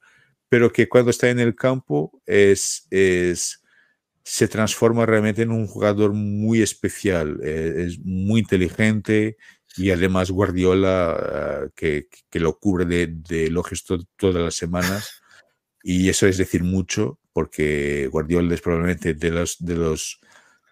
pero 0.49 0.73
que 0.73 0.89
cuando 0.89 1.11
está 1.11 1.31
en 1.31 1.41
el 1.41 1.55
campo 1.55 2.21
es, 2.27 2.87
es 2.91 3.62
se 4.23 4.49
transforma 4.49 5.07
realmente 5.07 5.43
en 5.43 5.51
un 5.51 5.67
jugador 5.67 6.12
muy 6.12 6.62
especial, 6.62 7.41
eh, 7.43 7.87
es 7.87 7.99
muy 8.01 8.41
inteligente 8.41 9.37
y 9.77 9.91
además 9.91 10.31
Guardiola, 10.31 11.65
uh, 11.67 11.71
que, 11.75 12.09
que, 12.29 12.41
lo 12.41 12.59
cubre 12.59 12.85
de, 12.85 13.07
de 13.07 13.47
elogios 13.47 13.85
to 13.85 13.99
todas 14.17 14.43
las 14.43 14.55
semanas, 14.55 15.23
y 15.83 16.09
eso 16.09 16.27
es 16.27 16.39
decir 16.39 16.62
mucho, 16.65 17.19
porque 17.33 18.09
Guardiola 18.09 18.55
es 18.55 18.61
probablemente 18.61 19.15
de 19.15 19.31
los, 19.31 19.57
de 19.61 19.77
los, 19.77 20.21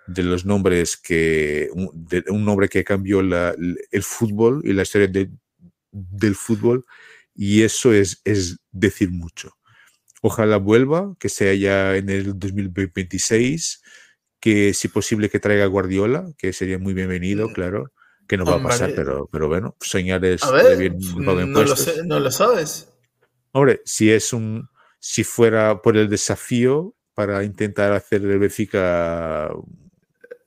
de 0.06 0.22
los 0.22 0.44
nombres 0.44 0.96
que, 0.96 1.70
de 1.94 2.24
un 2.28 2.44
nombre 2.44 2.68
que 2.68 2.84
cambió 2.84 3.20
el 3.20 4.02
fútbol 4.02 4.62
y 4.64 4.72
la 4.72 4.82
historia 4.82 5.08
de, 5.08 5.30
del 6.10 6.34
fútbol, 6.34 6.84
y 7.34 7.62
eso 7.62 7.92
es, 7.92 8.20
es 8.24 8.58
decir 8.72 9.10
mucho. 9.10 9.56
Ojalá 10.22 10.56
vuelva, 10.56 11.14
que 11.18 11.28
sea 11.28 11.54
ya 11.54 11.96
en 11.96 12.08
el 12.08 12.38
2026, 12.38 13.82
que 14.40 14.74
si 14.74 14.88
posible 14.88 15.30
que 15.30 15.40
traiga 15.40 15.66
Guardiola, 15.66 16.32
que 16.36 16.52
sería 16.52 16.78
muy 16.78 16.94
bienvenido, 16.94 17.52
claro, 17.52 17.92
que 18.26 18.36
no 18.36 18.44
va 18.44 18.56
a 18.56 18.62
pasar, 18.62 18.92
pero, 18.94 19.28
pero 19.32 19.48
bueno, 19.48 19.76
soñar 19.80 20.24
es 20.24 20.42
a 20.42 20.50
ver, 20.50 20.76
bien, 20.76 20.98
no, 21.16 21.62
lo 21.62 21.76
sé, 21.76 22.04
no 22.04 22.20
lo 22.20 22.30
sabes. 22.30 22.92
Hombre, 23.52 23.80
si 23.84 24.10
es 24.10 24.32
un, 24.32 24.68
si 24.98 25.24
fuera 25.24 25.80
por 25.80 25.96
el 25.96 26.08
desafío 26.08 26.94
para 27.14 27.42
intentar 27.42 27.92
hacer 27.92 28.20
del 28.20 28.38
Benfica 28.38 29.50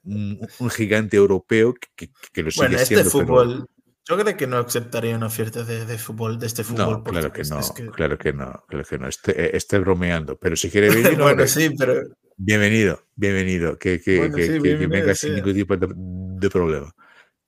un, 0.03 0.47
un, 0.59 0.69
gigante 0.69 1.17
europeo 1.17 1.73
que, 1.95 2.11
que 2.31 2.43
lo 2.43 2.51
sigue 2.51 2.67
bueno, 2.67 2.81
este 2.81 2.95
siendo, 2.95 3.09
fútbol, 3.09 3.67
pero... 3.67 3.80
Yo 4.11 4.17
creo 4.17 4.35
que 4.35 4.45
no 4.45 4.57
aceptaría 4.57 5.15
una 5.15 5.27
oferta 5.27 5.63
de, 5.63 5.85
de 5.85 5.97
fútbol, 5.97 6.37
de 6.37 6.47
este 6.47 6.65
fútbol. 6.65 6.97
No, 6.97 7.03
claro 7.03 7.31
que 7.31 7.43
no, 7.43 7.59
es 7.61 7.71
que... 7.71 7.87
claro 7.91 8.17
que 8.17 8.33
no, 8.33 8.65
claro 8.67 8.85
que 8.85 8.97
no. 8.99 9.07
Esté, 9.07 9.55
esté 9.55 9.79
bromeando, 9.79 10.37
pero 10.37 10.57
si 10.57 10.69
quiere 10.69 10.89
venir, 10.89 11.03
bueno, 11.15 11.27
hombre, 11.27 11.47
sí, 11.47 11.69
pero... 11.77 12.01
bienvenido, 12.35 13.07
bienvenido, 13.15 13.79
que, 13.79 14.01
que, 14.01 14.17
bueno, 14.17 14.35
que, 14.35 14.43
sí, 14.43 14.51
que, 14.51 14.59
bienvenido, 14.59 14.89
que 14.89 14.99
venga 14.99 15.15
sí. 15.15 15.27
sin 15.27 15.35
ningún 15.35 15.53
tipo 15.53 15.77
de, 15.77 15.87
de, 15.95 16.49
problema. 16.49 16.93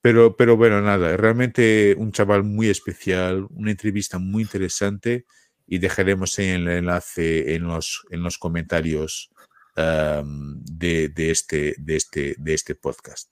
Pero, 0.00 0.36
pero 0.36 0.56
bueno, 0.56 0.80
nada, 0.80 1.14
realmente 1.18 1.94
un 1.98 2.12
chaval 2.12 2.44
muy 2.44 2.70
especial, 2.70 3.46
una 3.50 3.70
entrevista 3.70 4.18
muy 4.18 4.44
interesante 4.44 5.26
y 5.66 5.78
dejaremos 5.80 6.38
el 6.38 6.66
enlace 6.66 7.56
en 7.56 7.64
los, 7.64 8.06
en 8.08 8.22
los 8.22 8.38
comentarios 8.38 9.30
um, 9.76 10.64
de, 10.64 11.10
de, 11.10 11.30
este, 11.30 11.74
de, 11.76 11.96
este, 11.96 12.36
de 12.38 12.54
este 12.54 12.74
podcast. 12.74 13.30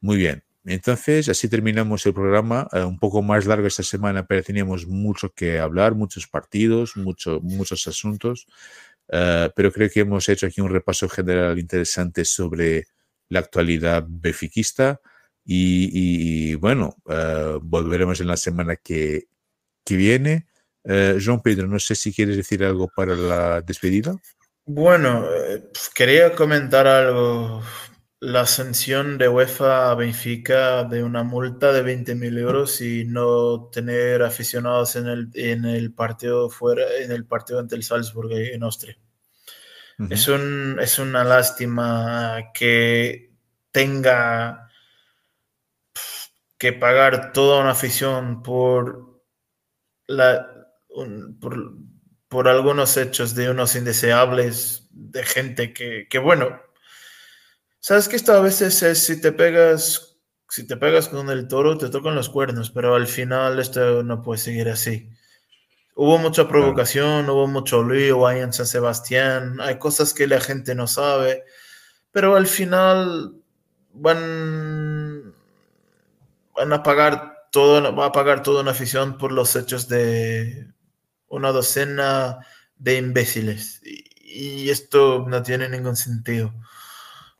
Muy 0.00 0.16
bien. 0.16 0.45
Entonces, 0.66 1.28
así 1.28 1.48
terminamos 1.48 2.04
el 2.06 2.12
programa, 2.12 2.68
uh, 2.72 2.80
un 2.80 2.98
poco 2.98 3.22
más 3.22 3.46
largo 3.46 3.68
esta 3.68 3.84
semana, 3.84 4.26
pero 4.26 4.42
teníamos 4.42 4.86
mucho 4.86 5.30
que 5.32 5.60
hablar, 5.60 5.94
muchos 5.94 6.26
partidos, 6.26 6.96
mucho, 6.96 7.40
muchos 7.40 7.86
asuntos, 7.86 8.46
uh, 9.08 9.48
pero 9.54 9.70
creo 9.70 9.88
que 9.88 10.00
hemos 10.00 10.28
hecho 10.28 10.46
aquí 10.46 10.60
un 10.60 10.70
repaso 10.70 11.08
general 11.08 11.56
interesante 11.58 12.24
sobre 12.24 12.88
la 13.28 13.38
actualidad 13.38 14.04
befiquista 14.08 15.00
y, 15.44 15.84
y, 15.86 16.50
y 16.50 16.54
bueno, 16.56 16.96
uh, 17.04 17.60
volveremos 17.62 18.20
en 18.20 18.26
la 18.26 18.36
semana 18.36 18.74
que, 18.74 19.28
que 19.84 19.96
viene. 19.96 20.46
Uh, 20.82 21.18
João 21.18 21.42
Pedro, 21.42 21.66
no 21.66 21.78
sé 21.78 21.94
si 21.94 22.12
quieres 22.12 22.36
decir 22.36 22.64
algo 22.64 22.88
para 22.94 23.14
la 23.14 23.60
despedida. 23.60 24.16
Bueno, 24.68 25.24
eh, 25.32 25.62
quería 25.94 26.32
comentar 26.34 26.88
algo. 26.88 27.62
La 28.20 28.46
sanción 28.46 29.18
de 29.18 29.28
UEFA 29.28 29.90
a 29.90 29.94
Benfica 29.94 30.84
de 30.84 31.02
una 31.02 31.22
multa 31.22 31.70
de 31.70 31.82
20.000 31.82 32.38
euros 32.38 32.80
y 32.80 33.04
no 33.04 33.68
tener 33.70 34.22
aficionados 34.22 34.96
en 34.96 35.06
el, 35.06 35.30
en 35.34 35.66
el 35.66 35.92
partido 35.92 36.48
fuera, 36.48 36.84
en 36.98 37.12
el 37.12 37.26
partido 37.26 37.58
ante 37.58 37.74
el 37.74 37.82
Salzburg 37.82 38.32
en 38.32 38.62
Austria. 38.62 38.96
Uh 39.98 40.04
-huh. 40.04 40.12
es, 40.12 40.28
un, 40.28 40.78
es 40.80 40.98
una 40.98 41.24
lástima 41.24 42.52
que 42.54 43.32
tenga 43.70 44.70
que 46.58 46.72
pagar 46.72 47.32
toda 47.32 47.60
una 47.60 47.72
afición 47.72 48.42
por 48.42 49.22
la, 50.06 50.46
un, 50.88 51.38
por, 51.38 51.74
por, 52.28 52.48
algunos 52.48 52.96
hechos 52.96 53.34
de 53.34 53.50
unos 53.50 53.76
indeseables, 53.76 54.88
de 54.90 55.22
gente 55.24 55.74
que, 55.74 56.06
que, 56.08 56.18
bueno, 56.18 56.65
sabes 57.86 58.08
que 58.08 58.16
esto 58.16 58.32
a 58.32 58.40
veces 58.40 58.82
es 58.82 59.04
si 59.04 59.20
te 59.20 59.30
pegas, 59.30 60.16
si 60.48 60.66
te 60.66 60.76
pegas 60.76 61.08
con 61.08 61.30
el 61.30 61.46
toro, 61.46 61.78
te 61.78 61.88
tocan 61.88 62.16
los 62.16 62.28
cuernos, 62.28 62.72
pero 62.72 62.96
al 62.96 63.06
final 63.06 63.60
esto 63.60 64.02
no 64.02 64.22
puede 64.22 64.40
seguir 64.40 64.68
así. 64.68 65.08
Hubo 65.94 66.18
mucha 66.18 66.48
provocación, 66.48 67.26
claro. 67.26 67.34
hubo 67.34 67.46
mucho 67.46 67.88
lío 67.88 68.26
ahí 68.26 68.40
en 68.40 68.52
San 68.52 68.66
Sebastián, 68.66 69.60
hay 69.60 69.78
cosas 69.78 70.14
que 70.14 70.26
la 70.26 70.40
gente 70.40 70.74
no 70.74 70.88
sabe, 70.88 71.44
pero 72.10 72.34
al 72.34 72.48
final 72.48 73.36
van, 73.92 75.32
van 76.56 76.72
a 76.72 76.82
pagar 76.82 77.50
todo, 77.52 77.94
va 77.94 78.06
a 78.06 78.12
pagar 78.12 78.42
toda 78.42 78.62
una 78.62 78.72
afición 78.72 79.16
por 79.16 79.30
los 79.30 79.54
hechos 79.54 79.86
de 79.86 80.72
una 81.28 81.52
docena 81.52 82.44
de 82.78 82.96
imbéciles. 82.96 83.80
Y, 83.84 84.64
y 84.64 84.70
esto 84.70 85.24
no 85.28 85.40
tiene 85.44 85.68
ningún 85.68 85.94
sentido. 85.94 86.52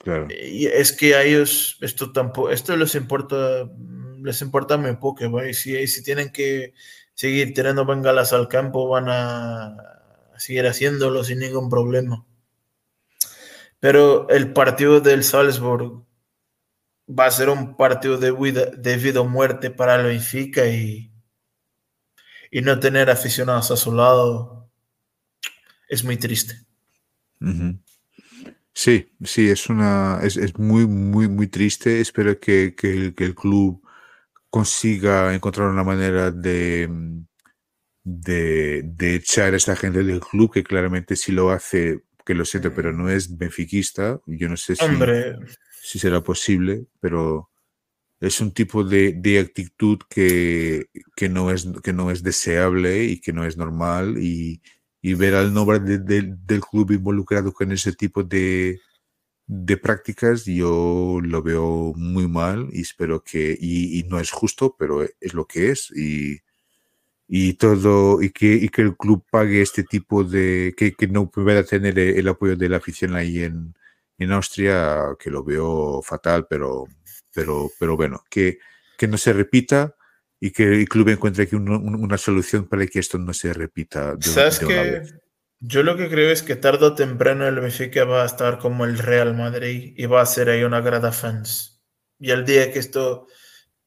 Claro. 0.06 0.28
Y 0.30 0.66
es 0.66 0.92
que 0.92 1.16
a 1.16 1.24
ellos 1.24 1.78
esto 1.80 2.12
tampoco, 2.12 2.50
esto 2.50 2.76
les 2.76 2.94
importa, 2.94 3.68
les 4.22 4.40
importa 4.40 4.76
muy 4.76 4.94
poco, 4.98 5.28
¿va? 5.32 5.48
y 5.48 5.52
si, 5.52 5.84
si 5.88 6.04
tienen 6.04 6.30
que 6.30 6.74
seguir 7.12 7.52
tirando 7.52 7.84
bengalas 7.84 8.32
al 8.32 8.46
campo, 8.46 8.86
van 8.88 9.06
a 9.08 9.76
seguir 10.38 10.64
haciéndolo 10.68 11.24
sin 11.24 11.40
ningún 11.40 11.68
problema. 11.68 12.24
Pero 13.80 14.28
el 14.28 14.52
partido 14.52 15.00
del 15.00 15.24
Salzburg 15.24 16.04
va 17.08 17.26
a 17.26 17.30
ser 17.32 17.48
un 17.48 17.76
partido 17.76 18.16
de 18.16 18.30
vida, 18.30 18.66
de 18.66 18.96
vida 18.98 19.22
o 19.22 19.24
muerte 19.24 19.72
para 19.72 19.96
el 19.96 20.06
Benfica 20.06 20.68
y, 20.68 21.10
y 22.52 22.60
no 22.60 22.78
tener 22.78 23.10
aficionados 23.10 23.72
a 23.72 23.76
su 23.76 23.92
lado 23.92 24.70
es 25.88 26.04
muy 26.04 26.16
triste. 26.16 26.64
Sí, 28.78 29.10
sí, 29.24 29.48
es 29.48 29.70
una 29.70 30.20
es, 30.22 30.58
muy, 30.58 30.86
muy, 30.86 31.28
muy 31.28 31.46
triste. 31.46 31.98
Espero 31.98 32.38
que, 32.38 32.74
el, 32.82 33.34
club 33.34 33.82
consiga 34.50 35.34
encontrar 35.34 35.68
una 35.70 35.82
manera 35.82 36.30
de, 36.30 36.86
de, 38.04 39.14
echar 39.14 39.54
a 39.54 39.56
esta 39.56 39.76
gente 39.76 40.04
del 40.04 40.20
club, 40.20 40.52
que 40.52 40.62
claramente 40.62 41.16
si 41.16 41.32
lo 41.32 41.50
hace, 41.52 42.02
que 42.26 42.34
lo 42.34 42.44
siento, 42.44 42.74
pero 42.74 42.92
no 42.92 43.08
es 43.08 43.38
benfiquista. 43.38 44.20
Yo 44.26 44.46
no 44.50 44.58
sé 44.58 44.76
si, 44.76 44.84
si 45.82 45.98
será 45.98 46.22
posible, 46.22 46.84
pero 47.00 47.50
es 48.20 48.42
un 48.42 48.52
tipo 48.52 48.84
de, 48.84 49.38
actitud 49.40 50.00
que, 50.10 50.90
no 51.30 51.50
es, 51.50 51.66
que 51.82 51.94
no 51.94 52.10
es 52.10 52.22
deseable 52.22 53.04
y 53.04 53.20
que 53.22 53.32
no 53.32 53.46
es 53.46 53.56
normal 53.56 54.18
y, 54.18 54.60
y 55.06 55.14
ver 55.14 55.36
al 55.36 55.54
nombre 55.54 55.78
del 55.78 56.60
club 56.68 56.90
involucrado 56.90 57.52
con 57.52 57.70
ese 57.70 57.92
tipo 57.92 58.24
de, 58.24 58.80
de 59.46 59.76
prácticas, 59.76 60.44
yo 60.46 61.20
lo 61.22 61.42
veo 61.42 61.92
muy 61.94 62.26
mal 62.26 62.68
y 62.72 62.80
espero 62.80 63.22
que, 63.22 63.56
y, 63.60 64.02
no 64.08 64.18
es 64.18 64.32
justo, 64.32 64.74
pero 64.76 65.04
es 65.04 65.32
lo 65.32 65.46
que 65.46 65.70
es 65.70 65.92
y, 65.96 66.40
y 67.28 67.54
todo, 67.54 68.20
y 68.20 68.30
que, 68.30 68.54
y 68.54 68.68
que 68.68 68.82
el 68.82 68.96
club 68.96 69.24
pague 69.30 69.62
este 69.62 69.84
tipo 69.84 70.24
de, 70.24 70.74
que, 70.76 70.94
que 70.94 71.06
no 71.06 71.30
pueda 71.30 71.62
tener 71.62 71.96
el 72.00 72.26
apoyo 72.26 72.56
de 72.56 72.68
la 72.68 72.78
afición 72.78 73.14
ahí 73.14 73.44
en, 73.44 73.76
en 74.18 74.32
Austria, 74.32 75.14
que 75.20 75.30
lo 75.30 75.44
veo 75.44 76.02
fatal, 76.02 76.48
pero, 76.50 76.86
pero, 77.32 77.70
pero 77.78 77.96
bueno, 77.96 78.24
que, 78.28 78.58
que 78.98 79.06
no 79.06 79.18
se 79.18 79.32
repita 79.32 79.95
y 80.40 80.50
que 80.50 80.64
el 80.64 80.88
club 80.88 81.08
encuentre 81.08 81.44
aquí 81.44 81.56
una 81.56 82.18
solución 82.18 82.66
para 82.66 82.86
que 82.86 82.98
esto 82.98 83.18
no 83.18 83.32
se 83.32 83.52
repita. 83.52 84.16
¿Sabes 84.20 84.58
que 84.58 85.02
Yo 85.60 85.82
lo 85.82 85.96
que 85.96 86.08
creo 86.08 86.30
es 86.30 86.42
que 86.42 86.56
tarde 86.56 86.86
o 86.86 86.94
temprano 86.94 87.46
el 87.46 87.60
Benfica 87.60 88.04
va 88.04 88.22
a 88.22 88.26
estar 88.26 88.58
como 88.58 88.84
el 88.84 88.98
Real 88.98 89.34
Madrid 89.34 89.94
y 89.96 90.06
va 90.06 90.20
a 90.20 90.26
ser 90.26 90.50
ahí 90.50 90.62
una 90.62 90.80
grada 90.80 91.12
fans. 91.12 91.82
Y 92.18 92.30
el 92.30 92.44
día 92.44 92.72
que 92.72 92.78
esto 92.78 93.26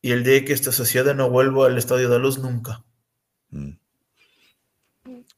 y 0.01 0.11
el 0.11 0.23
día 0.23 0.43
que 0.45 0.53
esto 0.53 0.71
suceda 0.71 1.13
no 1.13 1.29
vuelvo 1.29 1.65
al 1.65 1.77
Estadio 1.77 2.09
de 2.09 2.19
Luz 2.19 2.39
nunca. 2.39 2.83
Mm. 3.49 3.73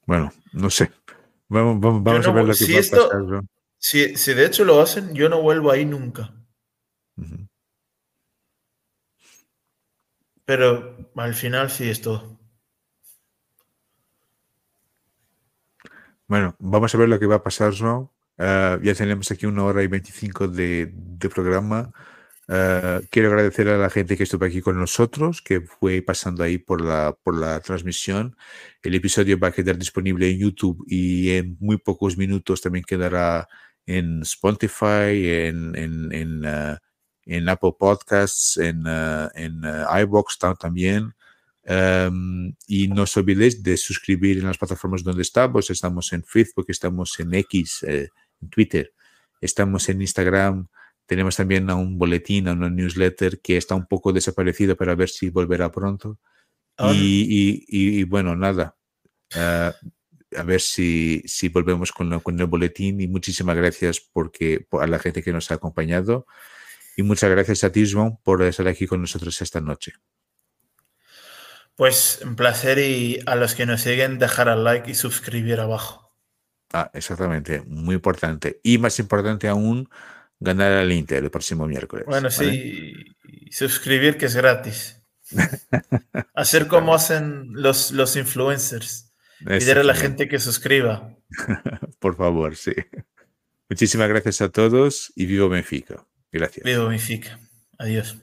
Bueno, 0.06 0.32
no 0.54 0.70
sé. 0.70 0.92
Vamos, 1.48 1.80
vamos, 1.80 2.28
a 2.28 2.32
ver 2.32 2.46
lo 2.46 2.54
que 2.54 2.66
si 2.66 2.74
va 2.74 2.80
a 2.80 2.82
pasar. 2.82 3.44
Si, 3.78 4.16
si, 4.16 4.34
de 4.34 4.46
hecho 4.46 4.64
lo 4.64 4.80
hacen, 4.80 5.14
yo 5.14 5.28
no 5.28 5.42
vuelvo 5.42 5.72
ahí 5.72 5.86
nunca. 5.86 6.34
Pero 10.46 11.12
al 11.16 11.34
final 11.34 11.70
sí 11.70 11.90
es 11.90 12.02
todo. 12.02 12.40
Bueno, 16.28 16.56
vamos 16.60 16.96
a 16.96 16.98
ver 16.98 17.10
lo 17.10 17.20
que 17.20 17.26
va 17.26 17.36
a 17.36 17.44
pasar, 17.44 17.74
¿no? 17.82 18.14
Eh, 18.38 18.80
ya 18.84 18.96
tenemos 18.96 19.30
aquí 19.32 19.46
una 19.46 19.66
hora 19.66 19.84
y 19.84 19.88
veinticinco 19.88 20.48
de, 20.48 20.92
programa. 21.34 21.92
Eh, 22.48 23.02
quiero 23.12 23.30
agradecer 23.30 23.68
a 23.70 23.78
la 23.78 23.90
gente 23.90 24.18
que 24.18 24.24
estuvo 24.24 24.46
aquí 24.46 24.62
con 24.62 24.80
nosotros, 24.80 25.42
que 25.42 25.62
fue 25.62 26.02
pasando 26.02 26.44
ahí 26.44 26.58
por 26.58 26.82
la, 26.82 27.16
por 27.24 27.38
la 27.38 27.60
transmisión. 27.60 28.36
El 28.82 28.96
episodio 28.96 29.40
va 29.40 29.50
a 29.50 29.52
quedar 29.52 29.78
disponible 29.78 30.30
en 30.30 30.40
YouTube 30.40 30.84
y 30.88 31.32
en 31.32 31.58
muy 31.60 31.78
pocos 31.78 32.18
minutos 32.18 32.62
también 32.62 32.86
quedará 32.86 33.48
en 33.86 34.22
Spotify, 34.22 35.28
en, 35.48 35.76
en, 35.76 36.42
eh, 36.46 36.78
en 37.32 37.48
Apple 37.48 37.74
Podcasts, 37.80 38.58
en, 38.58 38.86
uh, 38.86 39.30
en 39.36 39.64
uh, 39.64 39.98
iBox 40.02 40.38
también. 40.60 41.14
Um, 41.64 42.54
y 42.68 42.88
no 42.88 43.04
os 43.04 43.16
olvidéis 43.16 43.62
de 43.62 43.78
suscribir 43.78 44.40
en 44.40 44.48
las 44.48 44.58
plataformas 44.58 45.04
donde 45.04 45.22
estamos. 45.22 45.70
Estamos 45.70 46.12
en 46.12 46.24
Facebook, 46.24 46.66
estamos 46.68 47.18
en 47.20 47.34
X, 47.34 47.84
eh, 47.84 48.10
en 48.42 48.50
Twitter, 48.50 48.94
estamos 49.40 49.88
en 49.90 50.02
Instagram. 50.02 50.68
Tenemos 51.06 51.36
también 51.36 51.70
un 51.70 51.98
boletín, 51.98 52.48
una 52.50 52.70
newsletter 52.70 53.40
que 53.40 53.58
está 53.58 53.76
un 53.76 53.86
poco 53.86 54.12
desaparecido, 54.12 54.76
para 54.76 54.96
ver 54.96 55.10
si 55.10 55.30
volverá 55.30 55.72
pronto. 55.72 56.18
Y, 56.94 57.64
y, 57.68 58.04
bueno, 58.06 58.36
nada. 58.36 58.76
Uh, 59.36 59.72
a 60.36 60.44
ver 60.44 60.62
si, 60.62 61.22
si 61.26 61.50
volvemos 61.50 61.92
con, 61.92 62.20
con, 62.22 62.40
el 62.40 62.48
boletín 62.48 63.00
y 63.02 63.08
muchísimas 63.08 63.56
gracias 63.56 64.00
porque, 64.00 64.66
a 64.72 64.88
la 64.88 65.00
gente 65.00 65.22
que 65.22 65.34
nos 65.34 65.52
ha 65.52 65.56
acompañado. 65.56 66.26
Y 67.02 67.04
muchas 67.04 67.32
gracias 67.32 67.64
a 67.64 67.72
ti, 67.72 67.84
por 68.24 68.44
estar 68.44 68.68
aquí 68.68 68.86
con 68.86 69.02
nosotros 69.02 69.42
esta 69.42 69.60
noche. 69.60 69.94
Pues 71.76 72.20
un 72.24 72.36
placer 72.36 72.78
y 72.78 73.20
a 73.26 73.36
los 73.36 73.56
que 73.56 73.66
nos 73.66 73.82
siguen 73.82 74.20
dejar 74.20 74.50
el 74.50 74.64
like 74.64 74.92
y 74.92 74.94
suscribir 74.94 75.60
abajo. 75.60 76.16
Ah, 76.72 76.92
exactamente, 76.94 77.64
muy 77.66 77.96
importante. 77.96 78.60
Y 78.62 78.78
más 78.78 79.00
importante 79.00 79.48
aún, 79.48 79.90
ganar 80.40 80.74
al 80.74 80.92
Inter 80.92 81.24
el 81.24 81.32
próximo 81.32 81.66
miércoles. 81.66 82.06
Bueno, 82.06 82.30
sí, 82.30 82.94
suscribir 83.50 84.18
que 84.18 84.28
es 84.28 84.36
gratis. 84.36 85.02
Hacer 86.36 86.68
como 86.68 86.94
hacen 86.94 87.48
los, 87.54 87.90
los 87.94 88.16
influencers. 88.16 89.12
Pedir 89.44 89.80
a 89.80 89.84
la 89.84 89.96
gente 89.96 90.28
que 90.28 90.38
suscriba. 90.38 91.18
Por 92.00 92.16
favor, 92.16 92.56
sí. 92.56 92.76
Muchísimas 93.72 94.08
gracias 94.08 94.42
a 94.42 94.50
todos 94.50 95.12
y 95.16 95.26
vivo 95.26 95.50
Benfica. 95.50 96.06
Gracias. 96.32 96.64
Veo 96.64 96.88
Benfica. 96.88 97.40
Adiós. 97.78 98.18